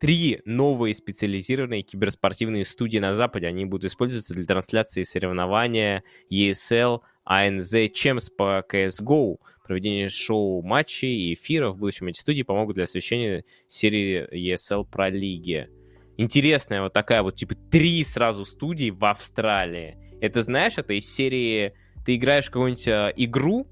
три 0.00 0.42
новые 0.44 0.92
специализированные 0.96 1.82
киберспортивные 1.82 2.64
студии 2.64 2.98
на 2.98 3.14
Западе. 3.14 3.46
Они 3.46 3.64
будут 3.64 3.92
использоваться 3.92 4.34
для 4.34 4.44
трансляции 4.44 5.04
соревнования 5.04 6.02
ESL 6.28 7.02
ANZ 7.24 7.92
Champs 7.92 8.26
по 8.36 8.64
CSGO 8.68 9.36
проведение 9.72 10.10
шоу, 10.10 10.60
матчей 10.60 11.30
и 11.30 11.32
эфиров. 11.32 11.76
В 11.76 11.78
будущем 11.78 12.08
эти 12.08 12.20
студии 12.20 12.42
помогут 12.42 12.74
для 12.74 12.84
освещения 12.84 13.44
серии 13.68 14.28
ESL 14.30 14.84
про 14.84 15.08
лиги. 15.08 15.68
Интересная 16.18 16.82
вот 16.82 16.92
такая 16.92 17.22
вот, 17.22 17.36
типа, 17.36 17.54
три 17.70 18.04
сразу 18.04 18.44
студии 18.44 18.90
в 18.90 19.02
Австралии. 19.02 19.96
Это, 20.20 20.42
знаешь, 20.42 20.74
это 20.76 20.92
из 20.92 21.10
серии... 21.10 21.72
Ты 22.04 22.16
играешь 22.16 22.50
какую-нибудь 22.50 22.86
э, 22.86 23.12
игру, 23.16 23.66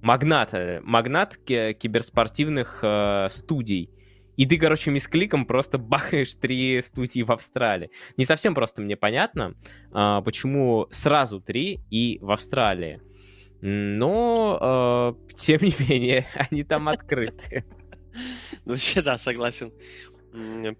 магнат, 0.00 0.54
магнат 0.82 1.36
киберспортивных 1.38 2.80
э, 2.82 3.26
студий, 3.30 3.90
и 4.36 4.46
ты, 4.46 4.58
короче, 4.58 4.92
мискликом 4.92 5.44
просто 5.44 5.76
бахаешь 5.78 6.36
три 6.36 6.80
студии 6.82 7.22
в 7.22 7.32
Австралии. 7.32 7.90
Не 8.16 8.24
совсем 8.26 8.54
просто 8.54 8.80
мне 8.80 8.96
понятно, 8.96 9.56
э, 9.92 10.22
почему 10.24 10.86
сразу 10.90 11.40
три 11.40 11.80
и 11.90 12.18
в 12.22 12.30
Австралии. 12.30 13.00
Но, 13.62 15.16
э, 15.28 15.34
тем 15.34 15.60
не 15.62 15.74
менее, 15.88 16.26
они 16.50 16.64
там 16.64 16.88
открыты. 16.88 17.64
Ну, 18.64 18.72
вообще, 18.72 19.02
да, 19.02 19.16
согласен. 19.18 19.72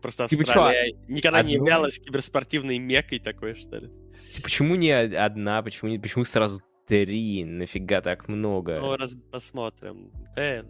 Просто 0.03 0.27
типа 0.27 0.43
Австралия 0.43 0.97
никогда 1.07 1.43
не 1.43 1.55
являлась 1.55 1.99
киберспортивной 2.01 2.79
мекой 2.79 3.21
такой, 3.21 3.55
что 3.55 3.77
ли. 3.77 3.91
Типа, 4.31 4.47
почему 4.47 4.75
не 4.75 4.91
одна, 4.91 5.63
почему, 5.63 5.91
не, 5.91 5.99
почему 5.99 6.25
сразу 6.25 6.61
три? 6.87 7.45
Нафига 7.45 8.01
так 8.01 8.29
много? 8.29 8.81
Ну, 8.81 8.97
раз, 8.97 9.15
посмотрим. 9.31 10.11
Э, 10.37 10.65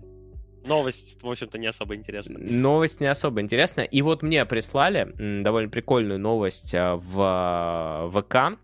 новость, 0.65 1.23
в 1.23 1.29
общем-то, 1.29 1.59
не 1.59 1.67
особо 1.67 1.95
интересна. 1.95 2.39
Новость 2.39 3.01
не 3.01 3.07
особо 3.07 3.41
интересна. 3.41 3.83
И 3.83 4.03
вот 4.03 4.23
мне 4.23 4.45
прислали 4.45 5.13
довольно 5.43 5.71
прикольную 5.71 6.19
новость 6.19 6.75
а, 6.75 6.97
в 6.97 7.15
а, 7.19 8.11
ВК 8.11 8.59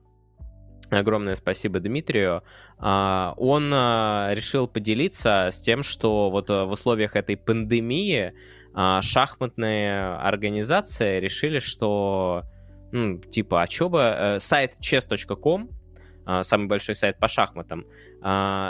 Огромное 0.91 1.35
спасибо 1.35 1.81
Дмитрию. 1.81 2.43
А, 2.79 3.35
он 3.37 3.71
а, 3.73 4.31
решил 4.33 4.69
поделиться 4.69 5.49
с 5.51 5.61
тем, 5.61 5.83
что 5.83 6.31
вот 6.31 6.49
э, 6.49 6.65
в 6.65 6.71
условиях 6.71 7.17
этой 7.17 7.37
пандемии 7.37 8.33
а, 8.73 9.03
шахматные 9.03 10.15
организации 10.17 11.19
решили, 11.19 11.59
что 11.59 12.45
ну, 12.93 13.19
типа, 13.19 13.63
а 13.63 13.67
чё 13.67 13.89
бы 13.89 14.01
э, 14.01 14.39
сайт 14.39 14.75
chess.com, 14.81 15.71
самый 16.43 16.67
большой 16.67 16.95
сайт 16.95 17.19
по 17.19 17.29
шахматам, 17.29 17.87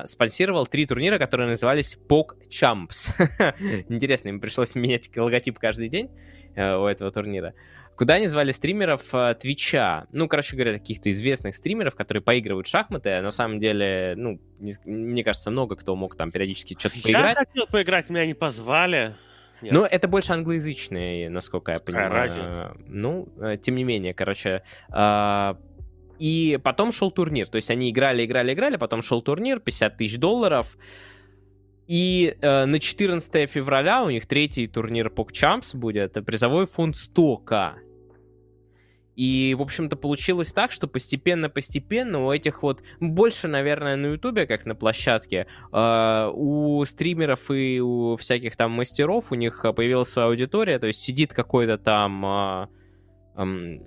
спонсировал 0.05 0.67
три 0.67 0.87
турнира, 0.87 1.19
которые 1.19 1.49
назывались 1.49 1.99
PogChamps. 2.09 3.85
Интересно, 3.89 4.29
им 4.29 4.41
пришлось 4.41 4.75
менять 4.75 5.11
логотип 5.17 5.59
каждый 5.59 5.89
день 5.89 6.11
э, 6.55 6.77
у 6.77 6.87
этого 6.87 7.11
турнира 7.11 7.55
куда 7.97 8.15
они 8.15 8.27
звали 8.29 8.53
стримеров 8.53 9.13
э, 9.15 9.35
Твича. 9.41 10.07
Ну, 10.13 10.29
короче 10.29 10.55
говоря, 10.55 10.75
каких-то 10.75 11.11
известных 11.11 11.57
стримеров, 11.57 11.95
которые 11.95 12.23
поигрывают 12.23 12.67
в 12.67 12.71
шахматы. 12.71 13.11
А 13.11 13.23
на 13.23 13.31
самом 13.31 13.59
деле, 13.59 14.15
ну, 14.17 14.39
не, 14.61 14.75
мне 14.85 15.25
кажется, 15.25 15.51
много 15.51 15.77
кто 15.77 15.97
мог 15.97 16.15
там 16.15 16.31
периодически 16.31 16.77
что-то 16.79 17.01
поиграть. 17.03 17.37
Я 17.37 17.45
хотел 17.47 17.67
поиграть, 17.67 18.11
меня 18.11 18.27
не 18.27 18.35
позвали. 18.35 19.15
Нет. 19.63 19.73
Ну, 19.73 19.85
это 19.85 20.07
больше 20.07 20.35
англоязычные, 20.35 21.31
насколько 21.31 21.73
я 21.73 21.81
понимаю. 21.81 22.11
Разница? 22.11 22.77
Ну, 22.87 23.29
э, 23.41 23.57
тем 23.57 23.75
не 23.75 23.85
менее, 23.85 24.13
короче. 24.15 24.63
И 26.19 26.59
потом 26.63 26.93
шел 26.93 27.11
турнир. 27.11 27.49
То 27.49 27.57
есть 27.57 27.71
они 27.71 27.91
играли, 27.91 28.25
играли, 28.25 28.53
играли, 28.53 28.77
потом 28.77 29.03
шел 29.03 29.23
турнир, 29.23 29.61
50 29.61 29.97
тысяч 29.97 30.19
долларов. 30.19 30.77
И 31.87 32.37
э, 32.41 32.65
на 32.65 32.81
14 32.81 33.49
февраля 33.51 34.03
у 34.03 34.11
них 34.11 34.27
третий 34.27 34.67
турнир 34.67 35.09
PogChamps 35.09 35.77
будет, 35.77 36.13
призовой 36.25 36.67
фонд 36.67 36.97
100к. 36.97 37.75
И, 39.15 39.55
в 39.59 39.63
общем-то, 39.63 39.97
получилось 39.97 40.53
так, 40.53 40.73
что 40.73 40.87
постепенно-постепенно 40.87 42.27
у 42.27 42.33
этих 42.33 42.63
вот, 42.63 42.83
больше, 43.01 43.49
наверное, 43.49 43.97
на 43.97 44.07
Ютубе, 44.09 44.47
как 44.47 44.67
на 44.67 44.75
площадке, 44.75 45.47
э, 45.73 46.31
у 46.35 46.85
стримеров 46.85 47.51
и 47.51 47.81
у 47.81 48.17
всяких 48.17 48.57
там 48.57 48.73
мастеров, 48.73 49.33
у 49.33 49.35
них 49.35 49.65
появилась 49.75 50.09
своя 50.09 50.29
аудитория, 50.29 50.79
то 50.79 50.87
есть 50.87 51.01
сидит 51.01 51.33
какой-то 51.33 51.79
там 51.79 52.27
э, 52.27 52.67
э, 53.37 53.79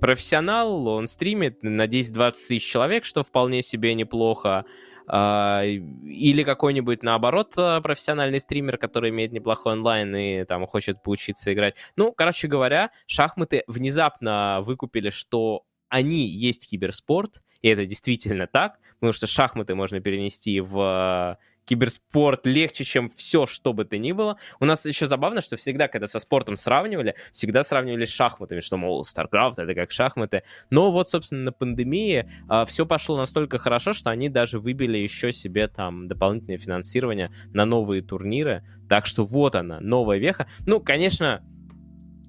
профессионал, 0.00 0.86
он 0.88 1.06
стримит 1.06 1.62
на 1.62 1.86
10-20 1.86 2.32
тысяч 2.32 2.70
человек, 2.70 3.04
что 3.04 3.22
вполне 3.22 3.62
себе 3.62 3.94
неплохо, 3.94 4.64
а, 5.06 5.62
или 5.64 6.42
какой-нибудь, 6.44 7.02
наоборот, 7.02 7.54
э, 7.56 7.80
профессиональный 7.80 8.40
стример, 8.40 8.76
который 8.76 9.08
имеет 9.08 9.32
неплохой 9.32 9.72
онлайн 9.72 10.14
и 10.14 10.44
там 10.44 10.66
хочет 10.66 11.02
поучиться 11.02 11.52
играть. 11.54 11.76
Ну, 11.96 12.12
короче 12.12 12.46
говоря, 12.46 12.90
шахматы 13.06 13.64
внезапно 13.66 14.60
выкупили, 14.62 15.08
что 15.08 15.64
они 15.88 16.26
есть 16.26 16.68
киберспорт, 16.68 17.42
и 17.62 17.68
это 17.68 17.86
действительно 17.86 18.46
так, 18.46 18.78
потому 18.94 19.14
что 19.14 19.26
шахматы 19.26 19.74
можно 19.74 20.00
перенести 20.00 20.60
в 20.60 21.38
киберспорт 21.68 22.46
легче, 22.46 22.84
чем 22.84 23.08
все, 23.08 23.46
что 23.46 23.72
бы 23.72 23.84
то 23.84 23.98
ни 23.98 24.12
было. 24.12 24.38
У 24.58 24.64
нас 24.64 24.86
еще 24.86 25.06
забавно, 25.06 25.42
что 25.42 25.56
всегда, 25.56 25.86
когда 25.88 26.06
со 26.06 26.18
спортом 26.18 26.56
сравнивали, 26.56 27.14
всегда 27.32 27.62
сравнивали 27.62 28.04
с 28.04 28.10
шахматами, 28.10 28.60
что, 28.60 28.76
мол, 28.76 29.04
StarCraft 29.04 29.54
это 29.58 29.74
как 29.74 29.90
шахматы. 29.90 30.42
Но 30.70 30.90
вот, 30.90 31.08
собственно, 31.10 31.42
на 31.42 31.52
пандемии 31.52 32.20
э, 32.20 32.26
а, 32.48 32.64
все 32.64 32.86
пошло 32.86 33.16
настолько 33.18 33.58
хорошо, 33.58 33.92
что 33.92 34.10
они 34.10 34.28
даже 34.28 34.58
выбили 34.58 34.96
еще 34.96 35.30
себе 35.32 35.68
там 35.68 36.08
дополнительное 36.08 36.58
финансирование 36.58 37.30
на 37.52 37.66
новые 37.66 38.02
турниры. 38.02 38.64
Так 38.88 39.06
что 39.06 39.24
вот 39.24 39.54
она, 39.54 39.80
новая 39.80 40.18
веха. 40.18 40.48
Ну, 40.66 40.80
конечно, 40.80 41.42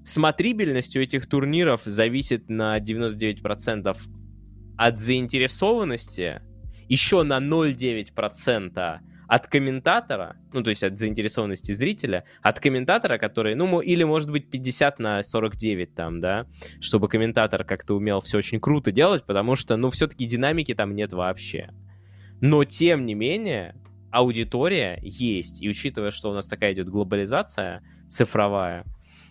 смотрибельность 0.03 0.97
у 0.97 0.99
этих 0.99 1.27
турниров 1.27 1.83
зависит 1.85 2.49
на 2.49 2.77
99% 2.79 3.97
от 4.77 4.99
заинтересованности, 4.99 6.41
еще 6.89 7.23
на 7.23 7.37
0,9% 7.37 8.99
от 9.29 9.45
комментатора, 9.45 10.37
ну, 10.53 10.63
то 10.63 10.71
есть 10.71 10.83
от 10.83 10.97
заинтересованности 10.97 11.71
зрителя, 11.71 12.25
от 12.41 12.59
комментатора, 12.59 13.19
который, 13.19 13.53
ну, 13.53 13.79
или, 13.79 14.03
может 14.03 14.31
быть, 14.31 14.49
50 14.49 14.97
на 14.97 15.21
49 15.21 15.93
там, 15.93 16.19
да, 16.19 16.47
чтобы 16.81 17.07
комментатор 17.07 17.63
как-то 17.63 17.95
умел 17.95 18.21
все 18.21 18.39
очень 18.39 18.59
круто 18.59 18.91
делать, 18.91 19.23
потому 19.23 19.55
что, 19.55 19.77
ну, 19.77 19.91
все-таки 19.91 20.25
динамики 20.25 20.73
там 20.73 20.95
нет 20.95 21.13
вообще. 21.13 21.69
Но, 22.41 22.63
тем 22.63 23.05
не 23.05 23.13
менее, 23.13 23.75
аудитория 24.09 24.97
есть. 25.03 25.61
И 25.61 25.69
учитывая, 25.69 26.09
что 26.09 26.31
у 26.31 26.33
нас 26.33 26.47
такая 26.47 26.73
идет 26.73 26.89
глобализация 26.89 27.83
цифровая, 28.07 28.83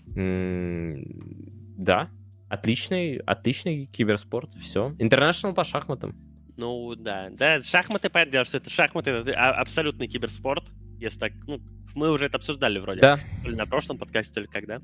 да, 0.06 2.08
отличный, 2.48 3.16
отличный 3.16 3.86
киберспорт, 3.86 4.54
все. 4.54 4.94
Интернешнл 5.00 5.54
по 5.54 5.64
шахматам. 5.64 6.27
Ну, 6.58 6.96
да. 6.96 7.28
Да, 7.30 7.62
шахматы, 7.62 8.10
понятное 8.10 8.32
дело, 8.32 8.44
что 8.44 8.56
это 8.56 8.68
шахматы, 8.68 9.10
это 9.12 9.32
а, 9.32 9.52
абсолютный 9.52 10.08
киберспорт. 10.08 10.64
Если 10.98 11.18
так, 11.20 11.32
ну, 11.46 11.60
мы 11.94 12.10
уже 12.10 12.26
это 12.26 12.36
обсуждали 12.36 12.80
вроде. 12.80 13.00
Да. 13.00 13.18
То 13.44 13.48
ли 13.48 13.56
на 13.56 13.64
прошлом 13.64 13.96
подкасте, 13.96 14.34
то 14.34 14.40
ли 14.40 14.48
когда. 14.48 14.80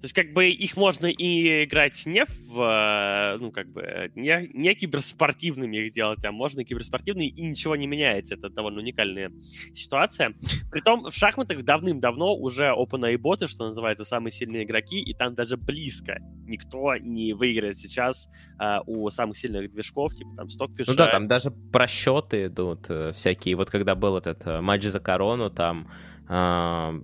То 0.00 0.04
есть, 0.04 0.14
как 0.14 0.32
бы, 0.32 0.48
их 0.48 0.76
можно 0.76 1.06
и 1.06 1.64
играть 1.64 2.06
не 2.06 2.24
в, 2.24 2.60
э, 2.60 3.38
ну, 3.38 3.50
как 3.50 3.68
бы, 3.72 4.12
не, 4.14 4.48
не 4.54 4.74
киберспортивными 4.74 5.76
их 5.76 5.92
делать, 5.92 6.24
а 6.24 6.30
можно 6.30 6.64
киберспортивные, 6.64 7.28
и 7.28 7.42
ничего 7.42 7.74
не 7.74 7.86
меняется. 7.86 8.36
Это 8.36 8.48
довольно 8.48 8.80
уникальная 8.80 9.32
ситуация. 9.74 10.34
Притом, 10.70 11.04
в 11.10 11.12
шахматах 11.12 11.64
давным-давно 11.64 12.36
уже 12.36 12.72
OpenAI 12.76 13.18
боты, 13.18 13.48
что 13.48 13.66
называется, 13.66 14.04
самые 14.04 14.32
сильные 14.32 14.64
игроки, 14.64 15.00
и 15.00 15.14
там 15.14 15.34
даже 15.34 15.56
близко 15.56 16.18
никто 16.48 16.96
не 16.96 17.32
выиграет 17.32 17.76
сейчас 17.76 18.28
а, 18.58 18.80
у 18.86 19.08
самых 19.10 19.36
сильных 19.36 19.70
движков, 19.70 20.14
типа 20.14 20.30
там 20.36 20.46
Stockfish. 20.46 20.84
Ну 20.86 20.94
да, 20.94 21.10
там 21.10 21.28
даже 21.28 21.50
просчеты 21.50 22.46
идут 22.46 22.86
э, 22.88 23.12
всякие. 23.12 23.56
Вот 23.56 23.70
когда 23.70 23.94
был 23.94 24.16
этот 24.16 24.46
э, 24.46 24.60
матч 24.60 24.84
за 24.84 25.00
корону, 25.00 25.50
там 25.50 25.90
э, 26.28 27.00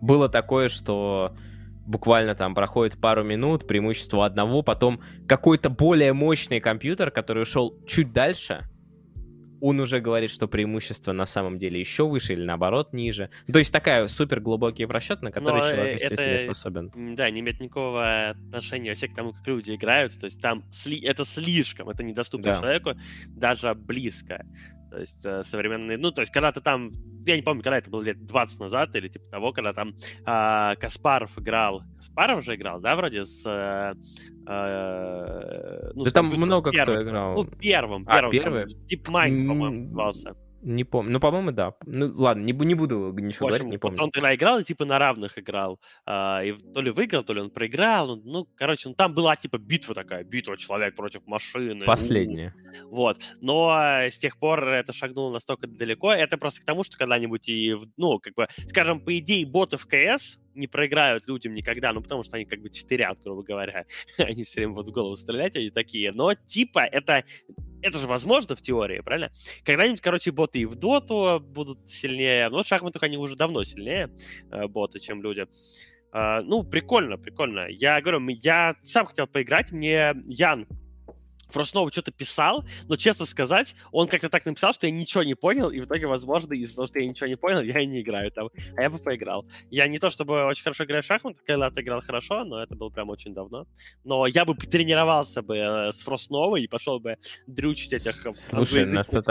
было 0.00 0.28
такое, 0.28 0.68
что 0.68 1.34
буквально 1.86 2.34
там 2.34 2.54
проходит 2.54 3.00
пару 3.00 3.24
минут, 3.24 3.66
преимущество 3.66 4.24
одного, 4.24 4.62
потом 4.62 5.00
какой-то 5.26 5.70
более 5.70 6.12
мощный 6.12 6.60
компьютер, 6.60 7.10
который 7.10 7.42
ушел 7.42 7.76
чуть 7.86 8.12
дальше, 8.12 8.64
он 9.60 9.78
уже 9.80 10.00
говорит, 10.00 10.30
что 10.30 10.48
преимущество 10.48 11.12
на 11.12 11.26
самом 11.26 11.58
деле 11.58 11.78
еще 11.78 12.06
выше 12.06 12.32
или 12.32 12.44
наоборот 12.44 12.92
ниже. 12.92 13.30
То 13.52 13.58
есть 13.58 13.72
такая 13.72 14.08
супер 14.08 14.40
глубокий 14.40 14.86
просчет, 14.86 15.22
на 15.22 15.30
который 15.30 15.60
Но 15.60 15.70
человек, 15.70 15.94
естественно, 15.94 16.28
это, 16.28 16.32
не 16.32 16.38
способен. 16.38 17.14
Да, 17.14 17.30
не 17.30 17.40
имеет 17.40 17.60
никакого 17.60 18.30
отношения 18.30 18.90
вообще 18.90 19.08
к 19.08 19.14
тому, 19.14 19.32
как 19.32 19.46
люди 19.46 19.74
играют. 19.74 20.18
То 20.18 20.26
есть 20.26 20.40
там 20.40 20.64
сли, 20.70 21.00
это 21.00 21.24
слишком, 21.24 21.90
это 21.90 22.02
недоступно 22.02 22.52
да. 22.52 22.60
человеку 22.60 22.92
даже 23.28 23.74
близко. 23.74 24.44
То 24.90 24.98
есть 24.98 25.24
э, 25.24 25.42
современные, 25.44 25.96
ну, 25.98 26.10
то 26.10 26.20
есть 26.20 26.32
когда-то 26.32 26.60
там, 26.60 26.90
я 27.24 27.36
не 27.36 27.42
помню, 27.42 27.62
когда 27.62 27.78
это 27.78 27.90
было 27.90 28.02
лет 28.02 28.26
20 28.26 28.60
назад 28.60 28.94
или 28.96 29.08
типа 29.08 29.24
того, 29.30 29.52
когда 29.52 29.72
там 29.72 29.94
э, 30.26 30.76
Каспаров 30.76 31.38
играл, 31.38 31.82
Каспаров 31.96 32.44
же 32.44 32.56
играл, 32.56 32.80
да, 32.80 32.96
вроде 32.96 33.24
с... 33.24 33.46
Э, 33.46 33.94
э, 34.48 35.90
ну, 35.94 36.04
да 36.04 36.10
там 36.10 36.26
много 36.26 36.72
первым, 36.72 36.96
кто 36.96 37.08
играл. 37.08 37.34
Ну, 37.34 37.44
первым, 37.44 38.04
первым. 38.04 38.30
А, 38.30 38.32
первый? 38.32 38.62
DeepMind, 38.62 39.46
по-моему, 39.46 39.84
назывался. 39.84 40.34
Не 40.62 40.84
помню. 40.84 41.12
Ну, 41.12 41.20
по-моему, 41.20 41.52
да. 41.52 41.74
Ну, 41.86 42.12
ладно, 42.16 42.42
не, 42.42 42.52
не 42.52 42.74
буду 42.74 43.12
ничего 43.12 43.46
общем, 43.46 43.66
говорить, 43.66 43.68
не 43.68 43.78
помню. 43.78 44.02
он 44.02 44.10
тогда 44.10 44.34
играл 44.34 44.58
и 44.58 44.64
типа 44.64 44.84
на 44.84 44.98
равных 44.98 45.38
играл. 45.38 45.80
А, 46.04 46.42
и 46.44 46.52
то 46.52 46.82
ли 46.82 46.90
выиграл, 46.90 47.22
то 47.22 47.32
ли 47.32 47.40
он 47.40 47.50
проиграл. 47.50 48.16
Ну, 48.16 48.46
короче, 48.56 48.88
ну, 48.88 48.94
там 48.94 49.14
была 49.14 49.36
типа 49.36 49.58
битва 49.58 49.94
такая. 49.94 50.22
Битва 50.24 50.58
человек 50.58 50.94
против 50.96 51.26
машины. 51.26 51.84
Последняя. 51.84 52.54
Вот. 52.84 53.18
Но 53.40 53.70
с 53.72 54.18
тех 54.18 54.38
пор 54.38 54.68
это 54.68 54.92
шагнуло 54.92 55.32
настолько 55.32 55.66
далеко. 55.66 56.12
Это 56.12 56.36
просто 56.36 56.60
к 56.60 56.64
тому, 56.64 56.84
что 56.84 56.98
когда-нибудь 56.98 57.48
и, 57.48 57.76
ну, 57.96 58.18
как 58.18 58.34
бы, 58.34 58.46
скажем, 58.68 59.00
по 59.00 59.16
идее, 59.18 59.46
боты 59.46 59.76
в 59.78 59.86
КС 59.86 60.38
не 60.60 60.68
проиграют 60.68 61.26
людям 61.26 61.54
никогда, 61.54 61.92
ну, 61.92 62.00
потому 62.00 62.22
что 62.22 62.36
они 62.36 62.44
как 62.44 62.60
бы 62.60 62.70
читерят, 62.70 63.20
грубо 63.22 63.42
говоря. 63.42 63.86
они 64.18 64.44
все 64.44 64.60
время 64.60 64.74
вот 64.74 64.86
в 64.86 64.92
голову 64.92 65.16
стрелять, 65.16 65.56
они 65.56 65.70
такие. 65.70 66.12
Но, 66.14 66.34
типа, 66.34 66.80
это 66.80 67.24
это 67.82 67.98
же 67.98 68.06
возможно 68.06 68.54
в 68.54 68.62
теории, 68.62 69.00
правильно? 69.00 69.30
Когда-нибудь, 69.64 70.00
короче, 70.00 70.32
боты 70.32 70.60
и 70.60 70.66
в 70.66 70.76
доту 70.76 71.40
будут 71.40 71.88
сильнее. 71.88 72.48
Но 72.50 72.62
в 72.62 72.66
шахматах 72.66 73.02
они 73.02 73.16
уже 73.16 73.36
давно 73.36 73.64
сильнее, 73.64 74.10
э, 74.50 74.66
боты, 74.66 75.00
чем 75.00 75.22
люди. 75.22 75.46
Э, 76.12 76.42
ну, 76.42 76.62
прикольно, 76.62 77.16
прикольно. 77.16 77.68
Я 77.68 78.00
говорю, 78.00 78.26
я 78.28 78.76
сам 78.82 79.06
хотел 79.06 79.26
поиграть. 79.26 79.72
Мне 79.72 80.14
Ян 80.26 80.66
Фроснова 81.50 81.90
что-то 81.90 82.12
писал, 82.12 82.64
но, 82.88 82.96
честно 82.96 83.26
сказать, 83.26 83.74
он 83.92 84.08
как-то 84.08 84.28
так 84.28 84.44
написал, 84.46 84.72
что 84.72 84.86
я 84.86 84.92
ничего 84.92 85.22
не 85.22 85.34
понял, 85.34 85.70
и 85.70 85.80
в 85.80 85.84
итоге, 85.84 86.06
возможно, 86.06 86.54
из-за 86.54 86.76
того, 86.76 86.88
что 86.88 86.98
я 86.98 87.06
ничего 87.06 87.26
не 87.26 87.36
понял, 87.36 87.60
я 87.62 87.80
и 87.80 87.86
не 87.86 88.00
играю 88.00 88.30
там. 88.30 88.50
А 88.76 88.82
я 88.82 88.90
бы 88.90 88.98
поиграл. 88.98 89.46
Я 89.70 89.88
не 89.88 89.98
то 89.98 90.10
чтобы 90.10 90.44
очень 90.46 90.62
хорошо 90.62 90.84
играю 90.84 91.02
в 91.02 91.06
шахматы, 91.06 91.40
когда-то 91.46 91.80
играл 91.80 92.00
хорошо, 92.00 92.44
но 92.44 92.62
это 92.62 92.74
было 92.74 92.90
прям 92.90 93.10
очень 93.10 93.34
давно. 93.34 93.66
Но 94.04 94.26
я 94.26 94.44
бы 94.44 94.54
потренировался 94.54 95.42
бы 95.42 95.56
э, 95.56 95.92
с 95.92 96.00
Фросновой 96.00 96.62
и 96.62 96.68
пошел 96.68 97.00
бы 97.00 97.16
дрючить 97.46 97.92
этих... 97.92 98.26
Э, 98.26 98.32
Слушай, 98.32 98.86
нас 98.86 99.08
тут 99.08 99.26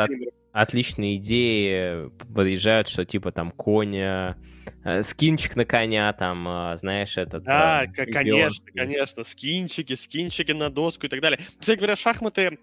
отличные 0.52 1.18
идеи 1.18 2.10
подъезжают, 2.34 2.88
что 2.88 3.06
типа 3.06 3.32
там 3.32 3.52
коня, 3.52 4.38
э, 4.84 5.04
скинчик 5.04 5.56
на 5.56 5.66
коня, 5.66 6.12
там, 6.14 6.48
э, 6.48 6.78
знаешь, 6.78 7.18
этот... 7.18 7.44
Да, 7.44 7.84
э, 7.86 8.06
конечно, 8.06 8.72
конечно, 8.74 9.24
скинчики, 9.24 9.94
скинчики 9.94 10.52
на 10.52 10.70
доску 10.70 11.06
и 11.06 11.10
так 11.10 11.22
далее. 11.22 11.40
Кстати 11.60 11.78
говоря, 11.78 11.96
шахматы 11.96 12.58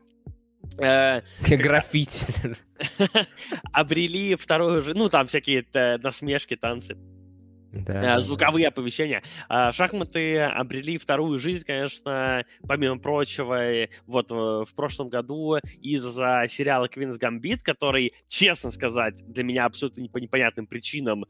Э, 0.79 1.23
Граффити. 1.49 2.57
Обрели 3.73 4.35
вторую 4.35 4.83
же, 4.83 4.95
ну, 4.95 5.09
там 5.09 5.27
всякие 5.27 5.65
насмешки, 5.99 6.57
танцы. 6.57 6.97
Да, 7.85 8.21
звуковые 8.21 8.69
оповещения. 8.69 9.23
А, 9.49 9.73
шахматы 9.73 10.41
обрели 10.41 10.99
вторую 10.99 11.39
жизнь, 11.39 11.65
конечно, 11.65 12.45
помимо 12.67 12.99
прочего, 12.99 13.89
вот 14.07 14.31
в 14.31 14.69
прошлом 14.75 15.09
году 15.09 15.57
из-за 15.81 16.45
сериала 16.49 16.87
Queen's 16.87 17.19
Gambit, 17.21 17.59
который, 17.63 18.13
честно 18.27 18.71
сказать, 18.71 19.23
для 19.27 19.45
меня 19.45 19.65
абсолютно 19.65 20.07
по 20.09 20.19
непонятным 20.19 20.67
причинам 20.67 21.25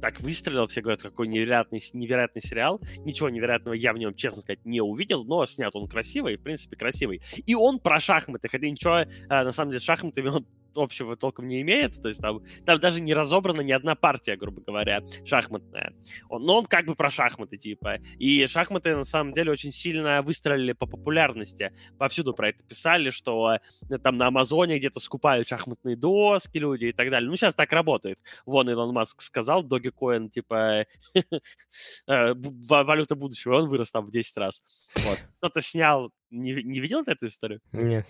так 0.00 0.20
выстрелил, 0.20 0.66
все 0.66 0.80
говорят, 0.80 1.02
какой 1.02 1.28
невероятный, 1.28 1.80
невероятный 1.92 2.42
сериал. 2.42 2.80
Ничего 3.04 3.28
невероятного 3.28 3.74
я 3.74 3.92
в 3.92 3.98
нем, 3.98 4.14
честно 4.14 4.42
сказать, 4.42 4.64
не 4.64 4.80
увидел, 4.80 5.24
но 5.24 5.46
снят 5.46 5.74
он 5.74 5.88
красивый, 5.88 6.36
в 6.36 6.42
принципе, 6.42 6.76
красивый. 6.76 7.22
И 7.46 7.54
он 7.54 7.80
про 7.80 8.00
шахматы, 8.00 8.48
хотя 8.48 8.66
ничего, 8.68 9.04
а, 9.28 9.44
на 9.44 9.52
самом 9.52 9.70
деле, 9.70 9.80
шахматами 9.80 10.28
он 10.28 10.46
общего 10.76 11.16
толком 11.16 11.48
не 11.48 11.60
имеет, 11.62 12.00
то 12.00 12.08
есть 12.08 12.20
там, 12.20 12.42
там 12.64 12.78
даже 12.80 13.00
не 13.00 13.14
разобрана 13.14 13.60
ни 13.60 13.72
одна 13.72 13.94
партия, 13.94 14.36
грубо 14.36 14.62
говоря, 14.62 15.02
шахматная. 15.24 15.94
Он, 16.28 16.44
но 16.44 16.58
он 16.58 16.66
как 16.66 16.86
бы 16.86 16.94
про 16.94 17.10
шахматы, 17.10 17.56
типа. 17.56 17.98
И 18.18 18.46
шахматы, 18.46 18.96
на 18.96 19.04
самом 19.04 19.32
деле, 19.32 19.52
очень 19.52 19.72
сильно 19.72 20.22
выстрелили 20.22 20.72
по 20.72 20.86
популярности. 20.86 21.72
Повсюду 21.98 22.34
про 22.34 22.50
это 22.50 22.62
писали, 22.64 23.10
что 23.10 23.58
э, 23.90 23.98
там 23.98 24.16
на 24.16 24.28
Амазоне 24.28 24.78
где-то 24.78 25.00
скупают 25.00 25.48
шахматные 25.48 25.96
доски 25.96 26.58
люди 26.58 26.86
и 26.86 26.92
так 26.92 27.10
далее. 27.10 27.28
Ну, 27.28 27.36
сейчас 27.36 27.54
так 27.54 27.72
работает. 27.72 28.18
Вон 28.46 28.68
Илон 28.70 28.92
Маск 28.92 29.20
сказал, 29.20 29.64
Dogecoin, 29.64 30.28
типа, 30.28 30.86
э, 32.06 32.34
валюта 32.34 33.14
будущего, 33.14 33.56
он 33.56 33.68
вырос 33.68 33.90
там 33.90 34.06
в 34.06 34.10
10 34.10 34.36
раз. 34.36 34.62
Кто-то 35.38 35.60
снял... 35.60 36.10
Не, 36.30 36.52
не 36.62 36.80
видел 36.80 37.02
эту 37.06 37.28
историю? 37.28 37.60
Нет. 37.72 38.06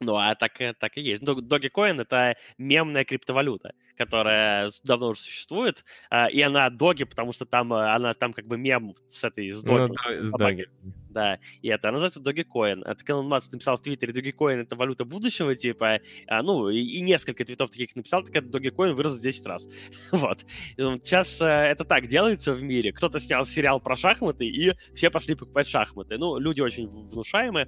Ну, 0.00 0.16
а 0.16 0.34
так, 0.34 0.60
э, 0.60 0.74
так 0.74 0.96
и 0.98 1.00
есть. 1.00 1.22
Dogecoin— 1.22 2.00
это 2.02 2.36
мемная 2.58 3.04
криптовалюта, 3.04 3.72
которая 3.96 4.70
давно 4.84 5.08
уже 5.08 5.20
существует, 5.20 5.84
а, 6.10 6.26
и 6.26 6.40
она 6.42 6.68
доги, 6.68 7.04
потому 7.04 7.32
что 7.32 7.46
там 7.46 7.72
э, 7.72 7.94
она 7.94 8.12
там 8.12 8.34
как 8.34 8.46
бы 8.46 8.58
мем 8.58 8.94
с 9.08 9.24
этой, 9.24 9.50
с 9.50 9.62
доги. 9.62 9.94
Ну, 10.08 10.28
с 10.28 10.32
доги 10.32 10.68
да, 11.16 11.38
и 11.62 11.68
это 11.68 11.90
называется 11.90 12.20
Dogecoin. 12.20 12.82
Это 12.84 13.02
Кэллен 13.02 13.26
Матс 13.26 13.50
написал 13.50 13.78
в 13.78 13.80
Твиттере, 13.80 14.12
Dogecoin— 14.12 14.60
это 14.60 14.76
валюта 14.76 15.06
будущего, 15.06 15.56
типа, 15.56 16.00
а, 16.26 16.42
ну, 16.42 16.68
и, 16.68 16.78
и 16.78 17.00
несколько 17.00 17.42
твитов 17.42 17.70
таких 17.70 17.96
написал, 17.96 18.22
так 18.22 18.36
это 18.36 18.46
Dogecoin 18.48 18.92
вырос 18.92 19.16
в 19.16 19.22
10 19.22 19.46
раз. 19.46 19.66
вот. 20.12 20.44
Сейчас 20.76 21.40
э, 21.40 21.46
это 21.46 21.86
так 21.86 22.08
делается 22.08 22.52
в 22.52 22.62
мире. 22.62 22.92
Кто-то 22.92 23.18
снял 23.18 23.46
сериал 23.46 23.80
про 23.80 23.96
шахматы, 23.96 24.46
и 24.46 24.74
все 24.94 25.08
пошли 25.08 25.34
покупать 25.34 25.66
шахматы. 25.66 26.18
Ну, 26.18 26.38
люди 26.38 26.60
очень 26.60 26.86
внушаемые. 26.86 27.66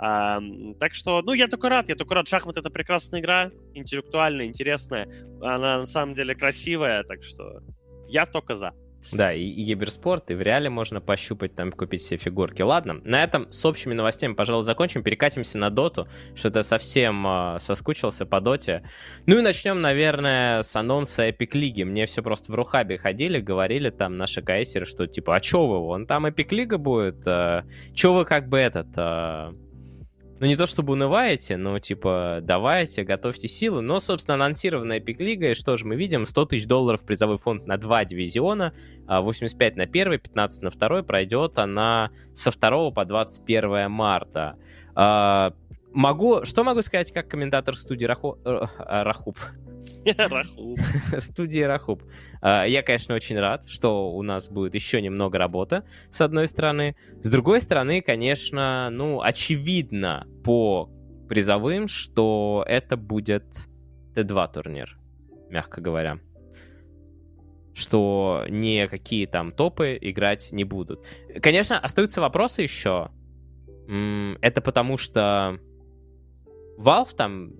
А, 0.00 0.40
так 0.80 0.92
что, 0.92 1.22
ну, 1.22 1.34
я 1.34 1.46
только 1.46 1.68
рад, 1.68 1.88
я 1.88 1.94
только 1.94 2.16
рад. 2.16 2.26
Шахматы— 2.26 2.58
это 2.60 2.70
прекрасная 2.70 3.20
игра, 3.20 3.52
интеллектуальная, 3.74 4.46
интересная. 4.46 5.08
Она 5.40 5.78
на 5.78 5.86
самом 5.86 6.16
деле 6.16 6.34
красивая, 6.34 7.04
так 7.04 7.22
что 7.22 7.62
я 8.08 8.26
только 8.26 8.56
за. 8.56 8.74
Да, 9.12 9.32
и, 9.32 9.42
и 9.42 9.62
Гиберспорт, 9.64 10.30
и 10.30 10.34
в 10.34 10.42
реале 10.42 10.68
можно 10.70 11.00
пощупать, 11.00 11.54
там, 11.54 11.72
купить 11.72 12.02
себе 12.02 12.18
фигурки. 12.18 12.62
Ладно, 12.62 13.00
на 13.04 13.22
этом 13.22 13.50
с 13.50 13.64
общими 13.64 13.94
новостями, 13.94 14.34
пожалуй, 14.34 14.64
закончим. 14.64 15.02
Перекатимся 15.02 15.58
на 15.58 15.70
доту, 15.70 16.08
что-то 16.34 16.62
совсем 16.62 17.26
э, 17.26 17.58
соскучился 17.60 18.26
по 18.26 18.40
доте. 18.40 18.82
Ну 19.26 19.38
и 19.38 19.42
начнем, 19.42 19.80
наверное, 19.80 20.62
с 20.62 20.74
анонса 20.76 21.22
Эпик 21.22 21.54
Лиги. 21.54 21.84
Мне 21.84 22.06
все 22.06 22.22
просто 22.22 22.52
в 22.52 22.54
Рухабе 22.54 22.98
ходили, 22.98 23.40
говорили 23.40 23.90
там 23.90 24.16
наши 24.16 24.42
кайсеры, 24.42 24.84
что 24.84 25.06
типа, 25.06 25.36
а 25.36 25.40
чё 25.40 25.66
вы, 25.66 25.78
вон 25.78 26.06
там 26.06 26.26
Эпик 26.26 26.52
Лига 26.52 26.76
будет? 26.76 27.26
Э, 27.26 27.62
чё 27.94 28.12
вы 28.12 28.24
как 28.24 28.48
бы 28.48 28.58
этот... 28.58 28.88
Э, 28.96 29.52
ну, 30.40 30.46
не 30.46 30.56
то 30.56 30.66
чтобы 30.66 30.92
унываете, 30.92 31.56
но, 31.56 31.78
типа, 31.78 32.38
давайте, 32.42 33.02
готовьте 33.02 33.48
силы. 33.48 33.80
Но, 33.80 33.98
собственно, 33.98 34.36
анонсированная 34.36 34.98
Эпик 34.98 35.20
Лига, 35.20 35.50
и 35.50 35.54
что 35.54 35.76
же 35.76 35.84
мы 35.84 35.96
видим? 35.96 36.26
100 36.26 36.44
тысяч 36.46 36.66
долларов 36.66 37.04
призовой 37.04 37.38
фонд 37.38 37.66
на 37.66 37.76
два 37.76 38.04
дивизиона, 38.04 38.72
85 39.06 39.74
а 39.74 39.78
на 39.78 39.86
первый, 39.86 40.18
15 40.18 40.62
на 40.62 40.70
второй. 40.70 41.02
Пройдет 41.02 41.58
она 41.58 42.10
со 42.34 42.50
2 42.50 42.90
по 42.92 43.04
21 43.04 43.90
марта. 43.90 44.56
А, 44.94 45.52
могу, 45.92 46.44
что 46.44 46.64
могу 46.64 46.82
сказать 46.82 47.12
как 47.12 47.28
комментатор 47.28 47.76
студии 47.76 48.04
Раху, 48.04 48.38
э, 48.44 48.64
Рахуб? 48.78 49.38
Рахуб. 50.16 50.78
Студии 51.18 51.60
Рахуб. 51.60 52.02
А, 52.40 52.64
я, 52.64 52.82
конечно, 52.82 53.14
очень 53.14 53.38
рад, 53.38 53.68
что 53.68 54.10
у 54.10 54.22
нас 54.22 54.48
будет 54.48 54.74
еще 54.74 55.00
немного 55.02 55.38
работы, 55.38 55.82
с 56.10 56.20
одной 56.20 56.48
стороны. 56.48 56.96
С 57.22 57.28
другой 57.28 57.60
стороны, 57.60 58.00
конечно, 58.00 58.88
ну, 58.90 59.20
очевидно 59.20 60.26
по 60.44 60.90
призовым, 61.28 61.88
что 61.88 62.64
это 62.66 62.96
будет 62.96 63.44
Т2 64.14 64.52
турнир, 64.52 64.98
мягко 65.50 65.80
говоря. 65.80 66.18
Что 67.74 68.44
никакие 68.48 69.26
там 69.26 69.52
топы 69.52 69.96
играть 70.00 70.50
не 70.52 70.64
будут. 70.64 71.06
Конечно, 71.40 71.78
остаются 71.78 72.20
вопросы 72.20 72.62
еще. 72.62 73.10
Это 74.40 74.60
потому 74.60 74.96
что 74.96 75.60
Valve 76.78 77.14
там 77.16 77.52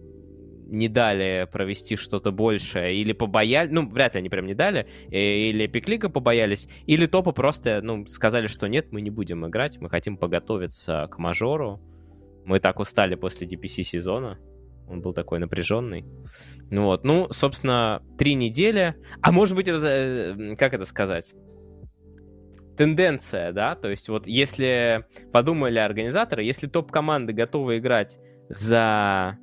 не 0.69 0.89
дали 0.89 1.49
провести 1.51 1.97
что-то 1.97 2.31
большее, 2.31 2.95
или 2.95 3.13
побоялись, 3.13 3.73
ну, 3.73 3.89
вряд 3.89 4.15
ли 4.15 4.21
они 4.21 4.29
прям 4.29 4.47
не 4.47 4.55
дали, 4.55 4.87
э, 5.11 5.19
или 5.19 5.67
Пиклика 5.67 6.11
побоялись, 6.11 6.69
или 6.87 7.07
топы 7.07 7.33
просто, 7.33 7.81
ну, 7.83 8.07
сказали, 8.07 8.47
что 8.47 8.67
нет, 8.69 8.93
мы 8.93 9.01
не 9.01 9.11
будем 9.11 9.47
играть, 9.47 9.79
мы 9.81 9.89
хотим 9.89 10.17
поготовиться 10.17 11.09
к 11.11 11.19
мажору, 11.19 11.81
мы 12.45 12.61
так 12.61 12.79
устали 12.81 13.15
после 13.15 13.47
DPC 13.47 13.83
сезона, 13.83 14.39
он 14.87 15.01
был 15.01 15.13
такой 15.13 15.39
напряженный. 15.39 16.05
Ну 16.71 16.85
вот, 16.85 17.05
ну, 17.05 17.29
собственно, 17.31 18.03
три 18.19 18.35
недели, 18.35 18.95
а 19.23 19.33
может 19.33 19.57
быть, 19.57 19.69
это, 19.69 19.87
э, 19.87 20.57
как 20.57 20.75
это 20.75 20.85
сказать? 20.85 21.35
Тенденция, 22.77 23.53
да, 23.53 23.75
то 23.75 23.91
есть 23.91 24.09
вот 24.09 24.27
если 24.27 25.05
подумали 25.33 25.79
организаторы, 25.79 26.45
если 26.45 26.69
топ-команды 26.69 27.33
готовы 27.33 27.79
играть 27.79 28.19
за 28.49 29.37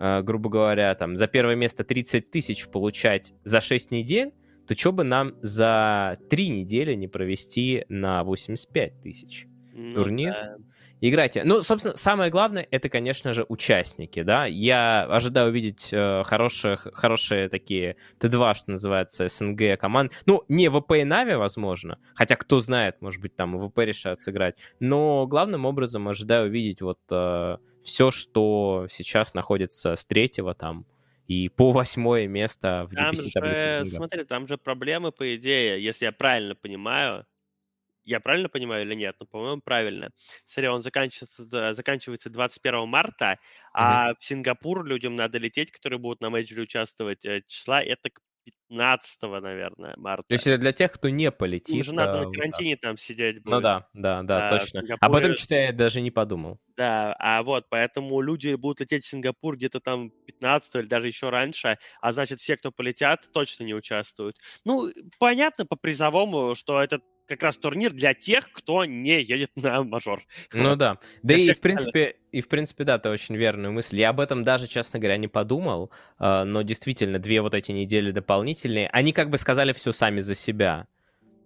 грубо 0.00 0.50
говоря, 0.50 0.94
там, 0.94 1.16
за 1.16 1.26
первое 1.26 1.54
место 1.54 1.84
30 1.84 2.30
тысяч 2.30 2.68
получать 2.68 3.34
за 3.44 3.60
6 3.60 3.90
недель, 3.90 4.32
то 4.66 4.76
что 4.76 4.92
бы 4.92 5.04
нам 5.04 5.34
за 5.42 6.18
3 6.30 6.48
недели 6.48 6.94
не 6.94 7.08
провести 7.08 7.84
на 7.88 8.24
85 8.24 9.02
тысяч 9.02 9.46
ну, 9.74 9.92
турнир? 9.92 10.32
Да. 10.32 10.56
Играйте. 11.02 11.44
Ну, 11.44 11.62
собственно, 11.62 11.96
самое 11.96 12.30
главное, 12.30 12.66
это, 12.70 12.90
конечно 12.90 13.32
же, 13.32 13.46
участники, 13.48 14.22
да. 14.22 14.44
Я 14.44 15.04
ожидаю 15.04 15.48
увидеть 15.48 15.88
э, 15.92 16.22
хороших, 16.24 16.88
хорошие 16.92 17.48
такие 17.48 17.96
Т2, 18.18 18.54
что 18.54 18.70
называется, 18.72 19.26
СНГ 19.26 19.78
команд. 19.80 20.12
Ну, 20.26 20.44
не 20.48 20.68
ВП 20.68 20.92
и 20.98 21.04
Нави, 21.04 21.36
возможно, 21.36 21.98
хотя 22.14 22.36
кто 22.36 22.58
знает, 22.60 23.00
может 23.00 23.22
быть, 23.22 23.34
там 23.34 23.58
ВП 23.58 23.78
решат 23.78 24.20
сыграть. 24.20 24.56
Но 24.78 25.26
главным 25.26 25.64
образом 25.64 26.06
ожидаю 26.06 26.48
увидеть 26.48 26.82
вот 26.82 26.98
э, 27.10 27.56
все, 27.82 28.10
что 28.10 28.86
сейчас 28.90 29.34
находится 29.34 29.96
с 29.96 30.04
третьего 30.04 30.54
там 30.54 30.86
и 31.26 31.48
по 31.48 31.70
восьмое 31.70 32.26
место 32.26 32.88
в 32.90 32.94
там 32.94 33.12
DPC 33.14 33.30
таблице. 33.32 33.86
Смотри, 33.86 34.24
там 34.24 34.48
же 34.48 34.58
проблемы, 34.58 35.12
по 35.12 35.36
идее, 35.36 35.82
если 35.82 36.06
я 36.06 36.12
правильно 36.12 36.54
понимаю, 36.54 37.24
я 38.04 38.18
правильно 38.18 38.48
понимаю 38.48 38.84
или 38.84 38.94
нет? 38.94 39.16
Ну, 39.20 39.26
по-моему, 39.26 39.60
правильно. 39.62 40.10
Смотри, 40.44 40.68
он 40.68 40.82
заканчивается, 40.82 41.74
заканчивается 41.74 42.30
21 42.30 42.88
марта, 42.88 43.38
а 43.72 44.10
mm-hmm. 44.10 44.16
в 44.18 44.24
Сингапур 44.24 44.84
людям 44.84 45.14
надо 45.14 45.38
лететь, 45.38 45.70
которые 45.70 45.98
будут 45.98 46.20
на 46.20 46.30
мейджоре 46.30 46.62
участвовать. 46.62 47.24
Э, 47.24 47.42
числа 47.46 47.82
это 47.82 48.10
к 48.10 48.20
15, 48.44 49.22
наверное, 49.22 49.94
марта. 49.96 50.24
То 50.28 50.34
есть 50.34 50.46
это 50.46 50.58
для 50.58 50.72
тех, 50.72 50.92
кто 50.92 51.08
не 51.08 51.30
полетит. 51.30 51.74
Им 51.74 51.82
же 51.82 51.92
надо 51.92 52.20
а, 52.20 52.24
на 52.24 52.32
карантине 52.32 52.76
да. 52.76 52.88
там 52.88 52.96
сидеть 52.96 53.42
будет. 53.42 53.54
Ну 53.54 53.60
да, 53.60 53.88
да, 53.94 54.22
да, 54.22 54.48
а, 54.48 54.58
точно. 54.58 54.80
Сингапуре... 54.80 54.98
Об 55.00 55.14
этом, 55.14 55.36
что 55.36 55.54
я 55.54 55.72
даже 55.72 56.00
не 56.00 56.10
подумал. 56.10 56.58
Да, 56.76 57.14
а 57.18 57.42
вот, 57.42 57.66
поэтому 57.68 58.20
люди 58.20 58.54
будут 58.54 58.80
лететь 58.80 59.04
в 59.04 59.08
Сингапур 59.08 59.56
где-то 59.56 59.80
там 59.80 60.10
15 60.26 60.76
или 60.76 60.86
даже 60.86 61.08
еще 61.08 61.30
раньше, 61.30 61.78
а 62.00 62.12
значит, 62.12 62.40
все, 62.40 62.56
кто 62.56 62.72
полетят, 62.72 63.28
точно 63.32 63.64
не 63.64 63.74
участвуют. 63.74 64.36
Ну, 64.64 64.88
понятно 65.18 65.66
по 65.66 65.76
призовому, 65.76 66.54
что 66.54 66.82
этот 66.82 67.02
как 67.30 67.44
раз 67.44 67.56
турнир 67.58 67.92
для 67.92 68.12
тех, 68.12 68.50
кто 68.50 68.84
не 68.84 69.22
едет 69.22 69.50
на 69.54 69.84
мажор. 69.84 70.20
Ну 70.52 70.74
да. 70.76 70.98
Да 71.22 71.34
и 71.34 71.52
в 71.52 71.60
принципе, 71.60 72.16
и 72.32 72.40
в 72.40 72.48
принципе, 72.48 72.82
да, 72.82 72.96
это 72.96 73.10
очень 73.10 73.36
верная 73.36 73.70
мысль. 73.70 74.00
Я 74.00 74.10
об 74.10 74.18
этом 74.18 74.42
даже, 74.42 74.66
честно 74.66 74.98
говоря, 74.98 75.16
не 75.16 75.28
подумал, 75.28 75.92
а, 76.18 76.44
но 76.44 76.62
действительно, 76.62 77.20
две 77.20 77.40
вот 77.40 77.54
эти 77.54 77.70
недели 77.70 78.10
дополнительные, 78.10 78.88
они 78.88 79.12
как 79.12 79.30
бы 79.30 79.38
сказали 79.38 79.72
все 79.72 79.92
сами 79.92 80.20
за 80.20 80.34
себя. 80.34 80.88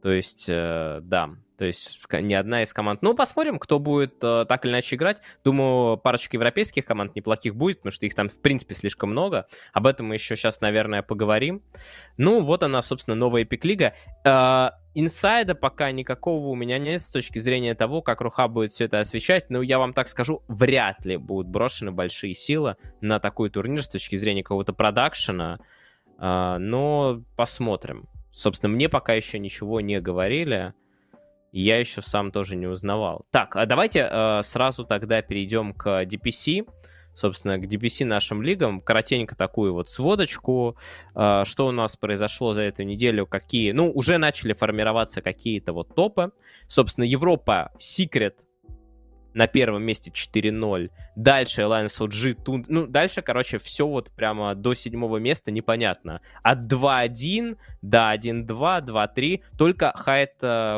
То 0.03 0.11
есть, 0.11 0.47
э, 0.49 1.01
да, 1.03 1.31
то 1.57 1.65
есть 1.65 2.01
ни 2.13 2.35
одна 2.35 2.63
из 2.63 2.73
команд... 2.73 3.03
Ну, 3.03 3.15
посмотрим, 3.15 3.59
кто 3.59 3.79
будет 3.79 4.17
э, 4.23 4.45
так 4.49 4.65
или 4.65 4.73
иначе 4.73 4.97
играть. 4.97 5.19
Думаю, 5.45 5.97
парочка 5.97 6.37
европейских 6.37 6.85
команд 6.85 7.15
неплохих 7.15 7.55
будет, 7.55 7.79
потому 7.79 7.93
что 7.93 8.07
их 8.07 8.15
там, 8.15 8.29
в 8.29 8.41
принципе, 8.41 8.75
слишком 8.75 9.11
много. 9.11 9.47
Об 9.73 9.87
этом 9.87 10.07
мы 10.07 10.15
еще 10.15 10.35
сейчас, 10.35 10.61
наверное, 10.61 11.03
поговорим. 11.03 11.63
Ну, 12.17 12.41
вот 12.41 12.65
она, 12.65 12.83
собственно, 12.83 13.15
новая 13.15 13.45
Epic 13.45 13.61
Лига. 13.63 13.95
Э, 14.25 14.71
инсайда 14.95 15.55
пока 15.55 15.93
никакого 15.93 16.49
у 16.49 16.57
меня 16.57 16.79
нет 16.79 17.01
с 17.01 17.11
точки 17.11 17.39
зрения 17.39 17.77
того, 17.77 18.03
как 18.03 18.21
Руха 18.21 18.49
будет 18.49 18.73
все 18.73 18.87
это 18.87 18.99
освещать. 18.99 19.49
Но 19.49 19.63
я 19.63 19.79
вам 19.79 19.93
так 19.93 20.09
скажу, 20.09 20.43
вряд 20.49 21.05
ли 21.05 21.17
будут 21.17 21.47
брошены 21.47 21.93
большие 21.93 22.35
силы 22.35 22.77
на 23.01 23.21
такой 23.21 23.49
турнир 23.51 23.83
с 23.83 23.89
точки 23.89 24.17
зрения 24.17 24.43
какого-то 24.43 24.73
продакшена. 24.73 25.61
Э, 26.19 26.57
но 26.59 27.23
посмотрим. 27.37 28.09
Собственно, 28.33 28.75
мне 28.75 28.89
пока 28.89 29.13
еще 29.13 29.39
ничего 29.39 29.81
не 29.81 30.01
говорили 30.01 30.75
я 31.61 31.79
еще 31.79 32.03
сам 32.03 32.33
тоже 32.33 32.57
не 32.57 32.67
узнавал. 32.67 33.27
Так, 33.31 33.55
а 33.57 33.65
давайте 33.67 34.09
э, 34.11 34.41
сразу 34.43 34.85
тогда 34.85 35.23
перейдем 35.23 35.73
к 35.73 36.03
DPC. 36.05 36.69
Собственно, 37.15 37.59
к 37.59 37.65
DPC 37.65 38.05
нашим 38.05 38.43
лигам. 38.43 38.81
Коротенько 38.81 39.37
такую 39.37 39.73
вот 39.73 39.89
сводочку. 39.89 40.77
Э, 41.15 41.45
что 41.45 41.69
у 41.69 41.71
нас 41.71 41.97
произошло 41.97 42.55
за 42.55 42.63
эту 42.63 42.83
неделю? 42.83 43.27
Какие... 43.27 43.71
Ну, 43.71 43.93
уже 43.93 44.19
начали 44.19 44.53
формироваться 44.53 45.23
какие-то 45.23 45.73
вот 45.73 45.95
топы. 45.95 46.33
Собственно, 46.67 47.05
Европа 47.05 47.71
Secret 47.79 48.35
на 49.35 49.47
первом 49.47 49.83
месте 49.83 50.11
4-0. 50.11 50.91
Дальше 51.17 51.63
Alliance 51.63 51.99
OG, 51.99 52.45
Тун... 52.45 52.65
ну, 52.69 52.87
дальше, 52.87 53.23
короче, 53.23 53.59
все 53.59 53.87
вот 53.87 54.11
прямо 54.11 54.55
до 54.55 54.75
седьмого 54.75 55.19
места 55.19 55.51
непонятно. 55.51 56.21
От 56.43 56.73
2-1 56.73 57.59
до 57.83 58.15
1-2, 58.15 58.47
2-3. 58.47 59.43
Только 59.59 59.93
Хайт 59.95 60.35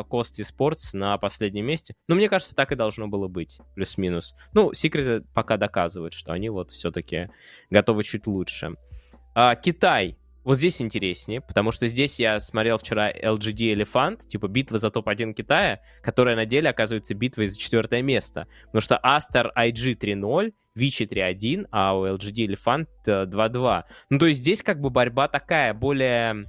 Кости 0.09 0.41
Спортс 0.41 0.93
на 0.93 1.17
последнем 1.17 1.65
месте. 1.65 1.93
Ну, 2.07 2.15
мне 2.15 2.29
кажется, 2.29 2.55
так 2.55 2.71
и 2.71 2.75
должно 2.75 3.07
было 3.07 3.27
быть, 3.27 3.59
плюс-минус. 3.75 4.35
Ну, 4.53 4.73
секреты 4.73 5.25
пока 5.33 5.57
доказывают, 5.57 6.13
что 6.13 6.33
они 6.33 6.49
вот 6.49 6.71
все-таки 6.71 7.29
готовы 7.69 8.03
чуть 8.03 8.27
лучше. 8.27 8.75
А, 9.35 9.55
Китай 9.55 10.17
вот 10.47 10.59
здесь 10.59 10.81
интереснее, 10.81 11.41
потому 11.41 11.73
что 11.73 11.89
здесь 11.89 12.21
я 12.21 12.39
смотрел 12.39 12.77
вчера 12.77 13.11
LGD 13.11 13.75
Elephant, 13.75 14.27
типа 14.27 14.47
битва 14.47 14.77
за 14.77 14.89
топ-1 14.89 15.33
Китая, 15.33 15.81
которая 16.01 16.37
на 16.37 16.45
деле 16.45 16.69
оказывается 16.69 17.13
битвой 17.15 17.47
за 17.47 17.59
четвертое 17.59 18.01
место. 18.01 18.47
Потому 18.67 18.79
что 18.79 18.97
Aster 19.03 19.49
IG 19.57 19.97
3.0, 19.97 20.53
Вичи 20.73 21.03
3.1, 21.03 21.67
а 21.69 21.97
у 21.97 22.07
LGD 22.07 22.47
Elephant 22.47 22.87
2.2. 23.05 23.83
Ну, 24.09 24.19
то 24.19 24.25
есть 24.25 24.39
здесь 24.39 24.63
как 24.63 24.79
бы 24.79 24.89
борьба 24.89 25.27
такая, 25.27 25.73
более 25.73 26.45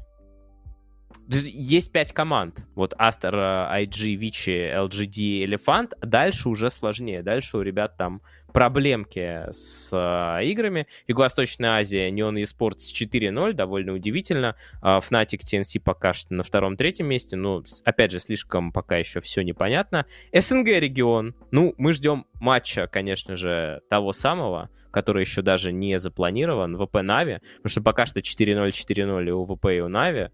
есть 1.29 1.91
пять 1.91 2.13
команд. 2.13 2.61
Вот 2.75 2.95
Астер, 2.99 3.35
IG, 3.35 4.15
Вичи, 4.15 4.73
LGD, 4.75 5.45
Elephant. 5.45 5.93
Дальше 6.03 6.49
уже 6.49 6.71
сложнее. 6.71 7.23
Дальше 7.23 7.59
у 7.59 7.63
ребят 7.63 7.97
там 7.97 8.23
проблемки 8.53 9.45
с 9.51 9.91
э, 9.93 10.45
играми. 10.47 10.87
Юго-Восточная 11.07 11.79
Азия, 11.79 12.11
Neon 12.11 12.43
eSports 12.43 12.93
4-0, 12.95 13.53
довольно 13.53 13.93
удивительно. 13.93 14.57
Э, 14.83 14.99
Fnatic 14.99 15.41
TNC 15.41 15.81
пока 15.81 16.13
что 16.13 16.35
на 16.35 16.43
втором-третьем 16.43 17.07
месте. 17.07 17.37
Ну, 17.37 17.65
опять 17.85 18.11
же, 18.11 18.21
слишком 18.21 18.73
пока 18.73 18.97
еще 18.97 19.21
все 19.21 19.43
непонятно. 19.43 20.07
СНГ 20.33 20.67
регион. 20.67 21.35
Ну, 21.51 21.75
мы 21.79 21.93
ждем 21.93 22.27
матча, 22.35 22.87
конечно 22.87 23.37
же, 23.37 23.83
того 23.91 24.13
самого, 24.13 24.71
который 24.91 25.23
еще 25.23 25.43
даже 25.43 25.73
не 25.73 25.99
запланирован, 25.99 26.77
ВП 26.77 27.03
Нави, 27.03 27.39
потому 27.57 27.71
что 27.71 27.83
пока 27.83 28.07
что 28.07 28.21
4-0, 28.21 28.71
4-0 28.71 29.29
и 29.29 29.31
у 29.31 29.45
ВП 29.45 29.67
и 29.67 29.81
у 29.81 29.89
Нави. 29.89 30.31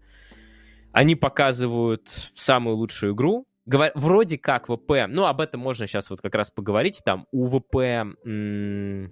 Они 0.91 1.15
показывают 1.15 2.31
самую 2.35 2.77
лучшую 2.77 3.13
игру. 3.13 3.45
Говор... 3.65 3.91
Вроде 3.95 4.37
как 4.37 4.67
ВП, 4.67 5.07
ну, 5.07 5.25
об 5.25 5.41
этом 5.41 5.61
можно 5.61 5.87
сейчас 5.87 6.09
вот 6.09 6.21
как 6.21 6.35
раз 6.35 6.51
поговорить. 6.51 7.01
Там 7.03 7.27
у 7.31 7.45
ВП 7.47 7.75
м- 7.75 9.11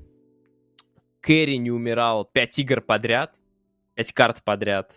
carry 1.22 1.56
не 1.56 1.72
умирал 1.72 2.26
5 2.26 2.60
игр 2.60 2.82
подряд, 2.82 3.36
5 3.96 4.14
карт 4.14 4.44
подряд. 4.44 4.92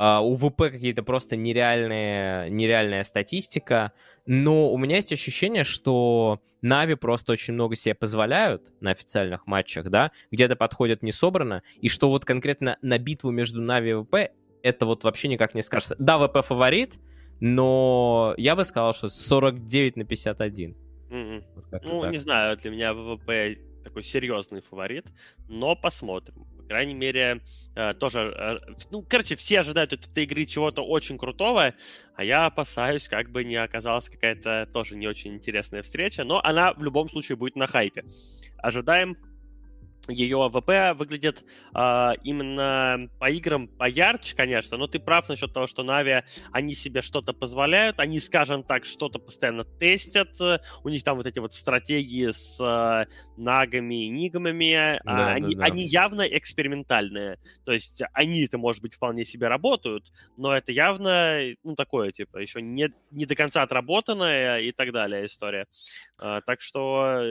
Э, 0.00 0.20
у 0.20 0.36
ВП 0.36 0.70
какие-то 0.70 1.02
просто 1.02 1.34
нереальные, 1.34 2.50
нереальная 2.50 3.02
статистика. 3.02 3.92
Но 4.26 4.70
у 4.72 4.78
меня 4.78 4.96
есть 4.96 5.12
ощущение, 5.12 5.64
что 5.64 6.40
Нави 6.62 6.94
просто 6.94 7.32
очень 7.32 7.54
много 7.54 7.74
себе 7.74 7.96
позволяют 7.96 8.72
на 8.80 8.92
официальных 8.92 9.48
матчах, 9.48 9.90
да, 9.90 10.12
где-то 10.30 10.54
подходят 10.54 11.02
не 11.02 11.10
собрано, 11.10 11.64
и 11.80 11.88
что 11.88 12.10
вот 12.10 12.24
конкретно 12.24 12.78
на 12.80 12.98
битву 12.98 13.32
между 13.32 13.60
Нави 13.60 13.90
и 13.90 13.94
ВП 13.94 14.14
это 14.62 14.86
вот 14.86 15.02
вообще 15.04 15.28
никак 15.28 15.54
не 15.54 15.62
скажется. 15.62 15.96
Да, 15.98 16.18
ВП 16.18 16.44
фаворит, 16.44 16.98
но 17.40 18.34
я 18.36 18.56
бы 18.56 18.64
сказал, 18.64 18.92
что 18.92 19.08
49 19.08 19.96
на 19.96 20.04
51. 20.04 20.76
Mm-hmm. 21.10 21.44
Вот 21.54 21.82
ну, 21.84 22.02
так. 22.02 22.10
не 22.10 22.18
знаю, 22.18 22.56
для 22.56 22.70
меня 22.70 22.94
ВВП 22.94 23.56
такой 23.88 24.02
серьезный 24.02 24.60
фаворит, 24.60 25.06
но 25.48 25.74
посмотрим. 25.74 26.46
По 26.56 26.62
крайней 26.64 26.94
мере, 26.94 27.40
э, 27.74 27.94
тоже... 27.94 28.34
Э, 28.36 28.58
ну, 28.90 29.02
короче, 29.08 29.36
все 29.36 29.60
ожидают 29.60 29.94
от 29.94 30.06
этой 30.06 30.24
игры 30.24 30.44
чего-то 30.44 30.82
очень 30.82 31.16
крутого, 31.16 31.74
а 32.14 32.24
я 32.24 32.44
опасаюсь, 32.46 33.08
как 33.08 33.30
бы 33.30 33.44
не 33.44 33.56
оказалась 33.56 34.10
какая-то 34.10 34.68
тоже 34.72 34.96
не 34.96 35.06
очень 35.06 35.34
интересная 35.34 35.82
встреча, 35.82 36.24
но 36.24 36.40
она 36.44 36.74
в 36.74 36.82
любом 36.82 37.08
случае 37.08 37.36
будет 37.36 37.56
на 37.56 37.66
хайпе. 37.66 38.04
Ожидаем 38.58 39.16
ее, 40.08 40.44
а 40.44 40.62
ВП 40.62 40.98
выглядит 40.98 41.44
э, 41.74 42.10
именно 42.24 43.08
по 43.18 43.30
играм 43.30 43.68
поярче, 43.68 44.34
конечно, 44.34 44.76
но 44.76 44.86
ты 44.86 44.98
прав 44.98 45.28
насчет 45.28 45.52
того, 45.52 45.66
что 45.66 45.82
Нави, 45.82 46.22
они 46.52 46.74
себе 46.74 47.02
что-то 47.02 47.32
позволяют, 47.32 48.00
они, 48.00 48.20
скажем 48.20 48.62
так, 48.62 48.84
что-то 48.84 49.18
постоянно 49.18 49.64
тестят, 49.64 50.36
у 50.84 50.88
них 50.88 51.04
там 51.04 51.16
вот 51.16 51.26
эти 51.26 51.38
вот 51.38 51.52
стратегии 51.52 52.30
с 52.30 52.60
э, 52.60 53.06
нагами 53.36 54.06
и 54.06 54.08
энигмами, 54.08 55.00
да, 55.04 55.32
они, 55.32 55.54
да, 55.54 55.60
да. 55.60 55.66
они 55.66 55.86
явно 55.86 56.22
экспериментальные, 56.22 57.38
то 57.64 57.72
есть 57.72 58.02
они 58.12 58.44
это, 58.44 58.58
может 58.58 58.82
быть, 58.82 58.94
вполне 58.94 59.24
себе 59.24 59.48
работают, 59.48 60.12
но 60.36 60.56
это 60.56 60.72
явно, 60.72 61.40
ну, 61.62 61.74
такое, 61.74 62.12
типа, 62.12 62.38
еще 62.38 62.62
не, 62.62 62.90
не 63.10 63.26
до 63.26 63.34
конца 63.34 63.62
отработанная 63.62 64.60
и 64.60 64.72
так 64.72 64.92
далее 64.92 65.26
история. 65.26 65.66
Э, 66.20 66.40
так 66.44 66.60
что 66.60 67.22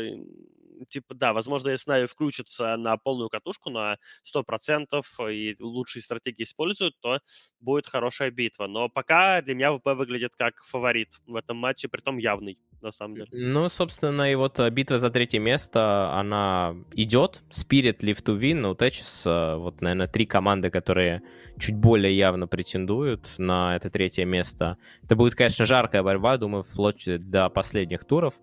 типа, 0.89 1.13
да, 1.15 1.33
возможно, 1.33 1.69
если 1.69 1.91
Нави 1.91 2.05
включится 2.05 2.75
на 2.77 2.97
полную 2.97 3.29
катушку, 3.29 3.69
на 3.69 3.97
100% 4.23 5.01
и 5.31 5.55
лучшие 5.59 6.01
стратегии 6.01 6.43
используют, 6.43 6.95
то 6.99 7.19
будет 7.59 7.87
хорошая 7.87 8.31
битва. 8.31 8.67
Но 8.67 8.89
пока 8.89 9.41
для 9.41 9.55
меня 9.55 9.73
ВП 9.73 9.87
выглядит 9.95 10.35
как 10.35 10.61
фаворит 10.63 11.15
в 11.25 11.35
этом 11.35 11.57
матче, 11.57 11.87
притом 11.87 12.17
явный 12.17 12.57
на 12.81 12.91
самом 12.91 13.15
деле. 13.15 13.27
Ну, 13.31 13.69
собственно, 13.69 14.31
и 14.31 14.35
вот 14.35 14.59
э, 14.59 14.69
битва 14.69 14.99
за 14.99 15.09
третье 15.09 15.39
место, 15.39 16.11
она 16.13 16.75
идет. 16.93 17.41
Spirit, 17.49 17.99
Live 18.01 18.23
to 18.23 18.37
Win, 18.37 18.77
Techis, 18.77 19.23
э, 19.25 19.57
вот, 19.57 19.81
наверное, 19.81 20.07
три 20.07 20.25
команды, 20.25 20.69
которые 20.69 21.23
чуть 21.59 21.75
более 21.75 22.15
явно 22.15 22.47
претендуют 22.47 23.27
на 23.37 23.75
это 23.75 23.89
третье 23.89 24.25
место. 24.25 24.77
Это 25.03 25.15
будет, 25.15 25.35
конечно, 25.35 25.65
жаркая 25.65 26.03
борьба, 26.03 26.37
думаю, 26.37 26.63
вплоть 26.63 27.03
до 27.07 27.49
последних 27.49 28.05
туров. 28.05 28.35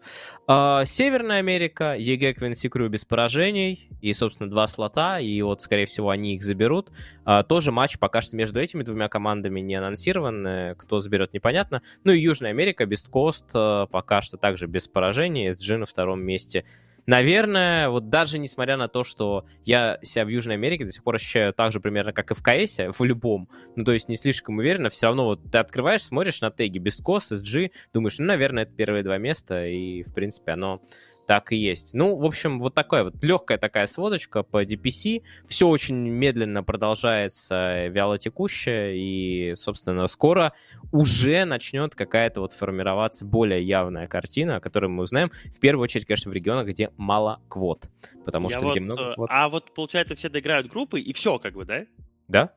А, 0.46 0.84
Северная 0.84 1.38
Америка, 1.38 1.94
EG, 1.96 2.23
Quincy 2.32 2.68
Crew 2.68 2.88
без 2.88 3.04
поражений, 3.04 3.88
и, 4.00 4.12
собственно, 4.12 4.48
два 4.48 4.66
слота, 4.66 5.20
и 5.20 5.42
вот, 5.42 5.60
скорее 5.60 5.86
всего, 5.86 6.10
они 6.10 6.34
их 6.34 6.42
заберут. 6.42 6.90
А, 7.24 7.42
тоже 7.42 7.72
матч 7.72 7.98
пока 7.98 8.22
что 8.22 8.36
между 8.36 8.60
этими 8.60 8.82
двумя 8.82 9.08
командами 9.08 9.60
не 9.60 9.74
анонсирован, 9.74 10.76
кто 10.78 11.00
заберет, 11.00 11.32
непонятно. 11.32 11.82
Ну 12.04 12.12
и 12.12 12.20
Южная 12.20 12.50
Америка, 12.50 12.86
beastcoast, 12.86 13.50
э, 13.54 13.86
пока 13.90 14.22
что 14.22 14.36
также 14.36 14.66
без 14.66 14.88
поражений, 14.88 15.50
SG 15.50 15.76
на 15.76 15.86
втором 15.86 16.22
месте. 16.22 16.64
Наверное, 17.06 17.90
вот 17.90 18.08
даже 18.08 18.38
несмотря 18.38 18.76
на 18.78 18.88
то, 18.88 19.04
что 19.04 19.44
я 19.64 19.98
себя 20.02 20.24
в 20.24 20.28
Южной 20.28 20.54
Америке 20.54 20.86
до 20.86 20.92
сих 20.92 21.02
пор 21.04 21.16
ощущаю 21.16 21.52
так 21.52 21.70
же 21.70 21.80
примерно, 21.80 22.12
как 22.12 22.30
и 22.30 22.34
в 22.34 22.42
КС, 22.42 22.78
в 22.98 23.04
любом, 23.04 23.50
ну, 23.76 23.84
то 23.84 23.92
есть 23.92 24.08
не 24.08 24.16
слишком 24.16 24.56
уверенно, 24.56 24.88
все 24.88 25.08
равно 25.08 25.26
вот 25.26 25.40
ты 25.50 25.58
открываешь, 25.58 26.02
смотришь 26.02 26.40
на 26.40 26.50
теги 26.50 26.78
без 26.78 26.96
кос, 26.98 27.30
SG, 27.30 27.72
думаешь, 27.92 28.18
ну, 28.18 28.26
наверное, 28.26 28.62
это 28.62 28.72
первые 28.72 29.04
два 29.04 29.18
места, 29.18 29.66
и, 29.66 30.02
в 30.02 30.14
принципе, 30.14 30.52
оно 30.52 30.80
так 31.26 31.52
и 31.52 31.56
есть. 31.56 31.94
Ну, 31.94 32.16
в 32.16 32.24
общем, 32.24 32.60
вот 32.60 32.74
такая 32.74 33.04
вот 33.04 33.22
легкая 33.22 33.58
такая 33.58 33.86
сводочка 33.86 34.42
по 34.42 34.64
DPC. 34.64 35.22
Все 35.46 35.68
очень 35.68 35.96
медленно 35.96 36.62
продолжается, 36.62 37.86
вяло 37.88 38.18
текущее, 38.18 38.96
и, 38.96 39.54
собственно, 39.54 40.06
скоро 40.08 40.52
уже 40.92 41.44
начнет 41.44 41.94
какая-то 41.94 42.40
вот 42.40 42.52
формироваться 42.52 43.24
более 43.24 43.62
явная 43.62 44.06
картина, 44.06 44.56
о 44.56 44.60
которой 44.60 44.86
мы 44.86 45.02
узнаем. 45.02 45.30
В 45.54 45.58
первую 45.60 45.84
очередь, 45.84 46.06
конечно, 46.06 46.30
в 46.30 46.34
регионах, 46.34 46.68
где 46.68 46.90
мало 46.96 47.40
квот. 47.48 47.88
Потому 48.24 48.50
Я 48.50 48.56
что 48.56 48.66
вот, 48.66 48.72
где 48.72 48.80
много 48.80 49.02
э, 49.02 49.14
квот... 49.14 49.28
А 49.30 49.48
вот, 49.48 49.74
получается, 49.74 50.14
все 50.14 50.28
доиграют 50.28 50.68
группы, 50.68 51.00
и 51.00 51.12
все, 51.12 51.38
как 51.38 51.54
бы, 51.54 51.64
да? 51.64 51.86
Да. 52.28 52.52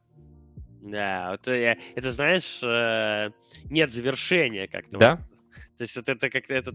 Да, 0.81 1.31
вот 1.31 1.47
это, 1.47 1.81
это 1.95 2.11
знаешь, 2.11 2.59
э, 2.63 3.31
нет 3.69 3.91
завершения 3.91 4.67
как-то. 4.67 4.97
Да. 4.97 5.15
То 5.77 5.83
есть 5.83 5.97
это, 5.97 6.13
это 6.13 6.29
как-то 6.29 6.55
это 6.55 6.71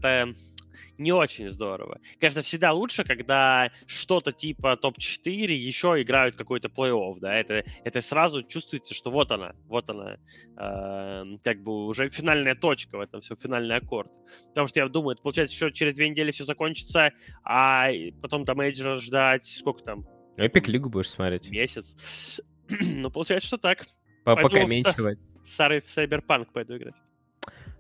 не 0.99 1.13
очень 1.13 1.49
здорово. 1.49 2.01
Конечно, 2.19 2.43
всегда 2.43 2.73
лучше, 2.73 3.05
когда 3.05 3.71
что-то 3.87 4.33
типа 4.33 4.77
топ-4 4.77 5.53
еще 5.53 6.01
играют 6.01 6.37
какой-то 6.37 6.69
плей-офф, 6.69 7.19
да, 7.21 7.35
это, 7.35 7.65
это 7.85 8.01
сразу 8.01 8.43
чувствуется, 8.43 8.95
что 8.95 9.11
вот 9.11 9.33
она, 9.33 9.55
вот 9.67 9.91
она, 9.91 10.17
э, 10.57 11.37
как 11.43 11.63
бы 11.63 11.87
уже 11.87 12.09
финальная 12.09 12.55
точка 12.55 12.99
в 12.99 13.01
этом 13.01 13.21
все, 13.21 13.35
финальный 13.35 13.77
аккорд. 13.77 14.11
Потому 14.49 14.67
что 14.69 14.81
я 14.81 14.89
думаю, 14.89 15.15
это 15.15 15.23
получается, 15.23 15.55
еще 15.55 15.73
через 15.73 15.95
две 15.95 16.09
недели 16.09 16.31
все 16.31 16.45
закончится, 16.45 17.11
а 17.45 17.89
потом 18.21 18.45
до 18.45 18.55
мейджора 18.55 18.97
ждать, 18.97 19.45
сколько 19.45 19.83
там? 19.83 20.07
EPIC 20.37 20.69
Лигу 20.69 20.89
будешь 20.89 21.11
смотреть. 21.11 21.51
Месяц. 21.51 22.41
ну, 22.69 23.11
получается, 23.11 23.47
что 23.47 23.59
так. 23.59 23.87
Покоменчивать. 24.25 25.21
В, 25.45 25.47
в, 25.47 25.81
в 25.81 25.99
Cyberpunk 25.99 26.49
пойду 26.53 26.77
играть. 26.77 26.95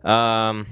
Эм... 0.02 0.66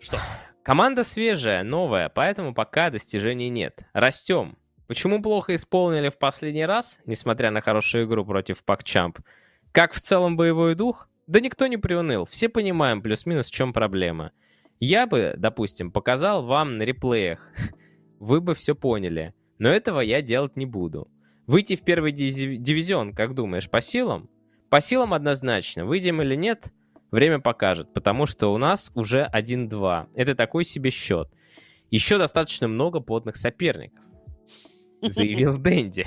Что? 0.00 0.18
Команда 0.62 1.04
свежая, 1.04 1.62
новая, 1.62 2.08
поэтому 2.08 2.54
пока 2.54 2.90
достижений 2.90 3.50
нет. 3.50 3.80
Растем. 3.92 4.56
Почему 4.86 5.22
плохо 5.22 5.54
исполнили 5.54 6.08
в 6.08 6.18
последний 6.18 6.66
раз, 6.66 6.98
несмотря 7.06 7.50
на 7.50 7.60
хорошую 7.60 8.06
игру 8.06 8.24
против 8.24 8.64
PuckChamp? 8.64 9.20
Как 9.72 9.92
в 9.92 10.00
целом 10.00 10.36
боевой 10.36 10.74
дух? 10.74 11.08
Да 11.26 11.38
никто 11.38 11.68
не 11.68 11.76
приуныл, 11.76 12.24
все 12.24 12.48
понимаем 12.48 13.02
плюс-минус 13.02 13.48
в 13.50 13.54
чем 13.54 13.72
проблема. 13.72 14.32
Я 14.80 15.06
бы, 15.06 15.34
допустим, 15.36 15.92
показал 15.92 16.42
вам 16.42 16.78
на 16.78 16.82
реплеях. 16.82 17.46
Вы 18.18 18.40
бы 18.40 18.54
все 18.54 18.74
поняли. 18.74 19.34
Но 19.58 19.68
этого 19.68 20.00
я 20.00 20.22
делать 20.22 20.56
не 20.56 20.66
буду. 20.66 21.08
Выйти 21.46 21.76
в 21.76 21.82
первый 21.82 22.12
дивизион, 22.12 23.12
как 23.12 23.34
думаешь, 23.34 23.68
по 23.68 23.80
силам? 23.80 24.30
По 24.70 24.80
силам 24.80 25.14
однозначно. 25.14 25.84
Выйдем 25.84 26.22
или 26.22 26.34
нет? 26.34 26.72
Время 27.10 27.40
покажет, 27.40 27.92
потому 27.92 28.26
что 28.26 28.52
у 28.52 28.58
нас 28.58 28.92
уже 28.94 29.28
1-2. 29.32 30.08
Это 30.14 30.34
такой 30.34 30.64
себе 30.64 30.90
счет. 30.90 31.28
Еще 31.90 32.18
достаточно 32.18 32.68
много 32.68 33.00
плотных 33.00 33.36
соперников, 33.36 34.04
заявил 35.02 35.58
Дэнди. 35.58 36.06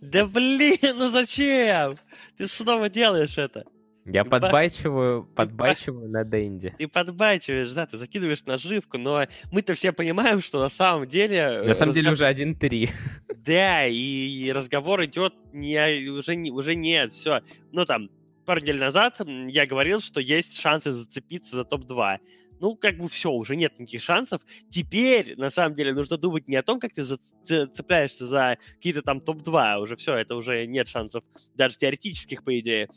Да 0.00 0.26
блин, 0.26 0.78
ну 0.82 1.08
зачем? 1.08 1.96
Ты 2.36 2.46
снова 2.46 2.90
делаешь 2.90 3.38
это. 3.38 3.64
Я 4.04 4.22
ты 4.22 4.30
подбайчиваю, 4.30 5.24
ты 5.24 5.34
подбайчиваю 5.34 6.08
на 6.08 6.24
Дэнди. 6.24 6.74
Ты 6.78 6.86
подбайчиваешь, 6.86 7.72
да, 7.72 7.86
ты 7.86 7.96
закидываешь 7.96 8.44
наживку, 8.44 8.98
но 8.98 9.26
мы-то 9.50 9.74
все 9.74 9.92
понимаем, 9.92 10.40
что 10.40 10.60
на 10.60 10.68
самом 10.68 11.08
деле... 11.08 11.62
На 11.62 11.74
самом 11.74 11.92
деле 11.92 12.12
уже 12.12 12.30
1-3. 12.30 12.90
Да, 13.44 13.86
и, 13.86 13.94
и 13.94 14.52
разговор 14.52 15.04
идет 15.04 15.34
не, 15.52 16.10
уже, 16.10 16.36
не, 16.36 16.52
уже 16.52 16.76
нет, 16.76 17.12
все. 17.12 17.40
Ну 17.72 17.84
там, 17.84 18.10
пару 18.46 18.60
недель 18.60 18.78
назад 18.78 19.20
я 19.48 19.66
говорил, 19.66 20.00
что 20.00 20.20
есть 20.20 20.58
шансы 20.58 20.92
зацепиться 20.92 21.56
за 21.56 21.64
топ-2 21.64 22.18
ну, 22.60 22.76
как 22.76 22.98
бы 22.98 23.08
все, 23.08 23.30
уже 23.30 23.56
нет 23.56 23.78
никаких 23.78 24.02
шансов. 24.02 24.42
Теперь, 24.70 25.36
на 25.36 25.50
самом 25.50 25.74
деле, 25.74 25.92
нужно 25.92 26.16
думать 26.16 26.48
не 26.48 26.56
о 26.56 26.62
том, 26.62 26.80
как 26.80 26.92
ты 26.92 27.04
цепляешься 27.04 28.26
за 28.26 28.58
какие-то 28.74 29.02
там 29.02 29.20
топ-2, 29.20 29.78
уже 29.78 29.96
все, 29.96 30.14
это 30.14 30.36
уже 30.36 30.66
нет 30.66 30.88
шансов, 30.88 31.24
даже 31.54 31.76
теоретических, 31.76 32.44
по 32.44 32.58
идее. 32.58 32.88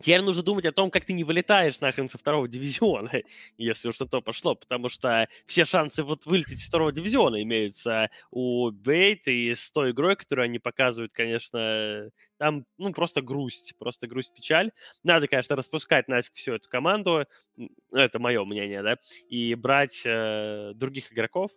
Теперь 0.00 0.22
нужно 0.22 0.42
думать 0.42 0.64
о 0.64 0.72
том, 0.72 0.90
как 0.90 1.04
ты 1.04 1.12
не 1.12 1.24
вылетаешь 1.24 1.80
нахрен 1.80 2.08
со 2.08 2.16
второго 2.16 2.48
дивизиона, 2.48 3.10
если 3.58 3.88
уж 3.90 4.00
на 4.00 4.06
то 4.06 4.22
пошло, 4.22 4.54
потому 4.54 4.88
что 4.88 5.28
все 5.46 5.64
шансы 5.66 6.02
вот 6.02 6.24
вылететь 6.24 6.60
с 6.60 6.68
второго 6.68 6.90
дивизиона 6.90 7.42
имеются 7.42 8.10
у 8.30 8.70
Бейт, 8.70 9.28
и 9.28 9.52
с 9.54 9.70
той 9.70 9.90
игрой, 9.90 10.16
которую 10.16 10.44
они 10.46 10.58
показывают, 10.58 11.12
конечно, 11.12 12.10
там, 12.38 12.64
ну, 12.78 12.92
просто 12.92 13.20
грусть, 13.20 13.74
просто 13.78 14.06
грусть, 14.06 14.32
печаль. 14.32 14.72
Надо, 15.04 15.28
конечно, 15.28 15.54
распускать 15.54 16.08
нафиг 16.08 16.32
всю 16.32 16.54
эту 16.54 16.68
команду, 16.70 17.26
это 17.92 18.18
мое 18.18 18.42
мнение, 18.44 18.82
да, 18.82 18.96
и 19.28 19.54
брать 19.54 20.02
э, 20.06 20.72
других 20.74 21.12
игроков, 21.12 21.52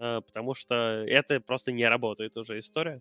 э, 0.00 0.20
потому 0.20 0.54
что 0.54 0.74
это 1.06 1.40
просто 1.40 1.72
не 1.72 1.88
работает 1.88 2.36
уже 2.36 2.58
история. 2.58 3.00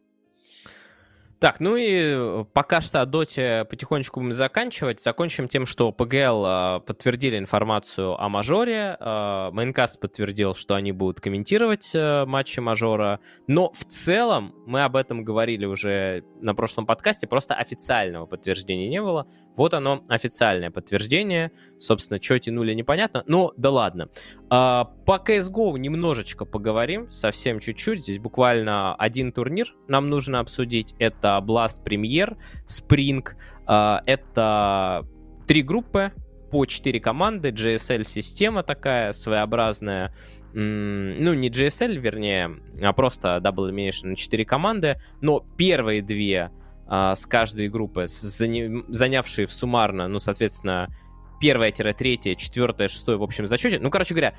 Так, 1.39 1.59
ну 1.59 1.75
и 1.75 2.13
э, 2.13 2.45
пока 2.53 2.79
что 2.79 3.01
о 3.01 3.05
доте 3.05 3.65
потихонечку 3.69 4.21
будем 4.21 4.33
заканчивать. 4.33 5.01
Закончим 5.01 5.49
тем, 5.49 5.65
что 5.65 5.91
ПГЛ 5.91 6.45
э, 6.45 6.79
подтвердили 6.85 7.37
информацию 7.37 8.19
о 8.19 8.29
мажоре. 8.29 8.95
Э, 8.99 9.49
Майнкаст 9.51 9.99
подтвердил, 9.99 10.55
что 10.55 10.75
они 10.75 10.93
будут 10.93 11.19
комментировать 11.19 11.91
матчи 11.93 12.59
мажора. 12.61 13.19
Но 13.47 13.71
в 13.73 13.83
целом, 13.83 14.55
мы 14.65 14.83
об 14.83 14.95
этом 14.95 15.23
говорили 15.25 15.65
уже 15.65 16.23
на 16.39 16.55
прошлом 16.55 16.85
подкасте, 16.85 17.27
просто 17.27 17.53
официального 17.55 18.25
подтверждения 18.25 18.87
не 18.87 19.01
было. 19.01 19.27
Вот 19.57 19.73
оно, 19.73 20.03
официальное 20.07 20.71
подтверждение. 20.71 21.51
Собственно, 21.77 22.21
что 22.21 22.39
тянули, 22.39 22.73
непонятно. 22.73 23.23
Ну, 23.27 23.51
да 23.57 23.71
ладно. 23.71 24.09
По 25.05 25.21
CSGO 25.23 25.77
немножечко 25.77 26.45
поговорим, 26.45 27.11
совсем 27.11 27.59
чуть-чуть. 27.59 28.01
Здесь 28.01 28.17
буквально 28.17 28.95
один 28.95 29.31
турнир 29.31 29.75
нам 29.87 30.09
нужно 30.09 30.39
обсудить. 30.39 30.95
Это 30.97 31.39
Blast 31.45 31.83
Premier, 31.85 32.37
Spring, 32.67 33.23
а, 33.67 34.01
это 34.07 35.07
три 35.45 35.61
группы 35.61 36.11
по 36.49 36.65
четыре 36.65 36.99
команды, 36.99 37.49
GSL-система 37.49 38.63
такая 38.63 39.13
своеобразная, 39.13 40.15
ну, 40.53 41.33
не 41.33 41.49
GSL, 41.49 41.97
вернее, 41.97 42.57
а 42.81 42.93
просто 42.93 43.41
Double 43.43 43.69
Elimination 43.69 44.15
4 44.15 44.45
команды, 44.45 44.99
но 45.21 45.45
первые 45.57 46.01
две 46.01 46.49
а, 46.87 47.13
с 47.13 47.25
каждой 47.25 47.67
группы, 47.67 48.05
занявшие 48.07 49.45
в 49.45 49.53
суммарно, 49.53 50.07
ну, 50.07 50.17
соответственно, 50.17 50.87
первая-третья, 51.41 52.35
четвертая, 52.35 52.87
шестая 52.87 53.17
в 53.17 53.23
общем 53.23 53.45
зачете. 53.45 53.79
Ну, 53.79 53.91
короче 53.91 54.13
говоря, 54.13 54.35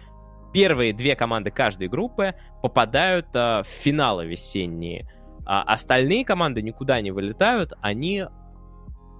первые 0.52 0.92
две 0.92 1.16
команды 1.16 1.50
каждой 1.50 1.88
группы 1.88 2.34
попадают 2.62 3.26
а, 3.34 3.62
в 3.62 3.66
финалы 3.66 4.26
весенние. 4.26 5.08
А 5.44 5.62
остальные 5.62 6.24
команды 6.24 6.60
никуда 6.62 7.00
не 7.00 7.12
вылетают, 7.12 7.72
они 7.80 8.24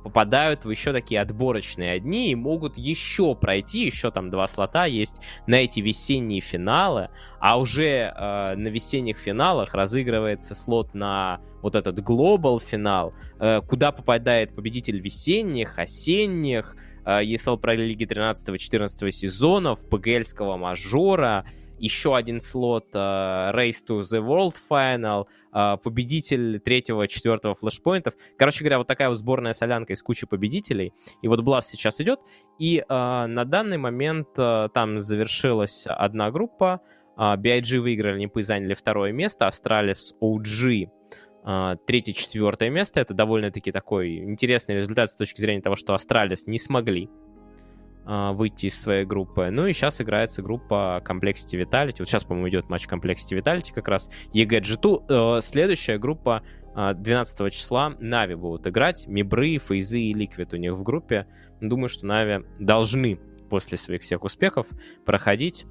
попадают 0.07 0.65
в 0.65 0.71
еще 0.71 0.93
такие 0.93 1.21
отборочные 1.21 1.91
одни 1.91 2.31
и 2.31 2.37
могут 2.37 2.79
еще 2.79 3.35
пройти, 3.35 3.87
еще 3.87 4.13
там 4.13 4.31
два 4.31 4.47
слота 4.47 4.85
есть 4.85 5.21
на 5.49 5.57
эти 5.57 5.81
весенние 5.81 6.41
финалы, 6.41 7.11
а 7.41 7.59
уже 7.59 8.15
э, 8.17 8.55
на 8.55 8.69
весенних 8.69 9.19
финалах 9.19 9.75
разыгрывается 9.75 10.55
слот 10.55 10.95
на 10.95 11.41
вот 11.61 11.75
этот 11.75 11.99
глобал 11.99 12.61
финал, 12.61 13.15
э, 13.41 13.61
куда 13.63 13.91
попадает 13.91 14.55
победитель 14.55 15.01
весенних, 15.01 15.77
осенних, 15.77 16.77
ESL 17.07 17.61
Pro 17.61 17.77
Лиги 17.77 18.05
13-14 18.05 19.11
сезонов, 19.11 19.89
ПГЛьского 19.89 20.57
мажора, 20.57 21.47
еще 21.79 22.17
один 22.17 22.41
слот 22.41 22.87
uh, 22.95 23.55
Race 23.55 23.85
to 23.87 24.01
the 24.01 24.21
World 24.21 24.55
Final, 24.71 25.27
uh, 25.53 25.77
победитель 25.79 26.59
третьего, 26.61 27.07
четвертого 27.07 27.55
флешпоинтов. 27.55 28.15
Короче 28.39 28.61
говоря, 28.61 28.79
вот 28.79 28.87
такая 28.87 29.09
вот 29.09 29.19
сборная 29.19 29.53
солянка 29.53 29.93
из 29.93 30.03
кучи 30.03 30.27
победителей. 30.27 30.93
И 31.23 31.29
вот 31.29 31.41
Blast 31.41 31.67
сейчас 31.67 32.01
идет. 32.01 32.21
И 32.59 32.83
uh, 32.89 33.27
на 33.27 33.45
данный 33.45 33.79
момент 33.79 34.29
uh, 34.39 34.69
там 34.69 34.99
завершилась 34.99 35.87
одна 35.87 36.31
группа. 36.31 36.81
Uh, 37.17 37.37
BIG 37.37 37.79
выиграли, 37.81 38.19
Непы 38.19 38.43
заняли 38.43 38.75
второе 38.75 39.13
место. 39.13 39.47
Астралис 39.47 40.15
OG 40.21 40.89
третье-четвертое 41.87 42.71
место. 42.71 43.01
Это 43.01 43.15
довольно-таки 43.15 43.71
такой 43.71 44.19
интересный 44.19 44.77
результат 44.77 45.11
с 45.11 45.17
точки 45.17 45.41
зрения 45.41 45.63
того, 45.63 45.77
что 45.77 45.95
Astralis 45.95 46.47
не 46.47 46.59
смогли 46.59 47.09
а, 48.09 48.33
выйти 48.33 48.67
из 48.67 48.81
своей 48.81 49.05
группы. 49.05 49.49
Ну 49.51 49.67
и 49.67 49.73
сейчас 49.73 50.01
играется 50.01 50.41
группа 50.41 51.03
Complexity 51.05 51.61
Vitality. 51.65 51.97
Вот 51.99 52.09
сейчас, 52.09 52.23
по-моему, 52.23 52.49
идет 52.49 52.69
матч 52.69 52.87
Complexity 52.87 53.41
Vitality 53.41 53.73
как 53.75 53.89
раз. 53.89 54.11
EG 54.33 54.61
G2. 54.61 55.39
Э, 55.39 55.41
следующая 55.41 55.99
группа 55.99 56.43
12 56.77 57.41
а, 57.41 57.51
числа 57.51 57.97
Нави 57.99 58.37
будут 58.37 58.69
играть. 58.69 59.09
Мибры, 59.09 59.59
Фейзы 59.59 60.01
и 60.01 60.15
Liquid 60.15 60.53
у 60.53 60.57
них 60.57 60.75
в 60.75 60.85
группе. 60.85 61.27
Думаю, 61.61 61.89
что 61.89 62.07
Нави 62.07 62.45
должны 62.61 63.19
после 63.51 63.77
своих 63.77 64.03
всех 64.03 64.23
успехов 64.23 64.69
проходить. 65.05 65.67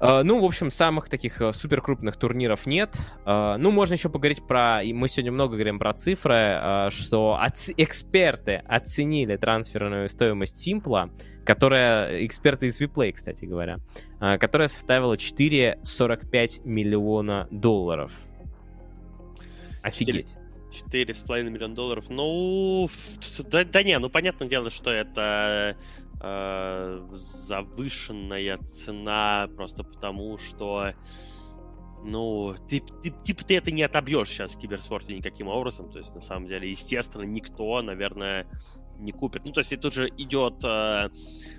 Э, 0.00 0.22
ну, 0.22 0.40
в 0.40 0.44
общем, 0.44 0.70
самых 0.70 1.08
таких 1.08 1.40
э, 1.40 1.52
супер 1.52 1.80
крупных 1.80 2.16
турниров 2.16 2.66
нет. 2.66 2.96
Uh, 3.24 3.56
ну, 3.56 3.72
можно 3.72 3.94
еще 3.94 4.08
поговорить 4.08 4.46
про... 4.46 4.80
Мы 4.84 5.08
сегодня 5.08 5.32
много 5.32 5.54
говорим 5.54 5.78
про 5.80 5.92
цифры, 5.92 6.88
что 6.90 7.36
оц... 7.40 7.70
эксперты 7.76 8.62
оценили 8.66 9.36
трансферную 9.36 10.08
стоимость 10.08 10.58
Симпла, 10.58 11.10
которая... 11.44 12.24
Эксперты 12.24 12.66
из 12.66 12.78
Виплей, 12.78 13.12
кстати 13.12 13.44
говоря, 13.44 13.78
которая 14.18 14.68
составила 14.68 15.14
4,45 15.14 16.60
миллиона 16.64 17.48
долларов. 17.50 18.12
Офигеть. 19.82 20.36
4,5 20.70 21.50
миллиона 21.50 21.74
долларов. 21.74 22.04
Ну, 22.08 22.88
да, 23.50 23.64
да 23.64 23.82
не, 23.82 23.98
ну 23.98 24.10
понятное 24.10 24.48
дело, 24.48 24.70
что 24.70 24.90
это 24.90 25.76
э, 26.20 27.08
завышенная 27.12 28.58
цена 28.58 29.48
просто 29.56 29.84
потому, 29.84 30.38
что 30.38 30.92
ну, 32.04 32.54
ты, 32.68 32.80
ты, 33.02 33.10
типа 33.10 33.44
ты 33.44 33.56
это 33.56 33.70
не 33.70 33.82
отобьешь 33.82 34.28
сейчас 34.28 34.54
в 34.54 34.58
киберспорте 34.58 35.14
никаким 35.14 35.48
образом. 35.48 35.90
То 35.90 35.98
есть, 35.98 36.14
на 36.14 36.20
самом 36.20 36.46
деле, 36.46 36.70
естественно, 36.70 37.22
никто, 37.22 37.82
наверное, 37.82 38.46
не 38.98 39.12
купит. 39.12 39.44
Ну, 39.44 39.52
то 39.52 39.60
есть, 39.60 39.80
тут 39.80 39.92
же 39.92 40.08
идет 40.16 40.64
э, 40.64 41.08
э, 41.08 41.08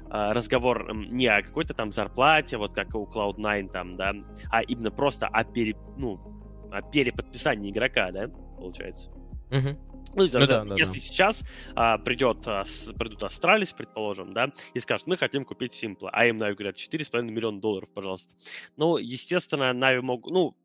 разговор 0.09 0.93
не 0.95 1.27
о 1.27 1.41
какой-то 1.41 1.73
там 1.73 1.91
зарплате, 1.91 2.57
вот 2.57 2.73
как 2.73 2.95
у 2.95 3.05
Cloud9 3.05 3.71
там, 3.71 3.91
да, 3.91 4.13
а 4.49 4.61
именно 4.61 4.91
просто 4.91 5.27
о, 5.27 5.43
пере, 5.43 5.75
ну, 5.97 6.19
о 6.71 6.81
переподписании 6.81 7.71
игрока, 7.71 8.11
да, 8.11 8.27
получается. 8.27 9.11
Угу. 9.51 9.88
Ну, 10.15 10.23
ну 10.23 10.27
да, 10.27 10.63
да, 10.63 10.75
если 10.75 10.93
да. 10.93 10.99
сейчас 10.99 11.43
а, 11.75 11.97
придет, 11.97 12.47
а, 12.47 12.65
с, 12.65 12.91
придут 12.93 13.23
Astralis, 13.23 13.73
предположим, 13.73 14.33
да, 14.33 14.51
и 14.73 14.79
скажут, 14.79 15.07
мы 15.07 15.17
хотим 15.17 15.45
купить 15.45 15.73
Симпла, 15.73 16.09
а 16.11 16.25
им 16.25 16.37
Нави 16.37 16.55
говорят, 16.55 16.75
4,5 16.75 17.23
миллиона 17.23 17.59
долларов, 17.59 17.89
пожалуйста. 17.93 18.33
Ну, 18.75 18.97
естественно, 18.97 19.71
Нави 19.73 20.01
могут, 20.01 20.33
ну, 20.33 20.55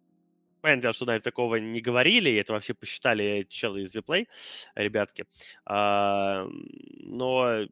понятно, 0.61 0.93
что 0.93 1.05
Нави 1.05 1.21
такого 1.21 1.57
не 1.57 1.81
говорили, 1.81 2.35
это 2.35 2.55
вообще 2.55 2.75
посчитали 2.75 3.47
челы 3.49 3.83
из 3.83 3.95
Виплей, 3.95 4.29
ребятки. 4.75 5.27
А, 5.66 6.47
но, 7.01 7.66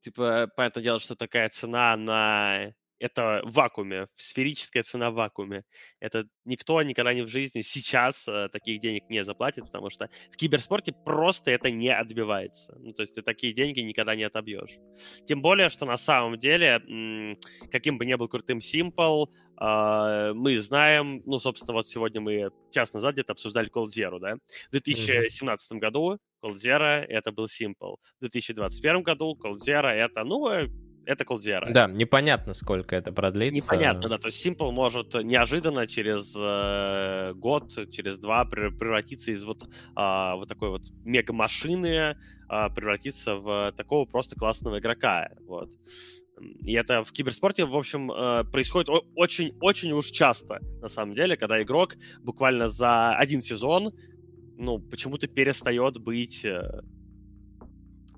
типа, 0.00 0.50
понятное 0.56 0.82
дело, 0.82 0.98
что 0.98 1.14
такая 1.14 1.48
цена 1.48 1.96
на 1.96 2.74
это 3.00 3.40
в 3.44 3.54
вакууме, 3.54 4.06
сферическая 4.16 4.82
цена 4.82 5.10
в 5.10 5.14
вакууме. 5.14 5.64
Это 6.00 6.26
никто 6.44 6.80
никогда 6.82 7.14
не 7.14 7.22
в 7.22 7.28
жизни 7.28 7.62
сейчас 7.62 8.28
э, 8.28 8.48
таких 8.52 8.80
денег 8.80 9.08
не 9.08 9.24
заплатит, 9.24 9.64
потому 9.64 9.90
что 9.90 10.08
в 10.30 10.36
киберспорте 10.36 10.92
просто 10.92 11.50
это 11.50 11.70
не 11.70 11.88
отбивается. 11.88 12.76
Ну, 12.78 12.92
то 12.92 13.02
есть 13.02 13.14
ты 13.14 13.22
такие 13.22 13.54
деньги 13.54 13.80
никогда 13.80 14.14
не 14.14 14.24
отобьешь. 14.24 14.76
Тем 15.26 15.40
более, 15.40 15.70
что 15.70 15.86
на 15.86 15.96
самом 15.96 16.38
деле, 16.38 17.36
каким 17.72 17.98
бы 17.98 18.04
ни 18.04 18.14
был 18.14 18.28
крутым 18.28 18.58
Simple, 18.58 19.28
э, 19.60 20.32
мы 20.34 20.58
знаем, 20.58 21.22
ну, 21.24 21.38
собственно, 21.38 21.74
вот 21.74 21.88
сегодня 21.88 22.20
мы 22.20 22.50
час 22.70 22.92
назад 22.92 23.14
где-то 23.14 23.32
обсуждали 23.32 23.70
Cold 23.70 23.88
Zero, 23.96 24.18
да? 24.20 24.34
В 24.68 24.72
2017 24.72 25.72
mm-hmm. 25.72 25.78
году 25.78 26.18
Cold 26.42 26.56
Zero 26.56 27.04
это 27.08 27.32
был 27.32 27.46
Simple. 27.46 27.96
В 28.18 28.20
2021 28.20 29.02
году 29.02 29.38
Cold 29.42 29.58
Zero 29.66 29.88
это, 29.88 30.24
ну, 30.24 30.48
э, 30.48 30.68
это 31.06 31.24
Колдера. 31.24 31.70
Да, 31.70 31.86
непонятно, 31.86 32.54
сколько 32.54 32.96
это 32.96 33.12
продлится. 33.12 33.56
Непонятно, 33.56 34.08
да. 34.08 34.18
То 34.18 34.28
есть 34.28 34.46
Simple 34.46 34.70
может 34.70 35.14
неожиданно 35.14 35.86
через 35.86 36.34
э, 36.36 37.32
год, 37.34 37.72
через 37.90 38.18
два 38.18 38.44
превратиться 38.44 39.32
из 39.32 39.44
вот, 39.44 39.62
э, 39.62 40.34
вот 40.34 40.48
такой 40.48 40.70
вот 40.70 40.82
мега-машины, 41.04 41.88
э, 41.88 42.14
превратиться 42.74 43.36
в 43.36 43.72
такого 43.76 44.04
просто 44.04 44.36
классного 44.36 44.78
игрока. 44.78 45.30
Вот. 45.46 45.70
И 46.62 46.72
это 46.72 47.04
в 47.04 47.12
киберспорте, 47.12 47.64
в 47.64 47.76
общем, 47.76 48.10
э, 48.10 48.44
происходит 48.44 48.88
очень-очень 49.14 49.92
уж 49.92 50.06
часто, 50.06 50.60
на 50.80 50.88
самом 50.88 51.14
деле, 51.14 51.36
когда 51.36 51.62
игрок 51.62 51.96
буквально 52.22 52.66
за 52.68 53.14
один 53.14 53.42
сезон, 53.42 53.92
ну, 54.56 54.78
почему-то 54.78 55.26
перестает 55.26 55.98
быть 55.98 56.44
э, 56.44 56.82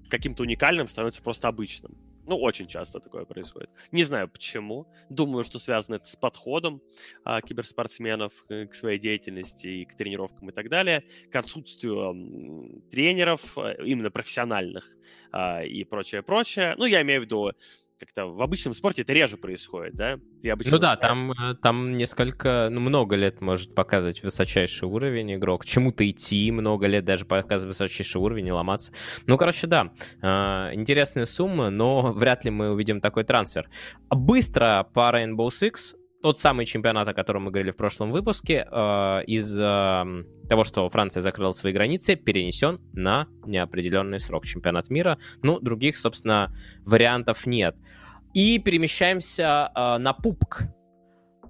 каким-то 0.09 0.43
уникальным, 0.43 0.89
становится 0.89 1.23
просто 1.23 1.49
обычным. 1.49 1.97
Ну, 2.33 2.39
очень 2.39 2.67
часто 2.67 2.99
такое 2.99 3.27
происходит. 3.27 3.69
Не 3.91 4.05
знаю 4.05 4.27
почему. 4.27 4.87
Думаю, 5.11 5.45
что 5.45 5.59
связано 5.59 5.97
это 5.97 6.07
с 6.07 6.17
подходом 6.17 6.81
а, 7.25 7.43
киберспортсменов 7.43 8.33
к 8.49 8.75
своей 8.75 8.99
деятельности 8.99 9.67
и 9.67 9.85
к 9.85 9.95
тренировкам 9.95 10.49
и 10.49 10.53
так 10.53 10.71
далее, 10.71 11.05
к 11.31 11.37
отсутствию 11.37 12.83
тренеров, 12.91 13.59
именно 13.85 14.11
профессиональных 14.11 14.97
а, 15.31 15.63
и 15.63 15.85
прочее, 15.85 16.23
прочее. 16.23 16.75
Ну, 16.79 16.87
я 16.87 17.03
имею 17.03 17.21
в 17.21 17.25
виду 17.25 17.53
как-то 18.03 18.27
в 18.27 18.43
обычном 18.43 18.75
спорте 18.75 19.03
это 19.03 19.13
реже 19.13 19.37
происходит, 19.37 19.95
да? 19.95 20.19
ну 20.73 20.79
да, 20.79 20.97
там, 20.97 21.31
э, 21.31 21.55
там 21.55 21.97
несколько, 21.97 22.69
ну, 22.69 22.81
много 22.81 23.15
лет 23.15 23.41
может 23.41 23.77
показывать 23.77 24.25
высочайший 24.25 24.89
уровень 24.89 25.35
игрок, 25.35 25.65
чему-то 25.65 26.09
идти 26.11 26.51
много 26.51 26.89
лет, 26.89 27.05
даже 27.05 27.25
показывать 27.25 27.77
высочайший 27.77 28.21
уровень 28.21 28.49
и 28.49 28.53
ломаться. 28.53 28.93
Ну, 29.29 29.39
короче, 29.39 29.69
да, 29.69 29.93
э, 30.21 30.75
интересная 30.75 31.27
сумма, 31.27 31.71
но 31.71 32.13
вряд 32.13 32.45
ли 32.45 32.51
мы 32.51 32.73
увидим 32.73 33.01
такой 33.01 33.23
трансфер. 33.23 33.71
Быстро 34.11 34.85
по 34.93 35.17
Rainbow 35.17 35.47
Six 35.47 35.95
тот 36.23 36.39
самый 36.39 36.67
чемпионат, 36.67 37.09
о 37.09 37.15
котором 37.15 37.45
мы 37.45 37.51
говорили 37.51 37.73
в 37.73 37.77
прошлом 37.77 38.13
выпуске, 38.13 38.67
э, 38.71 39.25
из 39.27 39.59
э, 39.59 40.05
того, 40.49 40.65
что 40.65 40.89
Франция 40.89 41.21
закрыла 41.21 41.51
свои 41.51 41.73
границы, 41.73 42.15
перенесен 42.17 42.81
на 42.93 43.27
неопределенный 43.45 44.21
срок 44.21 44.47
чемпионат 44.47 44.89
мира. 44.89 45.19
Ну, 45.43 45.59
других, 45.61 45.97
собственно, 45.97 46.55
вариантов 46.87 47.47
нет. 47.47 47.77
И 48.35 48.59
перемещаемся 48.59 49.71
э, 49.75 49.99
на 49.99 50.13
пупк 50.13 50.63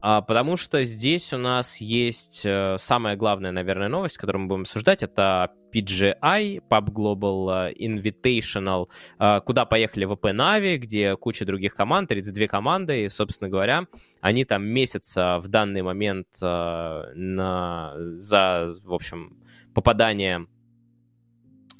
потому 0.03 0.57
что 0.57 0.83
здесь 0.83 1.33
у 1.33 1.39
нас 1.39 1.81
есть 1.81 2.43
э, 2.45 2.77
самая 2.79 3.17
главная, 3.17 3.53
наверное, 3.53 3.89
новость, 3.89 4.19
которую 4.19 4.43
мы 4.43 4.49
будем 4.49 4.61
обсуждать, 4.63 5.05
это 5.05 5.53
PGI, 5.73 6.61
Pub 6.69 6.87
Global 6.91 7.71
э, 7.71 7.73
Invitational, 7.75 8.89
э, 9.21 9.41
куда 9.47 9.65
поехали 9.65 10.05
ВП 10.05 10.33
Нави, 10.33 10.77
где 10.79 11.17
куча 11.17 11.45
других 11.45 11.75
команд, 11.75 12.09
32 12.09 12.49
команды, 12.49 13.05
и, 13.05 13.09
собственно 13.09 13.49
говоря, 13.49 13.87
они 14.21 14.45
там 14.45 14.65
месяца 14.65 15.39
в 15.39 15.47
данный 15.47 15.83
момент 15.83 16.27
на, 16.41 17.95
за, 18.17 18.73
в 18.83 18.93
общем, 18.93 19.39
попадание 19.73 20.47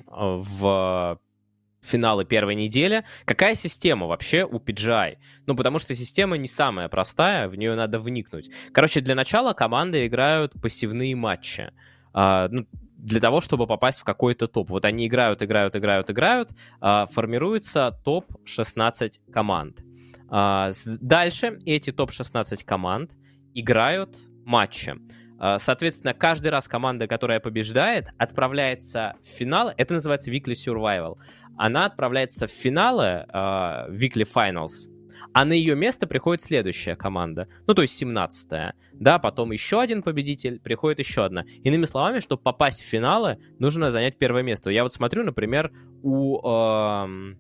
в 0.07 1.19
финалы 1.83 2.25
первой 2.25 2.55
недели. 2.55 3.05
Какая 3.25 3.55
система 3.55 4.07
вообще 4.07 4.45
у 4.45 4.59
PGI? 4.59 5.17
Ну, 5.47 5.57
потому 5.57 5.79
что 5.79 5.95
система 5.95 6.37
не 6.37 6.49
самая 6.49 6.89
простая, 6.89 7.49
в 7.49 7.57
нее 7.57 7.75
надо 7.75 7.99
вникнуть. 8.01 8.51
Короче, 8.73 9.01
для 9.01 9.15
начала 9.15 9.53
команды 9.53 10.07
играют 10.07 10.53
пассивные 10.61 11.15
матчи. 11.17 11.73
А, 12.15 12.49
ну, 12.49 12.67
для 12.97 13.21
того, 13.21 13.41
чтобы 13.41 13.67
попасть 13.67 14.01
в 14.01 14.05
какой-то 14.05 14.47
топ. 14.47 14.71
Вот 14.71 14.85
они 14.85 15.09
играют, 15.09 15.43
играют, 15.43 15.75
играют, 15.75 16.09
играют. 16.09 16.51
А, 16.81 17.07
формируется 17.07 17.99
топ-16 18.05 19.33
команд. 19.33 19.81
А, 20.29 20.71
дальше 21.01 21.59
эти 21.67 21.91
топ-16 21.91 22.65
команд 22.65 23.13
играют 23.55 24.17
матчи. 24.45 24.95
А, 25.45 25.59
соответственно, 25.59 26.15
каждый 26.15 26.49
раз 26.49 26.69
команда, 26.69 27.09
которая 27.09 27.41
побеждает, 27.41 28.07
отправляется 28.17 29.17
в 29.23 29.27
финал. 29.27 29.73
Это 29.77 29.95
называется 29.95 30.31
Weekly 30.31 30.55
Survival 30.55 31.19
она 31.57 31.87
отправляется 31.87 32.47
в 32.47 32.51
финалы 32.51 33.27
uh, 33.33 33.91
Weekly 33.91 34.27
Finals, 34.27 34.91
а 35.33 35.45
на 35.45 35.53
ее 35.53 35.75
место 35.75 36.07
приходит 36.07 36.43
следующая 36.43 36.97
команда, 36.97 37.49
ну, 37.67 37.75
то 37.75 37.83
есть 37.83 38.01
17-я, 38.03 38.75
да, 38.93 39.19
потом 39.19 39.53
еще 39.53 39.81
один 39.81 40.03
победитель, 40.03 40.61
приходит 40.61 40.99
еще 40.99 41.25
одна. 41.25 41.45
Иными 41.63 41.85
словами, 41.85 42.21
чтобы 42.21 42.43
попасть 42.43 42.83
в 42.83 42.87
финалы, 42.87 43.39
нужно 43.59 43.91
занять 43.91 44.19
первое 44.19 44.43
место. 44.43 44.71
Я 44.71 44.83
вот 44.83 44.93
смотрю, 44.93 45.25
например, 45.25 45.73
у... 46.03 46.39
Э, 46.39 47.35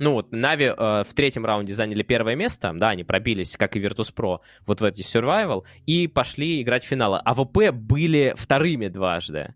ну 0.00 0.14
вот, 0.14 0.32
Нави 0.32 0.64
э, 0.64 1.02
в 1.06 1.14
третьем 1.14 1.44
раунде 1.44 1.74
заняли 1.74 2.02
первое 2.02 2.34
место, 2.34 2.72
да, 2.74 2.88
они 2.88 3.04
пробились, 3.04 3.56
как 3.58 3.76
и 3.76 3.80
Virtus.pro, 3.80 4.38
вот 4.66 4.80
в 4.80 4.84
эти 4.84 5.02
Survival, 5.02 5.64
и 5.84 6.08
пошли 6.08 6.62
играть 6.62 6.82
в 6.82 6.86
финалы. 6.86 7.20
А 7.22 7.34
ВП 7.34 7.70
были 7.70 8.32
вторыми 8.34 8.88
дважды. 8.88 9.54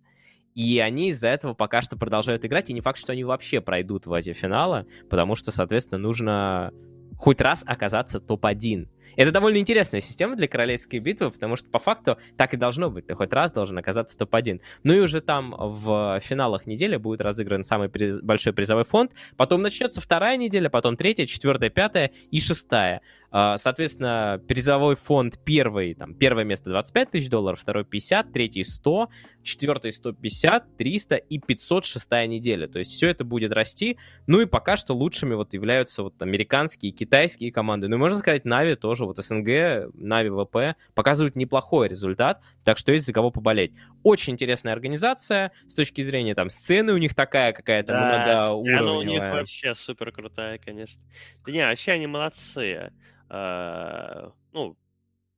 И 0.55 0.79
они 0.81 1.09
из-за 1.09 1.29
этого 1.29 1.55
пока 1.55 1.81
что 1.81 1.97
продолжают 1.97 2.45
играть, 2.45 2.69
и 2.69 2.75
не 2.75 2.83
факт, 2.83 2.99
что 2.99 3.13
они 3.13 3.25
вообще 3.25 3.63
пройдут 3.63 4.05
в 4.07 4.13
эти 4.13 4.35
финалы, 4.35 4.87
потому 5.09 5.35
что, 5.35 5.51
соответственно, 5.51 5.99
нужно 5.99 6.73
хоть 7.17 7.41
раз 7.41 7.65
оказаться 7.67 8.21
топ-1. 8.21 8.87
Это 9.17 9.31
довольно 9.31 9.59
интересная 9.59 10.01
система 10.01 10.37
для 10.37 10.49
королевской 10.49 10.99
битвы, 10.99 11.31
потому 11.31 11.57
что 11.57 11.69
по 11.69 11.79
факту 11.79 12.19
так 12.37 12.55
и 12.55 12.57
должно 12.57 12.91
быть. 12.91 13.07
Ты 13.07 13.15
хоть 13.15 13.33
раз 13.33 13.53
должен 13.53 13.79
оказаться 13.79 14.19
топ-1. 14.19 14.61
Ну 14.83 14.93
и 14.93 15.01
уже 15.01 15.21
там 15.21 15.55
в 15.57 16.21
финалах 16.21 16.67
недели 16.67 16.97
будет 16.97 17.21
разыгран 17.21 17.65
самый 17.65 17.89
приз... 17.89 18.21
большой 18.21 18.53
призовой 18.53 18.85
фонд. 18.85 19.13
Потом 19.37 19.63
начнется 19.63 20.01
вторая 20.01 20.37
неделя, 20.37 20.69
потом 20.69 20.97
третья, 20.97 21.27
четвертая, 21.27 21.71
пятая 21.71 22.13
и 22.31 22.41
шестая. 22.41 23.03
А, 23.37 23.59
соответственно, 23.59 24.41
призовой 24.47 24.95
фонд 24.95 25.41
первый, 25.45 25.95
там, 25.95 26.15
первое 26.15 26.45
место 26.45 26.71
25 26.71 27.11
тысяч 27.11 27.29
долларов, 27.29 27.59
второй 27.59 27.85
50, 27.85 28.33
третий 28.33 28.63
100, 28.63 29.09
четвертый 29.43 29.91
150, 29.91 30.77
300 30.77 31.17
и 31.17 31.41
506 31.41 32.11
неделя. 32.29 32.69
То 32.69 32.79
есть 32.79 32.93
все 32.93 33.09
это 33.09 33.25
будет 33.25 33.51
расти. 33.53 33.99
Ну 34.29 34.41
и 34.41 34.47
пока 34.47 34.77
что 34.77 34.95
лучшими 34.95 35.35
вот 35.35 35.53
являются 35.53 36.05
вот 36.05 36.23
американские 36.23 36.93
и 36.93 36.95
китайские 36.95 37.51
команды. 37.51 37.89
Ну 37.89 37.97
и 37.97 37.99
можно 37.99 38.19
сказать, 38.19 38.45
Нави 38.45 38.77
тоже, 38.77 39.05
вот 39.05 39.19
СНГ, 39.19 39.93
Нави 39.95 40.31
ВП 40.31 40.79
показывают 40.95 41.35
неплохой 41.35 41.89
результат, 41.89 42.41
так 42.63 42.79
что 42.79 42.93
есть 42.93 43.05
за 43.05 43.13
кого 43.13 43.33
поболеть. 43.33 43.73
Очень 44.05 44.35
интересная 44.35 44.75
организация 44.75 45.51
с 45.67 45.75
точки 45.75 46.03
зрения 46.03 46.37
там 46.37 46.51
сцены 46.51 46.93
у 46.93 46.99
них 46.99 47.17
такая 47.17 47.53
какая-то 47.53 47.95
да, 47.95 48.47
многоуровневая. 48.47 48.97
у 48.97 49.03
них 49.03 49.21
вообще 49.21 49.75
супер 49.75 50.13
крутая, 50.13 50.59
конечно. 50.59 51.03
Да 51.45 51.51
не, 51.51 51.67
вообще 51.67 51.91
они 51.91 52.07
молодцы. 52.07 52.93
Э, 53.35 54.31
ну, 54.53 54.77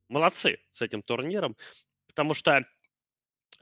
молодцы 0.09 0.59
с 0.73 0.83
этим 0.83 1.03
турниром, 1.03 1.57
потому 2.09 2.35
что 2.35 2.67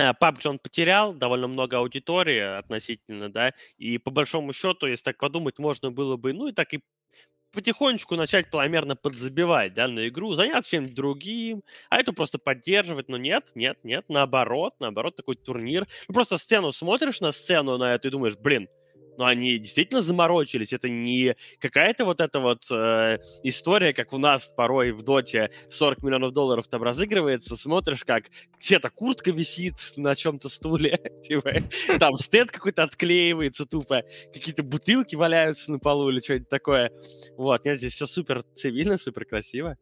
PUBG 0.00 0.40
э, 0.44 0.48
он 0.48 0.58
потерял 0.58 1.14
довольно 1.14 1.46
много 1.46 1.78
аудитории 1.78 2.58
относительно, 2.58 3.30
да, 3.30 3.52
и 3.76 3.98
по 3.98 4.10
большому 4.10 4.52
счету, 4.52 4.86
если 4.86 5.04
так 5.04 5.18
подумать, 5.18 5.60
можно 5.60 5.92
было 5.92 6.16
бы, 6.16 6.32
ну 6.32 6.48
и 6.48 6.52
так 6.52 6.74
и 6.74 6.80
потихонечку 7.52 8.16
начать 8.16 8.50
планомерно 8.50 8.96
подзабивать, 8.96 9.74
да, 9.74 9.86
на 9.86 10.08
игру, 10.08 10.34
заняться 10.34 10.72
чем-то 10.72 10.92
другим, 10.92 11.62
а 11.88 12.00
это 12.00 12.12
просто 12.12 12.38
поддерживать, 12.38 13.08
но 13.08 13.16
нет, 13.16 13.52
нет, 13.54 13.78
нет, 13.84 14.06
наоборот, 14.08 14.74
наоборот, 14.80 15.14
такой 15.14 15.36
турнир. 15.36 15.86
Просто 16.08 16.38
сцену 16.38 16.72
смотришь 16.72 17.20
на 17.20 17.30
сцену 17.30 17.78
на 17.78 17.94
это 17.94 18.08
и 18.08 18.10
думаешь, 18.10 18.36
блин, 18.36 18.68
но 19.16 19.26
они 19.26 19.58
действительно 19.58 20.00
заморочились. 20.00 20.72
Это 20.72 20.88
не 20.88 21.36
какая-то 21.60 22.04
вот 22.04 22.20
эта 22.20 22.40
вот 22.40 22.62
э, 22.70 23.18
история, 23.42 23.92
как 23.92 24.12
у 24.12 24.18
нас 24.18 24.52
порой 24.56 24.92
в 24.92 25.02
доте 25.02 25.50
40 25.70 26.02
миллионов 26.02 26.32
долларов 26.32 26.68
там 26.68 26.82
разыгрывается, 26.82 27.56
смотришь, 27.56 28.04
как 28.04 28.24
где-то 28.60 28.90
куртка 28.90 29.30
висит 29.30 29.74
на 29.96 30.14
чем-то 30.14 30.48
стуле, 30.48 30.98
типа, 31.22 31.52
там 31.98 32.14
стенд 32.14 32.50
какой-то 32.50 32.82
отклеивается 32.82 33.66
тупо, 33.66 34.02
какие-то 34.32 34.62
бутылки 34.62 35.16
валяются 35.16 35.72
на 35.72 35.78
полу 35.78 36.10
или 36.10 36.20
что-нибудь 36.20 36.48
такое. 36.48 36.90
Вот, 37.36 37.64
нет, 37.64 37.78
здесь 37.78 37.94
все 37.94 38.06
супер 38.06 38.42
цивильно, 38.54 38.96
супер 38.96 39.24
красиво. 39.24 39.76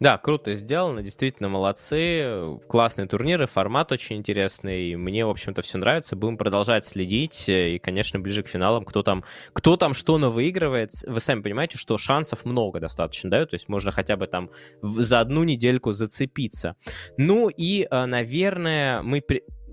Да, 0.00 0.16
круто 0.16 0.54
сделано, 0.54 1.02
действительно 1.02 1.48
молодцы, 1.48 2.60
классные 2.68 3.08
турниры, 3.08 3.46
формат 3.46 3.90
очень 3.90 4.16
интересный, 4.16 4.94
мне, 4.94 5.26
в 5.26 5.28
общем-то, 5.28 5.60
все 5.62 5.76
нравится, 5.76 6.14
будем 6.14 6.38
продолжать 6.38 6.84
следить, 6.84 7.48
и, 7.48 7.80
конечно, 7.80 8.20
ближе 8.20 8.44
к 8.44 8.48
финалам, 8.48 8.84
кто 8.84 9.02
там, 9.02 9.24
кто 9.52 9.76
там 9.76 9.94
что 9.94 10.18
на 10.18 10.30
выигрывает, 10.30 10.92
вы 11.04 11.18
сами 11.18 11.42
понимаете, 11.42 11.78
что 11.78 11.98
шансов 11.98 12.44
много 12.44 12.78
достаточно 12.78 13.28
дают, 13.28 13.50
то 13.50 13.54
есть 13.54 13.68
можно 13.68 13.90
хотя 13.90 14.16
бы 14.16 14.28
там 14.28 14.50
за 14.82 15.18
одну 15.18 15.42
недельку 15.42 15.92
зацепиться. 15.92 16.76
Ну 17.16 17.48
и, 17.48 17.88
э, 17.90 18.04
наверное, 18.06 19.02
мы 19.02 19.20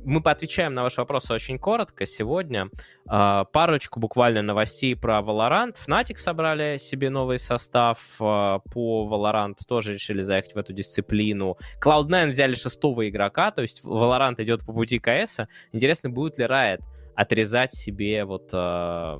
мы 0.06 0.22
поотвечаем 0.22 0.74
на 0.74 0.84
ваши 0.84 1.02
вопросы 1.02 1.34
очень 1.34 1.60
коротко 1.60 2.06
сегодня. 2.06 2.70
А, 3.08 3.46
парочку 3.46 4.00
буквально 4.00 4.42
новостей 4.42 4.96
про 4.96 5.20
Valorant. 5.20 5.76
Fnatic 5.88 6.18
собрали 6.18 6.78
себе 6.78 7.10
новый 7.10 7.40
состав 7.40 8.00
а, 8.20 8.60
по 8.60 9.08
Valorant, 9.12 9.56
тоже 9.68 9.94
решили 9.94 10.22
заехать 10.22 10.54
в 10.54 10.58
эту 10.58 10.74
дисциплину. 10.74 11.58
Cloud9 11.84 12.30
взяли 12.30 12.54
шестого 12.54 13.10
игрока, 13.10 13.52
то 13.52 13.62
есть 13.62 13.84
Valorant 13.84 14.42
идет 14.44 14.66
по 14.66 14.74
пути 14.74 15.00
КС. 15.00 15.40
Интересно, 15.74 16.10
будет 16.10 16.38
ли 16.38 16.46
Riot 16.46 16.82
отрезать 17.16 17.74
себе 17.74 18.26
вот 18.26 18.50
а, 18.54 19.20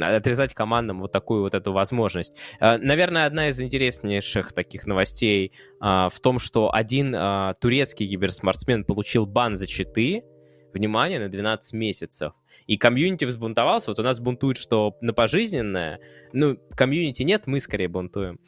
отрезать 0.00 0.54
командам 0.54 1.00
вот 1.00 1.12
такую 1.12 1.42
вот 1.42 1.54
эту 1.54 1.72
возможность. 1.72 2.36
Э, 2.60 2.78
наверное, 2.78 3.26
одна 3.26 3.48
из 3.48 3.60
интереснейших 3.60 4.52
таких 4.52 4.86
новостей 4.86 5.52
а, 5.80 6.08
в 6.08 6.20
том, 6.20 6.38
что 6.38 6.72
один 6.72 7.14
а, 7.14 7.54
турецкий 7.60 8.08
киберспортсмен 8.08 8.84
получил 8.84 9.26
бан 9.26 9.56
за 9.56 9.66
читы, 9.66 10.24
внимание, 10.76 11.18
на 11.18 11.28
12 11.28 11.72
месяцев. 11.72 12.32
И 12.66 12.76
комьюнити 12.76 13.24
взбунтовался. 13.24 13.90
Вот 13.90 13.98
у 13.98 14.02
нас 14.02 14.20
бунтует, 14.20 14.56
что 14.56 14.96
на 15.00 15.12
пожизненное. 15.12 16.00
Ну, 16.32 16.58
комьюнити 16.76 17.22
нет, 17.22 17.46
мы 17.46 17.60
скорее 17.60 17.88
бунтуем. 17.88 18.38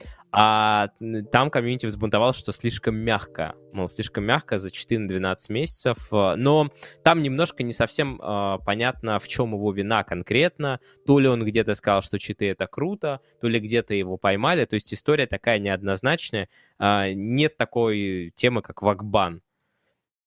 А 0.41 0.91
там 1.33 1.51
комьюнити 1.51 1.87
взбунтовался, 1.87 2.39
что 2.39 2.53
слишком 2.53 2.95
мягко. 2.95 3.57
Мол, 3.73 3.89
слишком 3.89 4.23
мягко 4.23 4.61
за 4.61 4.71
4 4.71 5.01
на 5.01 5.09
12 5.09 5.51
месяцев. 5.51 6.13
Но 6.13 6.71
там 7.03 7.23
немножко 7.23 7.65
не 7.65 7.73
совсем 7.73 8.21
э, 8.23 8.59
понятно, 8.65 9.19
в 9.19 9.27
чем 9.27 9.55
его 9.55 9.73
вина 9.73 10.05
конкретно. 10.05 10.79
То 11.05 11.19
ли 11.19 11.27
он 11.27 11.45
где-то 11.45 11.75
сказал, 11.75 12.03
что 12.03 12.21
читы 12.21 12.49
это 12.51 12.69
круто, 12.69 13.21
то 13.41 13.49
ли 13.49 13.59
где-то 13.59 13.95
его 13.95 14.17
поймали. 14.17 14.65
То 14.65 14.75
есть 14.75 14.95
история 14.95 15.27
такая 15.27 15.59
неоднозначная. 15.59 16.49
Э, 16.79 17.11
нет 17.15 17.57
такой 17.57 18.33
темы, 18.37 18.63
как 18.63 18.81
вакбан 18.81 19.43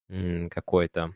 какой-то. 0.09 1.15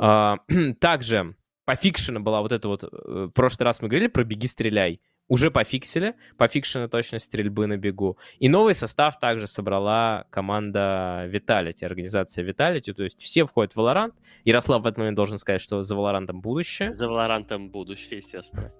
Э, 0.00 0.34
также 0.80 1.36
пофикшена 1.64 2.18
была 2.18 2.40
вот 2.40 2.50
это 2.50 2.66
вот... 2.66 2.82
Э, 2.82 2.88
в 2.90 3.30
прошлый 3.30 3.66
раз 3.66 3.80
мы 3.80 3.86
говорили 3.86 4.08
про 4.08 4.24
«Беги, 4.24 4.48
стреляй» 4.48 5.00
уже 5.28 5.50
пофиксили, 5.50 6.14
пофикшена 6.36 6.88
точность 6.88 7.26
стрельбы 7.26 7.66
на 7.66 7.76
бегу. 7.76 8.18
И 8.38 8.48
новый 8.48 8.74
состав 8.74 9.18
также 9.18 9.46
собрала 9.46 10.26
команда 10.30 11.28
Vitality, 11.32 11.84
организация 11.84 12.44
Vitality, 12.44 12.92
то 12.92 13.02
есть 13.02 13.20
все 13.20 13.44
входят 13.44 13.72
в 13.72 13.78
Valorant. 13.78 14.12
Ярослав 14.44 14.82
в 14.82 14.86
этот 14.86 14.98
момент 14.98 15.16
должен 15.16 15.38
сказать, 15.38 15.60
что 15.60 15.82
за 15.82 15.94
Valorant 15.94 16.32
будущее. 16.32 16.92
За 16.94 17.06
Valorant 17.06 17.68
будущее, 17.68 18.18
естественно. 18.18 18.72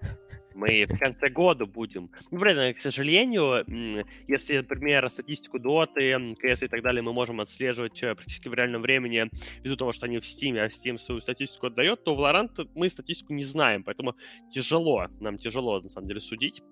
Мы 0.55 0.87
в 0.87 0.99
конце 0.99 1.29
года 1.29 1.67
будем. 1.67 2.11
Ну, 2.31 2.39
блин, 2.39 2.75
к 2.75 2.81
сожалению, 2.81 4.05
если, 4.29 4.59
например, 4.59 5.09
статистику 5.09 5.59
Доты, 5.59 6.35
КС 6.37 6.63
и 6.63 6.69
так 6.69 6.83
далее 6.83 7.03
мы 7.03 7.13
можем 7.13 7.41
отслеживать 7.41 8.03
э, 8.03 8.15
практически 8.15 8.49
в 8.49 8.55
реальном 8.55 8.83
времени, 8.83 9.29
ввиду 9.63 9.77
того, 9.77 9.93
что 9.93 10.07
они 10.07 10.19
в 10.19 10.23
Steam, 10.23 10.59
а 10.59 10.67
Steam 10.67 10.99
свою 10.99 11.21
статистику 11.21 11.67
отдает, 11.67 12.05
то 12.05 12.15
в 12.15 12.21
Valorant 12.21 12.69
мы 12.75 12.89
статистику 12.89 13.33
не 13.33 13.45
знаем, 13.45 13.83
поэтому 13.83 14.15
тяжело, 14.51 15.09
нам 15.21 15.39
тяжело, 15.39 15.81
на 15.81 15.89
самом 15.89 16.09
деле, 16.09 16.21
судить. 16.21 16.63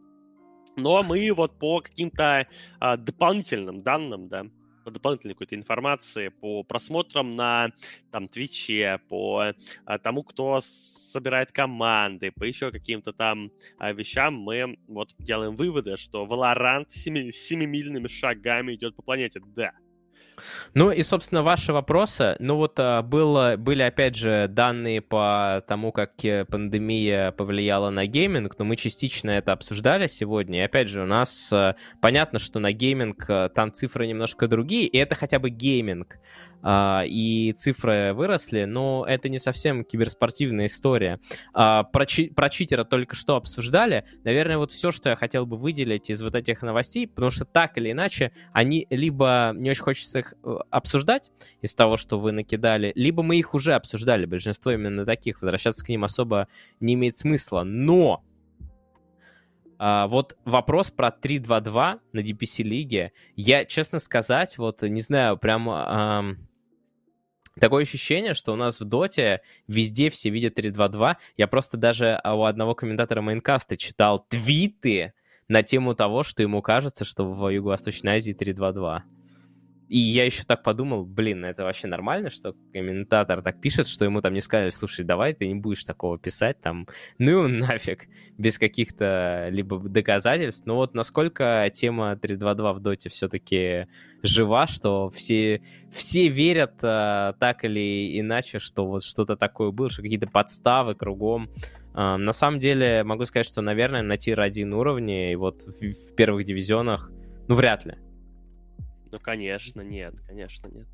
Но 0.76 1.02
мы 1.02 1.30
вот 1.32 1.58
по 1.58 1.80
каким-то 1.80 2.46
а, 2.80 2.96
дополнительным 2.96 3.82
данным, 3.82 4.28
да, 4.28 4.46
дополнительной 4.90 5.34
какой-то 5.34 5.54
информации, 5.54 6.28
по 6.28 6.62
просмотрам 6.62 7.30
на 7.30 7.70
там 8.10 8.28
Твиче, 8.28 9.00
по 9.08 9.52
а, 9.84 9.98
тому, 9.98 10.22
кто 10.22 10.60
собирает 10.62 11.52
команды, 11.52 12.32
по 12.32 12.44
еще 12.44 12.70
каким-то 12.70 13.12
там 13.12 13.50
а, 13.78 13.92
вещам, 13.92 14.34
мы 14.34 14.78
вот 14.88 15.14
делаем 15.18 15.56
выводы, 15.56 15.96
что 15.96 16.26
Valorant 16.26 16.86
семи, 16.90 17.32
семимильными 17.32 18.08
шагами 18.08 18.74
идет 18.74 18.96
по 18.96 19.02
планете. 19.02 19.40
Да, 19.44 19.72
ну 20.74 20.90
и, 20.90 21.02
собственно, 21.02 21.42
ваши 21.42 21.72
вопросы. 21.72 22.36
Ну 22.38 22.56
вот 22.56 22.74
а, 22.78 23.02
было, 23.02 23.56
были, 23.58 23.82
опять 23.82 24.16
же, 24.16 24.46
данные 24.48 25.00
по 25.00 25.62
тому, 25.66 25.92
как 25.92 26.12
пандемия 26.48 27.32
повлияла 27.32 27.90
на 27.90 28.06
гейминг, 28.06 28.58
но 28.58 28.64
мы 28.64 28.76
частично 28.76 29.30
это 29.30 29.52
обсуждали 29.52 30.06
сегодня. 30.06 30.60
И, 30.60 30.62
опять 30.62 30.88
же, 30.88 31.02
у 31.02 31.06
нас 31.06 31.52
а, 31.52 31.76
понятно, 32.00 32.38
что 32.38 32.58
на 32.58 32.72
гейминг 32.72 33.24
а, 33.28 33.48
там 33.48 33.72
цифры 33.72 34.06
немножко 34.06 34.48
другие, 34.48 34.86
и 34.86 34.96
это 34.96 35.14
хотя 35.14 35.38
бы 35.38 35.50
гейминг. 35.50 36.18
И 36.64 37.52
цифры 37.56 38.12
выросли, 38.14 38.66
но 38.66 39.04
это 39.08 39.28
не 39.28 39.40
совсем 39.40 39.84
киберспортивная 39.84 40.66
история. 40.66 41.18
Про, 41.52 42.06
чи- 42.06 42.30
про 42.30 42.48
читера 42.50 42.84
только 42.84 43.16
что 43.16 43.34
обсуждали. 43.34 44.04
Наверное, 44.22 44.58
вот 44.58 44.70
все, 44.70 44.92
что 44.92 45.10
я 45.10 45.16
хотел 45.16 45.44
бы 45.44 45.56
выделить 45.56 46.08
из 46.08 46.22
вот 46.22 46.36
этих 46.36 46.62
новостей, 46.62 47.08
потому 47.08 47.32
что 47.32 47.44
так 47.44 47.76
или 47.78 47.90
иначе, 47.90 48.30
они 48.52 48.86
либо 48.90 49.52
не 49.56 49.70
очень 49.70 49.82
хочется 49.82 50.21
их 50.22 50.34
э, 50.42 50.56
обсуждать 50.70 51.30
из 51.60 51.74
того, 51.74 51.96
что 51.96 52.18
вы 52.18 52.32
накидали, 52.32 52.92
либо 52.94 53.22
мы 53.22 53.36
их 53.36 53.54
уже 53.54 53.74
обсуждали, 53.74 54.24
большинство 54.24 54.72
именно 54.72 55.04
таких, 55.04 55.42
возвращаться 55.42 55.84
к 55.84 55.88
ним 55.88 56.04
особо 56.04 56.48
не 56.80 56.94
имеет 56.94 57.16
смысла. 57.16 57.62
Но 57.62 58.24
а, 59.78 60.06
вот 60.06 60.36
вопрос 60.44 60.90
про 60.90 61.08
3-2-2 61.08 62.00
на 62.12 62.20
DPC-лиге, 62.20 63.12
я, 63.34 63.64
честно 63.64 63.98
сказать, 63.98 64.56
вот, 64.58 64.82
не 64.82 65.00
знаю, 65.00 65.36
прям... 65.36 65.68
А, 65.68 66.24
Такое 67.60 67.82
ощущение, 67.82 68.32
что 68.32 68.54
у 68.54 68.56
нас 68.56 68.80
в 68.80 68.84
Доте 68.84 69.42
везде 69.68 70.08
все 70.08 70.30
видят 70.30 70.58
3-2-2. 70.58 71.16
Я 71.36 71.46
просто 71.46 71.76
даже 71.76 72.18
у 72.24 72.44
одного 72.44 72.74
комментатора 72.74 73.20
Майнкаста 73.20 73.76
читал 73.76 74.24
твиты 74.26 75.12
на 75.48 75.62
тему 75.62 75.94
того, 75.94 76.22
что 76.22 76.42
ему 76.42 76.62
кажется, 76.62 77.04
что 77.04 77.30
в 77.30 77.48
Юго-Восточной 77.50 78.12
Азии 78.12 78.34
3-2-2. 78.34 79.02
И 79.92 79.98
я 79.98 80.24
еще 80.24 80.44
так 80.44 80.62
подумал, 80.62 81.04
блин, 81.04 81.44
это 81.44 81.64
вообще 81.64 81.86
нормально, 81.86 82.30
что 82.30 82.54
комментатор 82.72 83.42
так 83.42 83.60
пишет, 83.60 83.86
что 83.86 84.06
ему 84.06 84.22
там 84.22 84.32
не 84.32 84.40
сказали, 84.40 84.70
слушай, 84.70 85.04
давай 85.04 85.34
ты 85.34 85.46
не 85.46 85.54
будешь 85.54 85.84
такого 85.84 86.18
писать, 86.18 86.58
там, 86.62 86.88
ну 87.18 87.46
нафиг, 87.48 88.06
без 88.38 88.56
каких-то 88.56 89.48
либо 89.50 89.78
доказательств. 89.78 90.64
Но 90.64 90.76
вот 90.76 90.94
насколько 90.94 91.70
тема 91.74 92.12
3.2.2 92.12 92.72
в 92.72 92.80
доте 92.80 93.10
все-таки 93.10 93.86
жива, 94.22 94.66
что 94.66 95.10
все, 95.10 95.60
все 95.90 96.28
верят 96.28 96.76
а, 96.82 97.34
так 97.34 97.62
или 97.64 98.18
иначе, 98.18 98.60
что 98.60 98.86
вот 98.86 99.04
что-то 99.04 99.36
такое 99.36 99.72
было, 99.72 99.90
что 99.90 100.00
какие-то 100.00 100.26
подставы 100.26 100.94
кругом. 100.94 101.50
А, 101.92 102.16
на 102.16 102.32
самом 102.32 102.60
деле 102.60 103.04
могу 103.04 103.26
сказать, 103.26 103.44
что, 103.44 103.60
наверное, 103.60 104.00
на 104.00 104.16
tier-1 104.16 104.72
уровне 104.72 105.32
и 105.32 105.36
вот 105.36 105.64
в, 105.64 105.82
в 105.82 106.14
первых 106.14 106.46
дивизионах, 106.46 107.10
ну, 107.46 107.56
вряд 107.56 107.84
ли. 107.84 107.98
Ну, 109.12 109.20
конечно, 109.20 109.82
нет, 109.82 110.14
конечно, 110.26 110.68
нет. 110.68 110.88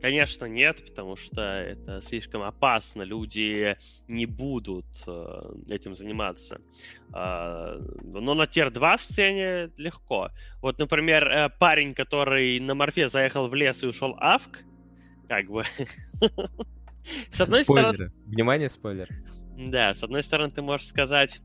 Конечно, 0.00 0.46
нет, 0.46 0.82
потому 0.86 1.16
что 1.16 1.42
это 1.42 2.00
слишком 2.00 2.42
опасно. 2.42 3.02
Люди 3.02 3.76
не 4.06 4.26
будут 4.26 4.86
э, 5.06 5.40
этим 5.68 5.94
заниматься. 5.94 6.60
Э, 7.12 7.78
но 8.02 8.34
на 8.34 8.46
tier-2 8.46 8.96
сцене 8.96 9.70
легко. 9.76 10.30
Вот, 10.62 10.78
например, 10.78 11.28
э, 11.28 11.48
парень, 11.50 11.94
который 11.94 12.60
на 12.60 12.74
морфе 12.74 13.08
заехал 13.08 13.48
в 13.48 13.54
лес 13.54 13.82
и 13.82 13.86
ушел 13.86 14.16
авк, 14.18 14.60
как 15.28 15.46
бы... 15.46 15.64
С 17.30 17.40
одной 17.40 17.64
стороны... 17.64 18.12
Внимание, 18.26 18.68
спойлер. 18.68 19.08
Да, 19.56 19.92
с 19.92 20.02
одной 20.02 20.22
стороны, 20.22 20.50
ты 20.50 20.62
можешь 20.62 20.86
сказать, 20.86 21.40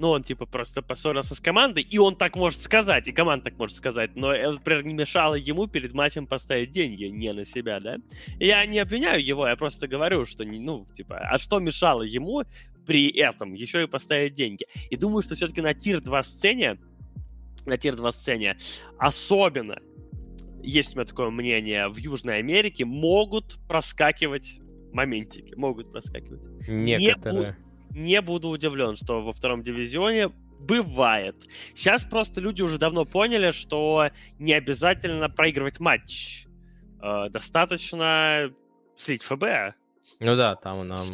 ну, 0.00 0.10
он, 0.10 0.22
типа, 0.22 0.46
просто 0.46 0.80
поссорился 0.80 1.34
с 1.34 1.40
командой, 1.40 1.82
и 1.82 1.98
он 1.98 2.16
так 2.16 2.34
может 2.34 2.62
сказать, 2.62 3.06
и 3.06 3.12
команда 3.12 3.44
так 3.44 3.58
может 3.58 3.76
сказать, 3.76 4.16
но 4.16 4.32
это, 4.32 4.52
например, 4.52 4.86
не 4.86 4.94
мешало 4.94 5.34
ему 5.34 5.66
перед 5.66 5.92
матчем 5.92 6.26
поставить 6.26 6.72
деньги 6.72 7.04
не 7.04 7.32
на 7.34 7.44
себя, 7.44 7.80
да? 7.80 7.96
я 8.38 8.64
не 8.64 8.78
обвиняю 8.78 9.22
его, 9.22 9.46
я 9.46 9.56
просто 9.56 9.86
говорю, 9.88 10.24
что, 10.24 10.44
ну, 10.44 10.86
типа, 10.96 11.18
а 11.18 11.36
что 11.36 11.58
мешало 11.60 12.02
ему 12.02 12.42
при 12.86 13.10
этом 13.10 13.52
еще 13.52 13.82
и 13.82 13.86
поставить 13.86 14.34
деньги? 14.34 14.66
И 14.88 14.96
думаю, 14.96 15.20
что 15.20 15.34
все-таки 15.34 15.60
на 15.60 15.74
тир-2 15.74 16.22
сцене, 16.22 16.78
на 17.66 17.76
тир-2 17.76 18.10
сцене 18.12 18.56
особенно, 18.98 19.80
есть 20.62 20.94
у 20.94 20.98
меня 20.98 21.04
такое 21.04 21.28
мнение, 21.28 21.88
в 21.88 21.98
Южной 21.98 22.38
Америке 22.38 22.86
могут 22.86 23.58
проскакивать 23.68 24.60
моментики, 24.92 25.54
могут 25.56 25.92
проскакивать. 25.92 26.40
Некоторые. 26.68 27.56
Не, 27.60 27.69
не 27.90 28.20
буду 28.20 28.48
удивлен, 28.48 28.96
что 28.96 29.22
во 29.22 29.32
втором 29.32 29.62
дивизионе 29.62 30.30
бывает. 30.60 31.36
Сейчас 31.74 32.04
просто 32.04 32.40
люди 32.40 32.62
уже 32.62 32.78
давно 32.78 33.04
поняли, 33.04 33.50
что 33.50 34.10
не 34.38 34.52
обязательно 34.52 35.28
проигрывать 35.28 35.80
матч. 35.80 36.46
Э, 37.02 37.28
достаточно 37.30 38.52
слить 38.96 39.22
ФБ. 39.22 39.44
Ну 40.20 40.36
да, 40.36 40.56
там 40.56 40.86
нам... 40.86 41.06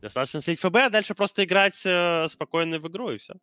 Достаточно 0.00 0.40
слить 0.40 0.60
ФБ, 0.60 0.76
а 0.76 0.90
дальше 0.90 1.14
просто 1.14 1.44
играть 1.44 1.80
э, 1.84 2.26
спокойно 2.28 2.78
в 2.78 2.88
игру, 2.88 3.10
и 3.10 3.18
все. 3.18 3.34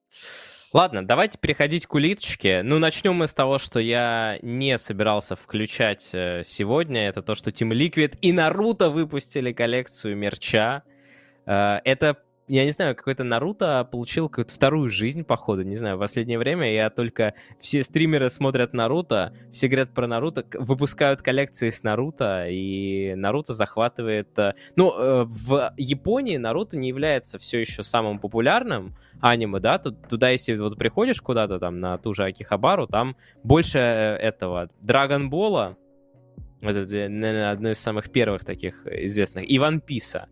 Ладно, 0.73 1.05
давайте 1.05 1.37
переходить 1.37 1.87
к 1.87 1.93
улиточке. 1.93 2.63
Ну, 2.63 2.79
начнем 2.79 3.15
мы 3.15 3.27
с 3.27 3.33
того, 3.33 3.57
что 3.57 3.79
я 3.79 4.37
не 4.41 4.77
собирался 4.77 5.35
включать 5.35 6.09
э, 6.13 6.43
сегодня. 6.45 7.07
Это 7.07 7.21
то, 7.21 7.33
что 7.35 7.49
Team 7.49 7.71
Liquid 7.71 8.17
и 8.21 8.33
Наруто 8.33 8.89
выпустили 8.89 9.51
коллекцию 9.53 10.17
мерча. 10.17 10.83
Это 11.45 12.17
я 12.49 12.65
не 12.65 12.71
знаю, 12.71 12.95
какой-то 12.95 13.23
Наруто 13.23 13.87
получил 13.89 14.27
какую-то 14.27 14.53
вторую 14.53 14.89
жизнь, 14.89 15.23
походу, 15.23 15.61
не 15.61 15.75
знаю, 15.75 15.97
в 15.97 15.99
последнее 15.99 16.39
время 16.39 16.73
я 16.73 16.89
только... 16.89 17.35
Все 17.59 17.83
стримеры 17.83 18.29
смотрят 18.31 18.73
Наруто, 18.73 19.33
все 19.51 19.67
говорят 19.67 19.93
про 19.93 20.07
Наруто, 20.07 20.43
выпускают 20.53 21.21
коллекции 21.21 21.69
с 21.69 21.83
Наруто, 21.83 22.47
и 22.49 23.13
Наруто 23.13 23.53
захватывает... 23.53 24.37
Э, 24.39 24.55
ну, 24.75 24.91
э, 24.91 25.25
в 25.25 25.73
Японии 25.77 26.37
Наруто 26.37 26.75
не 26.75 26.87
является 26.87 27.37
все 27.37 27.59
еще 27.59 27.83
самым 27.83 28.17
популярным 28.17 28.95
аниме, 29.21 29.59
да, 29.59 29.77
туда, 29.77 30.29
если 30.29 30.55
вот 30.55 30.77
приходишь 30.77 31.21
куда-то 31.21 31.59
там 31.59 31.79
на 31.79 31.99
ту 31.99 32.15
же 32.15 32.23
Акихабару, 32.23 32.87
там 32.87 33.15
больше 33.43 33.77
э, 33.77 34.15
этого 34.15 34.69
Драгонбола, 34.81 35.77
это, 36.61 36.79
наверное, 36.81 37.51
одно 37.51 37.69
из 37.69 37.79
самых 37.79 38.11
первых 38.11 38.43
таких 38.43 38.85
известных, 38.85 39.49
и 39.49 39.59
Ван 39.59 39.79
Писа. 39.79 40.27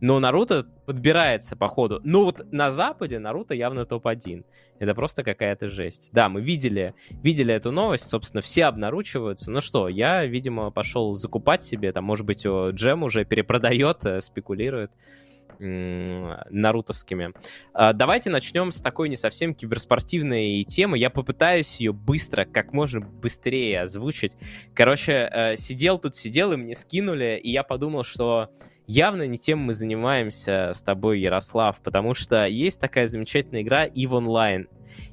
Но 0.00 0.18
Наруто 0.18 0.66
подбирается 0.86 1.56
по 1.56 1.68
ходу. 1.68 2.00
Но 2.04 2.24
вот 2.24 2.52
на 2.52 2.70
Западе 2.70 3.18
Наруто 3.18 3.54
явно 3.54 3.84
топ-1. 3.84 4.44
Это 4.78 4.94
просто 4.94 5.22
какая-то 5.22 5.68
жесть. 5.68 6.10
Да, 6.12 6.28
мы 6.28 6.40
видели, 6.40 6.94
видели 7.22 7.52
эту 7.54 7.70
новость, 7.70 8.08
собственно, 8.08 8.40
все 8.40 8.64
обнаручиваются. 8.64 9.50
Ну 9.50 9.60
что, 9.60 9.88
я, 9.88 10.24
видимо, 10.24 10.70
пошел 10.70 11.14
закупать 11.16 11.62
себе, 11.62 11.92
там, 11.92 12.04
может 12.04 12.24
быть, 12.24 12.46
Джем 12.46 13.02
уже 13.02 13.24
перепродает, 13.24 14.04
э, 14.06 14.20
спекулирует 14.20 14.90
нарутовскими. 15.60 17.34
А, 17.74 17.92
давайте 17.92 18.30
начнем 18.30 18.70
с 18.70 18.80
такой 18.80 19.10
не 19.10 19.16
совсем 19.16 19.54
киберспортивной 19.54 20.62
темы. 20.62 20.96
Я 20.96 21.10
попытаюсь 21.10 21.80
ее 21.80 21.92
быстро, 21.92 22.46
как 22.46 22.72
можно 22.72 23.00
быстрее 23.00 23.82
озвучить. 23.82 24.32
Короче, 24.74 25.28
э, 25.30 25.56
сидел 25.56 25.98
тут, 25.98 26.14
сидел, 26.14 26.52
и 26.52 26.56
мне 26.56 26.74
скинули, 26.74 27.38
и 27.42 27.50
я 27.50 27.62
подумал, 27.62 28.04
что 28.04 28.48
явно 28.90 29.26
не 29.26 29.38
тем 29.38 29.60
мы 29.60 29.72
занимаемся 29.72 30.72
с 30.74 30.82
тобой, 30.82 31.20
Ярослав, 31.20 31.80
потому 31.80 32.12
что 32.14 32.46
есть 32.46 32.80
такая 32.80 33.06
замечательная 33.06 33.62
игра 33.62 33.86
EVE 33.86 34.10
Online. 34.10 34.66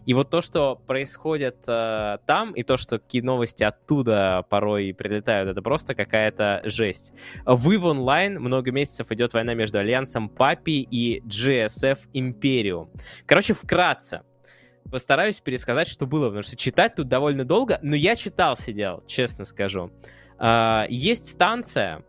И 0.08 0.16
вот 0.16 0.32
то, 0.32 0.42
что 0.42 0.82
происходит 0.88 1.58
э, 1.68 2.18
там, 2.26 2.54
и 2.54 2.64
то, 2.64 2.78
что 2.78 2.98
какие 2.98 3.22
новости 3.22 3.64
оттуда 3.64 4.44
порой 4.50 4.96
прилетают, 4.98 5.50
это 5.50 5.62
просто 5.62 5.94
какая-то 5.94 6.62
жесть. 6.66 7.14
В 7.46 7.70
EVE 7.70 7.96
Online 7.96 8.40
много 8.40 8.72
месяцев 8.72 9.12
идет 9.12 9.34
война 9.34 9.54
между 9.54 9.78
Альянсом 9.78 10.30
Папи 10.30 10.82
и 10.90 11.22
GSF 11.22 12.00
Imperium. 12.14 12.90
Короче, 13.28 13.54
вкратце. 13.54 14.24
Постараюсь 14.90 15.40
пересказать, 15.40 15.88
что 15.88 16.08
было, 16.08 16.28
потому 16.28 16.42
что 16.42 16.56
читать 16.56 16.96
тут 16.96 17.10
довольно 17.10 17.44
долго, 17.46 17.78
но 17.84 17.96
я 17.96 18.16
читал, 18.16 18.56
сидел, 18.56 19.04
честно 19.06 19.46
скажу. 19.46 19.92
Э, 20.40 20.86
есть 20.90 21.30
станция, 21.30 22.04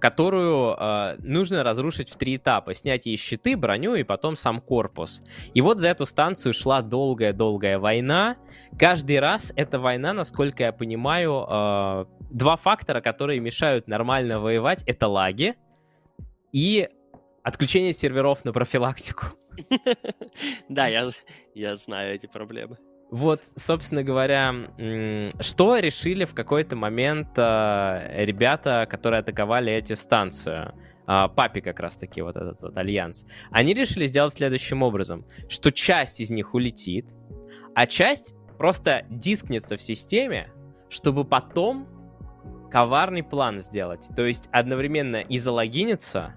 которую 0.00 0.76
э, 0.78 1.16
нужно 1.18 1.62
разрушить 1.62 2.10
в 2.10 2.16
три 2.16 2.36
этапа. 2.36 2.74
Снять 2.74 3.06
ей 3.06 3.16
щиты, 3.16 3.56
броню 3.56 3.94
и 3.94 4.02
потом 4.02 4.36
сам 4.36 4.60
корпус. 4.60 5.22
И 5.54 5.60
вот 5.60 5.78
за 5.78 5.88
эту 5.88 6.06
станцию 6.06 6.54
шла 6.54 6.82
долгая-долгая 6.82 7.78
война. 7.78 8.36
Каждый 8.78 9.20
раз 9.20 9.52
эта 9.56 9.78
война, 9.78 10.12
насколько 10.12 10.64
я 10.64 10.72
понимаю, 10.72 11.46
э, 11.48 12.04
два 12.30 12.56
фактора, 12.56 13.00
которые 13.00 13.40
мешают 13.40 13.88
нормально 13.88 14.40
воевать, 14.40 14.82
это 14.86 15.08
лаги 15.08 15.54
и 16.52 16.88
отключение 17.42 17.92
серверов 17.92 18.44
на 18.44 18.52
профилактику. 18.52 19.26
Да, 20.68 20.86
я, 20.86 21.76
знаю 21.76 22.14
эти 22.14 22.26
проблемы. 22.26 22.78
Вот, 23.12 23.42
собственно 23.56 24.02
говоря, 24.02 24.54
что 25.38 25.76
решили 25.76 26.24
в 26.24 26.32
какой-то 26.32 26.76
момент 26.76 27.28
э, 27.36 28.24
ребята, 28.24 28.86
которые 28.88 29.20
атаковали 29.20 29.70
эти 29.70 29.92
станцию? 29.92 30.74
А, 31.04 31.28
папи 31.28 31.60
как 31.60 31.78
раз-таки, 31.78 32.22
вот 32.22 32.36
этот 32.36 32.62
вот 32.62 32.74
альянс. 32.74 33.26
Они 33.50 33.74
решили 33.74 34.06
сделать 34.06 34.32
следующим 34.32 34.82
образом, 34.82 35.26
что 35.46 35.70
часть 35.70 36.20
из 36.20 36.30
них 36.30 36.54
улетит, 36.54 37.04
а 37.74 37.86
часть 37.86 38.34
просто 38.56 39.04
дискнется 39.10 39.76
в 39.76 39.82
системе, 39.82 40.50
чтобы 40.88 41.26
потом 41.26 41.86
коварный 42.70 43.22
план 43.22 43.60
сделать. 43.60 44.08
То 44.16 44.24
есть 44.24 44.48
одновременно 44.52 45.16
и 45.16 45.36
залогиниться, 45.36 46.34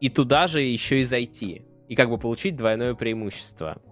и 0.00 0.08
туда 0.08 0.46
же 0.46 0.60
еще 0.60 1.00
и 1.00 1.02
зайти. 1.02 1.64
И 1.88 1.96
как 1.96 2.10
бы 2.10 2.18
получить 2.18 2.54
двойное 2.54 2.94
преимущество. 2.94 3.82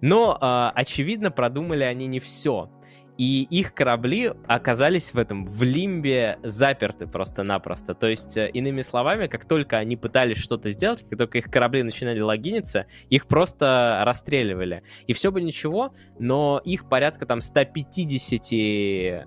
Но, 0.00 0.36
э, 0.40 0.70
очевидно, 0.74 1.30
продумали 1.30 1.84
они 1.84 2.06
не 2.06 2.20
все. 2.20 2.70
И 3.18 3.46
их 3.50 3.72
корабли 3.72 4.32
оказались 4.46 5.14
в 5.14 5.18
этом, 5.18 5.44
в 5.44 5.62
лимбе 5.62 6.38
заперты 6.42 7.06
просто-напросто. 7.06 7.94
То 7.94 8.08
есть, 8.08 8.36
э, 8.36 8.50
иными 8.50 8.82
словами, 8.82 9.26
как 9.26 9.46
только 9.46 9.78
они 9.78 9.96
пытались 9.96 10.36
что-то 10.36 10.70
сделать, 10.70 11.02
как 11.08 11.18
только 11.18 11.38
их 11.38 11.50
корабли 11.50 11.82
начинали 11.82 12.20
логиниться, 12.20 12.86
их 13.08 13.26
просто 13.26 14.02
расстреливали. 14.04 14.82
И 15.06 15.14
все 15.14 15.32
бы 15.32 15.40
ничего, 15.40 15.94
но 16.18 16.60
их 16.64 16.88
порядка 16.88 17.24
там 17.24 17.40
150... 17.40 19.26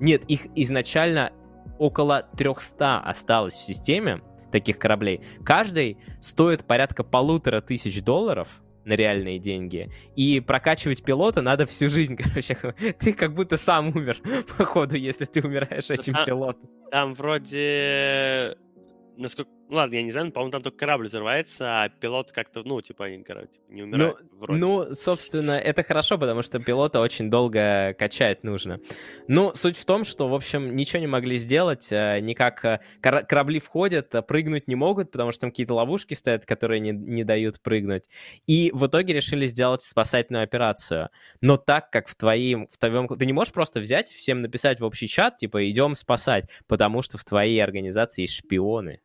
Нет, 0.00 0.22
их 0.28 0.46
изначально 0.54 1.32
около 1.78 2.28
300 2.36 3.00
осталось 3.00 3.54
в 3.56 3.64
системе 3.64 4.22
таких 4.52 4.78
кораблей. 4.78 5.20
Каждый 5.44 5.98
стоит 6.20 6.64
порядка 6.64 7.02
полутора 7.02 7.60
тысяч 7.60 8.02
долларов, 8.02 8.62
на 8.88 8.94
реальные 8.94 9.38
деньги. 9.38 9.90
И 10.16 10.40
прокачивать 10.40 11.04
пилота 11.04 11.42
надо 11.42 11.66
всю 11.66 11.88
жизнь, 11.88 12.16
короче. 12.22 12.56
Ты 12.98 13.12
как 13.12 13.34
будто 13.34 13.56
сам 13.56 13.94
умер, 13.94 14.18
походу, 14.58 14.96
если 14.96 15.26
ты 15.26 15.42
умираешь 15.42 15.90
этим 15.90 16.14
пилотом. 16.24 16.68
Там 16.90 17.14
вроде 17.14 18.56
насколько... 19.16 19.50
Ладно, 19.70 19.96
я 19.96 20.02
не 20.02 20.10
знаю, 20.10 20.32
по-моему, 20.32 20.50
там 20.50 20.62
только 20.62 20.78
корабль 20.78 21.08
взрывается, 21.08 21.82
а 21.82 21.88
пилот 21.90 22.32
как-то, 22.32 22.62
ну, 22.64 22.80
типа, 22.80 23.10
не, 23.10 23.22
короче, 23.22 23.50
не 23.68 23.82
умирает. 23.82 24.16
Ну, 24.20 24.38
вроде. 24.38 24.60
ну, 24.60 24.92
собственно, 24.92 25.52
это 25.52 25.82
хорошо, 25.82 26.16
потому 26.16 26.40
что 26.42 26.58
пилота 26.58 27.00
очень 27.00 27.28
долго 27.28 27.94
качать 27.98 28.44
нужно. 28.44 28.80
Ну, 29.26 29.54
суть 29.54 29.76
в 29.76 29.84
том, 29.84 30.04
что, 30.04 30.28
в 30.28 30.34
общем, 30.34 30.74
ничего 30.74 31.00
не 31.00 31.06
могли 31.06 31.36
сделать, 31.36 31.88
э, 31.92 32.20
никак 32.20 32.64
э, 32.64 32.80
корабли 33.00 33.60
входят, 33.60 34.14
а 34.14 34.22
прыгнуть 34.22 34.68
не 34.68 34.74
могут, 34.74 35.10
потому 35.10 35.32
что 35.32 35.42
там 35.42 35.50
какие-то 35.50 35.74
ловушки 35.74 36.14
стоят, 36.14 36.46
которые 36.46 36.80
не, 36.80 36.92
не 36.92 37.24
дают 37.24 37.60
прыгнуть. 37.60 38.04
И 38.46 38.70
в 38.72 38.86
итоге 38.86 39.12
решили 39.12 39.46
сделать 39.46 39.82
спасательную 39.82 40.44
операцию. 40.44 41.10
Но 41.42 41.58
так 41.58 41.90
как 41.90 42.08
в 42.08 42.14
твоем... 42.14 42.68
В 42.68 42.78
твоем 42.78 43.06
ты 43.06 43.26
не 43.26 43.34
можешь 43.34 43.52
просто 43.52 43.80
взять, 43.80 44.08
всем 44.08 44.40
написать 44.40 44.80
в 44.80 44.84
общий 44.84 45.08
чат, 45.08 45.36
типа, 45.36 45.68
идем 45.68 45.94
спасать, 45.94 46.48
потому 46.66 47.02
что 47.02 47.18
в 47.18 47.24
твоей 47.24 47.62
организации 47.62 48.22
есть 48.22 48.34
шпионы 48.34 49.00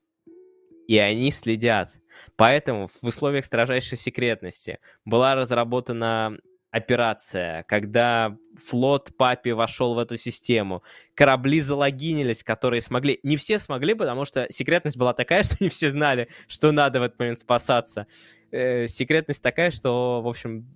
и 0.87 0.97
они 0.97 1.31
следят. 1.31 1.91
Поэтому 2.35 2.87
в 2.87 3.03
условиях 3.05 3.45
строжайшей 3.45 3.97
секретности 3.97 4.79
была 5.05 5.35
разработана 5.35 6.37
операция, 6.73 7.63
когда 7.67 8.35
флот 8.55 9.15
Папи 9.15 9.51
вошел 9.51 9.93
в 9.93 9.99
эту 9.99 10.17
систему. 10.17 10.83
Корабли 11.13 11.61
залогинились, 11.61 12.43
которые 12.43 12.81
смогли. 12.81 13.19
Не 13.21 13.37
все 13.37 13.59
смогли, 13.59 13.93
потому 13.93 14.25
что 14.25 14.47
секретность 14.49 14.97
была 14.97 15.13
такая, 15.13 15.43
что 15.43 15.55
не 15.59 15.69
все 15.69 15.91
знали, 15.91 16.29
что 16.47 16.71
надо 16.71 16.99
в 16.99 17.03
этот 17.03 17.19
момент 17.19 17.39
спасаться. 17.39 18.07
Э, 18.51 18.87
секретность 18.87 19.43
такая, 19.43 19.69
что, 19.69 20.21
в 20.23 20.27
общем, 20.27 20.67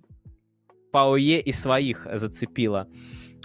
ПАОЕ 0.92 1.40
и 1.40 1.50
своих 1.50 2.06
зацепила. 2.12 2.86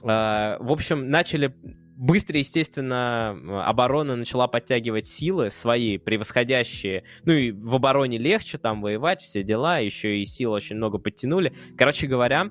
Э, 0.03 0.57
в 0.59 0.71
общем, 0.71 1.09
начали 1.09 1.55
быстро, 2.03 2.37
естественно, 2.37 3.63
оборона 3.65 4.17
начала 4.17 4.47
подтягивать 4.47 5.07
силы 5.07 5.49
свои, 5.49 5.97
превосходящие. 5.97 7.05
Ну 7.23 7.31
и 7.31 7.51
в 7.51 7.75
обороне 7.75 8.17
легче 8.17 8.57
там 8.57 8.81
воевать, 8.81 9.21
все 9.21 9.41
дела, 9.41 9.79
еще 9.79 10.19
и 10.19 10.25
сил 10.25 10.51
очень 10.51 10.75
много 10.75 10.97
подтянули. 10.97 11.53
Короче 11.77 12.07
говоря, 12.07 12.49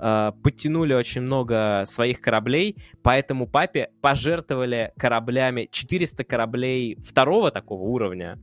э, 0.00 0.32
подтянули 0.44 0.94
очень 0.94 1.22
много 1.22 1.82
своих 1.84 2.20
кораблей, 2.20 2.76
поэтому 3.02 3.48
папе 3.48 3.90
пожертвовали 4.02 4.92
кораблями, 4.96 5.68
400 5.70 6.22
кораблей 6.22 6.96
второго 7.02 7.50
такого 7.50 7.82
уровня, 7.82 8.38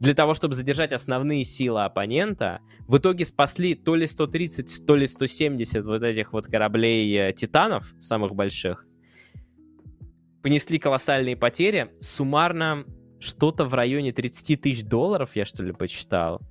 для 0.00 0.14
того, 0.14 0.34
чтобы 0.34 0.54
задержать 0.54 0.92
основные 0.92 1.44
силы 1.44 1.84
оппонента, 1.84 2.60
в 2.88 2.98
итоге 2.98 3.24
спасли 3.24 3.76
то 3.76 3.94
ли 3.94 4.08
130, 4.08 4.84
то 4.84 4.96
ли 4.96 5.06
170 5.06 5.86
вот 5.86 6.02
этих 6.02 6.32
вот 6.32 6.46
кораблей 6.46 7.16
э, 7.16 7.32
титанов, 7.32 7.94
самых 8.00 8.34
больших, 8.34 8.88
понесли 10.44 10.78
колоссальные 10.78 11.38
потери. 11.38 11.90
Суммарно 12.00 12.84
что-то 13.18 13.64
в 13.64 13.72
районе 13.72 14.12
30 14.12 14.60
тысяч 14.60 14.84
долларов, 14.84 15.30
я 15.34 15.46
что 15.46 15.62
ли 15.62 15.72
посчитал. 15.72 16.42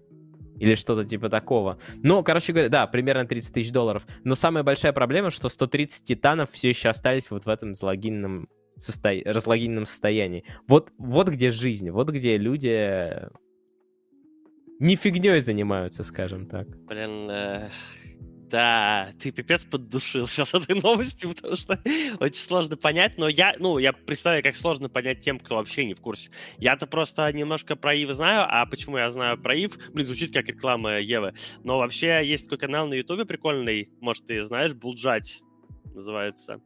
Или 0.58 0.74
что-то 0.74 1.04
типа 1.04 1.30
такого. 1.30 1.78
Ну, 2.04 2.24
короче 2.24 2.54
говоря, 2.54 2.70
да, 2.70 2.88
примерно 2.88 3.26
30 3.26 3.54
тысяч 3.54 3.72
долларов. 3.72 4.08
Но 4.24 4.34
самая 4.34 4.64
большая 4.64 4.94
проблема, 4.94 5.30
что 5.30 5.48
130 5.48 6.04
титанов 6.06 6.50
все 6.52 6.70
еще 6.70 6.90
остались 6.90 7.30
вот 7.30 7.46
в 7.46 7.50
этом 7.50 7.76
залогиненном, 7.76 8.48
состо... 8.78 9.12
разлогиненном 9.26 9.86
состоянии. 9.86 10.44
Вот, 10.68 10.92
вот 10.98 11.30
где 11.30 11.52
жизнь, 11.52 11.92
вот 11.92 12.10
где 12.10 12.38
люди 12.38 13.30
не 14.80 14.96
фигней 14.96 15.40
занимаются, 15.40 16.04
скажем 16.04 16.48
так. 16.48 16.68
Блин, 16.68 17.30
э, 17.30 17.70
да, 18.54 19.14
ты 19.20 19.32
пипец 19.32 19.66
поддушил 19.66 20.28
сейчас 20.28 20.54
этой 20.54 20.80
новостью, 20.80 21.30
потому 21.36 21.56
что 21.56 21.82
очень 22.20 22.44
сложно 22.44 22.78
понять, 22.78 23.18
но 23.18 23.28
я, 23.28 23.56
ну, 23.58 23.80
я 23.80 23.94
представляю, 23.94 24.44
как 24.44 24.56
сложно 24.56 24.90
понять 24.90 25.22
тем, 25.22 25.40
кто 25.40 25.56
вообще 25.56 25.86
не 25.86 25.96
в 25.96 26.02
курсе. 26.02 26.30
Я-то 26.60 26.86
просто 26.86 27.34
немножко 27.34 27.76
про 27.76 27.96
Ив 27.96 28.12
знаю, 28.12 28.46
а 28.48 28.64
почему 28.68 29.00
я 29.00 29.10
знаю 29.10 29.40
про 29.40 29.56
Ив? 29.56 29.80
Блин, 29.92 30.06
звучит 30.06 30.32
как 30.32 30.46
реклама 30.46 31.00
Евы. 31.00 31.34
Но 31.64 31.80
вообще 31.80 32.22
есть 32.24 32.44
такой 32.44 32.60
канал 32.60 32.86
на 32.86 32.94
Ютубе 32.94 33.26
прикольный, 33.26 33.90
может, 34.00 34.28
ты 34.28 34.44
знаешь, 34.44 34.74
Булджать 34.74 35.42
называется. 35.94 36.62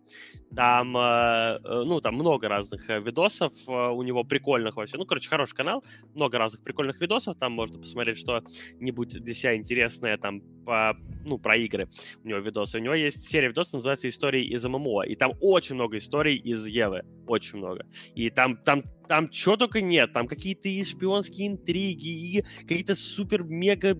Там, 0.55 0.95
э, 0.97 1.59
э, 1.63 1.83
ну, 1.85 2.01
там 2.01 2.15
много 2.15 2.47
разных 2.47 2.89
э, 2.89 2.99
видосов 2.99 3.53
у 3.67 4.01
него 4.03 4.23
прикольных 4.23 4.75
вообще. 4.75 4.97
Ну, 4.97 5.05
короче, 5.05 5.29
хороший 5.29 5.55
канал, 5.55 5.83
много 6.13 6.37
разных 6.37 6.63
прикольных 6.63 6.99
видосов. 7.01 7.37
Там 7.37 7.51
можно 7.51 7.79
посмотреть 7.79 8.17
что-нибудь 8.17 9.09
для 9.09 9.33
себя 9.33 9.55
интересное 9.55 10.17
там 10.17 10.41
по, 10.65 10.95
ну, 11.25 11.37
про 11.37 11.57
игры. 11.57 11.87
У 12.23 12.27
него 12.27 12.39
видосы. 12.39 12.77
У 12.77 12.81
него 12.81 12.93
есть 12.93 13.23
серия 13.23 13.47
видосов, 13.47 13.73
называется 13.73 14.07
«Истории 14.07 14.45
из 14.45 14.65
ММО». 14.65 15.03
И 15.03 15.15
там 15.15 15.33
очень 15.41 15.75
много 15.75 15.97
историй 15.97 16.37
из 16.37 16.65
Евы. 16.65 17.03
Очень 17.27 17.59
много. 17.59 17.85
И 18.15 18.29
там, 18.29 18.57
там, 18.57 18.83
там 19.07 19.31
что 19.31 19.57
только 19.57 19.81
нет. 19.81 20.13
Там 20.13 20.27
какие-то 20.27 20.69
и 20.69 20.83
шпионские 20.83 21.47
интриги, 21.47 22.07
и 22.07 22.43
какие-то 22.61 22.95
супер-мега 22.95 23.97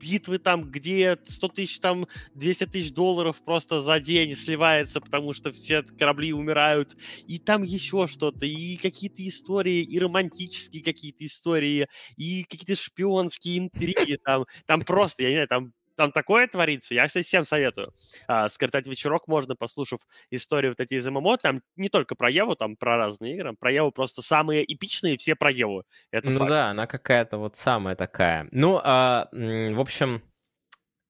битвы 0.00 0.38
там, 0.38 0.70
где 0.70 1.18
100 1.24 1.48
тысяч, 1.48 1.80
там 1.80 2.06
200 2.34 2.66
тысяч 2.66 2.92
долларов 2.92 3.42
просто 3.44 3.80
за 3.80 3.98
день 4.00 4.34
сливается, 4.36 5.00
потому 5.00 5.32
что 5.32 5.52
все 5.52 5.82
корабли 5.82 6.32
умирают, 6.32 6.96
и 7.26 7.38
там 7.38 7.62
еще 7.62 8.06
что-то, 8.06 8.46
и 8.46 8.76
какие-то 8.76 9.26
истории, 9.28 9.82
и 9.82 9.98
романтические 9.98 10.82
какие-то 10.82 11.24
истории, 11.26 11.88
и 12.16 12.44
какие-то 12.44 12.80
шпионские 12.80 13.58
интриги 13.58 14.18
там, 14.22 14.46
там 14.66 14.82
просто, 14.84 15.22
я 15.24 15.28
не 15.30 15.34
знаю, 15.36 15.48
там 15.48 15.72
там 15.96 16.12
такое 16.12 16.46
творится. 16.46 16.94
Я, 16.94 17.06
кстати, 17.06 17.24
всем 17.24 17.44
советую. 17.44 17.92
А, 18.28 18.48
скоротать 18.48 18.86
вечерок 18.86 19.26
можно, 19.28 19.56
послушав 19.56 20.00
историю 20.30 20.72
вот 20.72 20.80
эти 20.80 20.94
из 20.94 21.08
ММО. 21.08 21.38
Там 21.38 21.62
не 21.76 21.88
только 21.88 22.14
про 22.14 22.30
Еву, 22.30 22.54
там 22.54 22.76
про 22.76 22.96
разные 22.96 23.34
игры. 23.34 23.54
Про 23.58 23.72
Еву 23.72 23.90
просто 23.90 24.22
самые 24.22 24.64
эпичные 24.72 25.16
все 25.16 25.34
про 25.34 25.50
Еву. 25.50 25.84
Это 26.10 26.30
ну 26.30 26.38
факт. 26.38 26.50
да, 26.50 26.70
она 26.70 26.86
какая-то 26.86 27.38
вот 27.38 27.56
самая 27.56 27.96
такая. 27.96 28.48
Ну, 28.52 28.80
а, 28.82 29.28
в 29.32 29.80
общем, 29.80 30.22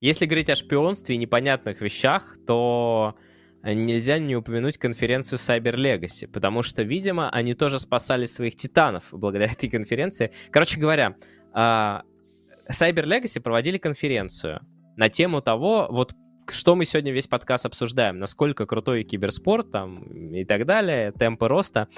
если 0.01 0.27
говорить 0.27 0.51
о 0.51 0.55
шпионстве 0.55 1.15
и 1.15 1.19
непонятных 1.19 1.81
вещах, 1.81 2.37
то 2.47 3.17
нельзя 3.63 4.19
не 4.19 4.37
упомянуть 4.37 4.79
конференцию 4.79 5.39
Cyber 5.39 5.75
Legacy, 5.75 6.29
потому 6.29 6.63
что, 6.63 6.83
видимо, 6.83 7.31
они 7.31 7.55
тоже 7.55 7.81
спасали 7.81 8.27
своих 8.27 8.57
титанов 8.57 9.09
благодаря 9.11 9.47
этой 9.53 9.69
конференции. 9.69 10.33
Короче 10.51 10.79
говоря, 10.79 11.17
а, 11.53 12.03
Cyber 12.71 13.05
Legacy 13.05 13.41
проводили 13.41 13.79
конференцию, 13.79 14.61
на 14.97 15.09
тему 15.09 15.41
того, 15.41 15.87
вот 15.91 16.15
что 16.49 16.77
мы 16.77 16.85
сегодня 16.85 17.13
весь 17.13 17.27
подкаст 17.27 17.67
обсуждаем, 17.67 18.19
насколько 18.19 18.67
крутой 18.67 19.03
киберспорт 19.03 19.71
там 19.71 20.05
и 20.33 20.45
так 20.45 20.65
далее, 20.65 21.13
темпы 21.13 21.49
роста. 21.49 21.89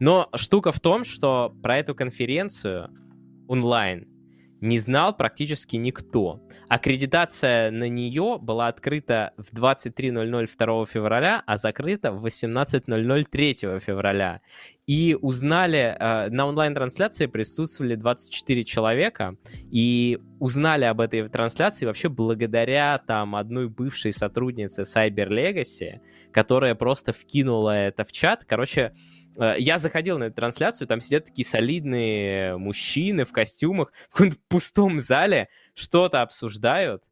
Но 0.00 0.28
штука 0.34 0.72
в 0.72 0.80
том, 0.80 1.04
что 1.04 1.54
про 1.62 1.78
эту 1.78 1.94
конференцию 1.94 2.90
онлайн 3.48 4.08
не 4.60 4.78
знал 4.78 5.16
практически 5.16 5.76
никто. 5.76 6.40
Аккредитация 6.68 7.70
на 7.70 7.88
нее 7.88 8.38
была 8.40 8.68
открыта 8.68 9.32
в 9.36 9.52
23.00 9.54 10.48
2 10.58 10.86
февраля, 10.86 11.42
а 11.46 11.56
закрыта 11.56 12.12
в 12.12 12.24
18.00 12.24 13.24
3 13.24 13.54
февраля. 13.80 14.40
И 14.86 15.16
узнали, 15.20 15.96
э, 15.98 16.30
на 16.30 16.46
онлайн-трансляции 16.46 17.26
присутствовали 17.26 17.94
24 17.94 18.64
человека, 18.64 19.36
и 19.70 20.18
узнали 20.40 20.84
об 20.84 21.00
этой 21.00 21.28
трансляции 21.28 21.86
вообще 21.86 22.08
благодаря 22.08 22.98
там 22.98 23.36
одной 23.36 23.68
бывшей 23.68 24.12
сотруднице 24.12 24.82
Cyber 24.82 25.28
Legacy, 25.28 26.00
которая 26.32 26.74
просто 26.74 27.12
вкинула 27.12 27.76
это 27.76 28.04
в 28.04 28.12
чат. 28.12 28.44
Короче, 28.44 28.92
Э, 28.92 29.17
я 29.58 29.78
заходил 29.78 30.18
на 30.18 30.24
эту 30.24 30.36
трансляцию, 30.36 30.88
там 30.88 31.00
сидят 31.00 31.26
такие 31.26 31.46
солидные 31.46 32.56
мужчины 32.56 33.24
в 33.24 33.32
костюмах 33.32 33.92
в 34.10 34.12
каком-то 34.12 34.36
пустом 34.48 35.00
зале, 35.00 35.48
что-то 35.74 36.22
обсуждают. 36.22 37.02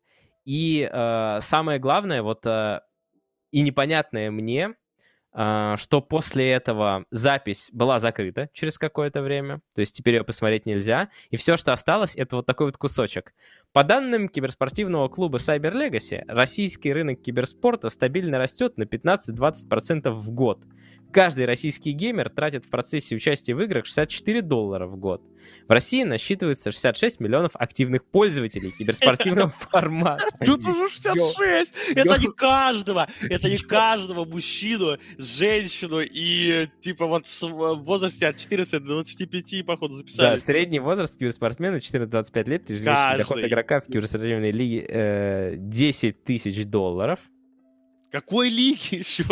И 0.47 0.89
э, 0.91 1.39
самое 1.41 1.81
главное, 1.81 2.23
вот 2.23 2.47
э, 2.47 2.81
и 3.51 3.63
непонятное 3.63 4.31
мне, 4.31 4.75
э, 5.35 5.75
что 5.77 6.01
после 6.01 6.53
этого 6.53 7.05
запись 7.11 7.69
была 7.73 7.99
закрыта 7.99 8.49
через 8.53 8.79
какое-то 8.79 9.23
время, 9.23 9.61
то 9.75 9.81
есть 9.81 9.97
теперь 9.97 10.15
ее 10.15 10.25
посмотреть 10.25 10.65
нельзя, 10.65 11.09
и 11.31 11.37
все, 11.37 11.57
что 11.57 11.73
осталось, 11.73 12.15
это 12.15 12.37
вот 12.37 12.47
такой 12.47 12.67
вот 12.67 12.77
кусочек. 12.77 13.35
По 13.73 13.83
данным 13.83 14.29
киберспортивного 14.29 15.09
клуба 15.09 15.39
Cyber 15.39 15.73
Legacy, 15.73 16.23
российский 16.29 16.93
рынок 16.93 17.23
киберспорта 17.23 17.89
стабильно 17.89 18.39
растет 18.39 18.79
на 18.79 18.85
15-20% 18.85 20.11
в 20.11 20.31
год. 20.31 20.65
Каждый 21.17 21.47
российский 21.47 21.93
геймер 21.93 22.29
тратит 22.29 22.67
в 22.67 22.69
процессе 22.69 23.17
участия 23.17 23.55
в 23.55 23.63
играх 23.63 23.87
64 23.87 24.43
доллара 24.43 24.87
в 24.87 24.99
год. 24.99 25.23
В 25.67 25.73
России 25.73 26.03
насчитывается 26.03 26.71
66 26.71 27.21
миллионов 27.21 27.53
активных 27.55 28.05
пользователей 28.05 28.71
киберспортивного 28.71 29.49
формата. 29.71 30.27
Тут 30.45 30.67
уже 30.67 30.91
66! 30.91 31.73
Это 31.95 32.21
не 32.21 32.31
каждого! 32.31 33.09
Это 33.31 33.49
не 33.49 33.57
каждого 33.57 34.27
мужчину, 34.27 34.99
женщину 35.17 36.03
и 36.03 36.69
типа 36.83 37.07
вот 37.07 37.25
в 37.25 37.77
возрасте 37.77 38.27
от 38.27 38.37
14 38.37 38.73
до 38.73 39.03
25, 39.03 39.65
походу, 39.65 39.95
записали. 39.95 40.33
Да, 40.33 40.37
средний 40.37 40.81
возраст 40.81 41.17
киберспортсмена 41.19 41.77
14-25 41.77 42.51
лет, 42.51 42.69
ежемесячный 42.69 43.17
доход 43.17 43.39
игрока 43.39 43.81
в 43.81 43.87
киберспортивной 43.87 44.51
лиге 44.51 45.57
10 45.57 46.05
э, 46.05 46.13
тысяч 46.27 46.67
долларов. 46.67 47.21
Какой 48.11 48.49
лиги 48.49 48.95
еще? 48.99 49.25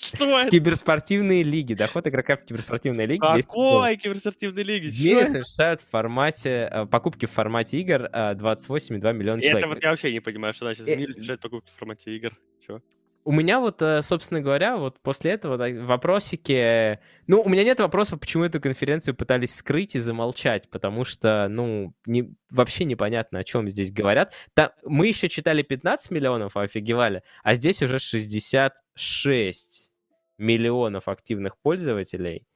Что 0.00 0.38
это? 0.38 0.50
Киберспортивные 0.50 1.42
лиги. 1.42 1.74
Доход 1.74 2.06
игрока 2.06 2.36
в 2.36 2.44
киберспортивной 2.44 3.06
лиге. 3.06 3.20
Какой 3.20 3.96
киберспортивной 3.96 4.62
лиги? 4.62 4.90
В 4.90 4.98
мире 4.98 5.26
совершают 5.26 5.80
в 5.80 5.88
формате, 5.88 6.68
э, 6.70 6.86
покупки 6.86 7.26
в 7.26 7.30
формате 7.30 7.80
игр 7.80 8.08
28,2 8.12 9.10
э, 9.10 9.12
миллиона 9.12 9.40
человек. 9.40 9.58
Это 9.58 9.68
вот 9.68 9.82
я 9.82 9.90
вообще 9.90 10.12
не 10.12 10.20
понимаю, 10.20 10.54
что 10.54 10.66
значит 10.66 10.84
в 10.84 10.88
э, 10.88 10.96
мире 10.96 11.12
совершают 11.14 11.40
покупки 11.40 11.70
в 11.70 11.74
формате 11.74 12.14
игр. 12.16 12.36
Чего? 12.64 12.82
У 13.26 13.32
меня 13.32 13.58
вот, 13.58 13.82
э, 13.82 14.02
собственно 14.02 14.40
говоря, 14.40 14.76
вот 14.76 15.00
после 15.00 15.32
этого 15.32 15.56
вопросики... 15.84 17.00
Ну, 17.26 17.42
у 17.42 17.48
меня 17.48 17.64
нет 17.64 17.80
вопросов, 17.80 18.20
почему 18.20 18.44
эту 18.44 18.60
конференцию 18.60 19.16
пытались 19.16 19.56
скрыть 19.56 19.96
и 19.96 19.98
замолчать, 19.98 20.70
потому 20.70 21.04
что, 21.04 21.48
ну, 21.50 21.92
не, 22.06 22.32
вообще 22.50 22.84
непонятно, 22.84 23.40
о 23.40 23.44
чем 23.44 23.68
здесь 23.68 23.90
говорят. 23.90 24.32
Там, 24.54 24.70
мы 24.84 25.08
еще 25.08 25.28
читали 25.28 25.62
15 25.62 26.12
миллионов, 26.12 26.56
офигевали, 26.56 27.24
а 27.42 27.56
здесь 27.56 27.82
уже 27.82 27.98
66 27.98 29.90
миллионов 30.38 31.08
активных 31.08 31.58
пользователей. 31.58 32.46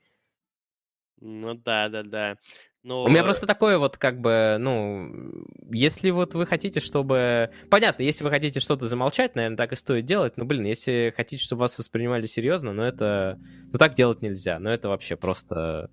Ну 1.20 1.54
да, 1.54 1.88
да, 1.88 2.04
да. 2.04 2.36
Но... 2.82 3.04
У 3.04 3.08
меня 3.08 3.22
просто 3.22 3.46
такое 3.46 3.76
вот, 3.78 3.98
как 3.98 4.20
бы, 4.20 4.56
ну, 4.58 5.12
если 5.70 6.10
вот 6.10 6.34
вы 6.34 6.46
хотите, 6.46 6.80
чтобы... 6.80 7.50
Понятно, 7.68 8.02
если 8.02 8.24
вы 8.24 8.30
хотите 8.30 8.58
что-то 8.58 8.86
замолчать, 8.86 9.34
наверное, 9.34 9.58
так 9.58 9.72
и 9.72 9.76
стоит 9.76 10.06
делать, 10.06 10.38
но, 10.38 10.46
блин, 10.46 10.64
если 10.64 11.12
хотите, 11.14 11.44
чтобы 11.44 11.60
вас 11.60 11.78
воспринимали 11.78 12.26
серьезно, 12.26 12.72
ну, 12.72 12.82
это... 12.82 13.38
Ну, 13.72 13.78
так 13.78 13.94
делать 13.94 14.22
нельзя, 14.22 14.58
но 14.58 14.70
это 14.70 14.88
вообще 14.88 15.16
просто 15.16 15.90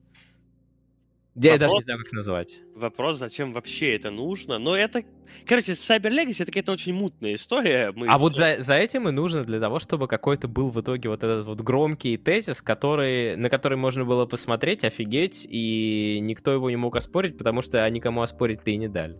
я 1.38 1.54
вопрос, 1.54 1.60
даже 1.60 1.74
не 1.76 1.82
знаю, 1.82 2.00
как 2.00 2.12
назвать. 2.12 2.60
Вопрос, 2.76 3.18
зачем 3.18 3.54
вообще 3.54 3.96
это 3.96 4.10
нужно. 4.10 4.58
Но 4.58 4.76
это, 4.76 5.04
короче, 5.46 5.74
Cyber 5.74 6.10
Legacy 6.10 6.42
это 6.42 6.46
какая-то 6.48 6.72
очень 6.72 6.94
мутная 6.94 7.36
история. 7.36 7.92
Мы 7.96 8.08
а 8.08 8.18
все... 8.18 8.20
вот 8.20 8.36
за, 8.36 8.56
за 8.60 8.74
этим 8.74 9.08
и 9.08 9.12
нужно 9.12 9.44
для 9.44 9.60
того, 9.60 9.80
чтобы 9.80 10.08
какой-то 10.08 10.48
был 10.48 10.72
в 10.72 10.82
итоге 10.82 11.10
вот 11.10 11.24
этот 11.24 11.46
вот 11.46 11.62
громкий 11.62 12.18
тезис, 12.18 12.62
который, 12.62 13.36
на 13.36 13.50
который 13.50 13.78
можно 13.78 14.04
было 14.04 14.26
посмотреть, 14.26 14.84
офигеть, 14.84 15.46
и 15.50 16.20
никто 16.22 16.52
его 16.52 16.70
не 16.70 16.78
мог 16.78 16.96
оспорить, 16.96 17.38
потому 17.38 17.62
что 17.62 17.84
они 17.84 18.00
кому 18.00 18.22
оспорить-то 18.22 18.72
и 18.72 18.78
не 18.78 18.88
дали. 18.88 19.18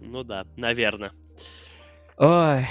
Ну 0.00 0.24
да, 0.24 0.46
наверное. 0.56 1.12
Ой, 2.16 2.66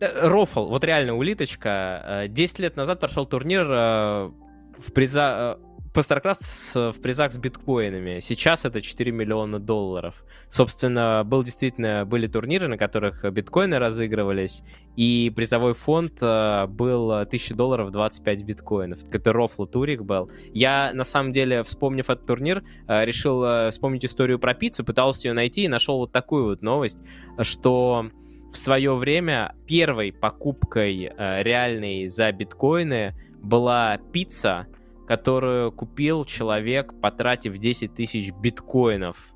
Рофл, 0.00 0.66
вот 0.66 0.84
реально 0.84 1.14
улиточка. 1.16 2.26
10 2.28 2.58
э, 2.58 2.62
лет 2.62 2.76
назад 2.76 3.00
прошел 3.00 3.26
турнир 3.26 3.66
э, 3.70 4.30
в 4.78 4.92
приза 4.92 5.58
э, 5.58 5.71
по 5.92 6.00
StarCraft 6.00 6.92
в 6.92 7.00
призах 7.02 7.32
с 7.32 7.38
биткоинами. 7.38 8.20
Сейчас 8.20 8.64
это 8.64 8.80
4 8.80 9.12
миллиона 9.12 9.58
долларов. 9.58 10.24
Собственно, 10.48 11.22
был 11.24 11.42
действительно, 11.42 12.06
были 12.06 12.26
турниры, 12.26 12.68
на 12.68 12.78
которых 12.78 13.24
биткоины 13.30 13.78
разыгрывались, 13.78 14.62
и 14.96 15.32
призовой 15.34 15.74
фонд 15.74 16.14
э, 16.22 16.66
был 16.66 17.10
1000 17.12 17.54
долларов 17.54 17.90
25 17.90 18.42
биткоинов. 18.44 19.00
Это 19.10 19.32
рофл 19.32 19.66
турик 19.66 20.02
был. 20.02 20.30
Я, 20.52 20.92
на 20.94 21.04
самом 21.04 21.32
деле, 21.32 21.62
вспомнив 21.62 22.08
этот 22.08 22.26
турнир, 22.26 22.62
э, 22.88 23.04
решил 23.04 23.42
э, 23.44 23.70
вспомнить 23.70 24.04
историю 24.04 24.38
про 24.38 24.54
пиццу, 24.54 24.84
пытался 24.84 25.28
ее 25.28 25.34
найти 25.34 25.64
и 25.64 25.68
нашел 25.68 25.98
вот 25.98 26.12
такую 26.12 26.44
вот 26.44 26.62
новость, 26.62 26.98
что 27.40 28.06
в 28.50 28.56
свое 28.56 28.94
время 28.94 29.54
первой 29.66 30.12
покупкой 30.12 31.10
реальной 31.16 32.08
за 32.08 32.30
биткоины 32.32 33.14
была 33.42 33.96
пицца, 34.12 34.66
которую 35.12 35.72
купил 35.72 36.24
человек, 36.24 36.98
потратив 37.02 37.58
10 37.58 37.94
тысяч 37.94 38.32
биткоинов. 38.32 39.34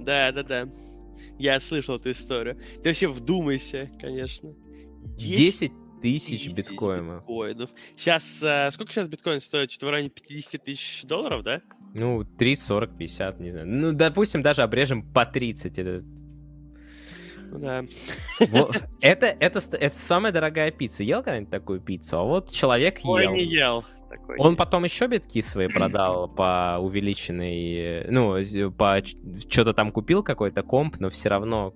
Да, 0.00 0.32
да, 0.32 0.42
да. 0.42 0.68
Я 1.38 1.60
слышал 1.60 1.94
эту 1.94 2.10
историю. 2.10 2.58
Ты 2.82 2.88
вообще 2.88 3.06
вдумайся, 3.06 3.88
конечно. 4.00 4.54
10 5.16 5.70
тысяч 6.02 6.48
биткоинов. 6.48 7.20
биткоинов. 7.20 7.70
Сейчас, 7.96 8.42
э, 8.42 8.72
сколько 8.72 8.90
сейчас 8.90 9.06
биткоин 9.06 9.38
стоит? 9.38 9.70
Что-то 9.70 9.86
в 9.86 9.90
районе 9.90 10.10
50 10.10 10.64
тысяч 10.64 11.04
долларов, 11.04 11.44
да? 11.44 11.62
Ну, 11.94 12.24
3, 12.24 12.56
40, 12.56 12.98
50, 12.98 13.38
не 13.38 13.50
знаю. 13.50 13.68
Ну, 13.68 13.92
допустим, 13.92 14.42
даже 14.42 14.62
обрежем 14.62 15.04
по 15.12 15.26
30. 15.26 15.78
Это 15.78 16.04
ну 17.50 17.58
да. 17.60 17.84
это, 19.00 19.26
это, 19.26 19.60
это 19.76 19.96
самая 19.96 20.32
дорогая 20.32 20.72
пицца. 20.72 21.04
Ел 21.04 21.22
когда-нибудь 21.22 21.50
такую 21.50 21.80
пиццу? 21.80 22.18
А 22.18 22.24
вот 22.24 22.50
человек 22.50 22.98
ел. 22.98 23.10
Ой, 23.12 23.26
не 23.28 23.44
ел. 23.44 23.84
Такой 24.08 24.36
Он 24.38 24.56
потом 24.56 24.84
еще 24.84 25.06
битки 25.06 25.40
свои 25.40 25.68
продал 25.74 26.28
по 26.28 26.78
увеличенной, 26.80 28.06
ну, 28.10 28.36
по 28.72 29.02
что-то 29.48 29.74
там 29.74 29.90
купил 29.90 30.22
какой-то 30.22 30.62
комп, 30.62 30.96
но 30.98 31.10
все 31.10 31.28
равно 31.28 31.74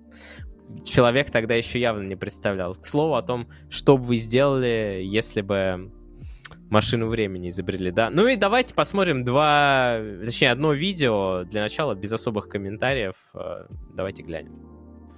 человек 0.83 1.29
тогда 1.29 1.55
еще 1.55 1.79
явно 1.79 2.03
не 2.03 2.15
представлял. 2.15 2.75
К 2.75 2.85
слову 2.85 3.15
о 3.15 3.21
том, 3.21 3.47
что 3.69 3.97
бы 3.97 4.03
вы 4.05 4.15
сделали, 4.17 5.01
если 5.03 5.41
бы 5.41 5.91
машину 6.69 7.07
времени 7.07 7.49
изобрели, 7.49 7.91
да. 7.91 8.09
Ну 8.09 8.27
и 8.27 8.35
давайте 8.35 8.73
посмотрим 8.73 9.23
два, 9.23 9.99
точнее, 10.25 10.51
одно 10.51 10.73
видео 10.73 11.43
для 11.43 11.61
начала, 11.61 11.93
без 11.93 12.11
особых 12.11 12.49
комментариев. 12.49 13.15
Э, 13.35 13.67
давайте 13.93 14.23
глянем. 14.23 14.72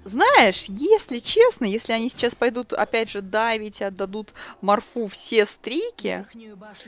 Знаешь, 0.06 0.66
если 0.68 1.18
честно, 1.18 1.66
если 1.66 1.92
они 1.92 2.12
сейчас 2.12 2.36
пойдут, 2.36 2.74
опять 2.74 3.10
же, 3.10 3.22
давить 3.22 3.82
и 3.82 3.86
отдадут 3.86 4.34
Марфу 4.62 5.08
все 5.08 5.48
стрики, 5.48 6.28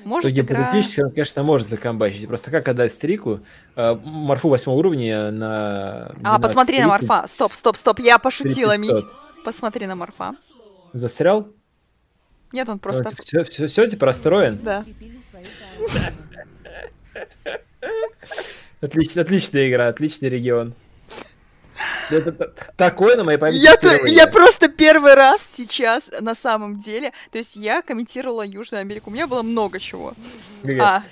может 0.06 0.30
Что 0.30 0.40
игра... 0.40 0.60
гипотетически 0.60 1.02
он, 1.02 1.10
конечно, 1.10 1.42
может 1.42 1.68
закомбачить. 1.68 2.28
Просто 2.28 2.52
как 2.52 2.68
отдать 2.68 2.94
стрику? 2.94 3.40
Э, 3.76 3.96
Марфу 3.96 4.50
восьмого 4.50 4.78
уровня 4.78 5.32
на... 5.32 6.16
А, 6.24 6.38
посмотри 6.38 6.76
стрики. 6.76 6.88
на 6.88 6.90
Марфа. 6.90 7.28
Стоп, 7.28 7.54
стоп, 7.54 7.76
стоп, 7.76 8.00
я 8.02 8.20
пошутила, 8.20 8.78
Мить. 8.78 9.04
Посмотри 9.44 9.88
на 9.88 9.96
Марфа. 9.96 10.36
Застрял? 10.94 11.48
Нет, 12.52 12.70
он 12.70 12.78
просто... 12.78 13.12
Все, 13.20 13.44
все, 13.46 13.66
все 13.66 13.88
типа 13.88 14.06
расстроен? 14.06 14.60
Да. 14.62 14.86
Отлично, 18.80 19.24
отличная 19.24 19.70
игра, 19.70 19.88
отличный 19.88 20.30
регион. 20.30 20.76
Это 22.10 22.32
такое 22.76 23.16
на 23.16 23.24
моей 23.24 23.38
памяти 23.38 23.58
я, 23.58 23.76
я 24.08 24.28
просто 24.28 24.70
первый 24.70 25.14
раз 25.14 25.42
сейчас, 25.56 26.12
на 26.22 26.36
самом 26.36 26.78
деле, 26.78 27.12
то 27.32 27.38
есть 27.38 27.56
я 27.56 27.82
комментировала 27.82 28.44
Южную 28.44 28.82
Америку, 28.82 29.10
у 29.10 29.14
меня 29.14 29.28
было 29.28 29.44
много 29.44 29.80
чего. 29.80 30.14
А. 30.80 31.04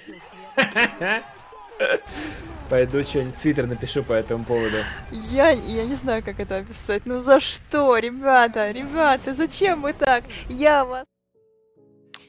Пойду 2.69 3.03
что-нибудь 3.03 3.35
в 3.35 3.41
Твиттер 3.41 3.67
напишу 3.67 4.03
по 4.03 4.13
этому 4.13 4.43
поводу. 4.43 4.77
Я, 5.11 5.51
я 5.51 5.85
не 5.85 5.95
знаю, 5.95 6.23
как 6.23 6.39
это 6.39 6.57
описать. 6.57 7.03
Ну 7.05 7.21
за 7.21 7.39
что, 7.39 7.97
ребята, 7.97 8.71
ребята, 8.71 9.33
зачем 9.35 9.83
вы 9.83 9.93
так? 9.93 10.23
Я 10.49 10.83
вас 10.83 11.05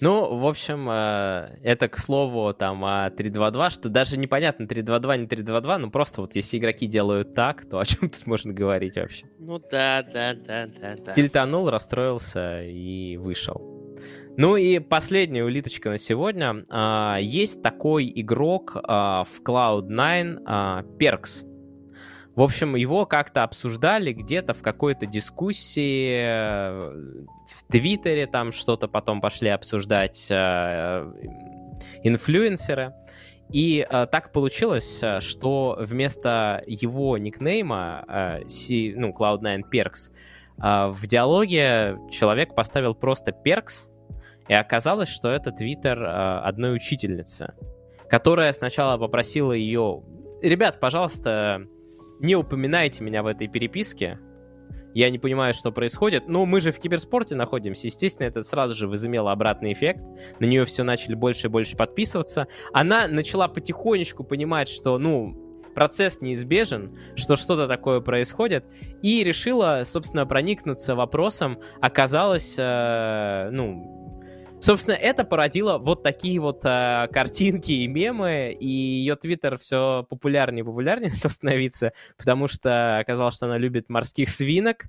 ну, 0.00 0.38
в 0.38 0.46
общем, 0.46 0.88
э, 0.90 1.58
это 1.62 1.88
к 1.88 1.98
слову 1.98 2.52
там 2.54 2.84
о 2.84 3.08
3.2.2, 3.08 3.70
что 3.70 3.88
даже 3.88 4.18
непонятно 4.18 4.64
3.2.2, 4.64 5.18
не 5.18 5.26
3.2.2, 5.26 5.76
ну 5.78 5.90
просто 5.90 6.20
вот 6.20 6.34
если 6.34 6.58
игроки 6.58 6.86
делают 6.86 7.34
так, 7.34 7.68
то 7.68 7.78
о 7.78 7.84
чем 7.84 8.10
тут 8.10 8.26
можно 8.26 8.52
говорить 8.52 8.96
вообще? 8.96 9.26
Ну 9.38 9.58
да, 9.58 10.02
да, 10.02 10.34
да, 10.34 10.66
да, 10.66 10.94
да. 10.96 11.12
Тильтанул, 11.12 11.70
расстроился 11.70 12.62
и 12.62 13.16
вышел. 13.16 13.76
Ну 14.38 14.56
и 14.56 14.80
последняя 14.80 15.44
улиточка 15.44 15.88
на 15.88 15.98
сегодня. 15.98 16.62
А, 16.68 17.16
есть 17.18 17.62
такой 17.62 18.12
игрок 18.14 18.76
а, 18.82 19.24
в 19.24 19.40
Cloud9, 19.40 20.42
а, 20.44 20.82
Perks. 20.98 21.44
В 22.36 22.42
общем, 22.42 22.76
его 22.76 23.06
как-то 23.06 23.44
обсуждали 23.44 24.12
где-то 24.12 24.52
в 24.52 24.60
какой-то 24.60 25.06
дискуссии 25.06 26.20
э, 26.20 26.90
в 27.46 27.72
Твиттере, 27.72 28.26
там 28.26 28.52
что-то 28.52 28.88
потом 28.88 29.22
пошли 29.22 29.48
обсуждать 29.48 30.28
э, 30.30 31.12
инфлюенсеры. 32.02 32.92
И 33.50 33.86
э, 33.88 34.06
так 34.12 34.32
получилось, 34.32 35.02
э, 35.02 35.20
что 35.20 35.78
вместо 35.80 36.62
его 36.66 37.16
никнейма, 37.16 38.04
э, 38.06 38.48
C, 38.48 38.92
ну, 38.94 39.14
Cloud9 39.18 39.62
Perks, 39.72 40.10
э, 40.58 40.88
в 40.88 41.06
диалоге 41.06 41.96
человек 42.10 42.54
поставил 42.54 42.94
просто 42.94 43.30
Perks, 43.32 43.90
и 44.48 44.52
оказалось, 44.52 45.08
что 45.08 45.30
это 45.30 45.52
твиттер 45.52 46.02
э, 46.02 46.40
одной 46.40 46.76
учительницы, 46.76 47.54
которая 48.10 48.52
сначала 48.52 48.98
попросила 48.98 49.52
ее... 49.52 50.02
Ребят, 50.42 50.78
пожалуйста, 50.80 51.66
не 52.20 52.36
упоминайте 52.36 53.02
меня 53.02 53.22
в 53.22 53.26
этой 53.26 53.48
переписке. 53.48 54.18
Я 54.94 55.10
не 55.10 55.18
понимаю, 55.18 55.52
что 55.52 55.72
происходит. 55.72 56.26
Но 56.26 56.46
мы 56.46 56.60
же 56.60 56.72
в 56.72 56.78
киберспорте 56.78 57.34
находимся. 57.34 57.86
Естественно, 57.86 58.26
это 58.26 58.42
сразу 58.42 58.74
же 58.74 58.88
возымело 58.88 59.30
обратный 59.30 59.74
эффект. 59.74 60.00
На 60.40 60.46
нее 60.46 60.64
все 60.64 60.84
начали 60.84 61.14
больше 61.14 61.48
и 61.48 61.50
больше 61.50 61.76
подписываться. 61.76 62.48
Она 62.72 63.06
начала 63.06 63.46
потихонечку 63.46 64.24
понимать, 64.24 64.68
что, 64.70 64.96
ну, 64.96 65.34
процесс 65.74 66.22
неизбежен, 66.22 66.98
что 67.14 67.36
что-то 67.36 67.68
такое 67.68 68.00
происходит, 68.00 68.64
и 69.02 69.22
решила, 69.22 69.82
собственно, 69.84 70.24
проникнуться 70.24 70.94
вопросом. 70.94 71.58
Оказалось, 71.82 72.56
э, 72.58 73.50
ну, 73.52 74.05
Собственно, 74.66 74.96
это 74.96 75.24
породило 75.24 75.78
вот 75.78 76.02
такие 76.02 76.40
вот 76.40 76.64
э, 76.64 77.06
картинки 77.12 77.70
и 77.70 77.86
мемы, 77.86 78.50
и 78.50 78.66
ее 78.66 79.14
твиттер 79.14 79.58
все 79.58 80.04
популярнее 80.10 80.64
и 80.64 80.66
популярнее 80.66 81.08
начал 81.12 81.28
становиться, 81.28 81.92
потому 82.16 82.48
что 82.48 82.98
оказалось, 82.98 83.36
что 83.36 83.46
она 83.46 83.58
любит 83.58 83.88
морских 83.88 84.28
свинок. 84.28 84.86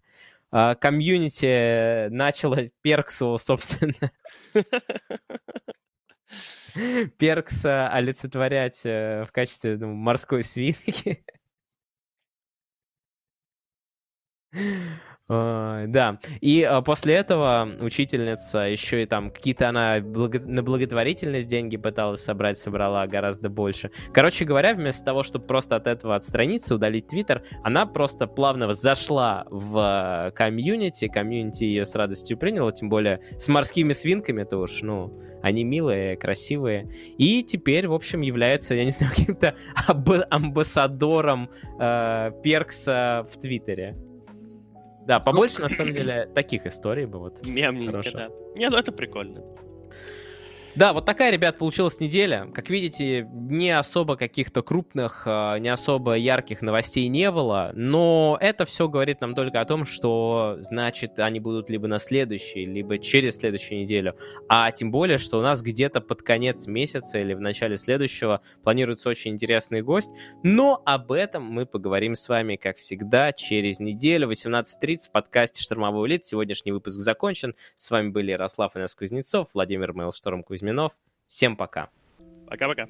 Э, 0.52 0.74
комьюнити 0.74 2.10
начало 2.10 2.58
Перксу, 2.82 3.38
собственно, 3.38 4.12
Перкса 7.20 7.88
олицетворять 7.90 8.84
э, 8.84 9.26
в 9.26 9.32
качестве 9.32 9.78
ну, 9.78 9.94
морской 9.94 10.42
свинки. 10.42 11.24
Да, 15.30 16.20
и 16.40 16.64
а, 16.64 16.82
после 16.82 17.16
этого 17.16 17.70
учительница 17.82 18.60
еще 18.60 19.02
и 19.02 19.06
там 19.06 19.30
какие-то 19.30 19.68
она 19.68 20.00
благо... 20.00 20.40
на 20.40 20.64
благотворительность 20.64 21.50
деньги 21.50 21.76
пыталась 21.76 22.24
собрать, 22.24 22.58
собрала 22.58 23.06
гораздо 23.08 23.50
больше. 23.50 23.92
Короче 24.14 24.46
говоря, 24.46 24.74
вместо 24.74 25.04
того, 25.04 25.24
чтобы 25.24 25.46
просто 25.46 25.76
от 25.76 25.88
этого 25.88 26.16
отстраниться, 26.16 26.76
удалить 26.76 27.08
Твиттер, 27.08 27.44
она 27.62 27.86
просто 27.86 28.26
плавно 28.26 28.72
зашла 28.72 29.46
в 29.50 30.32
комьюнити, 30.34 31.10
комьюнити 31.10 31.66
ее 31.66 31.86
с 31.86 31.94
радостью 31.96 32.38
приняло, 32.38 32.72
тем 32.72 32.88
более 32.88 33.20
с 33.38 33.50
морскими 33.50 33.92
свинками, 33.92 34.46
то 34.46 34.60
уж, 34.60 34.82
ну, 34.82 35.22
они 35.42 35.66
милые, 35.66 36.16
красивые. 36.16 36.90
И 37.18 37.44
теперь, 37.44 37.90
в 37.90 37.94
общем, 37.94 38.22
является, 38.22 38.76
я 38.76 38.86
не 38.86 38.92
знаю, 38.92 39.14
каким-то 39.16 39.56
амбассадором 40.30 41.50
э, 41.80 42.32
Перкса 42.44 43.28
в 43.30 43.38
Твиттере. 43.42 43.98
Да, 45.08 45.22
побольше, 45.22 45.62
на 45.62 45.70
самом 45.70 45.94
деле, 45.94 46.30
таких 46.36 46.66
историй 46.66 47.06
бы 47.06 47.20
вот. 47.20 47.46
Мемненько, 47.48 48.12
да. 48.12 48.30
Не, 48.56 48.70
ну 48.70 48.78
это 48.78 48.92
прикольно. 48.92 49.42
Да, 50.78 50.94
вот 50.94 51.08
такая, 51.08 51.32
ребят, 51.32 51.58
получилась 51.58 52.00
неделя. 52.00 52.48
Как 52.54 52.70
видите, 52.70 53.28
не 53.34 53.72
особо 53.72 54.16
каких-то 54.16 54.62
крупных, 54.62 55.24
а, 55.26 55.58
не 55.58 55.70
особо 55.70 56.14
ярких 56.14 56.62
новостей 56.62 57.08
не 57.08 57.32
было, 57.32 57.72
но 57.74 58.38
это 58.40 58.64
все 58.66 58.88
говорит 58.88 59.20
нам 59.20 59.34
только 59.34 59.60
о 59.60 59.66
том, 59.66 59.86
что, 59.88 60.58
значит, 60.60 61.18
они 61.18 61.40
будут 61.40 61.72
либо 61.72 61.88
на 61.88 61.98
следующей, 61.98 62.68
либо 62.68 63.00
через 63.00 63.38
следующую 63.38 63.80
неделю. 63.82 64.18
А 64.50 64.72
тем 64.72 64.92
более, 64.92 65.18
что 65.18 65.40
у 65.40 65.42
нас 65.42 65.64
где-то 65.64 66.00
под 66.00 66.22
конец 66.22 66.68
месяца 66.68 67.18
или 67.18 67.34
в 67.34 67.42
начале 67.42 67.76
следующего 67.76 68.42
планируется 68.62 69.10
очень 69.10 69.32
интересный 69.32 69.82
гость. 69.82 70.12
Но 70.44 70.84
об 70.86 71.12
этом 71.12 71.44
мы 71.44 71.66
поговорим 71.66 72.14
с 72.14 72.30
вами, 72.30 72.56
как 72.56 72.78
всегда, 72.78 73.34
через 73.34 73.80
неделю, 73.80 74.30
18.30 74.30 75.08
в 75.08 75.12
подкасте 75.12 75.64
«Штормовой 75.64 76.04
улит». 76.04 76.24
Сегодняшний 76.24 76.72
выпуск 76.72 76.98
закончен. 76.98 77.56
С 77.74 77.90
вами 77.90 78.10
были 78.10 78.30
Ярослав 78.30 78.78
Инес 78.78 78.94
Кузнецов, 78.94 79.50
Владимир 79.56 79.94
Мейлшторм 79.94 80.44
Кузьминов. 80.68 80.98
Всем 81.28 81.56
пока. 81.56 81.90
Пока-пока. 82.48 82.88